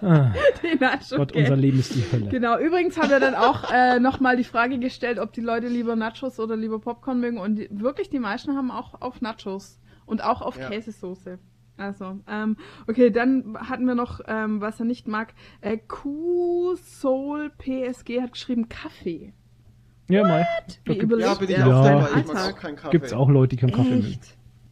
Ah. 0.02 0.34
Die 0.64 0.80
Nacho 0.80 1.18
Gott, 1.18 1.34
Gang. 1.34 1.44
unser 1.44 1.58
Leben 1.58 1.80
ist 1.80 1.94
die 1.94 2.04
Hölle. 2.10 2.30
Genau. 2.30 2.58
Übrigens 2.60 2.98
hat 2.98 3.12
er 3.12 3.20
dann 3.20 3.36
auch 3.36 3.70
äh, 3.74 4.00
nochmal 4.00 4.38
die 4.38 4.46
Frage 4.46 4.80
gestellt, 4.80 5.20
ob 5.20 5.34
die 5.34 5.42
Leute 5.42 5.68
lieber 5.68 5.98
Nachos 5.98 6.40
oder 6.40 6.56
lieber 6.56 6.80
Popcorn 6.80 7.20
mögen. 7.20 7.40
Und 7.40 7.58
die, 7.58 7.68
wirklich, 7.70 8.10
die 8.10 8.20
meisten 8.20 8.56
haben 8.56 8.72
auch 8.72 9.02
auf 9.02 9.20
Nachos 9.20 9.82
und 10.06 10.24
auch 10.24 10.42
auf 10.42 10.58
ja. 10.58 10.70
Käsesoße. 10.70 11.40
Also, 11.78 12.20
ähm, 12.28 12.58
okay, 12.88 13.10
dann 13.10 13.58
hatten 13.58 13.86
wir 13.86 13.96
noch, 13.96 14.22
ähm, 14.28 14.62
was 14.62 14.80
er 14.80 14.86
nicht 14.86 15.08
mag. 15.08 15.34
Äh, 15.62 15.78
Q 15.78 16.76
Soul 16.76 17.52
PSG 17.58 18.22
hat 18.22 18.34
geschrieben 18.34 18.70
Kaffee. 18.70 19.34
Ja, 20.08 20.24
mal. 20.24 20.46
Wie 20.86 20.98
ja, 20.98 21.06
bin 21.06 21.50
ich 21.50 21.58
ja. 21.58 21.66
auch 21.66 21.84
dabei. 21.84 22.20
Ich 22.20 22.28
mag 22.28 22.54
auch 22.54 22.60
keinen 22.60 22.76
Kaffee. 22.76 22.92
Gibt's 22.92 23.14
auch 23.14 23.30
Leute, 23.30 23.56
die 23.56 23.62
keinen 23.62 23.72
Kaffee 23.72 23.96
mögen. 23.96 24.20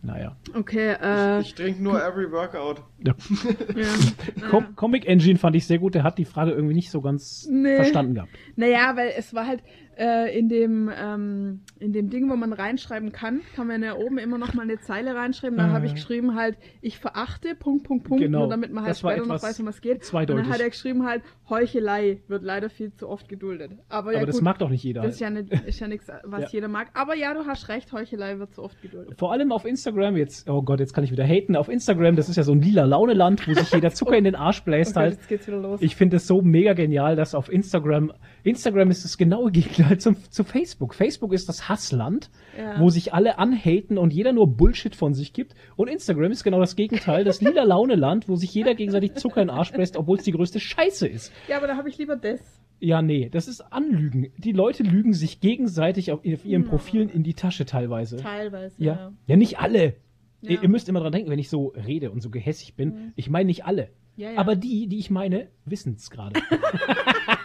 Naja. 0.03 0.35
Okay, 0.53 0.95
äh. 1.01 1.39
Ich, 1.39 1.47
ich 1.47 1.55
trinke 1.55 1.81
nur 1.81 2.03
every 2.03 2.29
workout. 2.29 2.83
Ja. 2.99 3.15
ja. 3.75 4.47
Com 4.49 4.75
Comic 4.75 5.07
Engine 5.07 5.39
fand 5.39 5.55
ich 5.55 5.65
sehr 5.65 5.79
gut. 5.79 5.95
Der 5.95 6.03
hat 6.03 6.17
die 6.17 6.25
Frage 6.25 6.51
irgendwie 6.51 6.75
nicht 6.75 6.91
so 6.91 7.01
ganz 7.01 7.47
nee. 7.49 7.77
verstanden 7.77 8.15
gehabt. 8.15 8.31
Naja, 8.57 8.97
weil 8.97 9.13
es 9.17 9.33
war 9.33 9.47
halt, 9.47 9.63
äh, 9.97 10.37
in 10.37 10.49
dem 10.49 10.89
ähm, 10.95 11.61
in 11.79 11.93
dem 11.93 12.09
Ding, 12.09 12.29
wo 12.29 12.35
man 12.35 12.53
reinschreiben 12.53 13.11
kann, 13.11 13.41
kann 13.55 13.67
man 13.67 13.83
ja 13.83 13.95
oben 13.95 14.17
immer 14.17 14.37
noch 14.37 14.53
mal 14.53 14.63
eine 14.63 14.79
Zeile 14.79 15.15
reinschreiben. 15.15 15.57
Da 15.57 15.67
äh. 15.67 15.71
habe 15.71 15.85
ich 15.85 15.95
geschrieben 15.95 16.35
halt, 16.35 16.57
ich 16.81 16.97
verachte, 16.97 17.55
Punkt, 17.55 17.83
Punkt, 17.83 18.05
Punkt, 18.05 18.23
genau. 18.23 18.39
nur 18.39 18.49
damit 18.49 18.71
man 18.71 18.85
halt 18.85 18.97
später 18.97 19.25
noch 19.25 19.41
weiß, 19.41 19.59
um 19.59 19.67
was 19.67 19.81
geht. 19.81 20.03
Zweideutig. 20.03 20.35
Und 20.35 20.45
dann 20.45 20.53
hat 20.53 20.61
er 20.61 20.69
geschrieben 20.69 21.05
halt, 21.05 21.21
Heuchelei 21.49 22.21
wird 22.27 22.43
leider 22.43 22.69
viel 22.69 22.93
zu 22.93 23.07
oft 23.07 23.27
geduldet. 23.27 23.71
Aber, 23.89 24.11
ja, 24.11 24.17
Aber 24.17 24.25
gut, 24.25 24.35
das 24.35 24.41
mag 24.41 24.59
doch 24.59 24.69
nicht 24.69 24.83
jeder. 24.83 25.01
Das 25.01 25.15
ist 25.15 25.19
ja, 25.19 25.29
nicht, 25.29 25.51
ist 25.67 25.79
ja 25.79 25.87
nichts, 25.87 26.07
was 26.23 26.43
ja. 26.43 26.47
jeder 26.51 26.67
mag. 26.67 26.89
Aber 26.93 27.15
ja, 27.15 27.33
du 27.33 27.45
hast 27.45 27.69
recht, 27.69 27.91
Heuchelei 27.91 28.39
wird 28.39 28.55
zu 28.55 28.63
oft 28.63 28.81
geduldet. 28.81 29.19
Vor 29.19 29.31
allem 29.31 29.51
auf 29.51 29.65
Instagram, 29.65 30.17
jetzt, 30.17 30.49
oh 30.49 30.61
Gott, 30.61 30.79
jetzt 30.79 30.93
kann 30.93 31.03
ich 31.03 31.11
wieder 31.11 31.25
haten. 31.25 31.55
Auf 31.55 31.69
Instagram, 31.69 32.15
das 32.15 32.29
ist 32.29 32.37
ja 32.37 32.43
so 32.43 32.53
ein 32.53 32.61
lila 32.61 32.85
Launeland, 32.85 33.47
wo 33.47 33.53
sich 33.53 33.71
jeder 33.71 33.89
Zucker 33.93 34.17
in 34.17 34.23
den 34.23 34.35
Arsch 34.35 34.63
bläst 34.63 34.91
okay, 34.91 34.99
halt. 34.99 35.13
Jetzt 35.15 35.27
geht's 35.27 35.47
wieder 35.47 35.59
los. 35.59 35.81
Ich 35.81 35.95
finde 35.95 36.17
es 36.17 36.27
so 36.27 36.41
mega 36.41 36.73
genial, 36.73 37.15
dass 37.15 37.35
auf 37.35 37.51
Instagram, 37.51 38.13
Instagram 38.43 38.89
ist 38.89 39.03
das 39.03 39.17
genaue 39.17 39.51
Gegenteil 39.51 39.82
zum, 39.97 40.17
zu 40.29 40.43
Facebook. 40.43 40.93
Facebook. 40.93 40.95
Facebook 40.95 41.33
ist 41.33 41.49
das 41.49 41.69
Hassland, 41.69 42.29
ja. 42.57 42.79
wo 42.79 42.89
sich 42.89 43.13
alle 43.13 43.37
anhaten 43.37 43.97
und 43.97 44.13
jeder 44.13 44.33
nur 44.33 44.47
Bullshit 44.47 44.95
von 44.95 45.13
sich 45.13 45.33
gibt. 45.33 45.53
Und 45.75 45.87
Instagram 45.87 46.31
ist 46.31 46.43
genau 46.43 46.59
das 46.59 46.75
Gegenteil, 46.75 47.23
das 47.23 47.41
lila 47.41 47.63
Laune-Land, 47.65 48.27
wo 48.27 48.35
sich 48.35 48.53
jeder 48.53 48.75
gegenseitig 48.75 49.13
Zucker 49.15 49.41
in 49.41 49.47
den 49.47 49.55
Arsch 49.55 49.71
presst, 49.71 49.97
obwohl 49.97 50.17
es 50.17 50.23
die 50.23 50.31
größte 50.31 50.59
Scheiße 50.59 51.07
ist. 51.07 51.31
Ja, 51.47 51.57
aber 51.57 51.67
da 51.67 51.77
habe 51.77 51.89
ich 51.89 51.97
lieber 51.97 52.15
das. 52.15 52.39
Ja, 52.79 53.01
nee, 53.01 53.29
das 53.29 53.47
ist 53.47 53.61
Anlügen. 53.61 54.31
Die 54.37 54.51
Leute 54.51 54.83
lügen 54.83 55.13
sich 55.13 55.39
gegenseitig 55.39 56.11
auf, 56.11 56.19
auf 56.19 56.45
ihren 56.45 56.65
Profilen 56.65 57.09
in 57.09 57.23
die 57.23 57.33
Tasche 57.33 57.65
teilweise. 57.65 58.17
Teilweise, 58.17 58.75
ja. 58.83 58.93
Ja, 58.93 59.13
ja 59.27 59.35
nicht 59.35 59.59
alle. 59.59 59.95
Ja. 60.41 60.51
Ihr, 60.51 60.63
ihr, 60.63 60.69
müsst 60.69 60.89
immer 60.89 60.99
dran 60.99 61.13
denken, 61.13 61.29
wenn 61.29 61.39
ich 61.39 61.49
so 61.49 61.67
rede 61.67 62.11
und 62.11 62.21
so 62.21 62.29
gehässig 62.29 62.75
bin. 62.75 62.89
Mhm. 62.89 63.13
Ich 63.15 63.29
meine 63.29 63.45
nicht 63.45 63.65
alle. 63.65 63.89
Ja, 64.15 64.31
ja. 64.31 64.37
Aber 64.37 64.55
die, 64.55 64.87
die 64.87 64.99
ich 64.99 65.09
meine, 65.09 65.47
wissen 65.65 65.95
es 65.97 66.09
gerade. 66.09 66.39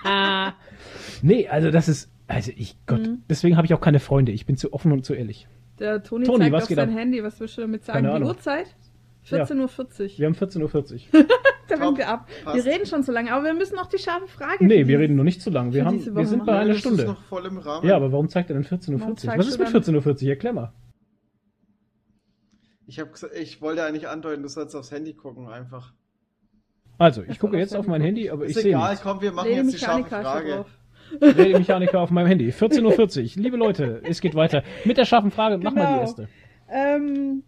nee, 1.22 1.46
also 1.46 1.70
das 1.70 1.88
ist, 1.88 2.10
also 2.28 2.52
ich, 2.54 2.76
Gott, 2.86 3.00
mhm. 3.00 3.22
deswegen 3.28 3.56
habe 3.56 3.66
ich 3.66 3.74
auch 3.74 3.80
keine 3.80 4.00
Freunde. 4.00 4.32
Ich 4.32 4.46
bin 4.46 4.56
zu 4.56 4.72
offen 4.72 4.92
und 4.92 5.04
zu 5.04 5.14
ehrlich. 5.14 5.48
Der 5.78 6.02
Toni, 6.02 6.26
Toni 6.26 6.44
zeigt 6.44 6.52
was 6.52 6.62
auf 6.64 6.68
sein 6.68 6.90
ab? 6.90 6.96
Handy, 6.96 7.22
was 7.22 7.40
willst 7.40 7.56
du 7.56 7.62
damit 7.62 7.84
sagen? 7.84 8.06
Die 8.06 8.22
Uhrzeit? 8.22 8.66
14.40 9.26 9.58
Uhr. 9.58 10.18
Wir 10.18 10.26
haben 10.26 10.34
14.40 10.34 11.14
Uhr. 11.14 11.26
da 11.68 11.80
winken 11.80 11.96
wir 11.98 12.08
ab. 12.08 12.28
Passt. 12.44 12.56
Wir 12.56 12.72
reden 12.72 12.86
schon 12.86 13.02
zu 13.02 13.12
lange, 13.12 13.32
aber 13.32 13.44
wir 13.44 13.54
müssen 13.54 13.76
noch 13.76 13.86
die 13.86 13.98
scharfe 13.98 14.26
Frage 14.26 14.64
Nee, 14.64 14.86
wir 14.86 14.98
reden 14.98 15.16
noch 15.16 15.24
nicht 15.24 15.42
zu 15.42 15.50
lange. 15.50 15.72
Wir, 15.72 15.84
haben, 15.84 16.14
wir 16.16 16.26
sind 16.26 16.46
bei 16.46 16.58
einer 16.58 16.74
Stunde. 16.74 17.04
Noch 17.04 17.22
voll 17.24 17.46
im 17.46 17.58
Rahmen. 17.58 17.86
Ja, 17.86 17.96
aber 17.96 18.12
warum 18.12 18.28
zeigt 18.28 18.50
er 18.50 18.54
denn 18.54 18.64
14.40 18.64 19.28
Uhr? 19.28 19.38
Was 19.38 19.48
ist 19.48 19.58
mit 19.58 19.68
14.40 19.68 20.22
Uhr? 20.22 20.28
Erklär 20.30 20.52
mal. 20.52 20.72
Ich, 22.86 22.98
hab, 23.00 23.08
ich 23.38 23.60
wollte 23.60 23.84
eigentlich 23.84 24.08
andeuten, 24.08 24.42
du 24.42 24.48
sollst 24.48 24.74
aufs 24.74 24.90
Handy 24.90 25.12
gucken, 25.12 25.48
einfach. 25.48 25.92
Also, 26.96 27.22
ich 27.22 27.38
gucke 27.38 27.58
jetzt 27.58 27.76
auf 27.76 27.86
mein 27.86 28.00
Handy, 28.00 28.30
aber 28.30 28.44
ist 28.46 28.56
ich 28.56 28.62
sehe 28.62 28.72
egal, 28.72 28.98
komm, 29.00 29.20
wir 29.20 29.30
machen 29.30 29.50
jetzt 29.50 29.74
die 29.74 29.78
scharfe 29.78 30.08
Frage. 30.08 30.64
Mechaniker 31.20 32.00
auf 32.00 32.10
meinem 32.10 32.26
Handy. 32.26 32.50
14.40 32.50 33.36
Uhr. 33.36 33.42
Liebe 33.42 33.56
Leute, 33.56 34.02
es 34.04 34.20
geht 34.20 34.34
weiter. 34.34 34.62
Mit 34.84 34.96
der 34.96 35.04
scharfen 35.04 35.30
Frage, 35.30 35.58
mach 35.58 35.74
genau. 35.74 35.84
mal 35.84 35.94
die 35.94 36.00
erste. 36.00 36.28
Ähm, 36.70 37.42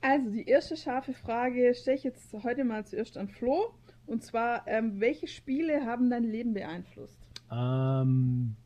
also, 0.00 0.30
die 0.30 0.46
erste 0.46 0.76
scharfe 0.76 1.12
Frage 1.12 1.74
stelle 1.74 1.96
ich 1.96 2.04
jetzt 2.04 2.34
heute 2.42 2.64
mal 2.64 2.84
zuerst 2.84 3.16
an 3.16 3.28
Flo. 3.28 3.74
Und 4.06 4.22
zwar, 4.22 4.66
ähm, 4.66 5.00
welche 5.00 5.26
Spiele 5.26 5.84
haben 5.84 6.08
dein 6.08 6.24
Leben 6.24 6.54
beeinflusst? 6.54 7.18
Ähm, 7.52 8.56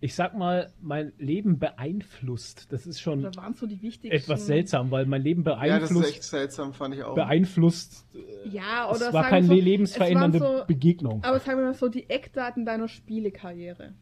ich 0.00 0.14
sag 0.14 0.36
mal, 0.36 0.72
mein 0.80 1.12
Leben 1.18 1.58
beeinflusst. 1.58 2.72
Das 2.72 2.86
ist 2.86 3.00
schon 3.00 3.32
so 3.32 3.66
etwas 4.08 4.46
seltsam, 4.46 4.90
weil 4.92 5.06
mein 5.06 5.22
Leben 5.22 5.42
beeinflusst. 5.42 5.90
Ja, 5.90 5.98
das 5.98 6.08
ist 6.08 6.14
echt 6.14 6.22
seltsam, 6.22 6.72
fand 6.72 6.94
ich 6.94 7.02
auch. 7.02 7.14
Beeinflusst. 7.14 8.06
Äh, 8.14 8.48
ja, 8.48 8.88
oder 8.88 9.08
es 9.08 9.12
war 9.12 9.28
keine 9.28 9.46
so, 9.48 9.54
lebensverändernde 9.54 10.38
so, 10.38 10.64
Begegnung. 10.66 11.24
Aber 11.24 11.40
sagen 11.40 11.58
wir 11.58 11.66
mal 11.66 11.74
so 11.74 11.88
die 11.88 12.08
Eckdaten 12.08 12.64
deiner 12.64 12.86
Spielekarriere. 12.86 13.94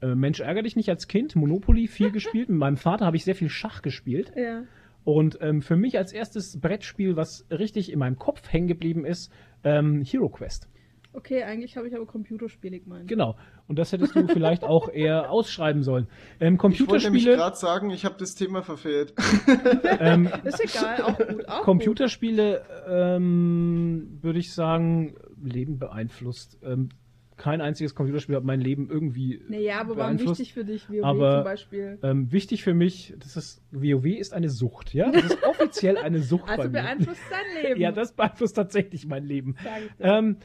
Äh, 0.00 0.14
Mensch, 0.14 0.40
ärgere 0.40 0.62
dich 0.62 0.76
nicht 0.76 0.88
als 0.88 1.06
Kind. 1.06 1.36
Monopoly 1.36 1.86
viel 1.86 2.10
gespielt. 2.12 2.48
Mit 2.48 2.58
meinem 2.58 2.78
Vater 2.78 3.04
habe 3.04 3.16
ich 3.16 3.24
sehr 3.24 3.34
viel 3.34 3.50
Schach 3.50 3.82
gespielt. 3.82 4.32
Ja. 4.36 4.62
Und 5.04 5.38
ähm, 5.42 5.60
für 5.60 5.76
mich 5.76 5.98
als 5.98 6.12
erstes 6.12 6.58
Brettspiel, 6.60 7.16
was 7.16 7.46
richtig 7.50 7.92
in 7.92 7.98
meinem 7.98 8.16
Kopf 8.16 8.50
hängen 8.50 8.68
geblieben 8.68 9.04
ist, 9.04 9.30
ähm, 9.64 10.02
Hero 10.02 10.28
Quest. 10.30 10.68
Okay, 11.12 11.42
eigentlich 11.42 11.76
habe 11.76 11.88
ich 11.88 11.94
aber 11.94 12.06
Computerspiele 12.06 12.80
gemeint. 12.80 13.08
Genau. 13.08 13.36
Und 13.66 13.78
das 13.78 13.92
hättest 13.92 14.14
du 14.14 14.26
vielleicht 14.28 14.62
auch 14.62 14.88
eher 14.88 15.30
ausschreiben 15.30 15.82
sollen. 15.82 16.06
Ähm, 16.38 16.58
Computerspiele. 16.58 16.96
Ich 16.96 17.04
wollte 17.04 17.10
nämlich 17.10 17.38
gerade 17.38 17.56
sagen, 17.56 17.90
ich 17.90 18.04
habe 18.04 18.16
das 18.18 18.34
Thema 18.34 18.62
verfehlt. 18.62 19.14
ähm, 20.00 20.30
ist 20.44 20.60
egal, 20.60 21.02
auch 21.02 21.18
gut. 21.18 21.48
Auch 21.48 21.62
Computerspiele, 21.62 22.62
ähm, 22.88 24.18
würde 24.20 24.38
ich 24.38 24.52
sagen, 24.52 25.16
Leben 25.42 25.78
beeinflusst. 25.78 26.58
Ähm, 26.62 26.90
kein 27.38 27.60
einziges 27.60 27.94
Computerspiel 27.94 28.36
hat 28.36 28.44
mein 28.44 28.60
Leben 28.60 28.90
irgendwie 28.90 29.40
naja, 29.48 29.80
aber 29.80 29.96
waren 29.96 30.18
wichtig 30.18 30.52
für 30.52 30.64
dich, 30.64 30.90
WoW 30.90 31.04
aber, 31.04 31.36
zum 31.36 31.44
Beispiel? 31.44 31.98
Ähm, 32.02 32.32
wichtig 32.32 32.64
für 32.64 32.74
mich, 32.74 33.14
das 33.18 33.36
ist, 33.36 33.62
WoW 33.70 34.06
ist 34.06 34.34
eine 34.34 34.48
Sucht, 34.50 34.92
ja? 34.92 35.10
Das 35.10 35.24
ist 35.24 35.42
offiziell 35.44 35.96
eine 35.96 36.18
Sucht 36.18 36.44
also 36.48 36.64
bei 36.64 36.68
mir. 36.68 36.80
Also 36.80 36.96
beeinflusst 36.96 37.22
dein 37.30 37.62
Leben. 37.62 37.80
ja, 37.80 37.92
das 37.92 38.12
beeinflusst 38.12 38.56
tatsächlich 38.56 39.06
mein 39.06 39.24
Leben. 39.24 39.56
Ähm, 40.00 40.38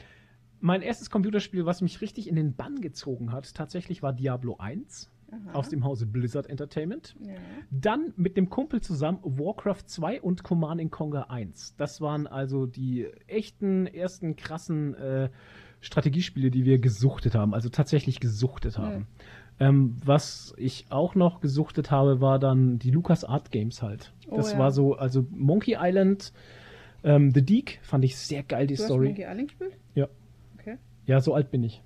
mein 0.64 0.80
erstes 0.80 1.10
Computerspiel, 1.10 1.66
was 1.66 1.82
mich 1.82 2.00
richtig 2.00 2.26
in 2.26 2.36
den 2.36 2.54
Bann 2.54 2.80
gezogen 2.80 3.32
hat, 3.32 3.54
tatsächlich 3.54 4.02
war 4.02 4.14
Diablo 4.14 4.56
1 4.58 5.10
Aha. 5.30 5.52
aus 5.52 5.68
dem 5.68 5.84
Hause 5.84 6.06
Blizzard 6.06 6.48
Entertainment. 6.48 7.14
Ja. 7.20 7.34
Dann 7.70 8.14
mit 8.16 8.38
dem 8.38 8.48
Kumpel 8.48 8.80
zusammen 8.80 9.18
Warcraft 9.22 9.82
2 9.84 10.22
und 10.22 10.42
Command 10.42 10.90
Conquer 10.90 11.30
1. 11.30 11.76
Das 11.76 12.00
waren 12.00 12.26
also 12.26 12.64
die 12.64 13.06
echten 13.26 13.86
ersten 13.86 14.36
krassen 14.36 14.94
äh, 14.94 15.28
Strategiespiele, 15.82 16.50
die 16.50 16.64
wir 16.64 16.78
gesuchtet 16.78 17.34
haben, 17.34 17.52
also 17.52 17.68
tatsächlich 17.68 18.18
gesuchtet 18.18 18.78
haben. 18.78 19.06
Ja. 19.60 19.68
Ähm, 19.68 19.98
was 20.02 20.54
ich 20.56 20.86
auch 20.88 21.14
noch 21.14 21.42
gesuchtet 21.42 21.90
habe, 21.90 22.22
war 22.22 22.38
dann 22.38 22.78
die 22.78 22.90
Lucas 22.90 23.22
Art 23.22 23.50
Games 23.50 23.82
halt. 23.82 24.14
Oh, 24.28 24.36
das 24.36 24.52
ja. 24.52 24.58
war 24.58 24.72
so, 24.72 24.94
also 24.94 25.26
Monkey 25.30 25.76
Island, 25.78 26.32
ähm, 27.02 27.32
The 27.34 27.44
Deek 27.44 27.80
fand 27.82 28.02
ich 28.06 28.16
sehr 28.16 28.42
geil, 28.42 28.66
die 28.66 28.76
du 28.76 28.82
Story. 28.82 29.08
Hast 29.08 29.18
Monkey 29.18 29.30
Island 29.30 29.48
gespielt? 29.48 29.76
Ja. 29.94 30.08
Ja, 31.06 31.20
so 31.20 31.34
alt 31.34 31.50
bin 31.50 31.62
ich. 31.62 31.82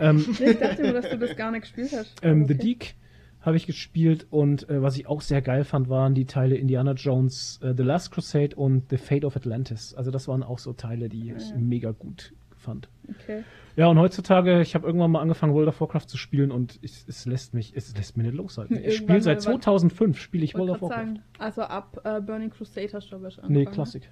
ähm, 0.00 0.24
ich 0.40 0.58
dachte 0.58 0.82
nur, 0.82 0.92
dass 0.92 1.10
du 1.10 1.18
das 1.18 1.36
gar 1.36 1.50
nicht 1.50 1.62
gespielt 1.62 1.92
hast. 1.92 2.14
Ähm, 2.22 2.44
okay. 2.44 2.54
The 2.54 2.58
Deek 2.58 2.94
habe 3.40 3.56
ich 3.56 3.66
gespielt 3.66 4.26
und 4.30 4.68
äh, 4.68 4.82
was 4.82 4.96
ich 4.96 5.06
auch 5.06 5.20
sehr 5.20 5.42
geil 5.42 5.64
fand, 5.64 5.88
waren 5.88 6.14
die 6.14 6.26
Teile 6.26 6.56
Indiana 6.56 6.92
Jones, 6.92 7.60
äh, 7.62 7.72
The 7.76 7.82
Last 7.82 8.10
Crusade 8.10 8.56
und 8.56 8.90
The 8.90 8.96
Fate 8.96 9.24
of 9.24 9.36
Atlantis. 9.36 9.94
Also 9.94 10.10
das 10.10 10.28
waren 10.28 10.42
auch 10.42 10.58
so 10.58 10.72
Teile, 10.72 11.08
die 11.08 11.32
ich 11.36 11.54
mega 11.56 11.92
gut 11.92 12.34
fand. 12.56 12.88
Okay. 13.08 13.44
Ja, 13.76 13.86
und 13.86 13.98
heutzutage, 13.98 14.60
ich 14.60 14.74
habe 14.74 14.86
irgendwann 14.86 15.12
mal 15.12 15.20
angefangen, 15.20 15.54
World 15.54 15.68
of 15.68 15.80
Warcraft 15.80 16.06
zu 16.08 16.16
spielen 16.18 16.50
und 16.50 16.78
ich, 16.82 17.04
es 17.06 17.26
lässt 17.26 17.54
mich, 17.54 17.72
es 17.76 17.96
lässt 17.96 18.16
mich 18.16 18.26
nicht 18.26 18.36
loshalten. 18.36 18.76
Ich 18.84 18.96
spiele 18.96 19.20
seit 19.20 19.40
2005, 19.40 20.18
spiele 20.20 20.44
ich 20.44 20.54
World 20.54 20.70
of 20.70 20.82
Warcraft. 20.82 20.98
Sagen, 20.98 21.22
also 21.38 21.62
ab 21.62 22.00
äh, 22.04 22.20
Burning 22.20 22.50
Crusade 22.50 22.88
hast 22.92 23.10
du 23.12 23.16
aber 23.16 23.30
schon 23.30 23.50
Nee, 23.50 23.66
Klassik. 23.66 24.10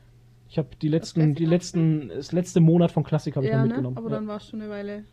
Ich 0.49 0.59
habe 0.59 0.69
die 0.81 0.89
letzten, 0.89 1.35
die 1.35 1.45
letzten, 1.45 2.09
das 2.09 2.33
letzte 2.33 2.61
Monat 2.61 2.93
von 2.93 3.05
Klassik 3.05 3.37
habe 3.37 3.47
ich 3.47 3.53
ja, 3.53 3.59
noch 3.59 3.65
ne? 3.65 3.69
mitgenommen. 3.69 3.97
Aber 3.97 4.11
ja. 4.11 4.17
dann 4.17 4.29
warst 4.29 4.53
du 4.53 4.57
eine 4.57 4.69
Weile 4.69 5.05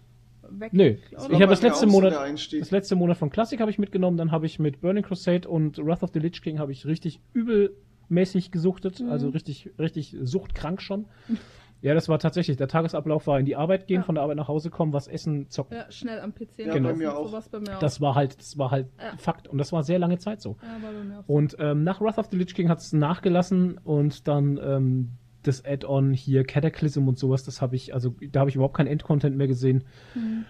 weg. 0.49 0.73
Nö, 0.73 0.95
ich 1.11 1.17
habe 1.17 1.47
das 1.47 1.61
letzte 1.61 1.87
Monat, 1.87 2.13
das 2.13 2.71
letzte 2.71 2.95
Monat 2.95 3.17
von 3.17 3.29
Klassik 3.29 3.59
habe 3.59 3.71
ich 3.71 3.79
mitgenommen, 3.79 4.17
dann 4.17 4.31
habe 4.31 4.45
ich 4.45 4.59
mit 4.59 4.81
Burning 4.81 5.03
Crusade 5.03 5.47
und 5.47 5.77
Wrath 5.77 6.03
of 6.03 6.11
the 6.13 6.19
Lich 6.19 6.41
King 6.41 6.59
habe 6.59 6.71
ich 6.71 6.85
richtig 6.85 7.21
übelmäßig 7.33 8.51
gesuchtet, 8.51 8.99
mhm. 8.99 9.09
also 9.09 9.29
richtig, 9.29 9.71
richtig 9.79 10.15
suchtkrank 10.21 10.81
schon. 10.81 11.05
Ja, 11.83 11.93
das 11.93 12.07
war 12.07 12.17
tatsächlich. 12.17 12.55
Der 12.55 12.69
Tagesablauf 12.69 13.27
war 13.27 13.37
in 13.37 13.45
die 13.45 13.57
Arbeit 13.57 13.87
gehen, 13.87 13.97
ja. 13.97 14.03
von 14.03 14.15
der 14.15 14.23
Arbeit 14.23 14.37
nach 14.37 14.47
Hause 14.47 14.69
kommen, 14.69 14.93
was 14.93 15.09
essen, 15.09 15.49
zocken. 15.49 15.75
Ja, 15.75 15.91
schnell 15.91 16.21
am 16.21 16.33
PC. 16.33 16.59
Ja, 16.59 16.73
genau. 16.73 16.91
bei 16.91 16.95
mir 16.95 17.13
auch. 17.13 17.29
Bei 17.51 17.59
mir 17.59 17.77
das 17.81 17.99
war 17.99 18.15
halt, 18.15 18.39
das 18.39 18.57
war 18.57 18.71
halt 18.71 18.87
ja. 18.97 19.17
Fakt 19.17 19.49
und 19.49 19.57
das 19.57 19.73
war 19.73 19.83
sehr 19.83 19.99
lange 19.99 20.17
Zeit 20.17 20.41
so. 20.41 20.55
Ja, 20.61 20.77
bei 20.81 21.03
mir 21.03 21.19
auch. 21.19 21.27
Und 21.27 21.57
ähm, 21.59 21.83
nach 21.83 21.99
Wrath 21.99 22.19
of 22.19 22.27
the 22.31 22.37
Lich 22.37 22.55
King 22.55 22.69
hat 22.69 22.79
es 22.79 22.93
nachgelassen 22.93 23.77
und 23.83 24.29
dann 24.29 24.57
ähm, 24.63 25.09
das 25.43 25.63
Add-on 25.65 26.13
hier 26.13 26.43
Cataclysm 26.43 27.07
und 27.07 27.17
sowas, 27.17 27.43
das 27.43 27.61
habe 27.61 27.75
ich, 27.75 27.93
also 27.93 28.15
da 28.31 28.41
habe 28.41 28.49
ich 28.49 28.55
überhaupt 28.55 28.75
kein 28.75 28.87
Endcontent 28.87 29.37
mehr 29.37 29.47
gesehen. 29.47 29.83
Mhm. 30.15 30.45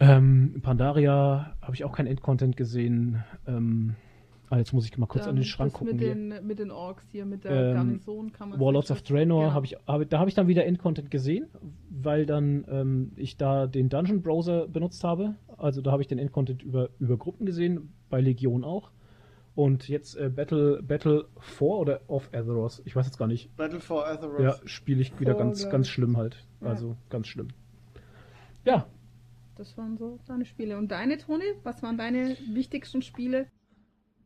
Ähm, 0.00 0.60
Pandaria 0.62 1.56
habe 1.60 1.74
ich 1.74 1.84
auch 1.84 1.92
kein 1.92 2.06
Endcontent 2.06 2.56
gesehen. 2.56 3.24
Ähm, 3.46 3.96
Ah, 4.50 4.56
jetzt 4.56 4.72
muss 4.72 4.86
ich 4.86 4.96
mal 4.96 5.06
kurz 5.06 5.24
Dann 5.24 5.30
an 5.30 5.36
den 5.36 5.44
Schrank 5.44 5.74
gucken. 5.74 5.96
Mit 5.96 6.00
den, 6.00 6.46
mit 6.46 6.58
den 6.58 6.70
Orks 6.70 7.04
hier, 7.10 7.26
mit 7.26 7.44
der 7.44 7.68
ähm, 7.68 7.74
Garnison 7.74 8.32
kann 8.32 8.48
man. 8.48 8.60
Warlords 8.60 8.90
of 8.90 9.02
Draenor 9.02 9.42
genau. 9.42 9.54
habe 9.54 9.66
ich, 9.66 9.76
hab, 9.86 10.08
da 10.08 10.18
habe 10.18 10.30
ich 10.30 10.34
dann 10.34 10.48
wieder 10.48 10.64
Endcontent 10.64 11.10
gesehen, 11.10 11.48
weil 11.90 12.24
dann 12.24 12.64
ähm, 12.70 13.12
ich 13.16 13.36
da 13.36 13.66
den 13.66 13.90
Dungeon 13.90 14.22
Browser 14.22 14.66
benutzt 14.66 15.04
habe. 15.04 15.34
Also 15.58 15.82
da 15.82 15.92
habe 15.92 16.00
ich 16.02 16.08
den 16.08 16.18
Endcontent 16.18 16.62
über, 16.62 16.88
über 16.98 17.18
Gruppen 17.18 17.44
gesehen, 17.44 17.92
bei 18.08 18.20
Legion 18.20 18.64
auch. 18.64 18.90
Und 19.58 19.88
jetzt 19.88 20.14
äh, 20.14 20.28
Battle 20.28 20.80
Battle 20.84 21.28
for 21.40 21.80
oder 21.80 22.02
of 22.06 22.32
Azeroth, 22.32 22.80
ich 22.84 22.94
weiß 22.94 23.06
jetzt 23.06 23.18
gar 23.18 23.26
nicht. 23.26 23.56
Battle 23.56 23.80
for 23.80 24.06
Azeroth. 24.06 24.38
Ja, 24.40 24.56
spiele 24.66 25.00
ich 25.00 25.18
wieder 25.18 25.34
ganz, 25.34 25.68
ganz 25.68 25.88
schlimm 25.88 26.16
halt. 26.16 26.46
Ja. 26.60 26.68
Also 26.68 26.96
ganz 27.10 27.26
schlimm. 27.26 27.48
Ja. 28.64 28.86
Das 29.56 29.76
waren 29.76 29.98
so 29.98 30.20
deine 30.28 30.44
Spiele. 30.44 30.78
Und 30.78 30.92
deine, 30.92 31.18
Toni? 31.18 31.42
Was 31.64 31.82
waren 31.82 31.98
deine 31.98 32.36
wichtigsten 32.52 33.02
Spiele? 33.02 33.50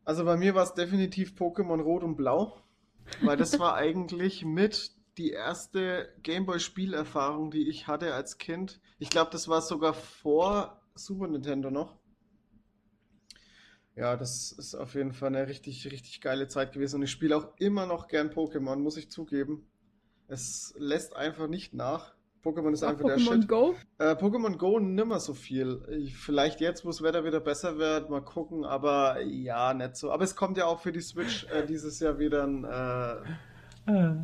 Also 0.05 0.23
bei 0.23 0.37
mir 0.37 0.53
war 0.53 0.65
es 0.65 0.75
definitiv 0.75 1.33
Pokémon 1.33 1.81
Rot 1.81 2.03
und 2.03 2.15
Blau, 2.15 2.61
weil 3.23 3.35
das 3.35 3.57
war 3.57 3.73
eigentlich 3.75 4.45
mit 4.45 4.91
die 5.17 5.31
erste 5.31 6.09
Gameboy-Spielerfahrung, 6.21 7.49
die 7.49 7.67
ich 7.69 7.87
hatte 7.87 8.13
als 8.13 8.37
Kind. 8.37 8.79
Ich 8.99 9.09
glaube, 9.09 9.31
das 9.31 9.47
war 9.47 9.61
sogar 9.61 9.95
vor 9.95 10.79
Super 10.93 11.27
Nintendo 11.27 11.71
noch. 11.71 11.97
Ja, 13.95 14.15
das 14.17 14.51
ist 14.51 14.75
auf 14.75 14.95
jeden 14.95 15.13
Fall 15.13 15.35
eine 15.35 15.47
richtig, 15.47 15.85
richtig 15.91 16.19
geile 16.21 16.47
Zeit 16.47 16.71
gewesen. 16.71 16.97
Und 16.97 17.03
ich 17.03 17.11
spiele 17.11 17.37
auch 17.37 17.47
immer 17.59 17.85
noch 17.85 18.07
gern 18.07 18.31
Pokémon, 18.31 18.77
muss 18.77 18.97
ich 18.97 19.11
zugeben. 19.11 19.67
Es 20.27 20.73
lässt 20.77 21.15
einfach 21.15 21.47
nicht 21.47 21.73
nach. 21.73 22.15
Pokémon 22.43 22.73
ist 22.73 22.83
einfach 22.83 23.03
Pokemon 23.03 23.25
der 23.25 23.41
Shit. 23.41 23.47
Go? 23.47 23.75
Äh, 23.99 24.15
Pokémon 24.15 24.57
Go 24.57 24.79
nimmer 24.79 25.19
so 25.19 25.33
viel. 25.33 26.09
Vielleicht 26.13 26.59
jetzt, 26.59 26.83
wo 26.83 26.89
das 26.89 27.01
Wetter 27.01 27.23
wieder 27.23 27.39
besser 27.39 27.77
wird, 27.77 28.09
mal 28.09 28.21
gucken, 28.21 28.65
aber 28.65 29.21
ja, 29.21 29.73
nicht 29.73 29.95
so. 29.95 30.11
Aber 30.11 30.23
es 30.23 30.35
kommt 30.35 30.57
ja 30.57 30.65
auch 30.65 30.81
für 30.81 30.91
die 30.91 31.01
Switch 31.01 31.45
äh, 31.45 31.65
dieses 31.65 31.99
Jahr 31.99 32.19
wieder 32.19 32.43
ein 32.43 32.63
äh, 32.65 33.91
äh. 33.91 34.15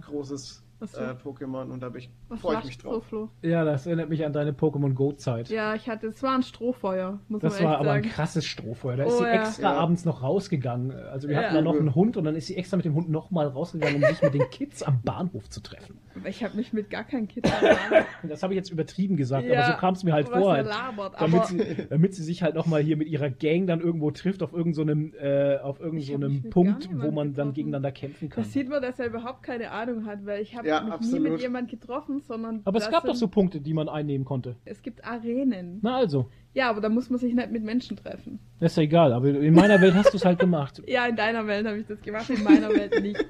Großes 0.79 0.97
äh, 0.97 1.15
Pokémon 1.23 1.69
und 1.71 1.81
da 1.81 1.91
freue 2.37 2.59
ich 2.59 2.65
mich 2.65 2.77
drauf. 2.77 3.05
So, 3.09 3.29
ja, 3.41 3.63
das 3.63 3.85
erinnert 3.85 4.09
mich 4.09 4.25
an 4.25 4.33
deine 4.33 4.51
Pokémon 4.51 4.93
Go-Zeit. 4.93 5.49
Ja, 5.49 5.75
ich 5.75 5.89
hatte, 5.89 6.07
es 6.07 6.23
war 6.23 6.35
ein 6.35 6.43
Strohfeuer, 6.43 7.19
muss 7.27 7.41
das 7.41 7.59
man 7.59 7.69
war 7.69 7.77
aber 7.77 7.85
sagen. 7.85 8.05
ein 8.05 8.11
krasses 8.11 8.45
Strohfeuer. 8.45 8.97
Da 8.97 9.05
oh, 9.05 9.07
ist 9.07 9.17
sie 9.17 9.23
ja. 9.25 9.33
extra 9.33 9.73
ja. 9.73 9.79
abends 9.79 10.05
noch 10.05 10.23
rausgegangen. 10.23 10.91
Also 10.91 11.27
wir 11.27 11.35
ja. 11.35 11.43
hatten 11.43 11.55
da 11.55 11.61
noch 11.61 11.75
einen 11.75 11.95
Hund 11.95 12.17
und 12.17 12.23
dann 12.23 12.35
ist 12.35 12.47
sie 12.47 12.55
extra 12.55 12.77
mit 12.77 12.85
dem 12.85 12.95
Hund 12.95 13.09
nochmal 13.09 13.47
rausgegangen, 13.47 14.01
um 14.01 14.09
sich 14.09 14.21
mit 14.21 14.33
den 14.33 14.49
Kids 14.49 14.83
am 14.83 15.01
Bahnhof 15.01 15.49
zu 15.49 15.61
treffen. 15.61 15.99
Ich 16.25 16.43
habe 16.43 16.55
mich 16.55 16.73
mit 16.73 16.89
gar 16.89 17.05
am 17.11 17.27
Bahnhof. 17.27 18.05
Das 18.23 18.43
habe 18.43 18.53
ich 18.53 18.57
jetzt 18.57 18.71
übertrieben 18.71 19.15
gesagt, 19.15 19.49
aber 19.49 19.65
so 19.65 19.73
kam 19.73 19.93
es 19.93 20.03
mir 20.03 20.13
halt 20.13 20.27
vor. 20.27 20.51
Halt, 20.51 20.67
labert, 20.67 21.19
damit, 21.19 21.45
sie, 21.45 21.87
damit 21.89 22.13
sie 22.13 22.23
sich 22.23 22.43
halt 22.43 22.55
nochmal 22.55 22.81
hier 22.81 22.97
mit 22.97 23.07
ihrer 23.07 23.29
Gang 23.29 23.67
dann 23.67 23.79
irgendwo 23.79 24.11
trifft 24.11 24.43
auf 24.43 24.53
irgendeinem 24.53 25.11
so 25.11 25.17
äh, 25.17 25.59
auf 25.59 25.79
irgend 25.79 26.03
so 26.03 26.19
Punkt, 26.49 26.89
wo 26.91 27.11
man 27.11 27.33
dann 27.33 27.53
gegeneinander 27.53 27.91
kämpfen 27.91 28.29
kann. 28.29 28.43
Das 28.43 28.53
sieht 28.53 28.69
man, 28.69 28.81
dass 28.81 28.99
er 28.99 29.07
überhaupt 29.07 29.43
keine 29.43 29.71
Ahnung 29.71 30.05
hat, 30.05 30.25
weil 30.25 30.41
ich 30.41 30.55
habe 30.55 30.63
mich 30.63 30.73
absolut. 30.73 31.23
nie 31.23 31.29
mit 31.31 31.41
jemand 31.41 31.69
getroffen, 31.69 32.21
sondern. 32.21 32.61
Aber 32.65 32.79
es 32.79 32.89
gab 32.89 33.05
doch 33.05 33.15
so 33.15 33.27
Punkte, 33.27 33.61
die 33.61 33.73
man 33.73 33.89
einnehmen 33.89 34.25
konnte. 34.25 34.55
Es 34.65 34.81
gibt 34.81 35.05
Arenen. 35.05 35.79
Na 35.81 35.97
also. 35.97 36.29
Ja, 36.53 36.69
aber 36.69 36.81
da 36.81 36.89
muss 36.89 37.09
man 37.09 37.19
sich 37.19 37.33
nicht 37.33 37.51
mit 37.51 37.63
Menschen 37.63 37.95
treffen. 37.95 38.39
Das 38.59 38.71
ist 38.71 38.77
ja 38.77 38.83
egal, 38.83 39.13
aber 39.13 39.27
in 39.29 39.53
meiner 39.53 39.79
Welt 39.81 39.93
hast 39.93 40.13
du 40.13 40.17
es 40.17 40.25
halt 40.25 40.39
gemacht. 40.39 40.81
ja, 40.87 41.05
in 41.05 41.15
deiner 41.15 41.45
Welt 41.45 41.65
habe 41.67 41.77
ich 41.77 41.85
das 41.85 42.01
gemacht, 42.01 42.29
in 42.29 42.43
meiner 42.43 42.69
Welt 42.69 43.01
nicht. 43.01 43.25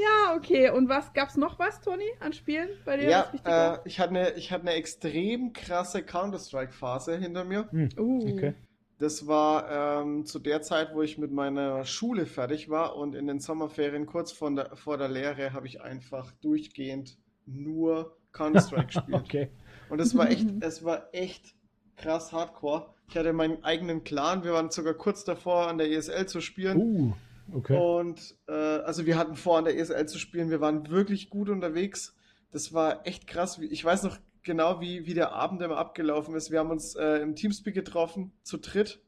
Ja, 0.00 0.36
okay. 0.36 0.70
Und 0.70 0.88
was 0.88 1.12
gab's 1.12 1.36
noch 1.36 1.58
was, 1.58 1.80
Toni, 1.80 2.04
an 2.20 2.32
Spielen 2.32 2.68
bei 2.84 2.96
dir? 2.96 3.08
Ja, 3.08 3.32
äh, 3.44 3.78
ich 3.84 3.98
hatte 4.00 4.10
eine, 4.10 4.30
ich 4.34 4.52
hatte 4.52 4.62
eine 4.62 4.72
extrem 4.72 5.52
krasse 5.52 6.02
Counter-Strike-Phase 6.02 7.16
hinter 7.16 7.44
mir. 7.44 7.68
Hm. 7.70 7.88
Uh. 7.98 8.32
Okay. 8.32 8.54
Das 8.98 9.28
war 9.28 10.02
ähm, 10.02 10.26
zu 10.26 10.40
der 10.40 10.60
Zeit, 10.62 10.92
wo 10.92 11.02
ich 11.02 11.18
mit 11.18 11.30
meiner 11.30 11.84
Schule 11.84 12.26
fertig 12.26 12.68
war 12.68 12.96
und 12.96 13.14
in 13.14 13.28
den 13.28 13.38
Sommerferien 13.38 14.06
kurz 14.06 14.32
vor 14.32 14.50
der, 14.50 14.74
vor 14.76 14.98
der 14.98 15.08
Lehre 15.08 15.52
habe 15.52 15.68
ich 15.68 15.80
einfach 15.80 16.32
durchgehend 16.40 17.16
nur 17.46 18.16
Counter-Strike 18.32 18.86
gespielt. 18.92 19.14
okay. 19.14 19.50
Und 19.88 20.00
es 20.00 20.16
war 20.16 20.28
echt, 20.28 20.46
es 20.60 20.84
war 20.84 21.08
echt 21.12 21.54
krass 21.96 22.32
hardcore. 22.32 22.92
Ich 23.08 23.16
hatte 23.16 23.32
meinen 23.32 23.64
eigenen 23.64 24.02
Clan, 24.02 24.42
wir 24.42 24.52
waren 24.52 24.70
sogar 24.70 24.94
kurz 24.94 25.24
davor 25.24 25.68
an 25.68 25.78
der 25.78 25.90
ESL 25.90 26.26
zu 26.26 26.40
spielen. 26.40 26.76
Uh, 26.78 27.12
okay. 27.52 27.76
Und 27.76 28.36
äh, 28.48 28.52
also 28.52 29.06
wir 29.06 29.16
hatten 29.16 29.36
vor 29.36 29.58
an 29.58 29.64
der 29.64 29.78
ESL 29.78 30.06
zu 30.06 30.18
spielen, 30.18 30.50
wir 30.50 30.60
waren 30.60 30.90
wirklich 30.90 31.30
gut 31.30 31.48
unterwegs. 31.48 32.16
Das 32.50 32.72
war 32.72 33.06
echt 33.06 33.26
krass. 33.26 33.58
Ich 33.58 33.84
weiß 33.84 34.04
noch 34.04 34.18
genau, 34.42 34.80
wie, 34.80 35.06
wie 35.06 35.14
der 35.14 35.32
Abend 35.32 35.62
immer 35.62 35.76
abgelaufen 35.76 36.34
ist. 36.34 36.50
Wir 36.50 36.58
haben 36.58 36.70
uns 36.70 36.94
äh, 36.94 37.18
im 37.18 37.36
Teamspeak 37.36 37.74
getroffen, 37.74 38.32
zu 38.42 38.56
dritt, 38.56 39.00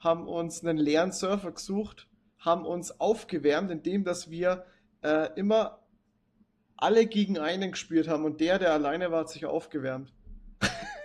haben 0.00 0.26
uns 0.26 0.64
einen 0.64 0.78
leeren 0.78 1.12
Surfer 1.12 1.52
gesucht, 1.52 2.08
haben 2.38 2.64
uns 2.64 3.00
aufgewärmt, 3.00 3.70
indem 3.70 4.04
dass 4.04 4.30
wir 4.30 4.64
äh, 5.02 5.28
immer 5.36 5.80
alle 6.76 7.06
gegen 7.06 7.38
einen 7.38 7.72
gespielt 7.72 8.08
haben 8.08 8.24
und 8.24 8.40
der, 8.40 8.58
der 8.58 8.72
alleine 8.72 9.10
war, 9.10 9.20
hat 9.20 9.30
sich 9.30 9.44
aufgewärmt. 9.44 10.12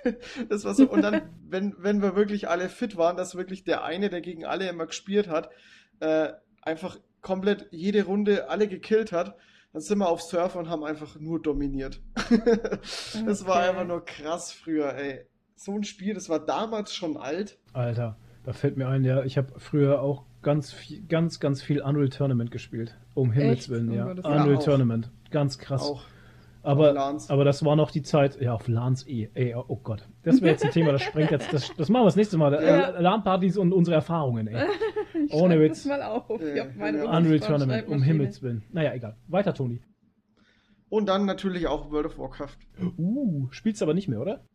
das 0.50 0.64
war 0.64 0.76
so. 0.76 0.90
Und 0.90 1.02
dann, 1.02 1.22
wenn, 1.50 1.76
wenn 1.78 2.02
wir 2.02 2.16
wirklich 2.16 2.48
alle 2.48 2.70
fit 2.70 2.96
waren, 2.96 3.18
dass 3.18 3.36
wirklich 3.36 3.64
der 3.64 3.84
eine, 3.84 4.10
der 4.10 4.22
gegen 4.22 4.46
alle 4.46 4.70
immer 4.70 4.86
gespielt 4.86 5.28
hat, 5.28 5.50
äh, 6.00 6.34
einfach 6.66 6.98
komplett 7.22 7.68
jede 7.72 8.06
Runde 8.06 8.50
alle 8.50 8.68
gekillt 8.68 9.12
hat, 9.12 9.36
dann 9.72 9.82
sind 9.82 9.98
wir 9.98 10.08
auf 10.08 10.22
Surfer 10.22 10.60
und 10.60 10.70
haben 10.70 10.84
einfach 10.84 11.20
nur 11.20 11.42
dominiert. 11.42 12.02
das 12.30 13.16
okay. 13.16 13.48
war 13.48 13.70
einfach 13.70 13.86
nur 13.86 14.06
krass 14.06 14.52
früher, 14.52 14.96
ey. 14.96 15.26
So 15.56 15.74
ein 15.74 15.84
Spiel, 15.84 16.14
das 16.14 16.30
war 16.30 16.40
damals 16.40 16.94
schon 16.94 17.18
alt. 17.18 17.58
Alter, 17.74 18.18
da 18.44 18.54
fällt 18.54 18.78
mir 18.78 18.88
ein, 18.88 19.04
ja, 19.04 19.24
ich 19.24 19.38
habe 19.38 19.60
früher 19.60 20.02
auch 20.02 20.26
ganz 20.42 20.72
viel, 20.72 21.02
ganz, 21.08 21.40
ganz 21.40 21.62
viel 21.62 21.82
Unreal 21.82 22.10
Tournament 22.10 22.52
gespielt. 22.52 22.96
Um 23.16 23.32
Himmels 23.32 23.60
Echt? 23.60 23.70
Willen, 23.70 23.92
ja. 23.94 24.06
Unreal 24.06 24.54
ja, 24.54 24.58
Tournament. 24.58 25.10
Ganz 25.32 25.58
krass. 25.58 25.82
Auch. 25.82 26.06
Aber, 26.66 27.20
aber 27.28 27.44
das 27.44 27.66
war 27.66 27.76
noch 27.76 27.92
die 27.92 28.04
Zeit, 28.04 28.40
ja, 28.40 28.54
auf 28.54 28.70
LANs 28.70 29.06
eh. 29.06 29.30
Ey, 29.34 29.54
oh 29.54 29.76
Gott. 29.84 30.08
Das 30.24 30.42
wäre 30.42 30.52
jetzt 30.52 30.64
ein 30.64 30.72
Thema, 30.72 30.94
das 30.94 31.02
sprengt 31.02 31.32
jetzt, 31.32 31.52
das, 31.52 31.76
das 31.76 31.90
machen 31.90 32.04
wir 32.04 32.08
das 32.08 32.16
nächste 32.16 32.38
Mal. 32.38 32.54
Ja. 32.54 32.90
LAN-Partys 33.02 33.58
und 33.58 33.74
unsere 33.74 33.96
Erfahrungen, 33.96 34.48
ey. 34.48 34.66
Ohne 35.32 35.60
Witz. 35.60 35.84
Das 35.84 36.00
mal 36.00 36.02
auf. 36.02 36.30
Ja, 36.42 36.64
Unreal 37.18 37.40
Tournament, 37.42 37.88
um 37.90 38.02
Himmels 38.02 38.42
Willen. 38.42 38.64
Naja, 38.72 38.94
egal. 38.94 39.18
Weiter, 39.28 39.54
Toni. 39.54 39.82
Und 40.88 41.08
dann 41.08 41.26
natürlich 41.26 41.68
auch 41.68 41.92
World 41.92 42.06
of 42.06 42.18
Warcraft. 42.18 42.58
Uh, 42.98 43.48
spielst 43.52 43.82
du 43.82 43.86
aber 43.86 43.94
nicht 43.94 44.08
mehr, 44.08 44.22
oder? 44.22 44.46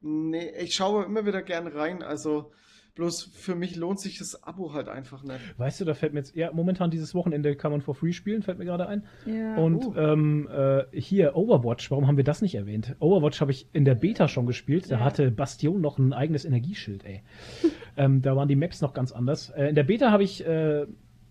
Nee, 0.00 0.50
ich 0.60 0.74
schaue 0.74 1.04
immer 1.04 1.26
wieder 1.26 1.42
gern 1.42 1.66
rein. 1.66 2.02
Also, 2.02 2.52
Bloß 2.98 3.30
für 3.32 3.54
mich 3.54 3.76
lohnt 3.76 4.00
sich 4.00 4.18
das 4.18 4.42
Abo 4.42 4.72
halt 4.72 4.88
einfach 4.88 5.22
nicht. 5.22 5.38
Weißt 5.56 5.80
du, 5.80 5.84
da 5.84 5.94
fällt 5.94 6.14
mir 6.14 6.18
jetzt, 6.18 6.34
ja, 6.34 6.50
momentan 6.52 6.90
dieses 6.90 7.14
Wochenende 7.14 7.54
kann 7.54 7.70
man 7.70 7.80
for 7.80 7.94
free 7.94 8.12
spielen, 8.12 8.42
fällt 8.42 8.58
mir 8.58 8.64
gerade 8.64 8.88
ein. 8.88 9.04
Ja, 9.24 9.56
Und 9.56 9.86
uh. 9.86 9.94
ähm, 9.96 10.48
äh, 10.50 10.82
hier, 10.90 11.36
Overwatch, 11.36 11.92
warum 11.92 12.08
haben 12.08 12.16
wir 12.16 12.24
das 12.24 12.42
nicht 12.42 12.56
erwähnt? 12.56 12.96
Overwatch 12.98 13.40
habe 13.40 13.52
ich 13.52 13.68
in 13.72 13.84
der 13.84 13.94
Beta 13.94 14.26
schon 14.26 14.46
gespielt, 14.46 14.90
da 14.90 14.96
ja. 14.96 15.04
hatte 15.04 15.30
Bastion 15.30 15.80
noch 15.80 15.98
ein 15.98 16.12
eigenes 16.12 16.44
Energieschild, 16.44 17.04
ey. 17.04 17.22
ähm, 17.96 18.20
da 18.20 18.34
waren 18.34 18.48
die 18.48 18.56
Maps 18.56 18.80
noch 18.80 18.94
ganz 18.94 19.12
anders. 19.12 19.50
Äh, 19.50 19.68
in 19.68 19.76
der 19.76 19.84
Beta 19.84 20.10
habe 20.10 20.24
ich, 20.24 20.44
äh, 20.44 20.88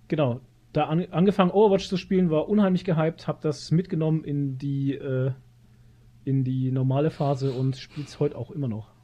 genau, 0.08 0.40
da 0.72 0.86
an, 0.86 1.06
angefangen 1.12 1.52
Overwatch 1.52 1.90
zu 1.90 1.98
spielen, 1.98 2.30
war 2.30 2.48
unheimlich 2.48 2.86
gehypt, 2.86 3.28
habe 3.28 3.40
das 3.42 3.72
mitgenommen 3.72 4.24
in 4.24 4.58
die, 4.58 4.94
äh, 4.94 5.32
in 6.24 6.46
die 6.46 6.72
normale 6.72 7.10
Phase 7.10 7.52
und 7.52 7.76
spiel's 7.76 8.22
heute 8.22 8.38
auch 8.38 8.52
immer 8.52 8.70
noch. 8.70 8.97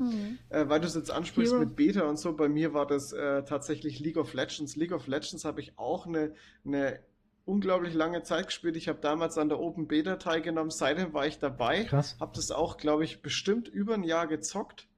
Mhm. 0.00 0.38
Äh, 0.48 0.68
weil 0.68 0.80
du 0.80 0.86
es 0.86 0.94
jetzt 0.94 1.10
ansprichst 1.10 1.52
Hero. 1.52 1.64
mit 1.64 1.76
Beta 1.76 2.02
und 2.02 2.18
so, 2.18 2.34
bei 2.34 2.48
mir 2.48 2.74
war 2.74 2.86
das 2.86 3.12
äh, 3.12 3.44
tatsächlich 3.44 4.00
League 4.00 4.16
of 4.16 4.34
Legends. 4.34 4.76
League 4.76 4.92
of 4.92 5.06
Legends 5.06 5.44
habe 5.44 5.60
ich 5.60 5.78
auch 5.78 6.06
eine, 6.06 6.34
eine 6.64 7.00
unglaublich 7.44 7.94
lange 7.94 8.22
Zeit 8.22 8.46
gespielt. 8.46 8.76
Ich 8.76 8.88
habe 8.88 9.00
damals 9.00 9.36
an 9.38 9.48
der 9.48 9.60
Open 9.60 9.88
Beta 9.88 10.16
teilgenommen, 10.16 10.70
seitdem 10.70 11.12
war 11.12 11.26
ich 11.26 11.38
dabei. 11.38 11.84
Krass. 11.84 12.16
Habe 12.20 12.32
das 12.34 12.50
auch, 12.50 12.76
glaube 12.76 13.04
ich, 13.04 13.22
bestimmt 13.22 13.68
über 13.68 13.94
ein 13.94 14.04
Jahr 14.04 14.26
gezockt 14.26 14.88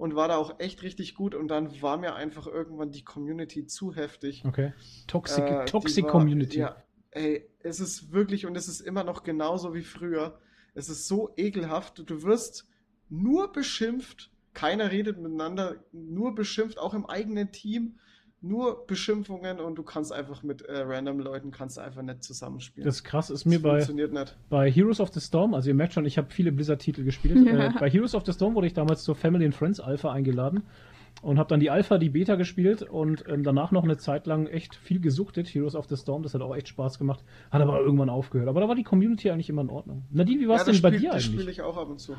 und 0.00 0.16
war 0.16 0.28
da 0.28 0.36
auch 0.36 0.58
echt 0.60 0.82
richtig 0.82 1.14
gut 1.14 1.34
und 1.34 1.48
dann 1.48 1.82
war 1.82 1.98
mir 1.98 2.14
einfach 2.14 2.46
irgendwann 2.46 2.90
die 2.90 3.04
Community 3.04 3.66
zu 3.66 3.94
heftig. 3.94 4.42
Okay. 4.46 4.72
Toxic, 5.06 5.44
äh, 5.44 5.64
Toxic 5.66 6.04
war, 6.04 6.10
Community. 6.10 6.60
Ja, 6.60 6.82
ey, 7.10 7.46
es 7.58 7.80
ist 7.80 8.10
wirklich 8.10 8.46
und 8.46 8.56
es 8.56 8.66
ist 8.66 8.80
immer 8.80 9.04
noch 9.04 9.22
genauso 9.22 9.74
wie 9.74 9.82
früher. 9.82 10.38
Es 10.72 10.88
ist 10.88 11.06
so 11.06 11.34
ekelhaft. 11.36 12.02
Du 12.08 12.22
wirst 12.22 12.66
nur 13.10 13.52
beschimpft. 13.52 14.30
Keiner 14.54 14.90
redet 14.90 15.18
miteinander, 15.18 15.76
nur 15.92 16.34
beschimpft, 16.34 16.78
auch 16.78 16.94
im 16.94 17.06
eigenen 17.06 17.52
Team 17.52 17.96
nur 18.42 18.86
Beschimpfungen 18.86 19.60
und 19.60 19.76
du 19.76 19.82
kannst 19.82 20.12
einfach 20.12 20.42
mit 20.42 20.62
äh, 20.62 20.80
random 20.80 21.20
Leuten 21.20 21.50
kannst 21.50 21.78
einfach 21.78 22.02
nicht 22.02 22.24
zusammenspielen. 22.24 22.86
Das 22.86 22.96
ist 22.96 23.04
krass, 23.04 23.28
ist 23.28 23.44
mir 23.44 23.60
bei, 23.60 23.86
bei 24.48 24.70
Heroes 24.70 25.00
of 25.00 25.12
the 25.12 25.20
Storm, 25.20 25.52
also 25.52 25.68
ihr 25.68 25.74
merkt 25.74 25.92
schon, 25.92 26.06
ich 26.06 26.16
habe 26.16 26.30
viele 26.30 26.50
Blizzard-Titel 26.52 27.04
gespielt. 27.04 27.46
Ja. 27.46 27.50
Äh, 27.60 27.72
bei 27.78 27.90
Heroes 27.90 28.14
of 28.14 28.24
the 28.24 28.32
Storm 28.32 28.54
wurde 28.54 28.68
ich 28.68 28.74
damals 28.74 29.02
zur 29.02 29.14
Family 29.14 29.44
and 29.44 29.54
Friends 29.54 29.80
Alpha 29.80 30.12
eingeladen 30.12 30.62
und 31.20 31.38
habe 31.38 31.48
dann 31.48 31.60
die 31.60 31.68
Alpha, 31.68 31.98
die 31.98 32.08
Beta 32.08 32.36
gespielt 32.36 32.82
und 32.82 33.24
ähm, 33.28 33.42
danach 33.42 33.70
noch 33.70 33.84
eine 33.84 33.98
Zeit 33.98 34.26
lang 34.26 34.46
echt 34.46 34.74
viel 34.76 35.00
gesuchtet. 35.00 35.48
Heroes 35.48 35.74
of 35.74 35.86
the 35.86 35.96
Storm, 35.96 36.22
das 36.22 36.32
hat 36.32 36.40
auch 36.40 36.54
echt 36.54 36.68
Spaß 36.68 36.98
gemacht, 36.98 37.22
hat 37.50 37.60
aber 37.60 37.80
irgendwann 37.80 38.08
aufgehört. 38.08 38.48
Aber 38.48 38.60
da 38.60 38.68
war 38.68 38.76
die 38.76 38.84
Community 38.84 39.30
eigentlich 39.30 39.50
immer 39.50 39.62
in 39.62 39.68
Ordnung. 39.68 40.04
Nadine, 40.10 40.40
wie 40.40 40.48
war 40.48 40.56
es 40.56 40.66
ja, 40.66 40.72
denn 40.72 40.80
bei 40.80 40.90
dir 40.90 41.12
eigentlich? 41.12 41.12
Das 41.12 41.24
spiele 41.24 41.50
ich 41.50 41.60
auch 41.62 41.76
ab 41.76 41.90
und 41.90 41.98
zu. 41.98 42.14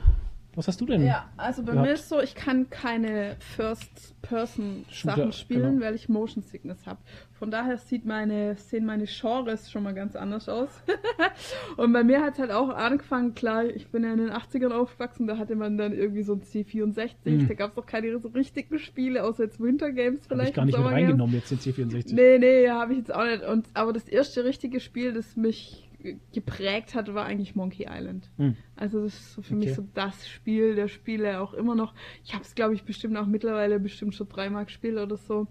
Was 0.56 0.68
hast 0.68 0.82
du 0.82 0.86
denn? 0.86 1.06
Ja, 1.06 1.30
also 1.38 1.64
bei 1.64 1.72
gehabt? 1.72 1.88
mir 1.88 1.94
ist 1.94 2.10
so, 2.10 2.20
ich 2.20 2.36
kann 2.36 2.70
keine 2.70 3.38
First-Person-Sachen 3.56 5.32
spielen, 5.32 5.76
genau. 5.76 5.86
weil 5.86 5.96
ich 5.96 6.10
Motion 6.10 6.44
Sickness 6.44 6.86
habe. 6.86 7.00
Von 7.32 7.52
daher 7.52 7.78
sieht 7.78 8.06
meine, 8.06 8.56
sehen 8.58 8.86
meine 8.86 9.06
Genres 9.06 9.72
schon 9.72 9.84
mal 9.84 9.94
ganz 9.94 10.16
anders 10.18 10.50
aus. 10.50 10.70
und 11.78 11.94
bei 11.94 12.04
mir 12.04 12.22
hat 12.22 12.34
es 12.34 12.40
halt 12.40 12.52
auch 12.52 12.70
angefangen, 12.70 13.34
klar, 13.34 13.66
ich 13.66 13.88
bin 13.88 14.04
ja 14.04 14.12
in 14.12 14.20
den 14.20 14.32
80ern 14.32 14.72
aufgewachsen, 14.72 15.26
da 15.26 15.38
hatte 15.38 15.56
man 15.56 15.78
dann 15.78 15.94
irgendwie 15.94 16.24
so 16.24 16.34
ein 16.34 16.42
C64, 16.42 17.14
mhm. 17.24 17.48
da 17.48 17.54
gab 17.54 17.70
es 17.70 17.76
doch 17.76 17.86
keine 17.86 18.20
so 18.20 18.28
richtigen 18.28 18.78
Spiele, 18.78 19.24
außer 19.24 19.46
jetzt 19.46 19.62
Winter 19.62 19.92
Games 19.92 20.28
vielleicht. 20.28 20.58
Hab 20.58 20.68
ich 20.68 20.74
gar 20.74 20.84
nicht 20.84 20.92
mit 20.92 21.02
reingenommen 21.02 21.36
jetzt 21.36 21.52
den 21.52 21.60
C64. 21.60 22.14
Nee, 22.14 22.38
nee, 22.40 22.70
habe 22.70 22.92
ich 22.92 23.00
jetzt 23.00 23.16
auch 23.16 23.24
nicht. 23.24 23.44
Und, 23.44 23.68
aber 23.74 23.94
das 23.94 24.08
erste 24.08 24.44
richtige 24.44 24.82
Spiel, 24.82 25.14
das 25.14 25.38
mich 25.38 25.91
geprägt 26.34 26.96
hat, 26.96 27.14
war 27.14 27.26
eigentlich 27.26 27.56
Monkey 27.56 27.88
Island. 27.90 28.30
Hm. 28.38 28.56
Also 28.76 29.04
das 29.04 29.14
ist 29.14 29.34
so 29.34 29.42
für 29.42 29.56
okay. 29.56 29.66
mich 29.66 29.76
so 29.76 29.88
das 29.94 30.28
Spiel 30.28 30.76
der 30.76 30.88
Spiele 30.88 31.40
auch 31.42 31.54
immer 31.54 31.76
noch. 31.76 31.94
Ich 32.24 32.34
habe 32.34 32.44
es, 32.44 32.56
glaube 32.56 32.74
ich, 32.74 32.84
bestimmt 32.84 33.18
auch 33.18 33.28
mittlerweile 33.28 33.80
bestimmt 33.80 34.16
schon 34.16 34.30
dreimal 34.30 34.66
gespielt 34.66 34.98
oder 34.98 35.18
so. 35.18 35.48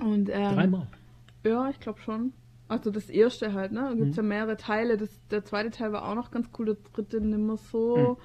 Und, 0.00 0.28
ähm, 0.28 0.54
dreimal? 0.54 0.88
Ja, 1.44 1.68
ich 1.70 1.80
glaube 1.80 2.00
schon. 2.00 2.32
Also 2.66 2.90
das 2.90 3.10
erste 3.10 3.52
halt, 3.52 3.72
ne? 3.72 3.82
Da 3.82 3.94
gibt 3.94 4.10
es 4.10 4.16
hm. 4.16 4.24
ja 4.24 4.28
mehrere 4.28 4.56
Teile. 4.56 4.96
Das, 4.96 5.10
der 5.30 5.44
zweite 5.44 5.70
Teil 5.70 5.92
war 5.92 6.08
auch 6.08 6.14
noch 6.14 6.30
ganz 6.30 6.48
cool, 6.58 6.66
der 6.66 6.76
dritte 6.92 7.20
nicht 7.20 7.38
mehr 7.38 7.56
so. 7.56 7.96
Hm. 7.96 8.16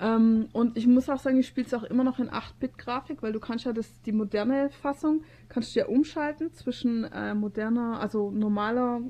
Ähm, 0.00 0.48
und 0.52 0.76
ich 0.78 0.86
muss 0.86 1.10
auch 1.10 1.18
sagen, 1.18 1.38
ich 1.38 1.46
spiele 1.46 1.66
es 1.66 1.74
auch 1.74 1.82
immer 1.82 2.04
noch 2.04 2.18
in 2.18 2.30
8-Bit-Grafik, 2.30 3.22
weil 3.22 3.32
du 3.32 3.40
kannst 3.40 3.66
ja 3.66 3.72
das, 3.72 4.00
die 4.02 4.12
moderne 4.12 4.70
Fassung, 4.70 5.24
kannst 5.48 5.74
du 5.74 5.80
ja 5.80 5.86
umschalten 5.86 6.52
zwischen 6.52 7.04
äh, 7.04 7.34
moderner, 7.34 8.00
also 8.00 8.30
normaler 8.30 9.00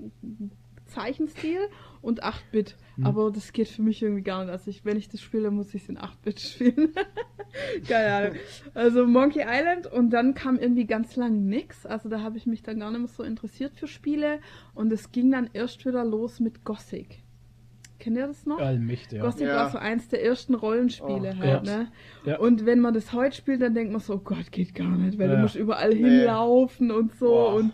Zeichenstil 0.86 1.60
und 2.02 2.22
8-Bit. 2.24 2.76
Mhm. 2.96 3.06
Aber 3.06 3.30
das 3.30 3.52
geht 3.52 3.68
für 3.68 3.82
mich 3.82 4.02
irgendwie 4.02 4.22
gar 4.22 4.44
nicht. 4.44 4.52
Also 4.52 4.70
ich, 4.70 4.84
wenn 4.84 4.96
ich 4.96 5.08
das 5.08 5.20
spiele, 5.20 5.50
muss 5.50 5.74
ich 5.74 5.82
es 5.82 5.88
in 5.88 5.98
8-Bit 5.98 6.40
spielen. 6.40 6.94
Keine 7.88 8.14
Ahnung. 8.14 8.36
Also 8.74 9.06
Monkey 9.06 9.44
Island 9.46 9.86
und 9.86 10.10
dann 10.10 10.34
kam 10.34 10.58
irgendwie 10.58 10.86
ganz 10.86 11.16
lang 11.16 11.44
nix. 11.46 11.86
Also 11.86 12.08
da 12.08 12.20
habe 12.20 12.36
ich 12.36 12.46
mich 12.46 12.62
dann 12.62 12.80
gar 12.80 12.90
nicht 12.90 13.00
mehr 13.00 13.08
so 13.08 13.22
interessiert 13.22 13.76
für 13.76 13.86
Spiele. 13.86 14.40
Und 14.74 14.92
es 14.92 15.12
ging 15.12 15.30
dann 15.30 15.50
erst 15.52 15.84
wieder 15.84 16.04
los 16.04 16.40
mit 16.40 16.64
Gothic. 16.64 17.22
Kennt 18.00 18.16
ihr 18.16 18.26
das 18.26 18.46
noch? 18.46 18.58
Allmächtig, 18.58 19.18
ja. 19.18 19.24
Gothic 19.24 19.46
ja. 19.46 19.56
war 19.56 19.70
so 19.70 19.76
eins 19.76 20.08
der 20.08 20.24
ersten 20.24 20.54
Rollenspiele 20.54 21.34
oh, 21.36 21.38
halt, 21.38 21.66
ja. 21.66 21.78
ne? 21.78 21.92
Ja. 22.24 22.38
Und 22.38 22.64
wenn 22.64 22.80
man 22.80 22.94
das 22.94 23.12
heute 23.12 23.36
spielt, 23.36 23.60
dann 23.60 23.74
denkt 23.74 23.92
man 23.92 24.00
so, 24.00 24.14
oh 24.14 24.20
Gott, 24.24 24.50
geht 24.50 24.74
gar 24.74 24.96
nicht, 24.96 25.18
weil 25.18 25.28
du 25.28 25.36
musst 25.36 25.54
überall 25.54 25.90
nee. 25.90 25.96
hinlaufen 25.96 26.90
und 26.90 27.14
so 27.16 27.26
Boah. 27.26 27.54
und 27.56 27.72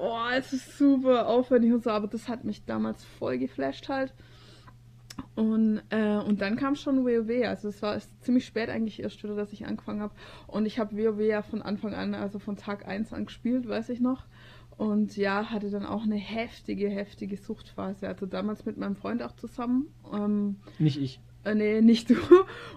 oh, 0.00 0.28
es 0.34 0.52
ist 0.52 0.78
super 0.78 1.28
aufwendig 1.28 1.72
und 1.72 1.84
so, 1.84 1.90
aber 1.90 2.06
das 2.06 2.28
hat 2.28 2.44
mich 2.44 2.64
damals 2.64 3.04
voll 3.04 3.38
geflasht 3.38 3.88
halt. 3.88 4.12
Und, 5.34 5.82
äh, 5.90 6.16
und 6.16 6.40
dann 6.40 6.56
kam 6.56 6.76
schon 6.76 7.04
WoW, 7.04 7.46
also 7.46 7.68
es 7.68 7.82
war 7.82 7.98
ziemlich 8.20 8.46
spät 8.46 8.68
eigentlich 8.68 9.02
erst 9.02 9.22
wieder, 9.22 9.36
dass 9.36 9.52
ich 9.52 9.66
angefangen 9.66 10.00
habe. 10.00 10.14
Und 10.46 10.66
ich 10.66 10.78
habe 10.78 10.96
WoW 10.96 11.20
ja 11.20 11.42
von 11.42 11.62
Anfang 11.62 11.94
an, 11.94 12.14
also 12.14 12.38
von 12.38 12.56
Tag 12.56 12.86
1 12.86 13.12
an 13.12 13.26
gespielt, 13.26 13.68
weiß 13.68 13.90
ich 13.90 14.00
noch. 14.00 14.26
Und 14.76 15.16
ja, 15.16 15.50
hatte 15.50 15.70
dann 15.70 15.84
auch 15.84 16.04
eine 16.04 16.16
heftige, 16.16 16.88
heftige 16.88 17.36
Suchtphase. 17.36 18.08
Also 18.08 18.24
damals 18.24 18.64
mit 18.64 18.78
meinem 18.78 18.96
Freund 18.96 19.22
auch 19.22 19.36
zusammen. 19.36 19.88
Ähm, 20.10 20.56
Nicht 20.78 20.98
ich. 20.98 21.20
Äh, 21.44 21.54
nee, 21.54 21.80
nicht 21.80 22.10
du. 22.10 22.16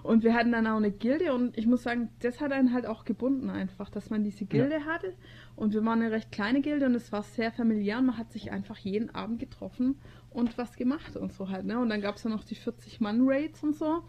Und 0.02 0.24
wir 0.24 0.34
hatten 0.34 0.52
dann 0.52 0.66
auch 0.66 0.76
eine 0.76 0.90
Gilde 0.90 1.34
und 1.34 1.56
ich 1.58 1.66
muss 1.66 1.82
sagen, 1.82 2.08
das 2.20 2.40
hat 2.40 2.52
einen 2.52 2.72
halt 2.72 2.86
auch 2.86 3.04
gebunden 3.04 3.50
einfach, 3.50 3.90
dass 3.90 4.10
man 4.10 4.24
diese 4.24 4.46
Gilde 4.46 4.76
ja. 4.76 4.84
hatte. 4.84 5.14
Und 5.56 5.74
wir 5.74 5.84
waren 5.84 6.00
eine 6.00 6.10
recht 6.10 6.32
kleine 6.32 6.62
Gilde 6.62 6.86
und 6.86 6.94
es 6.94 7.12
war 7.12 7.22
sehr 7.22 7.52
familiär 7.52 7.98
und 7.98 8.06
man 8.06 8.18
hat 8.18 8.32
sich 8.32 8.50
einfach 8.50 8.78
jeden 8.78 9.14
Abend 9.14 9.38
getroffen 9.38 9.98
und 10.30 10.56
was 10.58 10.76
gemacht 10.76 11.16
und 11.16 11.32
so 11.32 11.48
halt, 11.50 11.64
ne? 11.66 11.78
Und 11.78 11.90
dann 11.90 12.00
gab 12.00 12.16
es 12.16 12.24
ja 12.24 12.30
noch 12.30 12.44
die 12.44 12.56
40-Mann-Raids 12.56 13.62
und 13.62 13.76
so. 13.76 14.02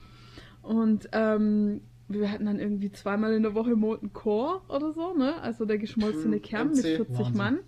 Und 0.64 1.10
ähm, 1.12 1.82
wir 2.08 2.32
hatten 2.32 2.46
dann 2.46 2.60
irgendwie 2.60 2.92
zweimal 2.92 3.34
in 3.34 3.44
der 3.44 3.56
Woche 3.56 3.76
Molten 3.76 4.14
Core 4.14 4.62
oder 4.70 4.94
so, 4.94 5.14
ne? 5.14 5.40
Also 5.42 5.66
der 5.66 5.78
geschmolzene 5.78 6.40
Kern 6.40 6.70
mit 6.70 6.82
40 6.86 7.18
Wahnsinn. 7.18 7.38
Mann. 7.38 7.60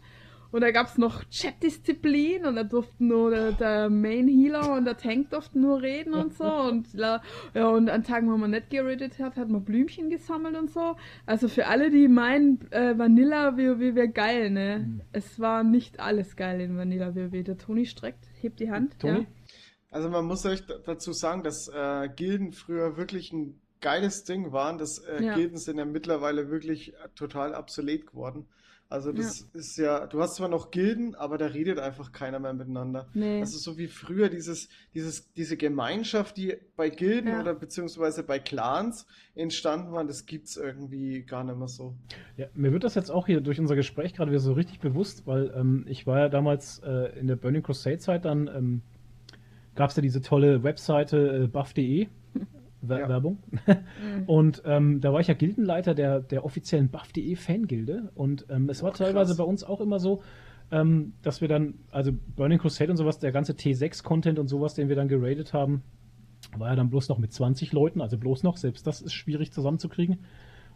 Und 0.52 0.62
da 0.62 0.72
gab 0.72 0.88
es 0.88 0.98
noch 0.98 1.24
Chat-Disziplin 1.26 2.46
und 2.46 2.56
da 2.56 2.64
durften 2.64 3.08
nur 3.08 3.32
der, 3.32 3.52
der, 3.52 3.90
Main 3.90 4.28
Healer 4.28 4.74
und 4.74 4.86
der 4.86 4.98
Tank 4.98 5.30
durften 5.30 5.62
nur 5.62 5.82
reden 5.82 6.14
und 6.14 6.34
so. 6.34 6.46
Und, 6.68 6.94
ja, 6.94 7.22
und 7.54 7.90
an 7.90 8.04
Tagen, 8.04 8.32
wo 8.32 8.38
man 8.38 8.52
nicht 8.52 8.70
geredet 8.70 9.20
hat, 9.20 9.38
hat 9.38 9.50
man 9.50 9.64
Blümchen 9.64 10.10
gesammelt 10.10 10.58
und 10.58 10.70
so. 10.70 10.96
Also 11.26 11.48
für 11.48 11.68
alle, 11.68 11.90
die 11.92 12.08
meinen, 12.08 12.60
äh, 12.72 12.98
Vanilla 12.98 13.58
WoW 13.58 13.96
wäre 13.96 14.10
geil, 14.10 14.50
ne? 14.50 14.80
Mhm. 14.80 15.02
Es 15.12 15.40
war 15.40 15.64
nicht 15.64 16.00
alles 16.00 16.36
geil 16.36 16.62
in 16.62 16.78
Vanilla 16.78 17.16
WoW. 17.16 17.44
Der 17.44 17.58
Toni 17.58 17.86
streckt, 17.86 18.28
hebt 18.42 18.60
die 18.60 18.70
Hand. 18.70 19.00
Toni? 19.00 19.20
Ja. 19.20 19.26
Also 19.90 20.10
man 20.10 20.26
muss 20.26 20.46
euch 20.46 20.64
dazu 20.86 21.14
sagen, 21.14 21.44
dass 21.44 21.70
äh, 21.70 22.10
Gilden 22.16 22.52
früher 22.52 22.98
wirklich 22.98 23.32
ein 23.32 23.62
geiles 23.82 24.24
Ding 24.24 24.52
waren. 24.52 24.78
Das 24.78 25.00
äh, 25.00 25.24
ja. 25.24 25.36
Gilden 25.36 25.58
sind 25.58 25.78
ja 25.78 25.86
mittlerweile 25.86 26.50
wirklich 26.50 26.94
total 27.16 27.54
obsolet 27.54 28.08
geworden. 28.08 28.48
Also 28.90 29.12
das 29.12 29.42
ja. 29.54 29.60
ist 29.60 29.78
ja, 29.78 30.08
du 30.08 30.22
hast 30.22 30.36
zwar 30.36 30.48
noch 30.48 30.72
Gilden, 30.72 31.14
aber 31.16 31.38
da 31.38 31.48
redet 31.48 31.78
einfach 31.78 32.14
keiner 32.14 32.40
mehr 32.40 32.54
miteinander. 32.54 33.08
Nee. 33.14 33.42
Also 33.42 33.58
so 33.58 33.78
wie 33.78 33.88
früher 33.88 34.30
dieses, 34.30 34.70
dieses, 34.94 35.34
diese 35.34 35.58
Gemeinschaft, 35.58 36.38
die 36.38 36.56
bei 36.78 36.90
Gilden 36.90 37.30
ja. 37.30 37.42
oder 37.42 37.54
beziehungsweise 37.54 38.24
bei 38.24 38.40
Clans 38.40 39.06
entstanden 39.36 39.92
war, 39.92 40.06
das 40.06 40.26
gibt's 40.26 40.56
irgendwie 40.56 41.24
gar 41.24 41.44
nicht 41.44 41.58
mehr 41.58 41.68
so. 41.68 41.96
Ja, 42.38 42.48
mir 42.54 42.72
wird 42.72 42.86
das 42.86 42.96
jetzt 42.96 43.10
auch 43.10 43.26
hier 43.26 43.42
durch 43.42 43.60
unser 43.60 43.76
Gespräch 43.76 44.14
gerade 44.14 44.32
wieder 44.32 44.40
so 44.40 44.54
richtig 44.54 44.80
bewusst, 44.80 45.28
weil 45.28 45.54
ähm, 45.54 45.86
ich 45.90 46.08
war 46.08 46.20
ja 46.20 46.30
damals 46.30 46.80
äh, 46.80 47.20
in 47.20 47.28
der 47.28 47.36
Burning 47.36 47.64
Crusade 47.64 48.00
Zeit, 48.00 48.24
dann 48.24 48.48
ähm, 48.48 48.82
gab 49.76 49.90
es 49.90 49.98
ja 49.98 50.02
diese 50.02 50.22
tolle 50.22 50.64
Webseite 50.64 51.44
äh, 51.44 51.48
buff.de 51.48 52.08
ja. 52.82 53.10
Werbung. 53.10 53.40
Mhm. 53.98 54.24
Und 54.28 54.62
ähm, 54.66 55.02
da 55.02 55.12
war 55.12 55.20
ich 55.20 55.28
ja 55.28 55.34
Gildenleiter 55.34 55.96
der, 55.96 56.20
der 56.20 56.46
offiziellen 56.46 56.90
Buff.de 56.90 57.36
Fangilde. 57.36 58.12
Und 58.14 58.46
ähm, 58.50 58.70
es 58.70 58.84
war 58.84 58.92
oh, 58.92 58.94
teilweise 58.94 59.36
bei 59.36 59.44
uns 59.44 59.64
auch 59.64 59.82
immer 59.82 60.00
so, 60.00 60.22
ähm, 60.72 61.14
dass 61.24 61.42
wir 61.42 61.48
dann, 61.48 61.76
also 61.92 62.12
Burning 62.36 62.60
Crusade 62.60 62.92
und 62.92 62.98
sowas, 62.98 63.20
der 63.20 63.32
ganze 63.32 63.54
T6-Content 63.54 64.38
und 64.38 64.48
sowas, 64.48 64.76
den 64.76 64.90
wir 64.90 64.96
dann 64.96 65.08
geradet 65.08 65.54
haben, 65.54 65.82
war 66.58 66.70
ja 66.70 66.76
dann 66.76 66.90
bloß 66.90 67.10
noch 67.10 67.18
mit 67.18 67.34
20 67.34 67.74
Leuten, 67.74 68.02
also 68.02 68.18
bloß 68.18 68.44
noch, 68.44 68.58
selbst 68.58 68.86
das 68.86 69.02
ist 69.02 69.14
schwierig 69.14 69.52
zusammenzukriegen. 69.52 70.20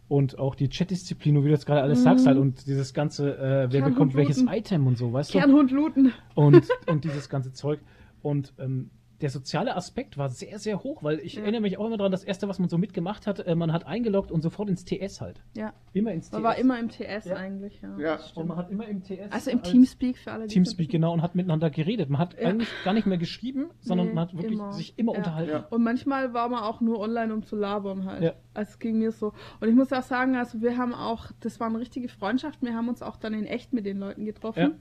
Und 0.08 0.38
auch 0.38 0.54
die 0.54 0.68
Chat-Disziplin, 0.68 1.36
wie 1.36 1.46
du 1.46 1.50
jetzt 1.50 1.64
gerade 1.64 1.82
alles 1.82 2.00
mhm. 2.00 2.04
sagst 2.04 2.26
halt, 2.26 2.38
und 2.38 2.66
dieses 2.66 2.92
ganze, 2.92 3.36
äh, 3.38 3.68
wer 3.70 3.82
bekommt 3.82 4.14
welches 4.14 4.44
Item 4.48 4.86
und 4.86 4.98
so, 4.98 5.12
weißt 5.12 5.30
Kernhund 5.30 5.70
du? 5.70 5.76
Kernhund 5.76 5.96
looten. 5.96 6.12
Und, 6.34 6.68
und 6.86 7.04
dieses 7.04 7.28
ganze 7.28 7.52
Zeug. 7.52 7.80
Und 8.20 8.52
ähm, 8.58 8.90
der 9.22 9.30
soziale 9.30 9.76
Aspekt 9.76 10.18
war 10.18 10.28
sehr, 10.28 10.58
sehr 10.58 10.82
hoch, 10.82 11.02
weil 11.02 11.20
ich 11.20 11.34
ja. 11.34 11.42
erinnere 11.42 11.62
mich 11.62 11.78
auch 11.78 11.86
immer 11.86 11.96
daran, 11.96 12.10
das 12.10 12.24
erste, 12.24 12.48
was 12.48 12.58
man 12.58 12.68
so 12.68 12.76
mitgemacht 12.76 13.26
hat, 13.26 13.38
äh, 13.38 13.54
man 13.54 13.72
hat 13.72 13.86
eingeloggt 13.86 14.32
und 14.32 14.42
sofort 14.42 14.68
ins 14.68 14.84
TS 14.84 15.20
halt. 15.20 15.40
Ja. 15.56 15.72
Immer 15.92 16.12
ins 16.12 16.26
TS. 16.26 16.32
Man 16.32 16.42
war 16.42 16.58
immer 16.58 16.78
im 16.78 16.88
TS 16.88 17.26
ja. 17.26 17.36
eigentlich, 17.36 17.80
ja. 17.80 17.98
Ja, 17.98 18.18
und 18.34 18.48
man 18.48 18.56
hat 18.56 18.70
immer 18.70 18.86
im 18.88 19.02
TS. 19.02 19.30
Also 19.30 19.50
im 19.50 19.62
Teamspeak 19.62 20.18
für 20.18 20.32
alle. 20.32 20.48
Teamspeak, 20.48 20.90
genau, 20.90 21.12
und 21.12 21.22
hat 21.22 21.36
miteinander 21.36 21.70
geredet. 21.70 22.10
Man 22.10 22.20
hat 22.20 22.34
ja. 22.38 22.48
eigentlich 22.48 22.68
gar 22.84 22.94
nicht 22.94 23.06
mehr 23.06 23.18
geschrieben, 23.18 23.70
sondern 23.80 24.08
nee, 24.08 24.14
man 24.14 24.28
hat 24.28 24.34
wirklich 24.34 24.54
immer. 24.54 24.72
sich 24.72 24.98
immer 24.98 25.12
unterhalten. 25.12 25.64
Und 25.70 25.82
manchmal 25.84 26.34
war 26.34 26.48
man 26.48 26.64
auch 26.64 26.80
nur 26.80 26.98
online, 26.98 27.32
um 27.32 27.44
zu 27.44 27.54
labern 27.54 28.04
halt. 28.04 28.22
Ja. 28.22 28.32
Also 28.54 28.70
es 28.70 28.78
ging 28.80 28.98
mir 28.98 29.12
so. 29.12 29.32
Und 29.60 29.68
ich 29.68 29.74
muss 29.74 29.92
auch 29.92 30.02
sagen, 30.02 30.36
also 30.36 30.60
wir 30.60 30.76
haben 30.76 30.94
auch, 30.94 31.30
das 31.40 31.60
waren 31.60 31.76
richtige 31.76 32.08
Freundschaften, 32.08 32.66
wir 32.66 32.74
haben 32.74 32.88
uns 32.88 33.02
auch 33.02 33.16
dann 33.16 33.34
in 33.34 33.46
echt 33.46 33.72
mit 33.72 33.86
den 33.86 33.98
Leuten 33.98 34.24
getroffen. 34.24 34.80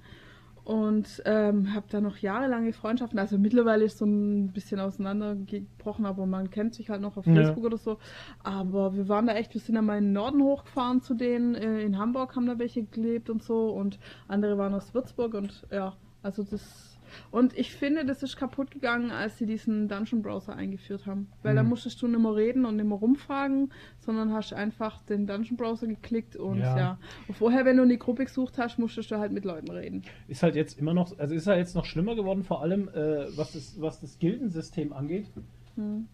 Ja 0.66 0.72
und 0.72 1.22
ähm, 1.26 1.74
habe 1.74 1.88
da 1.90 2.02
noch 2.02 2.18
jahrelange 2.18 2.74
Freundschaften. 2.74 3.20
Also 3.20 3.38
mittlerweile 3.38 3.86
ist 3.86 3.98
so 3.98 4.06
ein 4.06 4.52
bisschen 4.54 4.80
auseinandergebrochen, 4.80 6.06
aber 6.06 6.26
man 6.26 6.50
kennt 6.52 6.76
sich 6.76 6.90
halt 6.90 7.02
noch 7.02 7.18
auf 7.18 7.26
Facebook 7.26 7.64
ja. 7.64 7.68
oder 7.68 7.78
so. 7.78 7.98
Aber 8.44 8.96
wir 8.96 9.10
waren 9.10 9.28
da 9.28 9.34
echt, 9.34 9.54
wir 9.54 9.62
sind 9.62 9.76
dann 9.76 9.86
mal 9.86 9.98
in 9.98 10.06
den 10.06 10.14
Norden 10.14 10.42
hochgefahren 10.42 11.02
zu 11.02 11.14
denen. 11.14 11.56
Äh, 11.56 11.82
in 11.82 11.98
Hamburg 11.98 12.36
haben 12.36 12.46
da 12.46 12.60
welche 12.60 12.84
gelebt 12.84 13.30
und 13.30 13.44
so 13.44 13.70
und 13.70 14.00
andere 14.28 14.58
waren 14.58 14.74
aus 14.74 14.94
Würzburg 14.94 15.34
und 15.34 15.66
ja, 15.72 15.94
also 16.22 16.44
das 16.44 16.91
Und 17.32 17.58
ich 17.58 17.72
finde, 17.72 18.06
das 18.06 18.24
ist 18.24 18.36
kaputt 18.38 18.72
gegangen, 18.72 19.12
als 19.12 19.38
sie 19.38 19.46
diesen 19.46 19.88
Dungeon 19.88 20.22
Browser 20.22 20.56
eingeführt 20.56 21.06
haben. 21.06 21.28
Weil 21.44 21.54
mhm. 21.54 21.58
da 21.58 21.64
musstest 21.64 22.02
du 22.02 22.08
nicht 22.08 22.20
mehr 22.20 22.36
reden 22.36 22.66
und 22.66 22.76
nicht 22.76 22.88
mehr 22.88 22.98
rumfragen, 22.98 23.72
sondern 24.00 24.34
hast 24.34 24.54
einfach 24.54 25.02
den 25.04 25.28
Dungeon 25.28 25.58
Browser 25.58 25.88
geklickt 25.88 26.36
und 26.36 26.60
ja. 26.60 26.78
ja. 26.78 27.00
Und 27.28 27.36
vorher, 27.36 27.66
wenn 27.66 27.78
du 27.78 27.84
in 27.84 27.90
die 27.90 28.00
Gruppe 28.00 28.26
gesucht 28.26 28.58
hast, 28.58 28.80
musstest 28.80 29.12
du 29.12 29.18
halt 29.18 29.32
mit 29.32 29.46
Leuten 29.46 29.72
reden. 29.72 30.04
Ist 30.28 30.44
halt 30.44 30.56
jetzt 30.56 30.80
immer 30.80 30.94
noch, 30.94 31.18
also 31.20 31.34
ist 31.36 31.48
halt 31.48 31.60
jetzt 31.60 31.76
noch 31.76 31.86
schlimmer 31.86 32.16
geworden, 32.16 32.44
vor 32.44 32.62
allem 32.62 32.90
äh, 32.90 33.26
was, 33.38 33.54
das, 33.54 33.80
was 33.80 34.02
das 34.02 34.20
Gildensystem 34.20 34.94
angeht. 34.94 35.28
Hm. 35.76 36.08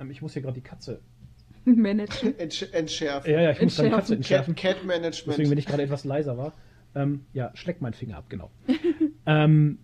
Ähm, 0.00 0.10
ich 0.10 0.22
muss 0.22 0.32
hier 0.32 0.42
gerade 0.42 0.54
die 0.54 0.62
Katze 0.62 1.00
managen. 1.64 2.38
entschärfen. 2.38 3.30
Ja, 3.30 3.40
ja, 3.40 3.50
ich 3.50 3.62
muss 3.62 3.76
die 3.76 3.90
Katze 3.90 4.14
entschärfen. 4.14 4.54
Cat, 4.54 4.76
Cat 4.76 4.86
Management. 4.86 5.28
Deswegen, 5.28 5.50
wenn 5.50 5.58
ich 5.58 5.66
gerade 5.66 5.82
etwas 5.82 6.04
leiser 6.04 6.38
war. 6.38 6.52
Ähm, 6.94 7.26
ja, 7.32 7.50
schleck 7.54 7.80
meinen 7.82 7.92
Finger 7.92 8.16
ab, 8.16 8.24
genau. 8.28 8.50
ähm, 9.26 9.78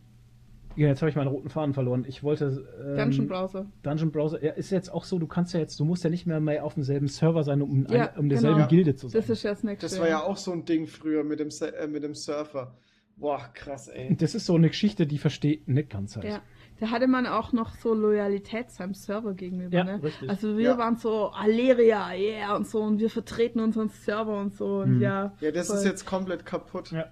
ja, 0.76 0.88
jetzt 0.88 1.02
habe 1.02 1.10
ich 1.10 1.16
meinen 1.16 1.28
roten 1.28 1.48
Faden 1.48 1.74
verloren. 1.74 2.04
Ich 2.06 2.22
wollte. 2.22 2.66
Ähm, 2.84 2.96
Dungeon 2.96 3.28
Browser. 3.28 3.66
Dungeon 3.82 4.10
Browser. 4.10 4.42
Ja, 4.42 4.52
ist 4.52 4.70
jetzt 4.70 4.92
auch 4.92 5.04
so, 5.04 5.18
du 5.18 5.26
kannst 5.26 5.54
ja 5.54 5.60
jetzt, 5.60 5.78
du 5.80 5.84
musst 5.84 6.04
ja 6.04 6.10
nicht 6.10 6.26
mehr, 6.26 6.40
mehr 6.40 6.64
auf 6.64 6.74
demselben 6.74 7.08
Server 7.08 7.44
sein, 7.44 7.62
um, 7.62 7.86
ja, 7.88 8.10
ein, 8.10 8.18
um 8.18 8.28
derselben 8.28 8.56
genau. 8.56 8.68
Gilde 8.68 8.94
zu 8.94 9.08
sein. 9.08 9.20
Das 9.20 9.30
ist 9.30 9.42
ja 9.42 9.50
das 9.50 9.62
nächste. 9.62 9.86
Das 9.86 9.98
war 10.00 10.08
ja 10.08 10.22
auch 10.22 10.36
so 10.36 10.52
ein 10.52 10.64
Ding 10.64 10.86
früher 10.86 11.24
mit 11.24 11.40
dem, 11.40 11.48
äh, 11.48 11.86
mit 11.86 12.02
dem 12.02 12.14
Surfer. 12.14 12.76
Boah, 13.16 13.50
krass, 13.54 13.88
ey. 13.88 14.16
Das 14.16 14.34
ist 14.34 14.46
so 14.46 14.54
eine 14.56 14.68
Geschichte, 14.68 15.06
die 15.06 15.18
versteht 15.18 15.68
nicht 15.68 15.90
ganz 15.90 16.16
halt. 16.16 16.26
Ja. 16.26 16.42
Da 16.80 16.90
hatte 16.90 17.06
man 17.06 17.26
auch 17.26 17.52
noch 17.52 17.76
so 17.76 17.94
Loyalität 17.94 18.70
seinem 18.70 18.94
Server 18.94 19.34
gegenüber. 19.34 19.76
Ja, 19.76 19.84
ne? 19.84 20.02
richtig. 20.02 20.28
Also 20.28 20.58
wir 20.58 20.70
ja. 20.70 20.78
waren 20.78 20.96
so 20.96 21.28
Aleria, 21.28 22.12
yeah 22.14 22.56
und 22.56 22.66
so 22.66 22.80
und 22.82 22.98
wir 22.98 23.10
vertreten 23.10 23.60
unseren 23.60 23.90
Server 23.90 24.40
und 24.40 24.54
so 24.54 24.80
und 24.80 24.96
mhm. 24.96 25.00
ja. 25.00 25.34
Ja, 25.40 25.52
das 25.52 25.68
voll. 25.68 25.76
ist 25.76 25.84
jetzt 25.84 26.04
komplett 26.04 26.44
kaputt. 26.44 26.90
Ja. 26.90 27.06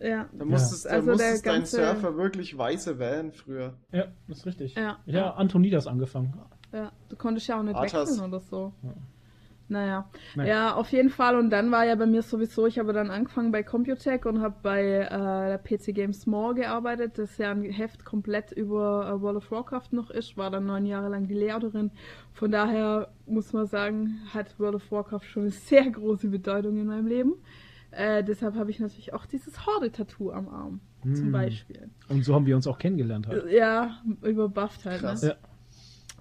Ja. 0.00 0.28
Da 0.32 0.44
musstest, 0.44 0.84
ja. 0.84 0.90
Also 0.92 1.10
musstest 1.10 1.46
dein 1.46 1.54
ganze... 1.54 1.76
Surfer 1.76 2.16
wirklich 2.16 2.56
weiße 2.56 2.98
wählen 2.98 3.32
früher. 3.32 3.74
Ja, 3.92 4.06
das 4.28 4.38
ist 4.38 4.46
richtig. 4.46 4.74
Ja, 4.74 4.98
ja 5.06 5.34
Antonidas 5.34 5.86
angefangen. 5.86 6.34
Ja, 6.72 6.92
du 7.08 7.16
konntest 7.16 7.48
ja 7.48 7.58
auch 7.58 7.62
nicht 7.62 7.76
Arthas. 7.76 8.10
wechseln 8.10 8.28
oder 8.28 8.40
so. 8.40 8.72
Ja. 8.82 8.94
Naja, 9.70 10.08
Nein. 10.34 10.46
ja, 10.46 10.74
auf 10.74 10.90
jeden 10.92 11.10
Fall. 11.10 11.36
Und 11.36 11.50
dann 11.50 11.70
war 11.70 11.84
ja 11.84 11.94
bei 11.94 12.06
mir 12.06 12.22
sowieso, 12.22 12.66
ich 12.66 12.78
habe 12.78 12.94
dann 12.94 13.10
angefangen 13.10 13.52
bei 13.52 13.62
Computech 13.62 14.24
und 14.24 14.40
habe 14.40 14.56
bei 14.62 14.82
äh, 14.82 15.08
der 15.08 15.58
PC 15.58 15.94
Games 15.94 16.26
More 16.26 16.54
gearbeitet, 16.54 17.18
das 17.18 17.36
ja 17.36 17.50
ein 17.50 17.62
Heft 17.64 18.06
komplett 18.06 18.50
über 18.52 19.06
äh, 19.06 19.20
World 19.20 19.36
of 19.36 19.50
Warcraft 19.50 19.88
noch 19.90 20.08
ist, 20.08 20.38
war 20.38 20.50
dann 20.50 20.64
neun 20.64 20.86
Jahre 20.86 21.10
lang 21.10 21.28
die 21.28 21.34
Lehrerin. 21.34 21.90
Von 22.32 22.50
daher 22.50 23.12
muss 23.26 23.52
man 23.52 23.66
sagen, 23.66 24.22
hat 24.32 24.58
World 24.58 24.76
of 24.76 24.90
Warcraft 24.90 25.24
schon 25.24 25.42
eine 25.42 25.50
sehr 25.50 25.90
große 25.90 26.28
Bedeutung 26.28 26.78
in 26.78 26.86
meinem 26.86 27.06
Leben. 27.06 27.34
Äh, 27.90 28.22
deshalb 28.22 28.54
habe 28.54 28.70
ich 28.70 28.80
natürlich 28.80 29.14
auch 29.14 29.26
dieses 29.26 29.66
Horde-Tattoo 29.66 30.30
am 30.30 30.48
Arm, 30.48 30.80
mm. 31.04 31.14
zum 31.14 31.24
hm. 31.26 31.32
Beispiel. 31.32 31.90
Und 32.08 32.24
so 32.24 32.34
haben 32.34 32.46
wir 32.46 32.54
uns 32.54 32.66
auch 32.66 32.78
kennengelernt 32.78 33.26
halt. 33.26 33.50
Ja, 33.50 34.02
über 34.22 34.48
Buffed 34.48 34.84
halt. 34.84 35.02
Ne? 35.02 35.36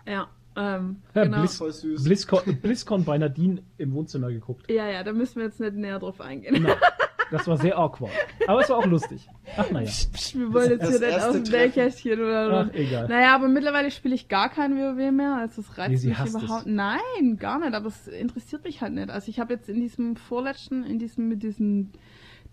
Ja. 0.05 0.11
ja. 0.11 0.27
Ähm, 0.55 0.97
ja, 1.13 1.25
genau. 1.25 1.39
Bliss, 1.41 1.59
BlizzCon, 2.03 2.59
BlizzCon 2.61 3.05
bei 3.05 3.17
Nadine 3.19 3.61
im 3.77 3.93
Wohnzimmer 3.93 4.31
geguckt. 4.31 4.69
Ja, 4.71 4.87
ja, 4.87 5.03
da 5.03 5.13
müssen 5.13 5.35
wir 5.35 5.43
jetzt 5.43 5.59
nicht 5.59 5.75
näher 5.75 5.99
drauf 5.99 6.19
eingehen. 6.19 6.67
Das 7.31 7.47
war 7.47 7.57
sehr 7.57 7.77
awkward. 7.77 8.11
Aber 8.47 8.61
es 8.61 8.69
war 8.69 8.77
auch 8.77 8.85
lustig. 8.85 9.27
Ach 9.57 9.69
naja. 9.69 9.89
Wir 10.33 10.53
wollen 10.53 10.71
jetzt 10.71 10.87
hier 10.87 10.99
nicht 10.99 11.21
aus 11.21 11.33
dem 11.33 11.43
Nähkästchen 11.43 12.19
oder 12.19 12.45
so. 12.45 12.69
Ach, 12.69 12.75
egal. 12.75 13.07
Naja, 13.07 13.35
aber 13.35 13.47
mittlerweile 13.47 13.91
spiele 13.91 14.15
ich 14.15 14.27
gar 14.27 14.49
kein 14.49 14.75
WoW 14.77 15.11
mehr. 15.11 15.35
Also 15.35 15.61
es 15.61 15.77
reizt 15.77 16.03
nee, 16.03 16.09
mich 16.09 16.19
überhaupt. 16.19 16.65
Es. 16.65 16.71
Nein, 16.71 17.37
gar 17.37 17.59
nicht. 17.59 17.73
Aber 17.73 17.87
es 17.87 18.07
interessiert 18.07 18.63
mich 18.63 18.81
halt 18.81 18.93
nicht. 18.93 19.09
Also 19.09 19.29
ich 19.29 19.39
habe 19.39 19.53
jetzt 19.53 19.69
in 19.69 19.79
diesem 19.79 20.15
vorletzten, 20.15 20.83
in 20.83 20.99
diesem 20.99 21.27
mit 21.27 21.43
diesen 21.43 21.91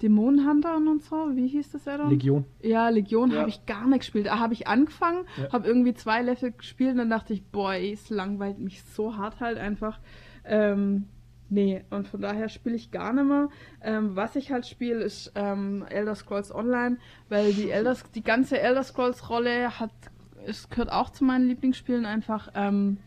Dämonenhuntern 0.03 0.89
und 0.89 1.03
so, 1.03 1.17
wie 1.35 1.47
hieß 1.47 1.73
das 1.73 1.85
ja 1.85 1.99
dann? 1.99 2.11
Legion. 2.11 2.45
Ja, 2.63 2.89
Legion 2.89 3.31
ja. 3.31 3.41
habe 3.41 3.49
ich 3.49 3.65
gar 3.67 3.87
nicht 3.87 4.01
gespielt. 4.01 4.27
Da 4.27 4.39
habe 4.39 4.53
ich 4.53 4.67
angefangen, 4.67 5.25
ja. 5.37 5.53
habe 5.53 5.67
irgendwie 5.67 5.95
zwei 5.95 6.23
Level 6.23 6.53
gespielt 6.53 6.93
und 6.93 6.99
dann 6.99 7.11
dachte 7.11 7.33
ich, 7.33 7.45
boah, 7.45 7.75
es 7.75 8.11
langweilt 8.11 8.59
mich 8.59 8.83
so 8.83 9.17
hart 9.17 9.41
halt 9.41 9.59
einfach. 9.59 10.01
Ähm, 10.45 11.07
nee, 11.49 11.85
und 11.91 12.09
von 12.09 12.21
daher 12.21 12.49
spiele 12.49 12.77
ich 12.77 12.91
gar 12.91 13.13
nicht 13.13 13.27
mehr. 13.27 13.49
Ähm, 13.83 14.17
was 14.17 14.37
ich 14.37 14.51
halt 14.51 14.67
spiele, 14.67 15.03
ist 15.03 15.33
ähm, 15.35 15.85
Elder 15.89 16.15
Scrolls 16.15 16.55
Online, 16.55 16.99
weil 17.29 17.53
die, 17.53 17.71
Elder, 17.71 17.97
die 18.15 18.23
ganze 18.23 18.61
Elder 18.61 18.83
Scrolls 18.83 19.29
Rolle 19.31 19.79
hat, 19.79 19.93
es 20.47 20.69
gehört 20.69 20.93
auch 20.93 21.11
zu 21.11 21.25
meinen 21.25 21.49
Lieblingsspielen 21.49 22.07
einfach. 22.07 22.51
Ähm, 22.55 22.99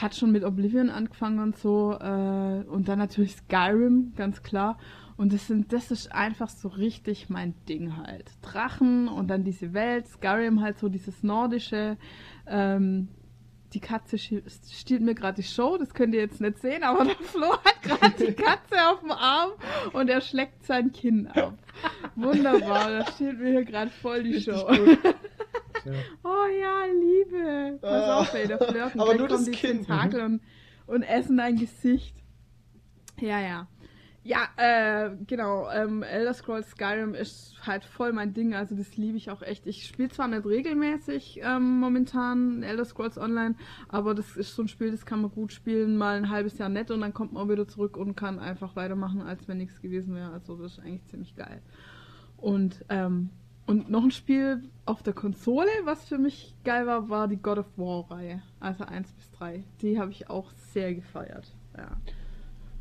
hat 0.00 0.14
schon 0.14 0.32
mit 0.32 0.44
Oblivion 0.44 0.90
angefangen 0.90 1.40
und 1.40 1.56
so 1.56 1.92
äh, 1.92 2.64
und 2.68 2.88
dann 2.88 2.98
natürlich 2.98 3.36
Skyrim, 3.36 4.12
ganz 4.16 4.42
klar. 4.42 4.78
Und 5.16 5.32
das, 5.32 5.46
sind, 5.46 5.72
das 5.72 5.90
ist 5.90 6.12
einfach 6.12 6.50
so 6.50 6.68
richtig 6.68 7.30
mein 7.30 7.54
Ding 7.68 7.96
halt. 7.96 8.30
Drachen 8.42 9.08
und 9.08 9.28
dann 9.28 9.44
diese 9.44 9.72
Welt, 9.72 10.06
Skyrim 10.08 10.60
halt 10.60 10.78
so 10.78 10.88
dieses 10.88 11.22
nordische. 11.22 11.96
Ähm, 12.46 13.08
die 13.72 13.80
Katze 13.80 14.18
stiehlt 14.18 15.02
mir 15.02 15.14
gerade 15.14 15.36
die 15.36 15.48
Show, 15.48 15.76
das 15.76 15.92
könnt 15.94 16.14
ihr 16.14 16.20
jetzt 16.20 16.40
nicht 16.40 16.58
sehen, 16.58 16.82
aber 16.82 17.04
der 17.06 17.16
Flo 17.16 17.52
hat 17.52 17.82
gerade 17.82 18.26
die 18.26 18.32
Katze 18.32 18.88
auf 18.90 19.00
dem 19.00 19.12
Arm 19.12 19.52
und 19.92 20.08
er 20.08 20.20
schleckt 20.20 20.64
sein 20.64 20.92
Kinn 20.92 21.26
ab. 21.28 21.54
Wunderbar, 22.14 22.90
da 22.90 23.06
stiehlt 23.12 23.38
mir 23.38 23.50
hier 23.50 23.64
gerade 23.64 23.90
voll 23.90 24.22
die 24.22 24.40
Show. 24.40 24.66
oh 26.24 26.46
ja, 26.60 26.84
Liebe. 26.86 27.78
Pass 27.80 28.04
ah, 28.04 28.20
auf, 28.20 28.34
ey, 28.34 28.46
der 28.46 28.58
flirten. 28.58 29.00
Aber 29.00 29.14
nur 29.14 29.28
das 29.28 29.50
Kinn. 29.50 29.84
Und, 29.86 30.40
und 30.86 31.02
essen 31.02 31.36
dein 31.36 31.56
Gesicht. 31.56 32.16
Ja, 33.20 33.40
ja. 33.40 33.68
Ja, 34.26 34.48
äh, 34.56 35.10
genau. 35.24 35.70
Ähm, 35.70 36.02
Elder 36.02 36.34
Scrolls 36.34 36.70
Skyrim 36.70 37.14
ist 37.14 37.54
halt 37.64 37.84
voll 37.84 38.12
mein 38.12 38.34
Ding. 38.34 38.54
Also 38.54 38.74
das 38.74 38.96
liebe 38.96 39.16
ich 39.16 39.30
auch 39.30 39.40
echt. 39.40 39.68
Ich 39.68 39.86
spiele 39.86 40.08
zwar 40.08 40.26
nicht 40.26 40.44
regelmäßig 40.44 41.42
ähm, 41.44 41.78
momentan 41.78 42.64
Elder 42.64 42.84
Scrolls 42.84 43.18
Online, 43.18 43.54
aber 43.88 44.16
das 44.16 44.36
ist 44.36 44.56
so 44.56 44.62
ein 44.62 44.68
Spiel, 44.68 44.90
das 44.90 45.06
kann 45.06 45.22
man 45.22 45.30
gut 45.30 45.52
spielen, 45.52 45.96
mal 45.96 46.16
ein 46.16 46.28
halbes 46.28 46.58
Jahr 46.58 46.68
nett 46.68 46.90
und 46.90 47.02
dann 47.02 47.14
kommt 47.14 47.34
man 47.34 47.48
wieder 47.48 47.68
zurück 47.68 47.96
und 47.96 48.16
kann 48.16 48.40
einfach 48.40 48.74
weitermachen, 48.74 49.22
als 49.22 49.46
wenn 49.46 49.58
nichts 49.58 49.80
gewesen 49.80 50.16
wäre. 50.16 50.32
Also 50.32 50.56
das 50.56 50.72
ist 50.72 50.78
eigentlich 50.80 51.06
ziemlich 51.06 51.36
geil. 51.36 51.62
Und 52.36 52.84
ähm, 52.88 53.30
und 53.66 53.90
noch 53.90 54.02
ein 54.02 54.10
Spiel 54.10 54.64
auf 54.86 55.04
der 55.04 55.12
Konsole, 55.12 55.70
was 55.84 56.04
für 56.04 56.18
mich 56.18 56.56
geil 56.64 56.86
war, 56.88 57.08
war 57.08 57.28
die 57.28 57.36
God 57.36 57.58
of 57.58 57.66
War 57.76 58.10
Reihe. 58.10 58.42
Also 58.58 58.84
1 58.84 59.12
bis 59.12 59.30
3. 59.32 59.62
Die 59.82 60.00
habe 60.00 60.10
ich 60.10 60.28
auch 60.30 60.50
sehr 60.72 60.94
gefeiert. 60.94 61.52
Ja 61.76 61.96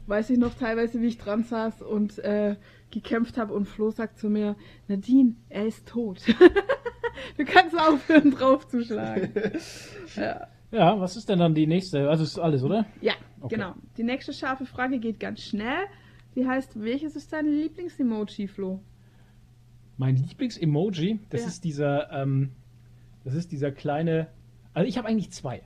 weiß 0.08 0.30
ich 0.30 0.38
noch 0.38 0.54
teilweise, 0.54 1.02
wie 1.02 1.08
ich 1.08 1.18
dran 1.18 1.44
saß 1.44 1.82
und 1.82 2.20
äh, 2.20 2.56
gekämpft 2.92 3.38
habe 3.38 3.54
und 3.54 3.66
Flo 3.66 3.90
sagt 3.90 4.18
zu 4.18 4.30
mir, 4.30 4.56
Nadine, 4.88 5.36
er 5.50 5.66
ist 5.66 5.88
tot. 5.88 6.22
du 7.38 7.46
kannst 7.46 7.78
aufhören, 7.78 8.32
draufzuschlagen. 8.32 9.32
ja. 10.16 10.48
ja, 10.72 11.00
was 11.00 11.18
ist 11.18 11.30
denn 11.30 11.40
dann 11.40 11.54
die 11.54 11.68
nächste? 11.68 12.10
Also 12.10 12.24
ist 12.24 12.40
alles, 12.40 12.64
oder? 12.64 12.86
Ja, 13.02 13.14
okay. 13.42 13.56
genau. 13.56 13.76
Die 13.98 14.04
nächste 14.04 14.34
scharfe 14.34 14.66
Frage 14.66 15.00
geht 15.00 15.20
ganz 15.20 15.42
schnell. 15.42 15.86
Die 16.36 16.46
heißt, 16.46 16.82
welches 16.82 17.16
ist 17.16 17.32
dein 17.32 17.48
Lieblings-Emoji, 17.48 18.48
Flo? 18.48 18.82
Mein 19.98 20.18
Lieblings-Emoji, 20.18 21.20
das 21.30 21.42
ja. 21.42 21.48
ist 21.48 21.64
dieser, 21.64 22.12
ähm, 22.12 22.52
das 23.24 23.34
ist 23.34 23.52
dieser 23.52 23.72
kleine, 23.72 24.28
also 24.74 24.88
ich 24.88 24.98
habe 24.98 25.08
eigentlich 25.08 25.32
zwei. 25.32 25.64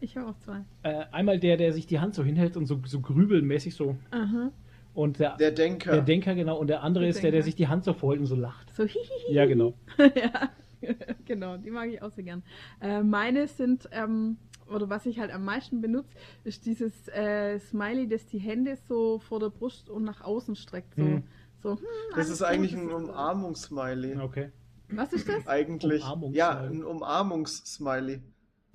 Ich 0.00 0.16
habe 0.16 0.28
auch 0.28 0.38
zwei. 0.38 0.64
Äh, 0.82 1.04
einmal 1.12 1.38
der, 1.38 1.56
der 1.56 1.72
sich 1.72 1.86
die 1.86 2.00
Hand 2.00 2.14
so 2.14 2.22
hinhält 2.22 2.56
und 2.56 2.66
so, 2.66 2.80
so 2.84 3.00
grübelmäßig 3.00 3.74
so. 3.74 3.96
Aha. 4.10 4.52
Und 4.94 5.18
der, 5.18 5.36
der 5.36 5.52
Denker. 5.52 5.92
Der 5.92 6.02
Denker, 6.02 6.34
genau. 6.34 6.58
Und 6.58 6.68
der 6.68 6.82
andere 6.82 7.04
der 7.04 7.10
ist 7.10 7.16
Denker. 7.16 7.30
der, 7.30 7.32
der 7.32 7.42
sich 7.42 7.54
die 7.54 7.68
Hand 7.68 7.84
so 7.84 7.92
vorhält 7.92 8.20
und 8.20 8.26
so 8.26 8.34
lacht. 8.34 8.74
So 8.74 8.84
hihihi. 8.84 9.32
Ja, 9.32 9.46
genau. 9.46 9.74
ja, 9.98 10.50
genau. 11.24 11.56
Die 11.56 11.70
mag 11.70 11.88
ich 11.90 12.02
auch 12.02 12.10
sehr 12.10 12.24
gern. 12.24 12.42
Äh, 12.80 13.02
meine 13.02 13.46
sind, 13.46 13.88
ähm, 13.92 14.38
oder 14.68 14.88
was 14.90 15.06
ich 15.06 15.18
halt 15.18 15.32
am 15.32 15.44
meisten 15.44 15.80
benutze, 15.80 16.14
ist 16.44 16.66
dieses 16.66 17.08
äh, 17.08 17.58
Smiley, 17.58 18.08
das 18.08 18.26
die 18.26 18.38
Hände 18.38 18.76
so 18.88 19.18
vor 19.18 19.40
der 19.40 19.50
Brust 19.50 19.88
und 19.88 20.04
nach 20.04 20.22
außen 20.22 20.56
streckt. 20.56 20.94
So, 20.94 21.02
hm. 21.02 21.22
so, 21.62 21.70
hm, 21.72 21.84
das 22.14 22.28
ist 22.28 22.42
eigentlich 22.42 22.74
ein 22.74 22.90
Umarmungssmiley. 22.90 24.18
Okay. 24.18 24.50
Was 24.88 25.12
ist 25.12 25.28
das? 25.28 25.46
Eigentlich. 25.46 26.04
Ja, 26.32 26.60
ein 26.60 26.84
Umarmungssmiley. 26.84 28.20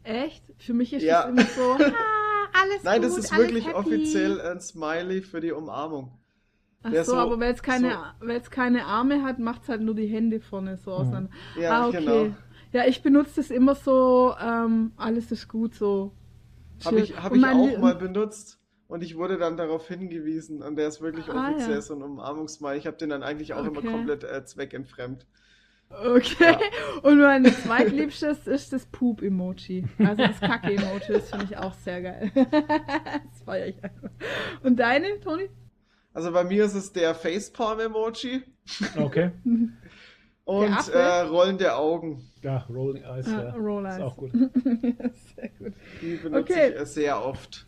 Echt? 0.03 0.44
Für 0.57 0.73
mich 0.73 0.94
ist 0.94 1.03
ja. 1.03 1.22
das 1.22 1.30
immer 1.30 1.44
so, 1.44 1.72
ah, 1.84 2.61
alles 2.61 2.84
Nein, 2.84 3.02
gut, 3.02 3.11
das 3.11 3.18
ist 3.18 3.36
wirklich 3.36 3.68
happy. 3.68 3.76
offiziell 3.76 4.41
ein 4.41 4.60
Smiley 4.60 5.22
für 5.22 5.41
die 5.41 5.52
Umarmung. 5.52 6.18
Ach 6.84 6.94
so, 6.94 7.03
so, 7.03 7.15
aber 7.15 7.40
weil 7.40 7.53
es 7.53 7.61
keine, 7.61 7.91
so. 8.19 8.49
keine 8.49 8.86
Arme 8.86 9.23
hat, 9.23 9.38
macht 9.38 9.64
es 9.64 9.69
halt 9.69 9.82
nur 9.82 9.94
die 9.94 10.07
Hände 10.07 10.40
vorne 10.40 10.78
so 10.78 10.94
auseinander. 10.94 11.30
Ja, 11.60 11.84
ah, 11.84 11.88
okay. 11.88 11.99
genau. 11.99 12.36
Ja, 12.73 12.88
ich 12.88 13.03
benutze 13.03 13.34
das 13.36 13.52
immer 13.52 13.76
so, 13.76 14.34
ähm, 14.41 14.94
alles 14.98 15.32
ist 15.32 15.48
gut 15.48 15.76
so. 15.76 16.14
Habe 16.84 17.02
ich, 17.02 17.22
hab 17.22 17.36
ich 17.36 17.45
auch 17.45 17.78
mal 17.78 17.95
benutzt 17.95 18.60
und 18.88 19.03
ich 19.03 19.15
wurde 19.15 19.38
dann 19.38 19.57
darauf 19.57 19.88
hingewiesen 19.88 20.64
und 20.64 20.76
der 20.76 20.88
ist 20.88 21.02
wirklich 21.02 21.30
ah, 21.30 21.49
offiziell 21.49 21.76
ja. 21.76 21.82
so 21.82 21.94
ein 21.94 22.02
Umarmungsmal. 22.02 22.78
Ich 22.78 22.88
habe 22.88 22.98
den 22.98 23.10
dann 23.10 23.22
eigentlich 23.22 23.53
auch 23.53 23.65
okay. 23.65 23.80
immer 23.80 23.91
komplett 23.91 24.23
äh, 24.23 24.44
zweckentfremd. 24.44 25.28
Okay. 26.04 26.34
Ja. 26.40 26.60
Und 27.04 27.20
mein 27.20 27.46
zweitliebstes 27.46 28.48
ist 28.48 28.74
das 28.74 28.86
Poop-Emoji. 28.88 29.86
Also 30.00 30.24
das 30.24 30.40
Kacke-Emoji, 30.40 31.14
das 31.14 31.30
finde 31.30 31.46
ich 31.46 31.58
auch 31.58 31.74
sehr 31.74 32.02
geil. 32.02 32.32
das 32.36 33.44
feiere 33.46 33.68
ich 33.68 33.84
einfach. 33.84 34.10
Und 34.64 34.78
deine, 34.78 35.20
Toni? 35.20 35.50
Also 36.14 36.32
bei 36.32 36.44
mir 36.44 36.66
ist 36.66 36.76
es 36.76 36.92
der 36.92 37.16
Facepalm-Emoji. 37.16 38.44
Okay. 38.98 39.32
Und 40.44 40.90
äh, 40.90 41.22
rollende 41.22 41.76
Augen. 41.76 42.30
Ja, 42.42 42.66
Rolling 42.70 43.04
Eyes, 43.04 43.28
ah, 43.28 43.44
ja. 43.44 43.54
Roll 43.54 43.86
Eyes. 43.86 43.98
Ist 43.98 44.02
auch 44.02 44.18
gut. 44.18 44.32
sehr 44.34 45.50
gut. 45.60 45.74
Die 46.02 46.16
benutze 46.16 46.54
okay. 46.54 46.74
ich 46.76 46.88
sehr 46.90 47.24
oft. 47.24 47.68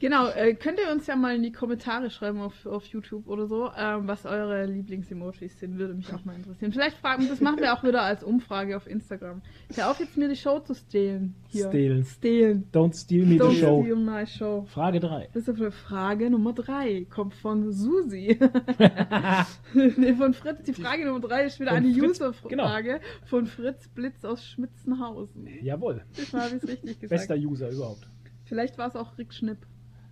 Genau, 0.00 0.28
äh, 0.28 0.54
könnt 0.54 0.78
ihr 0.78 0.92
uns 0.92 1.08
ja 1.08 1.16
mal 1.16 1.34
in 1.34 1.42
die 1.42 1.50
Kommentare 1.50 2.10
schreiben 2.10 2.40
auf, 2.40 2.66
auf 2.66 2.86
YouTube 2.86 3.26
oder 3.26 3.48
so, 3.48 3.70
ähm, 3.76 4.06
was 4.06 4.26
eure 4.26 4.64
Lieblings-Emojis 4.66 5.58
sind, 5.58 5.76
würde 5.76 5.94
mich 5.94 6.12
auch 6.14 6.24
mal 6.24 6.36
interessieren. 6.36 6.72
Vielleicht 6.72 6.98
fragen, 6.98 7.26
das 7.28 7.40
machen 7.40 7.58
wir 7.58 7.74
auch 7.74 7.82
wieder 7.82 8.02
als 8.02 8.22
Umfrage 8.22 8.76
auf 8.76 8.86
Instagram. 8.86 9.42
Hör 9.74 9.90
auf 9.90 9.98
jetzt 9.98 10.16
mir 10.16 10.28
die 10.28 10.36
Show 10.36 10.60
zu 10.60 10.74
stehlen. 10.74 11.34
Hier. 11.48 11.68
Stehlen. 11.68 12.04
Stehlen. 12.04 12.68
Don't 12.72 12.94
steal 12.94 13.26
me 13.26 13.36
Don't 13.36 13.50
the 13.50 13.60
show. 13.60 13.82
Steal 13.82 13.96
my 13.96 14.26
show. 14.26 14.66
Frage 14.70 15.00
3. 15.00 15.30
Das 15.34 15.48
ist 15.48 15.74
Frage 15.74 16.30
Nummer 16.30 16.52
3. 16.52 17.06
Kommt 17.10 17.34
von 17.34 17.72
Susi. 17.72 18.38
nee, 19.74 20.14
von 20.14 20.32
Fritz. 20.32 20.62
Die 20.62 20.74
Frage 20.74 21.06
Nummer 21.06 21.20
3 21.20 21.44
ist 21.46 21.58
wieder 21.58 21.70
von 21.70 21.78
eine 21.78 21.88
User-Frage 21.88 22.88
genau. 22.88 23.04
von 23.26 23.46
Fritz 23.46 23.88
Blitz 23.88 24.24
aus 24.24 24.44
Schmitzenhausen. 24.44 25.48
Jawohl. 25.60 26.02
Das 26.16 26.32
habe 26.32 26.56
ich 26.56 26.62
richtig 26.62 27.00
gesagt. 27.00 27.28
Bester 27.28 27.34
User 27.34 27.70
überhaupt. 27.70 28.08
Vielleicht 28.44 28.78
war 28.78 28.86
es 28.86 28.94
auch 28.94 29.18
Rick 29.18 29.34
Schnipp. 29.34 29.58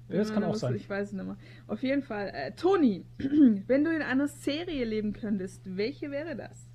Ja, 0.09 0.19
das 0.19 0.33
kann 0.33 0.45
auch 0.45 0.55
sein. 0.55 0.75
Ich 0.77 0.89
weiß 0.89 1.09
es 1.09 1.13
nicht 1.15 1.25
mehr. 1.25 1.37
Auf 1.67 1.83
jeden 1.83 2.03
Fall. 2.03 2.29
Äh, 2.29 2.53
Toni, 2.53 3.07
wenn 3.67 3.85
du 3.85 3.95
in 3.95 4.03
einer 4.03 4.29
Serie 4.29 4.85
leben 4.85 5.13
könntest, 5.13 5.63
welche 5.65 6.11
wäre 6.11 6.37
das? 6.37 6.71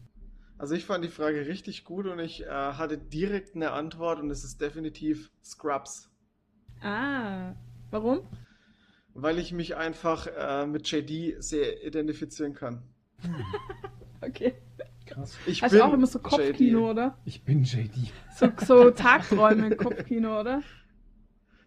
Also 0.57 0.75
ich 0.75 0.85
fand 0.85 1.03
die 1.03 1.09
Frage 1.09 1.47
richtig 1.47 1.85
gut 1.85 2.05
und 2.05 2.19
ich 2.19 2.43
äh, 2.43 2.47
hatte 2.49 2.97
direkt 2.97 3.55
eine 3.55 3.71
Antwort 3.71 4.19
und 4.19 4.29
es 4.29 4.43
ist 4.43 4.61
definitiv 4.61 5.31
Scrubs. 5.43 6.11
Ah, 6.81 7.55
warum? 7.89 8.27
Weil 9.13 9.39
ich 9.39 9.53
mich 9.53 9.75
einfach 9.75 10.27
äh, 10.27 10.67
mit 10.67 10.89
JD 10.91 11.41
sehr 11.41 11.83
identifizieren 11.85 12.53
kann. 12.53 12.83
okay. 14.21 14.53
Krass. 15.05 15.37
Ich 15.45 15.63
also 15.63 15.77
bin 15.77 15.85
auch 15.85 15.93
immer 15.93 16.07
so 16.07 16.19
Kopfkino, 16.19 16.79
JD. 16.79 16.91
oder? 16.91 17.17
Ich 17.25 17.43
bin 17.43 17.63
JD. 17.63 18.11
So, 18.35 18.51
so 18.63 18.91
Tagträume, 18.91 19.75
Kopfkino, 19.75 20.39
oder? 20.39 20.61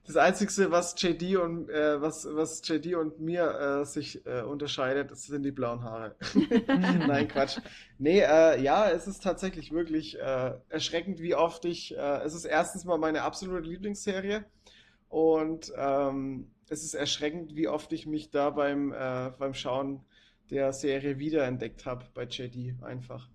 Das 0.07 0.17
Einzige, 0.17 0.71
was 0.71 0.95
JD 1.01 1.37
und 1.37 1.71
äh, 1.71 2.01
was, 2.01 2.27
was 2.31 2.67
JD 2.67 2.95
und 2.95 3.21
mir 3.21 3.81
äh, 3.81 3.85
sich 3.85 4.25
äh, 4.27 4.43
unterscheidet, 4.43 5.11
das 5.11 5.25
sind 5.25 5.43
die 5.43 5.51
blauen 5.51 5.83
Haare. 5.83 6.15
Nein, 6.67 7.29
Quatsch. 7.29 7.59
Nee, 7.99 8.21
äh, 8.21 8.61
ja, 8.63 8.91
es 8.91 9.07
ist 9.07 9.23
tatsächlich 9.23 9.73
wirklich 9.73 10.19
äh, 10.21 10.53
erschreckend, 10.69 11.21
wie 11.21 11.35
oft 11.35 11.65
ich. 11.65 11.97
Äh, 11.97 12.23
es 12.23 12.35
ist 12.35 12.45
erstens 12.45 12.85
mal 12.85 12.99
meine 12.99 13.23
absolute 13.23 13.67
Lieblingsserie 13.67 14.45
und 15.09 15.73
ähm, 15.77 16.51
es 16.69 16.85
ist 16.85 16.95
erschreckend, 16.95 17.57
wie 17.57 17.69
oft 17.69 17.93
ich 17.93 18.07
mich 18.07 18.31
da 18.31 18.51
beim, 18.51 18.91
beim 18.91 19.53
Schauen 19.53 20.01
der 20.51 20.73
Serie 20.73 21.19
wiederentdeckt 21.19 21.85
habe 21.85 22.07
bei 22.15 22.25
JD 22.25 22.83
einfach 22.83 23.29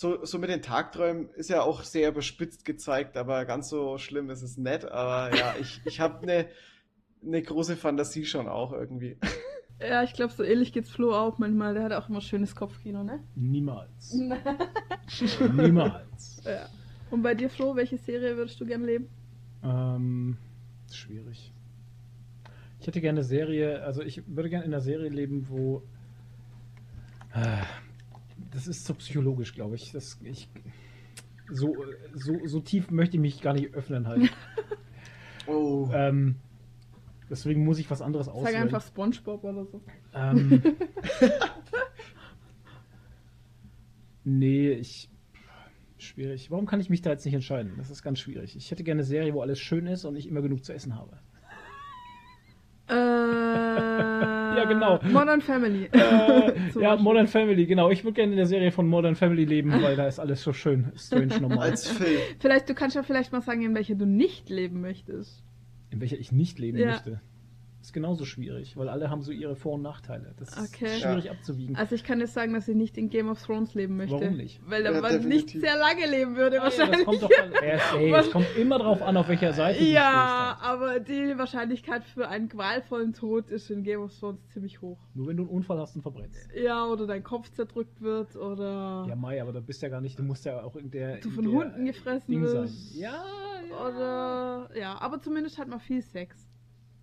so, 0.00 0.24
so 0.24 0.38
mit 0.38 0.48
den 0.48 0.62
Tagträumen 0.62 1.28
ist 1.34 1.50
ja 1.50 1.60
auch 1.60 1.82
sehr 1.82 2.08
überspitzt 2.08 2.64
gezeigt, 2.64 3.18
aber 3.18 3.44
ganz 3.44 3.68
so 3.68 3.98
schlimm 3.98 4.30
ist 4.30 4.40
es 4.40 4.56
nicht. 4.56 4.90
Aber 4.90 5.36
ja, 5.36 5.54
ich, 5.60 5.82
ich 5.84 6.00
habe 6.00 6.22
eine 6.22 6.46
ne 7.20 7.42
große 7.42 7.76
Fantasie 7.76 8.24
schon 8.24 8.48
auch 8.48 8.72
irgendwie. 8.72 9.16
Ja, 9.82 10.02
ich 10.02 10.12
glaube, 10.12 10.30
so 10.30 10.42
ähnlich 10.42 10.74
geht's 10.74 10.90
Flo 10.90 11.14
auch 11.14 11.38
manchmal. 11.38 11.72
Der 11.72 11.84
hat 11.84 11.92
auch 11.94 12.10
immer 12.10 12.20
schönes 12.20 12.54
Kopfkino, 12.54 13.02
ne? 13.02 13.24
Niemals. 13.34 14.12
Niemals. 15.54 16.42
Ja. 16.44 16.68
Und 17.10 17.22
bei 17.22 17.34
dir, 17.34 17.48
Flo, 17.48 17.74
welche 17.76 17.96
Serie 17.96 18.36
würdest 18.36 18.60
du 18.60 18.66
gerne 18.66 18.84
leben? 18.84 19.08
Ähm, 19.64 20.36
schwierig. 20.92 21.54
Ich 22.78 22.88
hätte 22.88 23.00
gerne 23.00 23.20
eine 23.20 23.24
Serie, 23.24 23.82
also 23.82 24.02
ich 24.02 24.22
würde 24.26 24.50
gerne 24.50 24.66
in 24.66 24.74
einer 24.74 24.82
Serie 24.82 25.08
leben, 25.08 25.48
wo. 25.48 25.82
Äh, 27.32 27.62
das 28.50 28.66
ist 28.66 28.84
so 28.84 28.94
psychologisch, 28.94 29.54
glaube 29.54 29.76
ich. 29.76 29.92
Das, 29.92 30.18
ich 30.22 30.48
so, 31.50 31.76
so, 32.14 32.46
so 32.46 32.60
tief 32.60 32.90
möchte 32.90 33.16
ich 33.16 33.20
mich 33.20 33.42
gar 33.42 33.54
nicht 33.54 33.74
öffnen 33.74 34.06
halt. 34.06 34.30
oh. 35.46 35.88
Ähm, 35.92 36.36
deswegen 37.28 37.64
muss 37.64 37.78
ich 37.78 37.90
was 37.90 38.02
anderes 38.02 38.28
auswählen. 38.28 38.54
Sag 38.54 38.62
einfach 38.62 38.86
Spongebob 38.86 39.44
oder 39.44 39.64
so. 39.64 39.80
Ähm, 40.14 40.62
nee, 44.24 44.72
ich. 44.72 45.08
Schwierig. 45.98 46.50
Warum 46.50 46.64
kann 46.64 46.80
ich 46.80 46.88
mich 46.88 47.02
da 47.02 47.10
jetzt 47.10 47.26
nicht 47.26 47.34
entscheiden? 47.34 47.74
Das 47.76 47.90
ist 47.90 48.02
ganz 48.02 48.20
schwierig. 48.20 48.56
Ich 48.56 48.70
hätte 48.70 48.84
gerne 48.84 49.00
eine 49.00 49.06
Serie, 49.06 49.34
wo 49.34 49.42
alles 49.42 49.60
schön 49.60 49.86
ist 49.86 50.06
und 50.06 50.16
ich 50.16 50.26
immer 50.26 50.40
genug 50.40 50.64
zu 50.64 50.72
essen 50.72 50.96
habe. 50.96 51.18
Äh 52.90 52.94
ja, 54.56 54.64
genau. 54.64 55.00
Modern 55.02 55.40
Family. 55.40 55.88
Äh, 55.92 56.52
ja, 56.80 56.96
Modern 56.96 57.26
Family, 57.26 57.66
genau. 57.66 57.90
Ich 57.90 58.04
würde 58.04 58.14
gerne 58.14 58.32
in 58.32 58.36
der 58.36 58.46
Serie 58.46 58.72
von 58.72 58.88
Modern 58.88 59.14
Family 59.14 59.44
leben, 59.44 59.72
weil 59.82 59.96
da 59.96 60.06
ist 60.06 60.18
alles 60.18 60.42
so 60.42 60.52
schön 60.52 60.92
strange 60.96 61.40
normal. 61.40 61.70
Als 61.70 61.88
Film. 61.88 62.20
Vielleicht, 62.38 62.68
du 62.68 62.74
kannst 62.74 62.96
ja 62.96 63.02
vielleicht 63.02 63.32
mal 63.32 63.42
sagen, 63.42 63.62
in 63.62 63.74
welcher 63.74 63.94
du 63.94 64.06
nicht 64.06 64.50
leben 64.50 64.80
möchtest. 64.80 65.42
In 65.90 66.00
welcher 66.00 66.18
ich 66.18 66.32
nicht 66.32 66.58
leben 66.58 66.78
ja. 66.78 66.88
möchte 66.88 67.20
ist 67.80 67.92
genauso 67.92 68.24
schwierig, 68.24 68.76
weil 68.76 68.88
alle 68.88 69.10
haben 69.10 69.22
so 69.22 69.32
ihre 69.32 69.56
Vor- 69.56 69.74
und 69.74 69.82
Nachteile. 69.82 70.34
Das 70.38 70.56
okay. 70.58 70.86
ist 70.86 71.00
schwierig 71.00 71.24
ja. 71.24 71.32
abzuwiegen. 71.32 71.76
Also 71.76 71.94
ich 71.94 72.04
kann 72.04 72.20
jetzt 72.20 72.34
sagen, 72.34 72.52
dass 72.52 72.68
ich 72.68 72.76
nicht 72.76 72.98
in 72.98 73.08
Game 73.08 73.28
of 73.28 73.42
Thrones 73.42 73.74
leben 73.74 73.96
möchte. 73.96 74.14
Warum 74.14 74.36
nicht? 74.36 74.60
Weil 74.66 74.84
ja, 74.84 75.00
man 75.00 75.26
nicht 75.26 75.50
sehr 75.50 75.78
lange 75.78 76.06
leben 76.06 76.36
würde 76.36 76.60
ah, 76.60 76.64
wahrscheinlich. 76.64 77.00
Ja, 77.00 77.04
das 77.04 77.20
kommt 77.20 77.22
doch 77.22 77.42
an, 77.42 77.52
ey, 77.98 78.12
es 78.12 78.30
kommt 78.30 78.56
immer 78.56 78.78
drauf 78.78 79.00
an, 79.02 79.16
auf 79.16 79.28
welcher 79.28 79.52
Seite 79.54 79.82
Ja, 79.82 80.58
aber 80.60 81.00
die 81.00 81.38
Wahrscheinlichkeit 81.38 82.04
für 82.04 82.28
einen 82.28 82.48
qualvollen 82.48 83.14
Tod 83.14 83.48
ist 83.48 83.70
in 83.70 83.82
Game 83.82 84.00
of 84.00 84.16
Thrones 84.18 84.46
ziemlich 84.48 84.82
hoch. 84.82 84.98
Nur 85.14 85.28
wenn 85.28 85.38
du 85.38 85.44
einen 85.44 85.50
Unfall 85.50 85.78
hast 85.78 85.96
und 85.96 86.02
verbrennst. 86.02 86.50
Ja, 86.54 86.86
oder 86.86 87.06
dein 87.06 87.22
Kopf 87.22 87.50
zerdrückt 87.50 88.00
wird 88.02 88.36
oder... 88.36 89.06
Ja, 89.08 89.16
Mai, 89.16 89.40
aber 89.40 89.52
da 89.52 89.60
bist 89.60 89.82
ja 89.82 89.88
gar 89.88 90.00
nicht, 90.00 90.18
du 90.18 90.22
musst 90.22 90.44
ja 90.44 90.62
auch 90.62 90.76
in 90.76 90.90
der... 90.90 91.18
Du 91.18 91.30
von 91.30 91.44
der, 91.44 91.52
Hunden 91.52 91.86
gefressen 91.86 92.30
Ding 92.30 92.42
wirst. 92.42 92.92
Sein. 92.92 93.00
Ja, 93.00 93.24
ja. 93.68 93.86
Oder... 93.86 94.78
Ja, 94.78 95.00
aber 95.00 95.20
zumindest 95.20 95.58
hat 95.58 95.68
man 95.68 95.80
viel 95.80 96.02
Sex 96.02 96.49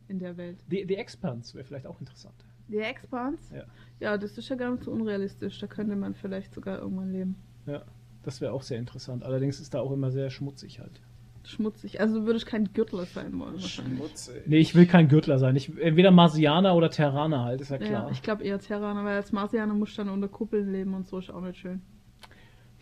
in 0.07 0.19
der 0.19 0.37
Welt. 0.37 0.57
Die, 0.71 0.85
die 0.85 0.95
Expanse 0.95 1.53
wäre 1.55 1.65
vielleicht 1.65 1.85
auch 1.85 1.99
interessant. 1.99 2.35
Die 2.67 2.77
Expanse? 2.77 3.55
Ja. 3.55 3.63
Ja, 3.99 4.17
das 4.17 4.37
ist 4.37 4.49
ja 4.49 4.55
gar 4.55 4.71
nicht 4.71 4.83
so 4.83 4.91
unrealistisch. 4.91 5.59
Da 5.59 5.67
könnte 5.67 5.95
man 5.95 6.13
vielleicht 6.13 6.53
sogar 6.53 6.79
irgendwann 6.79 7.11
leben. 7.11 7.35
Ja, 7.65 7.83
das 8.23 8.41
wäre 8.41 8.51
auch 8.51 8.61
sehr 8.61 8.77
interessant. 8.77 9.23
Allerdings 9.23 9.59
ist 9.59 9.73
da 9.73 9.79
auch 9.79 9.91
immer 9.91 10.11
sehr 10.11 10.29
schmutzig 10.29 10.79
halt. 10.79 11.01
Schmutzig. 11.45 12.01
Also 12.01 12.25
würde 12.25 12.37
ich 12.37 12.45
kein 12.45 12.73
Gürtler 12.73 13.05
sein 13.05 13.39
wollen. 13.39 13.59
Schmutzig. 13.59 14.45
Nee, 14.47 14.57
ich 14.57 14.75
will 14.75 14.85
kein 14.85 15.07
Gürtler 15.07 15.39
sein. 15.39 15.55
Ich, 15.55 15.77
entweder 15.79 16.11
Marsianer 16.11 16.75
oder 16.75 16.89
Terraner 16.89 17.45
halt, 17.45 17.61
ist 17.61 17.71
ja 17.71 17.77
klar. 17.77 18.07
Ja, 18.07 18.09
ich 18.11 18.21
glaube 18.21 18.43
eher 18.43 18.59
Terraner, 18.59 19.05
weil 19.05 19.15
als 19.15 19.31
Marsianer 19.31 19.73
muss 19.73 19.95
dann 19.95 20.09
unter 20.09 20.27
Kuppeln 20.27 20.71
leben 20.71 20.93
und 20.93 21.07
so 21.07 21.19
ist 21.19 21.29
auch 21.29 21.41
nicht 21.41 21.57
schön. 21.57 21.81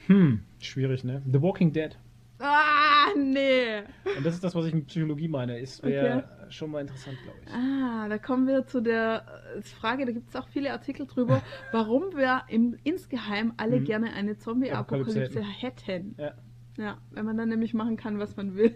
Hm, 0.08 0.42
schwierig, 0.60 1.04
ne? 1.04 1.22
The 1.32 1.42
Walking 1.42 1.72
Dead. 1.74 1.96
Ah, 2.40 3.08
nee. 3.18 3.80
Und 4.18 4.26
das 4.26 4.36
ist 4.36 4.44
das, 4.44 4.56
was 4.56 4.66
ich 4.66 4.74
mit 4.74 4.88
Psychologie 4.88 5.28
meine. 5.28 5.58
Ist 5.60 5.84
wäre 5.84 6.18
okay. 6.18 6.52
schon 6.52 6.72
mal 6.72 6.82
interessant, 6.82 7.18
glaube 7.24 7.40
ich. 7.46 7.54
Ah, 7.54 8.08
da 8.10 8.18
kommen 8.18 8.48
wir 8.48 8.66
zu 8.66 8.82
der 8.82 9.26
äh, 9.58 9.62
Frage, 9.62 10.06
da 10.06 10.12
gibt 10.12 10.30
es 10.30 10.36
auch 10.36 10.48
viele 10.50 10.72
Artikel 10.72 11.06
drüber, 11.06 11.42
warum 11.72 12.16
wir 12.16 12.44
im, 12.50 12.78
insgeheim 12.84 13.54
alle 13.58 13.80
mhm. 13.80 13.86
gerne 13.86 14.14
eine 14.14 14.38
Zombie-Apokalypse 14.38 15.42
hätten. 15.42 16.16
Ja. 16.18 16.34
ja, 16.78 16.98
wenn 17.12 17.26
man 17.26 17.38
dann 17.38 17.50
nämlich 17.50 17.74
machen 17.74 17.96
kann, 17.96 18.20
was 18.20 18.36
man 18.36 18.56
will. 18.56 18.76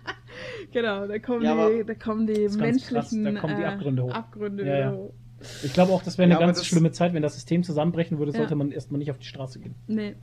genau, 0.72 1.06
da 1.06 1.18
kommen 1.20 1.44
ja, 1.44 1.70
die, 1.70 1.84
da 1.84 1.94
kommen 1.94 2.26
die 2.26 2.48
menschlichen 2.48 3.24
da 3.24 3.32
kommen 3.40 3.56
die 3.56 3.64
Abgründe 3.64 4.02
hoch. 4.02 4.12
Abgründe 4.12 4.66
ja, 4.66 4.78
ja. 4.78 4.92
hoch. 4.92 5.14
Ich 5.64 5.72
glaube 5.72 5.92
auch, 5.92 6.02
das 6.02 6.18
wäre 6.18 6.26
eine 6.26 6.34
ja, 6.34 6.40
ganz 6.40 6.66
schlimme 6.66 6.90
Zeit, 6.90 7.14
wenn 7.14 7.22
das 7.22 7.34
System 7.34 7.62
zusammenbrechen 7.62 8.18
würde, 8.18 8.32
sollte 8.32 8.56
man 8.56 8.72
erstmal 8.72 8.98
nicht 8.98 9.10
auf 9.10 9.18
die 9.18 9.26
Straße 9.26 9.58
gehen. 9.58 9.74
Nee. 9.86 10.16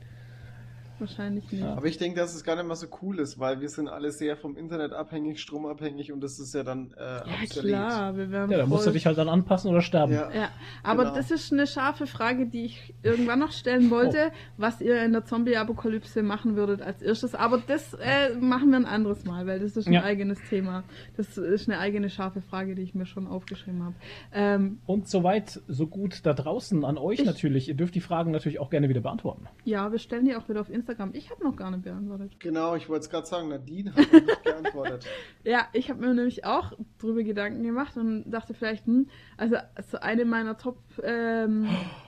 Wahrscheinlich 0.98 1.50
nicht. 1.52 1.62
Aber 1.62 1.86
ich 1.86 1.98
denke, 1.98 2.18
dass 2.18 2.34
es 2.34 2.42
gar 2.42 2.56
nicht 2.56 2.66
mal 2.66 2.74
so 2.74 2.88
cool 3.02 3.20
ist, 3.20 3.38
weil 3.38 3.60
wir 3.60 3.68
sind 3.68 3.88
alle 3.88 4.10
sehr 4.10 4.36
vom 4.36 4.56
Internet 4.56 4.92
abhängig, 4.92 5.40
stromabhängig 5.40 6.12
und 6.12 6.20
das 6.20 6.38
ist 6.38 6.54
ja 6.54 6.64
dann 6.64 6.92
äh, 6.96 7.02
Ja, 7.02 7.24
obsolet. 7.42 7.70
klar. 7.70 8.16
Wir 8.16 8.30
werden 8.30 8.50
ja, 8.50 8.58
da 8.58 8.66
musst 8.66 8.86
du 8.86 8.90
dich 8.90 9.06
halt 9.06 9.16
dann 9.16 9.28
anpassen 9.28 9.70
oder 9.70 9.80
sterben. 9.80 10.12
Ja, 10.12 10.30
ja. 10.32 10.48
aber 10.82 11.04
genau. 11.04 11.16
das 11.16 11.30
ist 11.30 11.52
eine 11.52 11.66
scharfe 11.66 12.06
Frage, 12.06 12.46
die 12.46 12.64
ich 12.64 12.94
irgendwann 13.02 13.38
noch 13.38 13.52
stellen 13.52 13.90
wollte, 13.90 14.30
oh. 14.30 14.36
was 14.56 14.80
ihr 14.80 15.02
in 15.04 15.12
der 15.12 15.24
Zombie-Apokalypse 15.24 16.22
machen 16.22 16.56
würdet 16.56 16.82
als 16.82 17.00
erstes. 17.00 17.34
Aber 17.34 17.62
das 17.64 17.94
äh, 17.94 18.34
machen 18.40 18.70
wir 18.70 18.76
ein 18.76 18.86
anderes 18.86 19.24
Mal, 19.24 19.46
weil 19.46 19.60
das 19.60 19.76
ist 19.76 19.86
ein 19.86 19.92
ja. 19.92 20.02
eigenes 20.02 20.38
Thema. 20.50 20.82
Das 21.16 21.38
ist 21.38 21.68
eine 21.68 21.78
eigene 21.78 22.10
scharfe 22.10 22.40
Frage, 22.40 22.74
die 22.74 22.82
ich 22.82 22.94
mir 22.94 23.06
schon 23.06 23.26
aufgeschrieben 23.26 23.84
habe. 23.84 23.94
Ähm, 24.32 24.78
und 24.86 25.08
soweit, 25.08 25.60
so 25.68 25.86
gut 25.86 26.20
da 26.24 26.34
draußen 26.34 26.84
an 26.84 26.98
euch 26.98 27.20
ich, 27.20 27.26
natürlich. 27.26 27.68
Ihr 27.68 27.74
dürft 27.74 27.94
die 27.94 28.00
Fragen 28.00 28.32
natürlich 28.32 28.58
auch 28.58 28.70
gerne 28.70 28.88
wieder 28.88 29.00
beantworten. 29.00 29.46
Ja, 29.64 29.92
wir 29.92 29.98
stellen 29.98 30.24
die 30.24 30.34
auch 30.34 30.48
wieder 30.48 30.60
auf 30.60 30.68
Instagram 30.70 30.87
Instagram. 30.88 31.10
Ich 31.14 31.30
habe 31.30 31.44
noch 31.44 31.56
gar 31.56 31.70
nicht 31.70 31.84
beantwortet. 31.84 32.40
Genau, 32.40 32.74
ich 32.74 32.88
wollte 32.88 33.04
es 33.04 33.10
gerade 33.10 33.26
sagen, 33.26 33.48
Nadine 33.48 33.94
hat 33.94 34.12
noch 34.12 34.20
nicht 34.20 34.42
beantwortet. 34.42 35.06
ja, 35.44 35.66
ich 35.72 35.90
habe 35.90 36.00
mir 36.00 36.14
nämlich 36.14 36.44
auch 36.44 36.72
drüber 36.98 37.22
Gedanken 37.22 37.62
gemacht 37.62 37.96
und 37.96 38.30
dachte 38.30 38.54
vielleicht, 38.54 38.86
hm, 38.86 39.08
also, 39.36 39.56
also 39.74 39.98
eine 39.98 40.24
meiner 40.24 40.56
Top 40.56 40.78
ähm, 41.02 41.68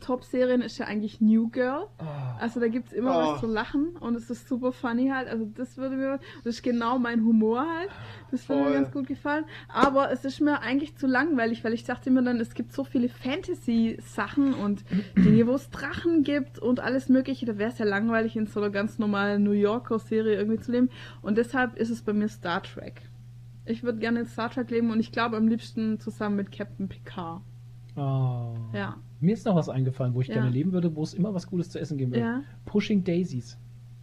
Top-Serien 0.00 0.62
ist 0.62 0.78
ja 0.78 0.86
eigentlich 0.86 1.20
New 1.20 1.48
Girl. 1.48 1.86
Oh. 1.98 2.04
Also 2.40 2.60
da 2.60 2.68
gibt 2.68 2.88
es 2.88 2.92
immer 2.92 3.10
oh. 3.10 3.32
was 3.32 3.40
zu 3.40 3.46
lachen 3.46 3.96
und 4.00 4.14
es 4.14 4.30
ist 4.30 4.48
super 4.48 4.72
funny 4.72 5.08
halt. 5.08 5.28
Also 5.28 5.46
das 5.46 5.76
würde 5.76 5.96
mir, 5.96 6.20
das 6.44 6.56
ist 6.56 6.62
genau 6.62 6.98
mein 6.98 7.24
Humor 7.24 7.66
halt. 7.66 7.90
Das 8.30 8.48
würde 8.48 8.64
mir 8.64 8.72
ganz 8.72 8.92
gut 8.92 9.06
gefallen. 9.06 9.44
Aber 9.68 10.10
es 10.10 10.24
ist 10.24 10.40
mir 10.40 10.60
eigentlich 10.60 10.96
zu 10.96 11.06
langweilig, 11.06 11.64
weil 11.64 11.72
ich 11.72 11.84
dachte 11.84 12.10
immer 12.10 12.22
dann, 12.22 12.40
es 12.40 12.54
gibt 12.54 12.72
so 12.72 12.84
viele 12.84 13.08
Fantasy-Sachen 13.08 14.54
und 14.54 14.84
Dinge, 15.16 15.46
wo 15.46 15.54
es 15.54 15.70
Drachen 15.70 16.22
gibt 16.22 16.58
und 16.58 16.80
alles 16.80 17.08
mögliche. 17.08 17.46
Da 17.46 17.58
wäre 17.58 17.70
es 17.70 17.78
ja 17.78 17.84
langweilig, 17.84 18.36
in 18.36 18.46
so 18.46 18.60
einer 18.60 18.70
ganz 18.70 18.98
normalen 18.98 19.42
New 19.42 19.52
Yorker-Serie 19.52 20.36
irgendwie 20.36 20.60
zu 20.60 20.72
leben. 20.72 20.90
Und 21.22 21.38
deshalb 21.38 21.76
ist 21.76 21.90
es 21.90 22.02
bei 22.02 22.12
mir 22.12 22.28
Star 22.28 22.62
Trek. 22.62 23.02
Ich 23.64 23.82
würde 23.82 23.98
gerne 23.98 24.20
in 24.20 24.26
Star 24.26 24.50
Trek 24.50 24.70
leben 24.70 24.90
und 24.90 25.00
ich 25.00 25.12
glaube 25.12 25.36
am 25.36 25.46
liebsten 25.46 26.00
zusammen 26.00 26.36
mit 26.36 26.50
Captain 26.52 26.88
Picard. 26.88 27.42
Oh. 27.98 28.56
Ja. 28.72 28.96
Mir 29.20 29.32
ist 29.32 29.46
noch 29.46 29.56
was 29.56 29.68
eingefallen, 29.68 30.14
wo 30.14 30.20
ich 30.20 30.28
ja. 30.28 30.34
gerne 30.34 30.50
leben 30.50 30.72
würde, 30.72 30.94
wo 30.94 31.02
es 31.02 31.14
immer 31.14 31.34
was 31.34 31.46
Gutes 31.46 31.70
zu 31.70 31.78
essen 31.78 31.98
geben 31.98 32.12
würde. 32.12 32.24
Ja. 32.24 32.42
Pushing 32.64 33.04
Daisies. 33.04 33.58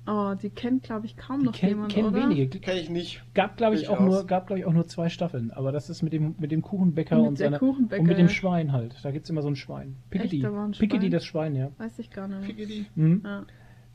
Oh, 0.07 0.35
die 0.39 0.51
kennt, 0.51 0.83
glaube 0.83 1.07
ich, 1.07 1.17
kaum 1.17 1.39
die 1.39 1.45
noch 1.47 1.53
kenn, 1.53 1.69
jemand, 1.69 1.91
kennen 1.91 2.09
oder? 2.09 2.29
wenige. 2.29 2.59
Kenne 2.59 2.79
ich 2.79 2.89
nicht. 2.89 3.23
Gab, 3.33 3.57
glaube 3.57 3.75
ich, 3.75 3.89
auch 3.89 3.99
nur, 3.99 4.27
gab, 4.27 4.45
glaube 4.45 4.59
ich, 4.59 4.65
auch 4.65 4.73
nur 4.73 4.85
zwei 4.85 5.09
Staffeln. 5.09 5.49
Aber 5.49 5.71
das 5.71 5.89
ist 5.89 6.03
mit 6.03 6.13
dem, 6.13 6.35
mit 6.37 6.51
dem 6.51 6.61
Kuchenbäcker 6.61 7.17
mit 7.17 7.27
und, 7.27 7.37
seiner, 7.37 7.57
Kuchenbäcker, 7.57 8.01
und 8.01 8.07
mit 8.07 8.19
dem 8.19 8.29
Schwein 8.29 8.71
halt. 8.71 8.97
Da 9.03 9.09
gibt 9.09 9.23
es 9.25 9.31
immer 9.31 9.41
so 9.41 9.47
ein 9.47 9.55
Schwein. 9.55 9.95
Piccadilly. 10.11 10.45
Echt, 10.45 10.53
da 10.53 10.69
Piccadilly, 10.77 11.09
das 11.09 11.25
Schwein, 11.25 11.55
ja. 11.55 11.71
Weiß 11.79 11.97
ich 11.97 12.11
gar 12.11 12.27
nicht. 12.27 12.45
Piccadilly. 12.45 12.85
Mhm. 12.93 13.21
Ja. 13.23 13.45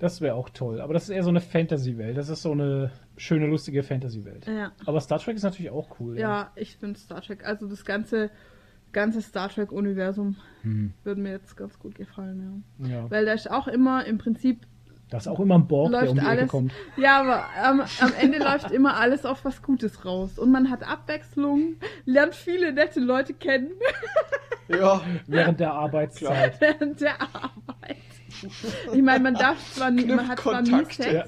Das 0.01 0.21
wäre 0.21 0.35
auch 0.35 0.49
toll. 0.49 0.81
Aber 0.81 0.95
das 0.95 1.05
ist 1.05 1.11
eher 1.11 1.23
so 1.23 1.29
eine 1.29 1.43
Fantasy-Welt. 1.43 2.17
Das 2.17 2.29
ist 2.29 2.43
so 2.43 2.53
eine 2.53 2.91
schöne, 3.17 3.47
lustige 3.47 3.83
Fantasy-Welt. 3.83 4.47
Ja. 4.47 4.73
Aber 4.87 4.99
Star 5.01 5.19
Trek 5.21 5.37
ist 5.37 5.43
natürlich 5.45 5.71
auch 5.71 6.01
cool. 6.01 6.19
Ja, 6.19 6.29
ja. 6.29 6.53
ich 6.57 6.77
finde 6.77 6.99
Star 6.99 7.21
Trek, 7.21 7.45
also 7.45 7.69
das 7.69 7.85
ganze, 7.85 8.31
ganze 8.93 9.23
Star 9.23 9.49
Trek-Universum 9.49 10.37
hm. 10.63 10.93
würde 11.05 11.21
mir 11.21 11.31
jetzt 11.31 11.57
ganz 11.57 11.79
gut 11.79 11.95
gefallen, 11.95 12.65
ja. 12.79 12.89
ja. 12.89 13.11
Weil 13.11 13.25
da 13.25 13.33
ist 13.33 13.51
auch 13.51 13.69
immer 13.69 14.05
im 14.05 14.19
Prinzip. 14.19 14.67
Da 15.11 15.19
ist 15.19 15.27
auch 15.27 15.41
immer 15.41 15.57
ein 15.57 15.67
Borg, 15.67 15.91
der 15.91 16.09
um 16.09 16.15
die 16.15 16.21
alles, 16.21 16.43
Ecke 16.43 16.51
kommt. 16.51 16.73
Ja, 16.97 17.21
aber 17.21 17.45
am, 17.61 17.81
am 17.81 18.13
Ende 18.21 18.39
läuft 18.39 18.71
immer 18.71 18.97
alles 18.97 19.27
auf 19.27 19.45
was 19.45 19.61
Gutes 19.61 20.05
raus. 20.05 20.39
Und 20.39 20.53
man 20.53 20.71
hat 20.71 20.87
Abwechslung, 20.89 21.77
lernt 22.05 22.35
viele 22.35 22.73
nette 22.73 23.01
Leute 23.01 23.35
kennen. 23.35 23.71
Ja. 24.69 25.03
Während 25.27 25.59
der 25.59 25.73
Arbeitszeit. 25.73 26.61
Während 26.61 27.01
der 27.01 27.21
Arbeit. 27.21 27.97
Ich 28.93 29.03
meine, 29.03 29.19
man 29.19 29.35
darf 29.35 29.59
zwar 29.75 29.91
nie, 29.91 30.05
man 30.05 30.29
hat 30.29 30.39
zwar 30.39 30.63
nie 30.63 30.85
Sex. 30.85 31.13
Ja. 31.13 31.25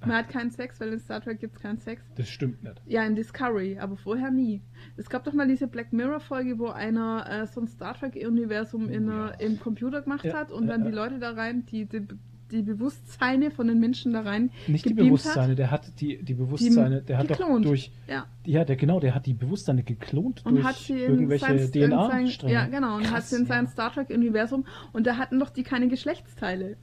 Man 0.00 0.16
hat 0.16 0.28
keinen 0.28 0.50
Sex, 0.50 0.80
weil 0.80 0.92
in 0.92 1.00
Star 1.00 1.20
Trek 1.20 1.40
gibt 1.40 1.56
es 1.56 1.62
keinen 1.62 1.78
Sex. 1.78 2.02
Das 2.16 2.28
stimmt 2.28 2.62
nicht. 2.62 2.80
Ja, 2.86 3.04
in 3.04 3.16
Discovery, 3.16 3.78
aber 3.78 3.96
vorher 3.96 4.30
nie. 4.30 4.62
Es 4.96 5.10
gab 5.10 5.24
doch 5.24 5.32
mal 5.32 5.48
diese 5.48 5.66
Black 5.66 5.92
Mirror-Folge, 5.92 6.58
wo 6.58 6.68
einer 6.68 7.26
äh, 7.28 7.46
so 7.46 7.60
ein 7.60 7.66
Star 7.66 7.94
Trek-Universum 7.94 8.90
ja. 8.90 9.28
im 9.30 9.58
Computer 9.58 10.02
gemacht 10.02 10.24
ja, 10.24 10.34
hat 10.34 10.52
und 10.52 10.68
dann 10.68 10.84
die 10.84 10.92
Leute 10.92 11.18
da 11.18 11.32
rein, 11.32 11.66
die, 11.66 11.86
die 11.86 12.06
die 12.50 12.62
Bewusstseine 12.62 13.50
von 13.50 13.66
den 13.66 13.78
Menschen 13.78 14.12
da 14.12 14.22
rein 14.22 14.50
Nicht 14.66 14.84
die 14.84 14.94
Bewusstseine, 14.94 15.52
hat. 15.52 15.58
der 15.58 15.70
hat 15.70 16.00
die, 16.00 16.22
die 16.22 16.34
Bewusstseine, 16.34 17.02
der 17.02 17.18
hat 17.18 17.28
geklont. 17.28 17.64
doch 17.64 17.70
durch, 17.70 17.92
ja. 18.06 18.26
ja, 18.44 18.64
der 18.64 18.76
genau, 18.76 19.00
der 19.00 19.14
hat 19.14 19.26
die 19.26 19.34
Bewusstseine 19.34 19.82
geklont 19.82 20.44
und 20.44 20.54
durch 20.54 20.66
hat 20.66 20.76
sie 20.76 20.98
irgendwelche 20.98 21.70
DNA-Stränge. 21.70 22.52
Ja, 22.52 22.66
genau, 22.66 22.96
und 22.96 23.02
Krass, 23.02 23.12
hat 23.12 23.24
sie 23.24 23.36
in 23.36 23.42
ja. 23.42 23.48
sein 23.48 23.66
Star 23.68 23.92
Trek-Universum 23.92 24.66
und 24.92 25.06
da 25.06 25.16
hatten 25.16 25.38
doch 25.38 25.50
die 25.50 25.62
keine 25.62 25.88
Geschlechtsteile, 25.88 26.76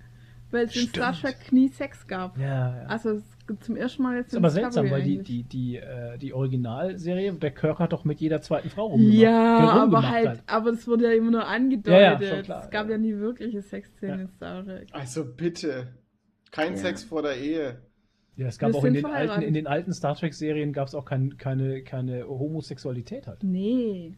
weil 0.55 0.65
es 0.65 0.75
in 0.75 0.87
Star 0.87 1.13
Trek 1.13 1.51
nie 1.51 1.67
Sex 1.67 2.07
gab. 2.07 2.37
Ja, 2.37 2.81
ja. 2.81 2.85
Also 2.87 3.21
zum 3.59 3.75
ersten 3.75 4.01
Mal 4.01 4.17
jetzt. 4.17 4.27
Das 4.27 4.33
ist 4.33 4.37
aber 4.37 4.49
seltsam, 4.49 4.89
weil 4.89 5.03
die, 5.03 5.19
die, 5.19 5.43
die, 5.43 5.77
äh, 5.77 6.17
die 6.17 6.33
Originalserie, 6.33 7.33
der 7.33 7.51
Kirk 7.51 7.79
hat 7.79 7.93
doch 7.93 8.03
mit 8.03 8.19
jeder 8.19 8.41
zweiten 8.41 8.69
Frau 8.69 8.87
rumgemacht. 8.87 9.17
Ja, 9.17 9.69
aber 9.69 10.09
halt, 10.09 10.27
halt, 10.27 10.43
aber 10.47 10.71
das 10.71 10.87
wurde 10.87 11.05
ja 11.05 11.11
immer 11.11 11.31
nur 11.31 11.47
angedeutet. 11.47 12.21
Ja, 12.21 12.35
ja, 12.35 12.41
klar, 12.41 12.63
es 12.63 12.69
gab 12.71 12.87
ja. 12.87 12.93
ja 12.93 12.97
nie 12.97 13.15
wirkliche 13.15 13.61
Sexszenen 13.61 14.21
in 14.21 14.27
Star 14.29 14.63
Trek. 14.63 14.87
Also 14.91 15.25
bitte. 15.25 15.87
Kein 16.51 16.75
Sex 16.77 17.03
vor 17.03 17.21
der 17.21 17.37
Ehe. 17.37 17.81
Ja, 18.37 18.47
es 18.47 18.57
gab 18.57 18.71
Wir 18.71 18.79
auch 18.79 18.83
in 18.83 18.93
den, 18.93 19.05
alten, 19.05 19.41
in 19.43 19.53
den 19.53 19.67
alten 19.67 19.93
Star 19.93 20.15
Trek-Serien 20.15 20.73
gab 20.73 20.87
es 20.87 20.95
auch 20.95 21.05
kein, 21.05 21.37
keine, 21.37 21.83
keine 21.83 22.27
Homosexualität 22.27 23.27
halt. 23.27 23.43
Nee. 23.43 24.15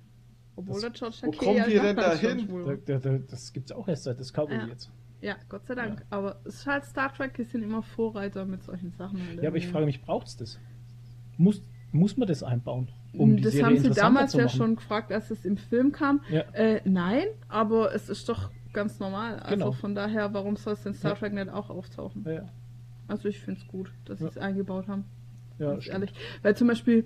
Obwohl 0.56 0.82
das, 0.82 0.82
der 0.82 0.92
George 0.92 1.18
Wo 1.24 1.32
kommen 1.32 1.68
wir 1.68 1.82
denn 1.82 1.96
da 1.96 2.16
hin? 2.16 2.48
Da, 2.86 2.98
da, 2.98 3.18
das 3.20 3.54
gibt 3.54 3.70
es 3.70 3.76
auch 3.76 3.88
erst 3.88 4.06
seit 4.06 4.20
Discovery 4.20 4.56
ja. 4.56 4.68
jetzt. 4.68 4.92
Ja, 5.22 5.36
Gott 5.50 5.66
sei 5.66 5.76
Dank. 5.76 6.00
Ja. 6.00 6.06
Aber 6.10 6.40
es 6.46 6.56
ist 6.56 6.68
halt 6.68 6.86
Star 6.86 7.14
Trek, 7.14 7.34
die 7.36 7.44
sind 7.44 7.64
immer 7.64 7.82
Vorreiter 7.82 8.46
mit 8.46 8.64
solchen 8.64 8.92
Sachen. 8.92 9.20
Ja, 9.42 9.50
aber 9.50 9.58
ich 9.58 9.68
frage 9.68 9.86
mich, 9.86 10.02
braucht 10.02 10.28
es 10.28 10.38
das? 10.38 10.60
Muss, 11.38 11.62
muss 11.92 12.18
man 12.18 12.28
das 12.28 12.44
einbauen? 12.44 12.90
Um 13.14 13.38
das 13.38 13.52
die 13.52 13.58
Serie 13.58 13.78
haben 13.78 13.84
sie 13.84 13.90
damals 14.00 14.34
ja 14.34 14.48
schon 14.48 14.76
gefragt, 14.76 15.12
als 15.12 15.32
es 15.32 15.44
im 15.46 15.58
Film 15.58 15.92
kam. 15.92 16.22
Ja. 16.30 16.42
Äh, 16.54 16.82
nein, 16.86 17.26
aber 17.48 17.94
es 17.96 18.10
ist 18.10 18.30
doch 18.30 18.52
ganz 18.74 19.00
normal. 19.00 19.40
Also 19.40 19.56
genau. 19.56 19.72
von 19.72 19.96
daher, 19.96 20.34
warum 20.34 20.56
soll 20.56 20.74
es 20.74 20.86
in 20.86 20.94
Star 20.94 21.16
Trek 21.16 21.34
nicht 21.34 21.50
auch 21.50 21.70
auftauchen? 21.70 22.24
Ja. 22.28 22.46
Also 23.08 23.28
ich 23.28 23.40
finde 23.40 23.62
es 23.62 23.68
gut, 23.68 23.92
dass 24.06 24.20
sie 24.20 24.28
es 24.28 24.38
eingebaut 24.38 24.88
haben. 24.88 25.06
Ja, 25.58 25.78
ehrlich. 25.80 26.14
Weil 26.44 26.56
zum 26.56 26.68
Beispiel 26.68 27.06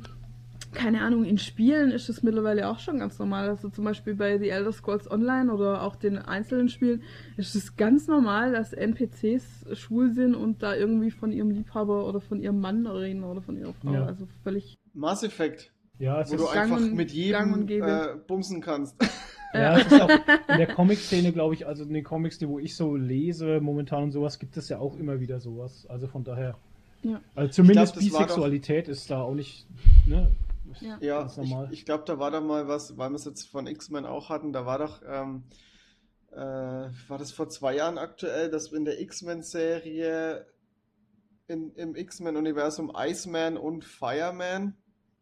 keine 0.73 1.01
Ahnung, 1.01 1.25
in 1.25 1.37
Spielen 1.37 1.91
ist 1.91 2.09
das 2.09 2.23
mittlerweile 2.23 2.69
auch 2.69 2.79
schon 2.79 2.99
ganz 2.99 3.19
normal. 3.19 3.49
Also 3.49 3.69
zum 3.69 3.83
Beispiel 3.83 4.15
bei 4.15 4.37
The 4.37 4.49
Elder 4.49 4.71
Scrolls 4.71 5.09
Online 5.09 5.51
oder 5.51 5.83
auch 5.83 5.95
den 5.95 6.17
einzelnen 6.17 6.69
Spielen 6.69 7.03
ist 7.37 7.55
es 7.55 7.75
ganz 7.75 8.07
normal, 8.07 8.51
dass 8.51 8.73
NPCs 8.73 9.65
schwul 9.73 10.11
sind 10.11 10.35
und 10.35 10.63
da 10.63 10.75
irgendwie 10.75 11.11
von 11.11 11.31
ihrem 11.31 11.51
Liebhaber 11.51 12.07
oder 12.07 12.21
von 12.21 12.41
ihrem 12.41 12.59
Mann 12.59 12.87
reden 12.87 13.23
oder 13.23 13.41
von 13.41 13.57
ihrer 13.57 13.73
Frau. 13.73 13.93
Ja. 13.93 14.05
Also 14.05 14.27
völlig. 14.43 14.77
Mass 14.93 15.23
Effect. 15.23 15.71
Ja, 15.99 16.27
wo 16.31 16.35
du 16.35 16.47
einfach 16.47 16.77
und, 16.77 16.95
mit 16.95 17.11
jedem 17.11 17.67
äh, 17.69 18.15
bumsen 18.25 18.59
kannst. 18.61 18.95
Ja, 19.53 19.77
es 19.77 19.85
ist 19.85 20.01
auch 20.01 20.09
in 20.47 20.57
der 20.57 20.67
Comic-Szene, 20.67 21.31
glaube 21.31 21.53
ich, 21.53 21.67
also 21.67 21.83
in 21.83 21.93
den 21.93 22.03
Comics, 22.03 22.39
die 22.39 22.47
wo 22.47 22.57
ich 22.57 22.75
so 22.75 22.95
lese 22.95 23.59
momentan 23.59 24.03
und 24.03 24.11
sowas, 24.11 24.39
gibt 24.39 24.57
es 24.57 24.69
ja 24.69 24.79
auch 24.79 24.97
immer 24.97 25.19
wieder 25.19 25.39
sowas. 25.39 25.85
Also 25.89 26.07
von 26.07 26.23
daher. 26.23 26.57
Ja. 27.03 27.19
Also 27.35 27.51
zumindest 27.51 27.93
glaub, 27.93 28.05
Bisexualität 28.05 28.87
doch... 28.87 28.91
ist 28.93 29.11
da 29.11 29.21
auch 29.21 29.35
nicht. 29.35 29.67
Ne? 30.07 30.31
Ja, 30.79 30.97
ja 31.01 31.29
ich, 31.41 31.55
ich 31.71 31.85
glaube, 31.85 32.03
da 32.05 32.19
war 32.19 32.31
da 32.31 32.39
mal 32.39 32.67
was, 32.67 32.97
weil 32.97 33.09
wir 33.09 33.15
es 33.15 33.25
jetzt 33.25 33.49
von 33.49 33.67
X-Men 33.67 34.05
auch 34.05 34.29
hatten, 34.29 34.53
da 34.53 34.65
war 34.65 34.79
doch, 34.79 35.01
ähm, 35.07 35.43
äh, 36.31 36.37
war 36.37 37.17
das 37.17 37.31
vor 37.31 37.49
zwei 37.49 37.75
Jahren 37.75 37.97
aktuell, 37.97 38.49
dass 38.49 38.71
in 38.71 38.85
der 38.85 39.01
X-Men-Serie 39.01 40.45
im 41.47 41.95
X-Men-Universum 41.95 42.93
Iceman 42.95 43.57
und 43.57 43.83
Fireman 43.83 44.77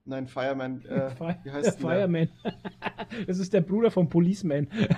Nein, 0.10 0.28
Fireman. 0.28 0.84
Äh, 0.86 1.12
wie 1.44 1.52
heißt 1.52 1.80
der? 1.80 1.90
Fireman. 1.90 2.30
das 3.28 3.38
ist 3.38 3.54
der 3.54 3.62
Bruder 3.62 3.92
vom 3.92 4.10
Policeman. 4.10 4.68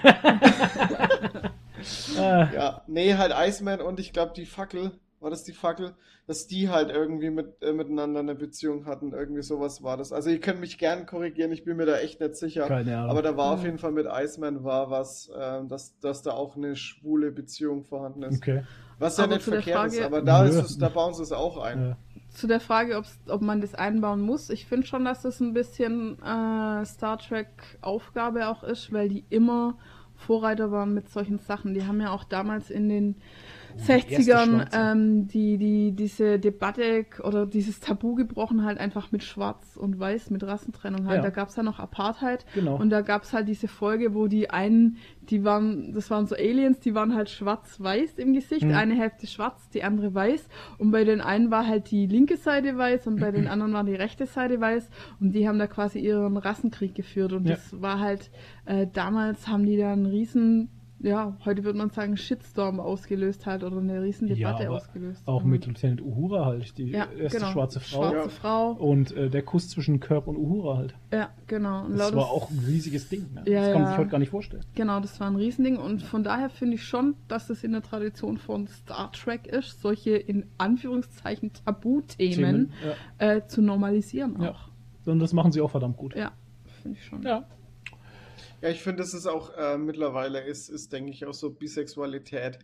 ja, 2.15 2.82
nee, 2.88 3.15
halt 3.15 3.34
Iceman 3.36 3.82
und 3.82 3.99
ich 3.99 4.14
glaube 4.14 4.32
die 4.36 4.45
Fackel 4.45 4.94
war 5.22 5.30
das 5.30 5.43
die 5.43 5.53
Fackel, 5.53 5.93
dass 6.27 6.48
die 6.48 6.69
halt 6.69 6.89
irgendwie 6.89 7.30
mit, 7.30 7.61
äh, 7.61 7.73
miteinander 7.73 8.19
eine 8.19 8.35
Beziehung 8.35 8.85
hatten. 8.85 9.14
Irgendwie 9.14 9.43
sowas 9.43 9.84
war 9.84 9.95
das. 9.95 10.11
Also 10.11 10.30
ihr 10.31 10.39
könnt 10.39 10.60
mich 10.60 10.77
gern 10.77 11.06
korrigieren, 11.06 11.52
ich 11.52 11.64
bin 11.64 11.77
mir 11.77 11.85
da 11.85 11.98
echt 11.98 12.19
nicht 12.19 12.35
sicher. 12.35 12.68
Keine 12.68 12.98
Ahnung. 12.98 13.11
Aber 13.11 13.22
da 13.22 13.38
war 13.38 13.53
auf 13.53 13.64
jeden 13.64 13.77
Fall 13.77 13.91
mit 13.91 14.07
Iceman 14.11 14.64
war 14.64 14.89
was, 14.89 15.30
äh, 15.30 15.65
dass, 15.68 15.98
dass 15.99 16.23
da 16.23 16.31
auch 16.31 16.57
eine 16.57 16.76
schwule 16.76 17.31
Beziehung 17.31 17.84
vorhanden 17.84 18.23
ist. 18.23 18.38
Okay. 18.38 18.64
Was 18.98 19.18
ja 19.18 19.23
aber 19.26 19.35
nicht 19.35 19.43
verkehrt 19.43 19.77
Frage, 19.77 19.98
ist, 19.98 20.03
aber 20.03 20.22
da, 20.22 20.45
ist 20.45 20.56
es, 20.56 20.77
da 20.77 20.89
bauen 20.89 21.14
sie 21.14 21.23
es 21.23 21.31
auch 21.31 21.57
ein. 21.57 21.81
Ja. 21.81 21.98
Zu 22.31 22.48
der 22.48 22.60
Frage, 22.60 23.02
ob 23.27 23.41
man 23.41 23.61
das 23.61 23.76
einbauen 23.76 24.22
muss, 24.22 24.49
ich 24.49 24.65
finde 24.65 24.88
schon, 24.88 25.06
dass 25.06 25.22
das 25.22 25.39
ein 25.39 25.53
bisschen 25.53 26.18
äh, 26.19 26.85
Star 26.85 27.18
Trek 27.18 27.48
Aufgabe 27.81 28.48
auch 28.48 28.64
ist, 28.64 28.93
weil 28.93 29.10
die 29.10 29.26
immer 29.30 29.77
Vorreiter 30.15 30.72
waren 30.72 30.93
mit 30.93 31.10
solchen 31.10 31.39
Sachen. 31.39 31.73
Die 31.73 31.85
haben 31.85 31.99
ja 31.99 32.11
auch 32.11 32.23
damals 32.23 32.69
in 32.69 32.89
den 32.89 33.15
60ern 33.77 34.68
ähm, 34.73 35.27
die, 35.27 35.57
die, 35.57 35.91
diese 35.93 36.39
Debatte 36.39 37.06
oder 37.23 37.45
dieses 37.45 37.80
Tabu 37.80 38.15
gebrochen 38.15 38.64
halt 38.64 38.77
einfach 38.77 39.11
mit 39.11 39.23
Schwarz 39.23 39.77
und 39.77 39.99
Weiß, 39.99 40.30
mit 40.30 40.43
Rassentrennung 40.43 41.07
halt. 41.07 41.18
Ja. 41.18 41.23
Da 41.23 41.30
gab 41.30 41.49
es 41.49 41.56
ja 41.56 41.64
noch 41.64 41.80
Apartheid. 41.80 42.45
Genau. 42.53 42.76
Und 42.76 42.89
da 42.89 43.02
gab 43.02 43.23
es 43.23 43.34
halt 43.34 43.48
diese 43.48 43.68
Folge, 43.68 44.14
wo 44.14 44.27
die 44.27 44.49
einen, 44.49 44.98
die 45.30 45.43
waren, 45.43 45.93
das 45.93 46.10
waren 46.10 46.27
so 46.27 46.35
Aliens, 46.35 46.80
die 46.80 46.95
waren 46.95 47.15
halt 47.15 47.30
schwarz-weiß 47.30 48.18
im 48.18 48.34
Gesicht, 48.34 48.65
mhm. 48.65 48.76
eine 48.76 48.95
Hälfte 48.95 49.27
schwarz, 49.27 49.69
die 49.69 49.84
andere 49.84 50.14
weiß. 50.14 50.48
Und 50.77 50.91
bei 50.91 51.03
den 51.03 51.22
einen 51.22 51.52
war 51.52 51.68
halt 51.68 51.91
die 51.91 52.07
linke 52.07 52.38
Seite 52.38 52.77
weiß 52.77 53.07
und 53.07 53.19
bei 53.19 53.31
den 53.31 53.48
anderen 53.48 53.73
war 53.73 53.84
die 53.84 53.95
rechte 53.95 54.26
Seite 54.26 54.60
weiß. 54.60 54.89
Und 55.19 55.34
die 55.34 55.48
haben 55.48 55.60
da 55.60 55.68
quasi 55.68 55.99
ihren 55.99 56.38
Rassenkrieg 56.38 56.95
geführt. 56.95 57.34
Und 57.34 57.45
ja. 57.45 57.56
das 57.56 57.81
war 57.81 57.99
halt, 57.99 58.31
äh, 58.65 58.88
damals 58.91 59.48
haben 59.48 59.65
die 59.65 59.77
da 59.77 59.91
einen 59.93 60.06
riesen 60.06 60.69
ja, 61.03 61.38
heute 61.45 61.64
würde 61.64 61.78
man 61.78 61.90
sagen, 61.90 62.18
Shitstorm 62.18 62.80
ausgelöst 62.80 63.45
hat 63.45 63.64
oder 63.64 63.78
eine 63.78 64.02
riesen 64.02 64.28
Debatte 64.28 64.64
ja, 64.64 64.69
ausgelöst. 64.69 65.28
Auch 65.28 65.44
mit 65.44 65.65
Lieutenant 65.65 66.02
Uhura 66.02 66.45
halt, 66.45 66.78
die 66.78 66.91
ja, 66.91 67.07
erste 67.11 67.40
genau. 67.40 67.52
schwarze 67.52 67.80
Frau. 67.80 68.11
Schwarze 68.11 68.30
Frau. 68.30 68.72
Und 68.72 69.11
äh, 69.15 69.30
der 69.30 69.41
Kuss 69.41 69.69
zwischen 69.69 69.99
Kirk 69.99 70.28
und 70.28 70.38
Uhura 70.38 70.78
halt. 70.78 70.95
Ja, 71.11 71.30
genau. 71.48 71.86
Und 71.86 71.98
das 71.98 72.15
war 72.15 72.30
auch 72.30 72.49
ein 72.49 72.60
riesiges 72.60 73.10
Ding. 73.10 73.34
Ne? 73.34 73.44
Ja, 73.45 73.61
das 73.61 73.72
kann 73.72 73.82
man 73.82 73.90
sich 73.91 73.98
heute 73.99 74.10
gar 74.10 74.19
nicht 74.19 74.30
vorstellen. 74.30 74.64
Genau, 74.76 74.99
das 74.99 75.19
war 75.19 75.28
ein 75.28 75.36
Riesending 75.36 75.78
und 75.78 76.03
von 76.03 76.23
daher 76.23 76.49
finde 76.49 76.76
ich 76.76 76.84
schon, 76.84 77.15
dass 77.28 77.49
es 77.49 77.64
in 77.64 77.72
der 77.72 77.82
Tradition 77.82 78.38
von 78.38 78.68
Star 78.68 79.11
Trek 79.11 79.48
ist, 79.48 79.82
solche 79.82 80.11
in 80.11 80.45
Anführungszeichen 80.57 81.52
Tabuthemen 81.53 82.72
äh, 83.18 83.41
zu 83.48 83.61
normalisieren 83.61 84.38
auch. 84.38 84.69
Und 85.06 85.19
das 85.19 85.34
machen 85.34 85.52
sie 85.52 85.61
auch 85.61 85.72
verdammt 85.72 85.98
gut. 85.98 86.15
Ja, 86.15 86.32
finde 86.82 86.98
ich 86.98 87.06
schon. 87.06 87.23
Ja. 87.23 87.45
Ja, 88.61 88.69
ich 88.69 88.81
finde, 88.81 89.03
es 89.03 89.13
ist 89.13 89.27
auch 89.27 89.55
äh, 89.57 89.77
mittlerweile 89.77 90.41
ist, 90.41 90.69
ist, 90.69 90.93
denke 90.93 91.11
ich, 91.11 91.25
auch 91.25 91.33
so 91.33 91.49
Bisexualität 91.51 92.59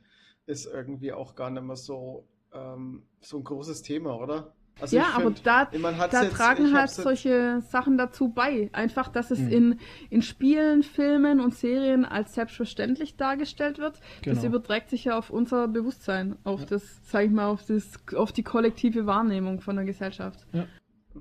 ist 0.46 0.66
irgendwie 0.66 1.12
auch 1.12 1.36
gar 1.36 1.50
nicht 1.50 1.64
mehr 1.64 1.76
so, 1.76 2.26
ähm, 2.54 3.04
so 3.20 3.38
ein 3.38 3.44
großes 3.44 3.82
Thema, 3.82 4.16
oder? 4.18 4.54
Also 4.80 4.96
ja, 4.96 5.10
aber 5.14 5.26
find, 5.26 5.46
da, 5.46 5.66
da 5.66 6.24
jetzt, 6.24 6.36
tragen 6.36 6.78
halt 6.78 6.90
solche 6.92 7.62
Sachen 7.62 7.98
dazu 7.98 8.30
bei. 8.30 8.70
Einfach, 8.74 9.08
dass 9.08 9.32
es 9.32 9.40
mhm. 9.40 9.52
in, 9.52 9.80
in 10.10 10.22
Spielen, 10.22 10.84
Filmen 10.84 11.40
und 11.40 11.56
Serien 11.56 12.06
als 12.06 12.36
selbstverständlich 12.36 13.18
dargestellt 13.18 13.80
wird. 13.80 14.00
Genau. 14.22 14.36
Das 14.36 14.44
überträgt 14.44 14.90
sich 14.90 15.06
ja 15.06 15.18
auf 15.18 15.32
unser 15.32 15.68
Bewusstsein, 15.68 16.38
auf 16.44 16.62
ja. 16.62 16.66
das, 16.68 16.84
sag 17.04 17.26
ich 17.26 17.32
mal, 17.32 17.48
auf, 17.48 17.66
das, 17.66 17.92
auf 18.16 18.32
die 18.32 18.44
kollektive 18.44 19.08
Wahrnehmung 19.08 19.62
von 19.62 19.76
der 19.76 19.86
Gesellschaft. 19.86 20.46
Ja. 20.54 20.68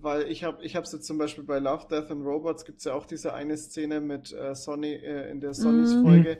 Weil 0.03 0.29
ich 0.29 0.45
habe 0.45 0.63
ich 0.65 0.75
es 0.75 0.93
jetzt 0.93 1.07
zum 1.07 1.19
Beispiel 1.19 1.45
bei 1.45 1.59
Love, 1.59 1.87
Death 1.91 2.11
and 2.11 2.25
Robots 2.25 2.65
gibt 2.65 2.79
es 2.79 2.85
ja 2.85 2.95
auch 2.95 3.07
diese 3.07 3.35
eine 3.35 3.57
Szene 3.57 4.01
mit 4.01 4.33
äh, 4.33 4.55
Sonny 4.55 4.93
äh, 4.93 5.31
in 5.31 5.41
der 5.41 5.55
Sonnys 5.55 5.95
mhm. 5.95 6.03
Folge. 6.03 6.39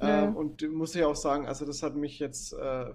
Mhm. 0.00 0.08
Äh, 0.08 0.26
und 0.28 0.72
muss 0.72 0.94
ich 0.94 1.04
auch 1.04 1.16
sagen, 1.16 1.46
also 1.46 1.64
das 1.64 1.82
hat 1.82 1.96
mich 1.96 2.18
jetzt 2.18 2.52
äh, 2.52 2.92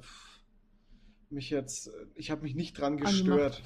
mich 1.32 1.50
jetzt, 1.50 1.90
ich 2.16 2.30
habe 2.32 2.42
mich 2.42 2.56
nicht 2.56 2.80
dran 2.80 2.98
gestört. 2.98 3.64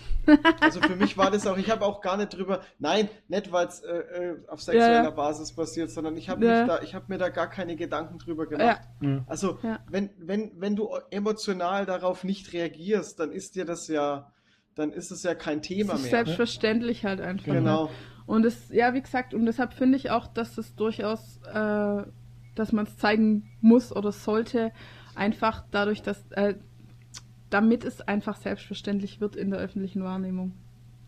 also 0.60 0.82
für 0.82 0.96
mich 0.96 1.18
war 1.18 1.32
das 1.32 1.48
auch, 1.48 1.58
ich 1.58 1.70
habe 1.70 1.86
auch 1.86 2.02
gar 2.02 2.18
nicht 2.18 2.34
drüber, 2.34 2.62
nein, 2.80 3.10
nicht 3.28 3.52
weil 3.52 3.68
es 3.68 3.82
äh, 3.82 3.98
äh, 3.98 4.38
auf 4.48 4.62
sexueller 4.62 5.04
ja. 5.04 5.10
Basis 5.10 5.54
passiert, 5.54 5.90
sondern 5.90 6.16
ich 6.18 6.30
habe 6.30 6.46
ja. 6.46 6.66
da, 6.66 6.82
ich 6.82 6.96
habe 6.96 7.06
mir 7.10 7.18
da 7.18 7.30
gar 7.30 7.50
keine 7.50 7.76
Gedanken 7.76 8.18
drüber 8.20 8.48
gemacht. 8.48 8.82
Ja. 9.02 9.24
Also 9.28 9.60
wenn, 9.90 10.10
wenn, 10.18 10.52
wenn 10.56 10.76
du 10.76 10.90
emotional 11.10 11.86
darauf 11.86 12.24
nicht 12.24 12.54
reagierst, 12.54 13.20
dann 13.20 13.32
ist 13.32 13.56
dir 13.56 13.66
das 13.66 13.88
ja, 13.88 14.32
dann 14.76 14.92
ist 14.92 15.12
es 15.12 15.24
ja 15.24 15.34
kein 15.34 15.62
Thema 15.62 15.94
mehr. 15.96 16.04
Selbstverständlich 16.04 17.04
ne? 17.04 17.10
halt 17.10 17.22
einfach. 17.22 17.54
Genau. 17.54 17.86
Ne? 17.86 17.92
Und 18.26 18.46
es, 18.46 18.70
ja, 18.70 18.94
wie 18.94 19.02
gesagt, 19.02 19.34
und 19.34 19.46
deshalb 19.46 19.74
finde 19.74 19.98
ich 19.98 20.12
auch, 20.12 20.28
dass 20.28 20.58
es 20.58 20.76
durchaus, 20.76 21.40
äh, 21.44 22.04
dass 22.56 22.72
man 22.72 22.86
es 22.86 22.98
zeigen 22.98 23.50
muss 23.62 23.96
oder 23.96 24.12
sollte, 24.12 24.72
einfach 25.16 25.64
dadurch, 25.72 26.02
dass 26.02 26.32
äh, 26.32 26.56
damit 27.50 27.86
es 27.86 28.02
einfach 28.02 28.36
selbstverständlich 28.36 29.22
wird 29.22 29.36
in 29.36 29.52
der 29.52 29.60
öffentlichen 29.60 30.04
Wahrnehmung. 30.04 30.54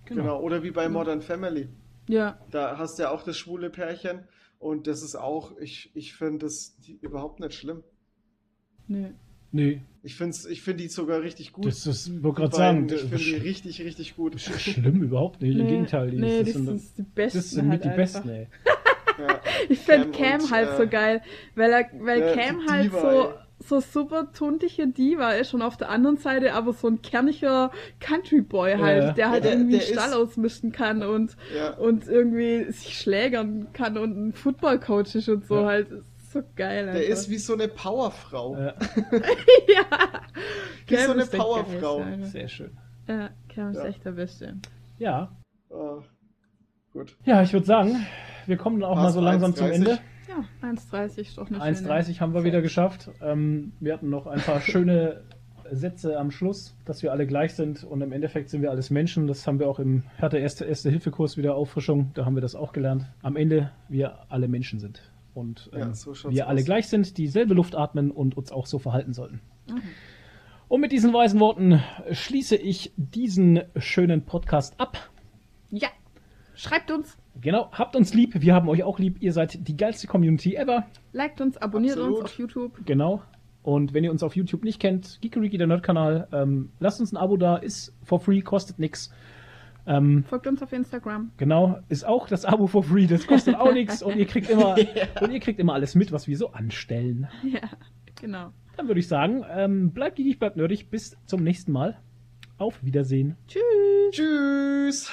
Genau, 0.05 0.21
genau. 0.21 0.41
oder 0.41 0.63
wie 0.63 0.71
bei 0.71 0.87
Modern 0.87 1.21
Family. 1.21 1.67
Ja. 2.07 2.39
Da 2.51 2.77
hast 2.77 2.97
du 2.97 3.03
ja 3.03 3.11
auch 3.11 3.23
das 3.23 3.37
schwule 3.37 3.69
Pärchen 3.69 4.23
und 4.59 4.87
das 4.87 5.01
ist 5.03 5.15
auch, 5.15 5.57
ich, 5.57 5.91
ich 5.93 6.15
finde 6.15 6.45
das 6.45 6.77
überhaupt 7.01 7.39
nicht 7.39 7.53
schlimm. 7.53 7.83
Nee. 8.87 9.13
Nee. 9.51 9.81
Ich 10.07 10.15
finde 10.15 10.37
ich 10.49 10.61
find 10.61 10.79
die 10.79 10.87
sogar 10.87 11.21
richtig 11.21 11.51
gut. 11.51 11.65
Das 11.65 11.85
ist, 11.85 12.23
wollte 12.23 12.39
gerade 12.39 12.55
sagen. 12.55 12.87
Ich 12.89 13.01
finde 13.01 13.17
die 13.17 13.35
richtig, 13.35 13.81
richtig 13.81 14.15
gut. 14.15 14.39
Schlimm 14.39 15.03
überhaupt 15.03 15.41
nicht. 15.41 15.55
Nee. 15.55 15.63
Im 15.63 15.67
Gegenteil. 15.67 16.11
Die, 16.11 16.17
nee, 16.17 16.43
das, 16.45 16.53
das 16.53 16.63
sind 16.63 16.81
die 16.97 17.01
besten. 17.01 17.37
Das 17.37 17.49
sind 17.51 17.69
halt 17.69 17.83
die 17.83 17.89
einfach. 17.89 17.97
besten, 17.97 18.29
ey. 18.29 18.47
ja. 19.19 19.41
Ich 19.67 19.79
finde 19.79 20.11
Cam, 20.11 20.39
Cam 20.39 20.49
halt 20.51 20.69
äh, 20.69 20.77
so 20.77 20.87
geil, 20.87 21.21
weil, 21.55 21.73
er, 21.73 21.89
weil 21.99 22.21
ja, 22.21 22.33
Cam 22.33 22.65
halt 22.69 22.91
so. 22.93 22.97
Ey 22.97 23.27
so 23.59 23.79
super 23.79 24.31
tuntige 24.31 24.87
Diva 24.87 25.31
ist 25.31 25.55
und 25.55 25.63
auf 25.63 25.77
der 25.77 25.89
anderen 25.89 26.17
Seite 26.17 26.53
aber 26.53 26.73
so 26.73 26.87
ein 26.87 27.01
kerniger 27.01 27.71
Country 27.99 28.41
Boy 28.41 28.77
halt, 28.77 29.03
ja. 29.03 29.11
der 29.13 29.29
halt 29.31 29.43
der, 29.45 29.53
irgendwie 29.53 29.79
der 29.79 29.87
einen 29.87 29.93
Stall 29.93 30.09
ist, 30.09 30.15
ausmischen 30.15 30.71
kann 30.71 31.01
und, 31.01 31.35
ja. 31.55 31.73
und 31.73 32.07
irgendwie 32.07 32.71
sich 32.71 32.99
schlägern 32.99 33.67
kann 33.73 33.97
und 33.97 34.15
ein 34.15 34.33
Footballcoach 34.33 35.15
ist 35.15 35.27
und 35.27 35.47
so 35.47 35.61
ja. 35.61 35.65
halt. 35.65 35.87
So 36.37 36.43
geil. 36.55 36.85
Der 36.85 37.07
ist 37.07 37.31
wie 37.31 37.37
so 37.39 37.53
eine 37.53 37.67
Powerfrau. 37.67 38.55
Ja. 38.55 38.65
ja. 38.73 39.85
Wie 40.85 40.95
Cam 40.95 41.05
so 41.05 41.11
eine 41.13 41.25
Powerfrau. 41.25 42.05
Sehr 42.21 42.47
schön. 42.47 42.77
Ja, 43.07 43.31
Cam 43.49 43.71
ist 43.71 43.83
echt 43.83 44.05
der 44.05 44.11
Beste. 44.11 44.55
Ja. 44.99 45.35
Uh, 45.71 46.01
gut. 46.93 47.17
Ja, 47.25 47.41
ich 47.41 47.53
würde 47.53 47.65
sagen, 47.65 48.05
wir 48.45 48.57
kommen 48.57 48.83
auch 48.83 48.95
Fast 48.95 49.03
mal 49.03 49.11
so 49.13 49.21
langsam 49.21 49.55
zum 49.55 49.71
Ende. 49.71 49.97
Ja, 50.27 50.45
1,30 50.61 51.17
ist 51.21 51.37
doch 51.39 51.49
eine 51.49 51.59
1,30 51.59 52.19
haben 52.19 52.35
wir 52.35 52.43
wieder 52.43 52.61
geschafft. 52.61 53.09
Ähm, 53.19 53.73
wir 53.79 53.93
hatten 53.93 54.09
noch 54.09 54.27
ein 54.27 54.39
paar 54.39 54.61
schöne 54.61 55.23
Sätze 55.71 56.19
am 56.19 56.29
Schluss, 56.29 56.75
dass 56.85 57.01
wir 57.01 57.11
alle 57.11 57.25
gleich 57.25 57.55
sind 57.55 57.83
und 57.83 58.01
im 58.01 58.11
Endeffekt 58.11 58.49
sind 58.49 58.61
wir 58.61 58.69
alles 58.69 58.91
Menschen. 58.91 59.25
Das 59.25 59.47
haben 59.47 59.57
wir 59.57 59.67
auch 59.67 59.79
im 59.79 60.03
Härte 60.17 60.37
Erste, 60.37 60.65
Erste 60.65 60.91
Hilfe-Kurs 60.91 61.35
wieder 61.35 61.55
Auffrischung, 61.55 62.11
da 62.13 62.25
haben 62.25 62.35
wir 62.35 62.41
das 62.41 62.53
auch 62.53 62.73
gelernt. 62.73 63.05
Am 63.23 63.35
Ende 63.35 63.71
wir 63.89 64.19
alle 64.29 64.47
Menschen 64.47 64.79
sind 64.79 65.01
und 65.37 65.69
ähm, 65.71 65.79
ja, 65.79 65.93
so 65.93 66.13
wir 66.31 66.45
aus. 66.45 66.49
alle 66.49 66.63
gleich 66.63 66.87
sind, 66.87 67.17
dieselbe 67.17 67.53
Luft 67.53 67.75
atmen 67.75 68.11
und 68.11 68.35
uns 68.35 68.51
auch 68.51 68.65
so 68.65 68.79
verhalten 68.79 69.13
sollten. 69.13 69.39
Mhm. 69.69 69.81
Und 70.67 70.81
mit 70.81 70.91
diesen 70.91 71.13
weisen 71.13 71.39
Worten 71.39 71.81
schließe 72.11 72.55
ich 72.57 72.91
diesen 72.97 73.61
schönen 73.77 74.25
Podcast 74.25 74.79
ab. 74.79 75.09
Ja, 75.69 75.89
schreibt 76.55 76.91
uns. 76.91 77.17
Genau, 77.39 77.69
habt 77.71 77.95
uns 77.95 78.13
lieb, 78.13 78.41
wir 78.41 78.53
haben 78.53 78.67
euch 78.67 78.83
auch 78.83 78.99
lieb. 78.99 79.21
Ihr 79.21 79.31
seid 79.31 79.67
die 79.67 79.77
geilste 79.77 80.07
Community 80.07 80.55
ever. 80.55 80.87
Liked 81.13 81.39
uns, 81.39 81.55
abonniert 81.57 81.97
Absolut. 81.97 82.17
uns 82.17 82.25
auf 82.25 82.39
YouTube. 82.39 82.85
Genau. 82.85 83.21
Und 83.61 83.93
wenn 83.93 84.03
ihr 84.03 84.11
uns 84.11 84.23
auf 84.23 84.35
YouTube 84.35 84.63
nicht 84.63 84.79
kennt, 84.79 85.19
Geekeriki, 85.21 85.57
der 85.57 85.67
Nerd-Kanal, 85.67 86.27
ähm, 86.31 86.71
lasst 86.79 86.99
uns 86.99 87.11
ein 87.11 87.17
Abo 87.17 87.37
da, 87.37 87.57
ist 87.57 87.93
for 88.03 88.19
free, 88.19 88.41
kostet 88.41 88.79
nichts. 88.79 89.11
Ähm, 89.87 90.25
Folgt 90.25 90.47
uns 90.47 90.61
auf 90.61 90.73
Instagram. 90.73 91.31
Genau, 91.37 91.79
ist 91.87 92.05
auch 92.05 92.27
das 92.27 92.43
Abo 92.43 92.67
for 92.67 92.83
free, 92.83 93.07
das 93.07 93.25
kostet 93.25 93.55
auch 93.55 93.73
nichts 93.73 94.03
und 94.03 94.17
ihr 94.17 94.25
kriegt 94.25 94.49
immer 94.49 94.77
yeah. 94.77 95.07
und 95.21 95.31
ihr 95.31 95.39
kriegt 95.39 95.59
immer 95.59 95.73
alles 95.73 95.95
mit, 95.95 96.11
was 96.11 96.27
wir 96.27 96.37
so 96.37 96.51
anstellen. 96.51 97.27
Ja, 97.43 97.69
genau. 98.19 98.51
Dann 98.75 98.87
würde 98.87 98.99
ich 98.99 99.07
sagen, 99.07 99.43
ähm, 99.49 99.91
bleibt 99.91 100.17
geekig, 100.17 100.39
bleibt 100.39 100.57
nerdig, 100.57 100.89
bis 100.89 101.17
zum 101.25 101.43
nächsten 101.43 101.71
Mal. 101.71 101.97
Auf 102.57 102.83
Wiedersehen. 102.83 103.37
Tschüss. 103.47 103.61
Tschüss. 104.11 105.11